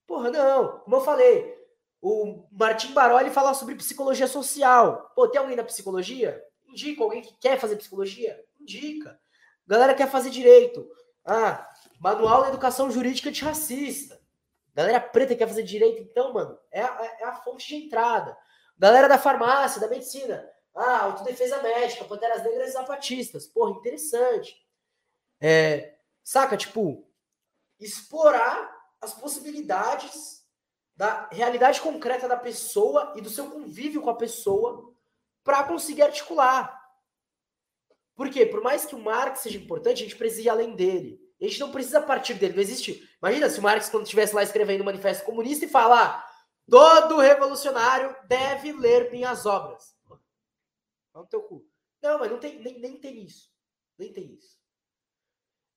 Porra, 0.06 0.30
não. 0.30 0.80
Como 0.80 0.96
eu 0.96 1.00
falei, 1.00 1.54
o 2.00 2.46
Martim 2.50 2.92
Baroli 2.92 3.30
fala 3.30 3.54
sobre 3.54 3.74
psicologia 3.74 4.26
social. 4.26 5.12
Pô, 5.14 5.28
tem 5.28 5.40
alguém 5.40 5.56
da 5.56 5.64
psicologia? 5.64 6.42
Indica. 6.68 7.02
Alguém 7.02 7.22
que 7.22 7.36
quer 7.38 7.58
fazer 7.58 7.76
psicologia? 7.76 8.44
Indica. 8.60 9.18
Galera 9.66 9.94
quer 9.94 10.10
fazer 10.10 10.30
direito. 10.30 10.88
Ah, 11.24 11.68
manual 11.98 12.42
de 12.42 12.48
educação 12.50 12.90
jurídica 12.90 13.28
antirracista. 13.28 14.20
Galera 14.74 15.00
preta 15.00 15.34
quer 15.34 15.48
fazer 15.48 15.62
direito, 15.62 16.02
então, 16.02 16.34
mano, 16.34 16.58
é 16.70 16.82
a, 16.82 17.16
é 17.20 17.24
a 17.24 17.36
fonte 17.36 17.66
de 17.66 17.76
entrada. 17.76 18.36
Galera 18.78 19.08
da 19.08 19.18
farmácia, 19.18 19.80
da 19.80 19.88
medicina. 19.88 20.46
Ah, 20.74 21.04
autodefesa 21.04 21.62
médica, 21.62 22.04
Panteras 22.04 22.44
Negras 22.44 22.68
e 22.68 22.72
Zapatistas. 22.72 23.46
Porra, 23.46 23.70
interessante. 23.70 24.54
É, 25.40 25.96
saca, 26.22 26.56
tipo, 26.56 27.08
explorar 27.80 28.70
as 29.00 29.14
possibilidades 29.14 30.44
da 30.94 31.28
realidade 31.32 31.80
concreta 31.80 32.28
da 32.28 32.36
pessoa 32.36 33.14
e 33.16 33.20
do 33.20 33.30
seu 33.30 33.50
convívio 33.50 34.02
com 34.02 34.10
a 34.10 34.16
pessoa 34.16 34.94
para 35.46 35.62
conseguir 35.62 36.02
articular. 36.02 36.76
Por 38.16 38.28
quê? 38.28 38.44
Por 38.44 38.60
mais 38.60 38.84
que 38.84 38.96
o 38.96 38.98
Marx 38.98 39.40
seja 39.40 39.56
importante, 39.56 40.02
a 40.02 40.06
gente 40.06 40.16
precisa 40.16 40.42
ir 40.42 40.48
além 40.48 40.74
dele. 40.74 41.20
A 41.40 41.44
gente 41.44 41.60
não 41.60 41.70
precisa 41.70 42.02
partir 42.02 42.34
dele, 42.34 42.54
não 42.54 42.62
existe. 42.62 43.08
Imagina 43.22 43.48
se 43.48 43.60
o 43.60 43.62
Marx, 43.62 43.88
quando 43.88 44.02
estivesse 44.02 44.34
lá 44.34 44.42
escrevendo 44.42 44.80
o 44.80 44.84
Manifesto 44.84 45.24
Comunista, 45.24 45.64
e 45.64 45.68
falar: 45.68 46.28
todo 46.68 47.18
revolucionário 47.18 48.16
deve 48.26 48.72
ler 48.72 49.12
minhas 49.12 49.46
obras. 49.46 49.94
Fala 50.02 50.20
no 51.14 51.26
teu 51.28 51.42
cu. 51.42 51.64
Não, 52.02 52.18
mas 52.18 52.30
não 52.30 52.40
tem, 52.40 52.58
nem, 52.58 52.80
nem 52.80 52.96
tem 52.98 53.22
isso. 53.22 53.48
Nem 53.96 54.12
tem 54.12 54.34
isso. 54.34 54.56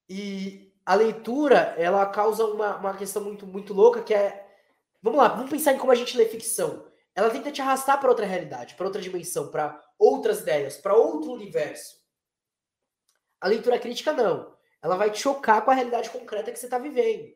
E 0.10 0.74
a 0.84 0.96
leitura, 0.96 1.76
ela 1.78 2.06
causa 2.08 2.44
uma, 2.46 2.78
uma 2.78 2.98
questão 2.98 3.24
muito, 3.24 3.46
muito 3.46 3.72
louca, 3.74 4.02
que 4.02 4.16
é. 4.16 4.48
Vamos 5.02 5.20
lá, 5.20 5.28
vamos 5.28 5.52
pensar 5.52 5.74
em 5.74 5.78
como 5.78 5.92
a 5.92 5.96
gente 5.96 6.18
lê 6.18 6.26
ficção. 6.26 6.89
Ela 7.16 7.30
tenta 7.30 7.52
te 7.52 7.62
arrastar 7.62 8.00
para 8.00 8.10
outra 8.10 8.26
realidade, 8.26 8.76
para 8.76 8.86
outra 8.86 9.02
dimensão, 9.02 9.50
para 9.52 9.84
outras 9.98 10.40
ideias, 10.42 10.78
para 10.78 10.96
outro 10.96 11.32
universo. 11.32 12.00
A 13.42 13.48
leitura 13.48 13.80
crítica, 13.80 14.14
não 14.14 14.60
ela 14.82 14.96
vai 14.96 15.12
te 15.12 15.20
chocar 15.20 15.64
com 15.64 15.72
a 15.72 15.74
realidade 15.74 16.10
concreta 16.10 16.52
que 16.52 16.60
você 16.60 16.66
está 16.66 16.78
vivendo. 16.78 17.34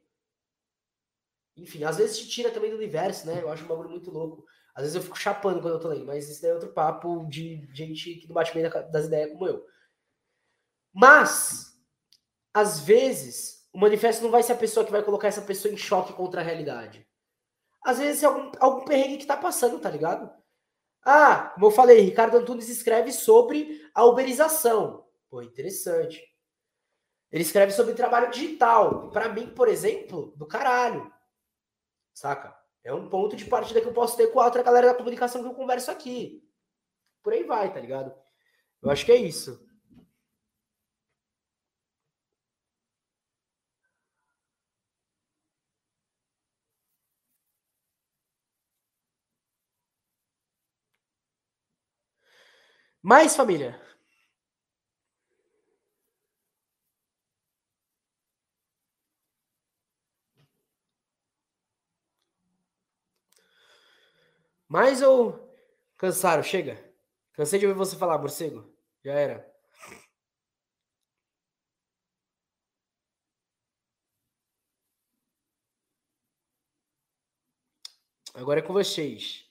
Enfim, 1.56 1.84
às 1.84 1.98
vezes 1.98 2.18
te 2.18 2.30
tira 2.30 2.50
também 2.50 2.72
do 2.72 2.78
universo, 2.78 3.28
né? 3.28 3.42
Eu 3.42 3.52
acho 3.52 3.64
um 3.64 3.68
bagulho 3.68 3.90
muito 3.90 4.10
louco. 4.10 4.46
Às 4.74 4.84
vezes 4.84 4.96
eu 4.96 5.04
fico 5.04 5.20
chapando 5.20 5.62
quando 5.62 5.76
eu 5.76 5.80
tô 5.80 5.90
lendo, 5.90 6.06
mas 6.06 6.28
isso 6.28 6.42
daí 6.42 6.52
é 6.52 6.54
outro 6.54 6.74
papo 6.74 7.28
de 7.30 7.68
gente 7.74 8.16
que 8.16 8.28
não 8.28 8.34
bate 8.34 8.54
bem 8.54 8.64
das 8.92 9.06
ideias 9.06 9.32
como 9.32 9.48
eu. 9.48 9.64
Mas, 10.92 11.78
às 12.54 12.80
vezes, 12.80 13.68
o 13.72 13.78
manifesto 13.78 14.24
não 14.24 14.32
vai 14.32 14.42
ser 14.42 14.54
a 14.54 14.58
pessoa 14.58 14.86
que 14.86 14.92
vai 14.92 15.04
colocar 15.04 15.28
essa 15.28 15.42
pessoa 15.42 15.72
em 15.72 15.78
choque 15.78 16.14
contra 16.14 16.42
a 16.42 16.44
realidade. 16.44 17.08
Às 17.86 18.00
vezes 18.00 18.24
é 18.24 18.26
algum, 18.26 18.52
algum 18.60 18.86
perrengue 18.86 19.18
que 19.18 19.26
tá 19.26 19.36
passando, 19.36 19.80
tá 19.80 19.90
ligado? 19.90 20.32
Ah, 21.06 21.52
como 21.54 21.66
eu 21.66 21.72
falei, 21.72 22.00
Ricardo 22.00 22.38
Antunes 22.38 22.70
escreve 22.70 23.12
sobre 23.12 23.90
a 23.94 24.06
uberização. 24.06 25.06
Pô, 25.30 25.42
interessante. 25.42 26.24
Ele 27.32 27.44
escreve 27.44 27.72
sobre 27.72 27.94
trabalho 27.94 28.32
digital. 28.32 29.10
Para 29.10 29.28
mim, 29.28 29.48
por 29.54 29.68
exemplo, 29.68 30.34
do 30.38 30.46
caralho. 30.46 31.12
Saca? 32.14 32.56
É 32.84 32.94
um 32.94 33.10
ponto 33.10 33.36
de 33.36 33.46
partida 33.46 33.82
que 33.82 33.88
eu 33.88 33.94
posso 33.94 34.16
ter 34.16 34.28
com 34.28 34.40
a 34.40 34.46
outra 34.46 34.62
galera 34.62 34.88
da 34.88 34.94
comunicação 34.94 35.42
que 35.42 35.48
eu 35.48 35.54
converso 35.54 35.90
aqui. 35.90 36.48
Por 37.22 37.34
aí 37.34 37.44
vai, 37.44 37.74
tá 37.74 37.80
ligado? 37.80 38.14
Eu 38.82 38.92
acho 38.92 39.06
que 39.06 39.12
é 39.12 39.16
isso. 39.16 39.66
Mais 53.04 53.36
família. 53.36 53.80
Mais 64.68 65.02
ou 65.02 65.40
cansaram? 65.98 66.44
Chega. 66.44 66.84
Cansei 67.34 67.60
de 67.60 67.68
ouvir 67.68 67.78
você 67.78 67.96
falar, 67.98 68.18
morcego. 68.18 68.68
Já 69.04 69.14
era. 69.14 69.54
Agora 78.36 78.60
é 78.60 78.64
com 78.64 78.74
vocês. 78.74 79.43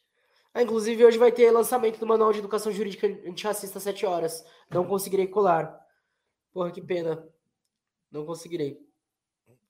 Ah, 0.54 0.62
inclusive, 0.62 1.04
hoje 1.04 1.16
vai 1.16 1.32
ter 1.32 1.50
lançamento 1.50 1.98
do 1.98 2.06
Manual 2.06 2.32
de 2.32 2.40
Educação 2.40 2.70
Jurídica 2.70 3.06
Antirracista 3.26 3.78
às 3.78 3.84
7 3.84 4.04
horas. 4.04 4.44
Não 4.70 4.86
conseguirei 4.86 5.26
colar. 5.26 5.80
Porra, 6.52 6.70
que 6.70 6.82
pena. 6.82 7.26
Não 8.10 8.26
conseguirei. 8.26 8.78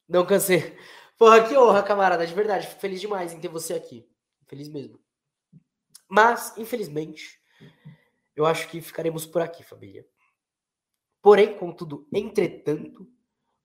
Não 0.08 0.26
cansei. 0.26 0.76
Porra, 1.16 1.46
que 1.46 1.56
honra, 1.56 1.84
camarada. 1.84 2.26
De 2.26 2.34
verdade. 2.34 2.66
Fico 2.66 2.80
feliz 2.80 3.00
demais 3.00 3.32
em 3.32 3.40
ter 3.40 3.48
você 3.48 3.74
aqui. 3.74 4.08
Feliz 4.48 4.68
mesmo. 4.68 5.00
Mas, 6.08 6.56
infelizmente, 6.58 7.40
eu 8.34 8.44
acho 8.44 8.68
que 8.68 8.80
ficaremos 8.80 9.24
por 9.24 9.40
aqui, 9.40 9.62
família. 9.62 10.04
Porém, 11.22 11.56
contudo, 11.56 12.08
entretanto, 12.12 13.08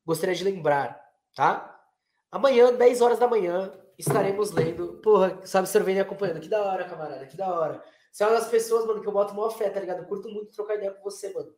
gostaria 0.05 0.35
de 0.35 0.43
lembrar, 0.43 1.03
tá? 1.35 1.83
Amanhã, 2.31 2.71
10 2.71 3.01
horas 3.01 3.17
da 3.17 3.27
manhã, 3.27 3.73
estaremos 3.97 4.51
lendo. 4.51 4.99
Porra, 5.01 5.39
sabe, 5.45 5.67
você 5.67 5.79
vem 5.79 5.99
acompanhando. 5.99 6.39
Que 6.39 6.49
da 6.49 6.61
hora, 6.61 6.85
camarada, 6.85 7.25
que 7.25 7.35
da 7.35 7.51
hora. 7.51 7.83
Você 8.11 8.23
é 8.23 8.27
uma 8.27 8.39
das 8.39 8.49
pessoas, 8.49 8.85
mano, 8.85 9.01
que 9.01 9.07
eu 9.07 9.11
boto 9.11 9.33
maior 9.33 9.49
fé, 9.51 9.69
tá 9.69 9.79
ligado? 9.79 9.99
Eu 9.99 10.05
curto 10.07 10.29
muito 10.29 10.51
trocar 10.51 10.75
ideia 10.75 10.91
com 10.91 11.03
você, 11.03 11.31
mano. 11.33 11.53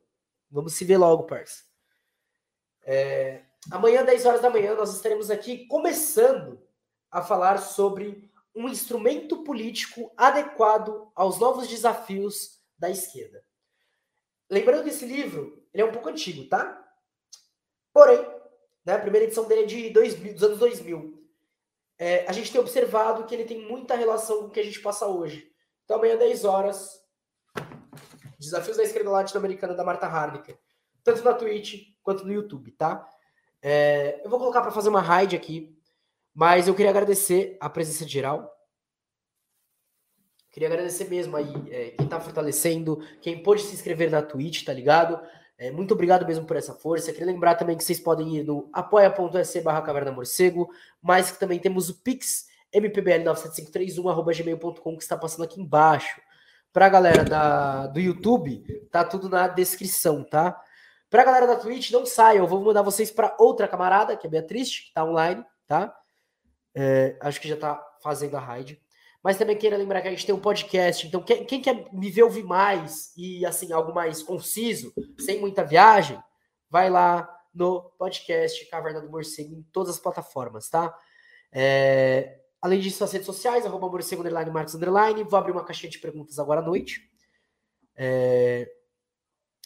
Vamos 0.50 0.74
se 0.74 0.84
ver 0.84 0.98
logo, 0.98 1.24
parça. 1.24 1.64
É, 2.84 3.44
amanhã, 3.72 4.04
10 4.04 4.26
horas 4.26 4.42
da 4.42 4.50
manhã, 4.50 4.76
nós 4.76 4.94
estaremos 4.96 5.30
aqui 5.30 5.68
começando 5.68 6.62
a 7.12 7.22
falar 7.22 7.60
sobre 7.60 8.30
um 8.56 8.68
instrumento 8.68 9.44
político 9.44 10.12
adequado 10.18 11.12
aos 11.16 11.40
novos 11.40 11.68
desafios 11.68 12.60
da 12.78 12.90
esquerda. 12.90 13.44
Lembrando 14.50 14.84
que 14.84 14.90
esse 14.90 15.06
livro 15.06 15.64
ele 15.74 15.84
é 15.84 15.86
um 15.86 15.92
pouco 15.92 16.10
antigo, 16.10 16.48
tá? 16.48 16.84
Porém, 17.94 18.20
né, 18.84 18.96
a 18.96 19.00
primeira 19.00 19.26
edição 19.26 19.48
dele 19.48 19.64
é 19.64 19.66
de 19.66 19.90
2000, 19.92 20.34
dos 20.34 20.44
anos 20.44 20.60
2000. 20.60 21.19
É, 22.00 22.26
a 22.26 22.32
gente 22.32 22.50
tem 22.50 22.62
observado 22.62 23.26
que 23.26 23.36
ele 23.36 23.44
tem 23.44 23.68
muita 23.68 23.94
relação 23.94 24.40
com 24.40 24.46
o 24.46 24.50
que 24.50 24.60
a 24.60 24.64
gente 24.64 24.80
passa 24.80 25.06
hoje. 25.06 25.52
Então, 25.84 25.98
amanhã, 25.98 26.16
10 26.16 26.46
horas, 26.46 27.00
Desafios 28.40 28.78
da 28.78 28.84
Esquerda 28.84 29.10
Latino-Americana 29.10 29.74
da 29.74 29.84
Marta 29.84 30.08
Harnicker. 30.08 30.58
Tanto 31.04 31.24
na 31.24 31.34
Twitch 31.34 31.94
quanto 32.02 32.26
no 32.26 32.32
YouTube, 32.32 32.72
tá? 32.72 33.06
É, 33.62 34.22
eu 34.24 34.30
vou 34.30 34.40
colocar 34.40 34.62
para 34.62 34.72
fazer 34.72 34.88
uma 34.88 35.02
raid 35.02 35.36
aqui, 35.36 35.78
mas 36.34 36.68
eu 36.68 36.74
queria 36.74 36.90
agradecer 36.90 37.58
a 37.60 37.70
presença 37.70 38.08
geral. 38.08 38.50
Queria 40.52 40.70
agradecer 40.70 41.10
mesmo 41.10 41.36
aí 41.36 41.52
é, 41.70 41.90
quem 41.92 42.08
tá 42.08 42.20
fortalecendo, 42.20 43.06
quem 43.22 43.44
pôde 43.44 43.62
se 43.62 43.76
inscrever 43.76 44.10
na 44.10 44.22
Twitch, 44.22 44.64
tá 44.64 44.72
ligado? 44.72 45.20
É, 45.60 45.70
muito 45.70 45.94
obrigado 45.94 46.26
mesmo 46.26 46.46
por 46.46 46.56
essa 46.56 46.74
força. 46.74 47.12
Queria 47.12 47.28
lembrar 47.28 47.56
também 47.56 47.76
que 47.76 47.84
vocês 47.84 48.00
podem 48.00 48.38
ir 48.38 48.46
no 48.46 48.70
apoia.se 48.72 49.60
barra 49.60 49.82
caverna 49.82 50.10
morcego, 50.10 50.70
mas 51.02 51.32
que 51.32 51.38
também 51.38 51.60
temos 51.60 51.90
o 51.90 52.02
Pix 52.02 52.48
mpbl97531 52.74 54.96
que 54.96 55.04
está 55.04 55.18
passando 55.18 55.44
aqui 55.44 55.60
embaixo. 55.60 56.22
Para 56.72 56.86
a 56.86 56.90
galera 56.90 57.26
da, 57.26 57.88
do 57.88 58.00
YouTube, 58.00 58.64
tá 58.90 59.04
tudo 59.04 59.28
na 59.28 59.50
descrição, 59.50 60.24
tá? 60.24 60.58
Para 61.10 61.24
a 61.24 61.26
galera 61.26 61.48
da 61.48 61.58
Twitch, 61.58 61.92
não 61.92 62.06
saiam, 62.06 62.46
eu 62.46 62.48
vou 62.48 62.64
mandar 62.64 62.82
vocês 62.82 63.12
para 63.12 63.36
outra 63.38 63.68
camarada, 63.68 64.16
que 64.16 64.26
é 64.26 64.30
a 64.30 64.32
Beatriz, 64.32 64.80
que 64.80 64.88
está 64.88 65.04
online, 65.04 65.44
tá? 65.68 65.94
É, 66.74 67.18
acho 67.20 67.42
que 67.42 67.50
já 67.50 67.56
está 67.56 67.86
fazendo 68.02 68.38
a 68.38 68.40
raid. 68.40 68.82
Mas 69.24 69.38
também 69.38 69.58
queria 69.58 69.78
lembrar 69.78 70.02
que 70.02 70.08
a 70.08 70.12
gente 70.12 70.26
tem 70.26 70.34
um 70.34 70.40
podcast, 70.40 71.06
então 71.06 71.22
quem, 71.22 71.46
quem 71.46 71.62
quer 71.62 71.94
me 71.94 72.10
ver 72.10 72.24
ouvir 72.24 72.44
mais 72.44 73.12
e 73.18 73.46
assim 73.46 73.72
algo 73.74 73.94
mais 73.94 74.24
conciso, 74.24 74.94
sem 75.20 75.40
muita 75.40 75.64
viagem, 75.64 76.22
vai 76.70 76.90
lá 76.90 77.30
no 77.54 77.82
podcast 77.98 78.66
Caverna 78.70 79.02
do 79.02 79.10
Morcego 79.10 79.54
em 79.54 79.64
todas 79.74 79.96
as 79.96 80.00
plataformas, 80.00 80.70
tá? 80.70 80.96
É, 81.52 82.40
além 82.62 82.80
disso, 82.80 83.04
as 83.04 83.12
redes 83.12 83.26
sociais, 83.26 83.66
arroba 83.66 83.90
morcego, 83.90 84.22
underline, 84.22 84.52
marcos, 84.52 84.76
underline. 84.76 85.24
Vou 85.24 85.38
abrir 85.38 85.52
uma 85.52 85.66
caixinha 85.66 85.90
de 85.90 86.00
perguntas 86.00 86.40
agora 86.40 86.62
à 86.62 86.64
noite. 86.64 87.10
É... 87.96 88.72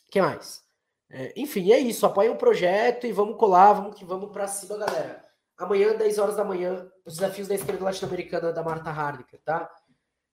que 0.10 0.22
mais? 0.22 0.64
É, 1.10 1.34
enfim, 1.36 1.72
é 1.72 1.80
isso. 1.80 2.06
Apoia 2.06 2.32
o 2.32 2.38
projeto 2.38 3.06
e 3.06 3.12
vamos 3.12 3.38
colar, 3.38 3.74
vamos 3.74 3.96
que 3.96 4.06
vamos 4.06 4.32
para 4.32 4.48
cima, 4.48 4.78
galera. 4.78 5.24
Amanhã, 5.58 5.96
10 5.96 6.18
horas 6.18 6.36
da 6.36 6.44
manhã, 6.44 6.92
os 7.06 7.16
desafios 7.16 7.48
da 7.48 7.56
esquerda 7.56 7.84
latino-americana 7.84 8.52
da 8.52 8.64
Marta 8.64 8.90
Hardiker, 8.90 9.40
tá? 9.44 9.70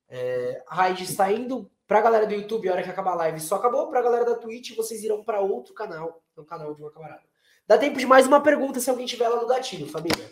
É, 0.09 0.63
a 0.67 0.75
Raid 0.75 1.05
está 1.05 1.31
indo 1.31 1.71
pra 1.87 2.01
galera 2.01 2.27
do 2.27 2.35
YouTube, 2.35 2.69
a 2.69 2.73
hora 2.73 2.83
que 2.83 2.91
acabar 2.91 3.13
a 3.13 3.17
live 3.17 3.41
só 3.41 3.57
acabou. 3.57 3.89
Pra 3.89 4.03
galera 4.03 4.25
da 4.25 4.37
Twitch, 4.37 4.75
vocês 4.77 5.03
irão 5.05 5.23
para 5.23 5.41
outro 5.41 5.75
canal, 5.75 6.23
é 6.37 6.41
um 6.41 6.45
canal 6.45 6.75
de 6.75 6.83
uma 6.83 6.91
camarada. 6.91 7.23
Dá 7.67 7.79
tempo 7.79 7.99
de 7.99 8.07
mais 8.07 8.27
uma 8.27 8.43
pergunta 8.43 8.81
se 8.81 8.91
alguém 8.91 9.07
tiver 9.07 9.29
lá 9.29 9.41
no 9.41 9.47
gatilho, 9.47 9.87
família. 9.87 10.31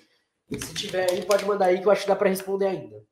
Se 0.58 0.74
tiver 0.74 1.10
aí, 1.10 1.24
pode 1.24 1.44
mandar 1.44 1.66
aí 1.66 1.80
que 1.80 1.86
eu 1.86 1.90
acho 1.92 2.02
que 2.02 2.08
dá 2.08 2.16
para 2.16 2.28
responder 2.28 2.66
ainda. 2.66 3.04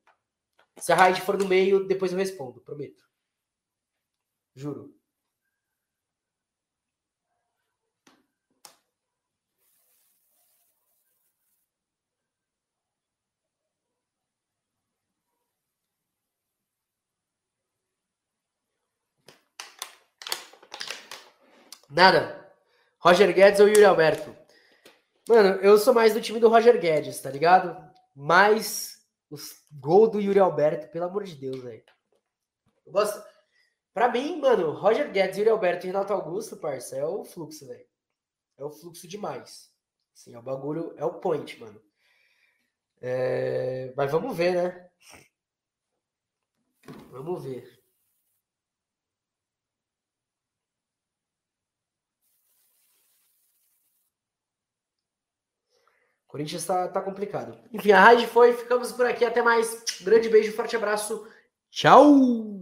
Se 0.79 0.91
a 0.91 0.95
Raid 0.95 1.21
for 1.21 1.37
no 1.37 1.47
meio, 1.47 1.87
depois 1.87 2.11
eu 2.11 2.17
respondo, 2.17 2.59
prometo. 2.61 3.03
Juro. 4.55 4.96
Nada. 21.89 22.53
Roger 22.99 23.33
Guedes 23.33 23.59
ou 23.59 23.67
Yuri 23.67 23.85
Alberto? 23.85 24.35
Mano, 25.27 25.59
eu 25.61 25.77
sou 25.77 25.93
mais 25.93 26.13
do 26.13 26.21
time 26.21 26.39
do 26.39 26.49
Roger 26.49 26.79
Guedes, 26.79 27.21
tá 27.21 27.29
ligado? 27.29 27.77
Mais 28.15 28.97
os 29.29 29.65
gol 29.71 30.07
do 30.07 30.19
Yuri 30.19 30.39
Alberto, 30.39 30.89
pelo 30.89 31.05
amor 31.05 31.23
de 31.23 31.35
Deus, 31.35 31.61
velho. 31.61 31.83
Gosto. 32.85 33.23
Pra 33.93 34.09
mim, 34.09 34.39
mano, 34.39 34.71
Roger 34.71 35.11
Guedes, 35.11 35.37
Yuri 35.37 35.49
Alberto 35.49 35.85
e 35.85 35.87
Renato 35.87 36.13
Augusto, 36.13 36.57
parça, 36.57 36.95
é 36.95 37.05
o 37.05 37.23
fluxo, 37.23 37.67
velho. 37.67 37.85
É 38.57 38.63
o 38.63 38.69
fluxo 38.69 39.07
demais. 39.07 39.71
Assim, 40.13 40.33
é 40.33 40.39
o 40.39 40.41
bagulho, 40.41 40.93
é 40.97 41.05
o 41.05 41.19
point, 41.19 41.59
mano. 41.59 41.81
É... 43.01 43.93
Mas 43.95 44.11
vamos 44.11 44.35
ver, 44.35 44.53
né? 44.53 44.89
Vamos 47.11 47.43
ver. 47.43 47.76
Corinthians 56.27 56.65
tá, 56.65 56.87
tá 56.87 57.01
complicado. 57.01 57.57
Enfim, 57.71 57.91
a 57.91 58.01
rádio 58.01 58.27
foi. 58.27 58.53
Ficamos 58.53 58.91
por 58.91 59.05
aqui. 59.05 59.23
Até 59.23 59.41
mais. 59.41 59.83
Grande 60.01 60.29
beijo, 60.29 60.51
forte 60.53 60.75
abraço. 60.75 61.27
Tchau! 61.71 62.56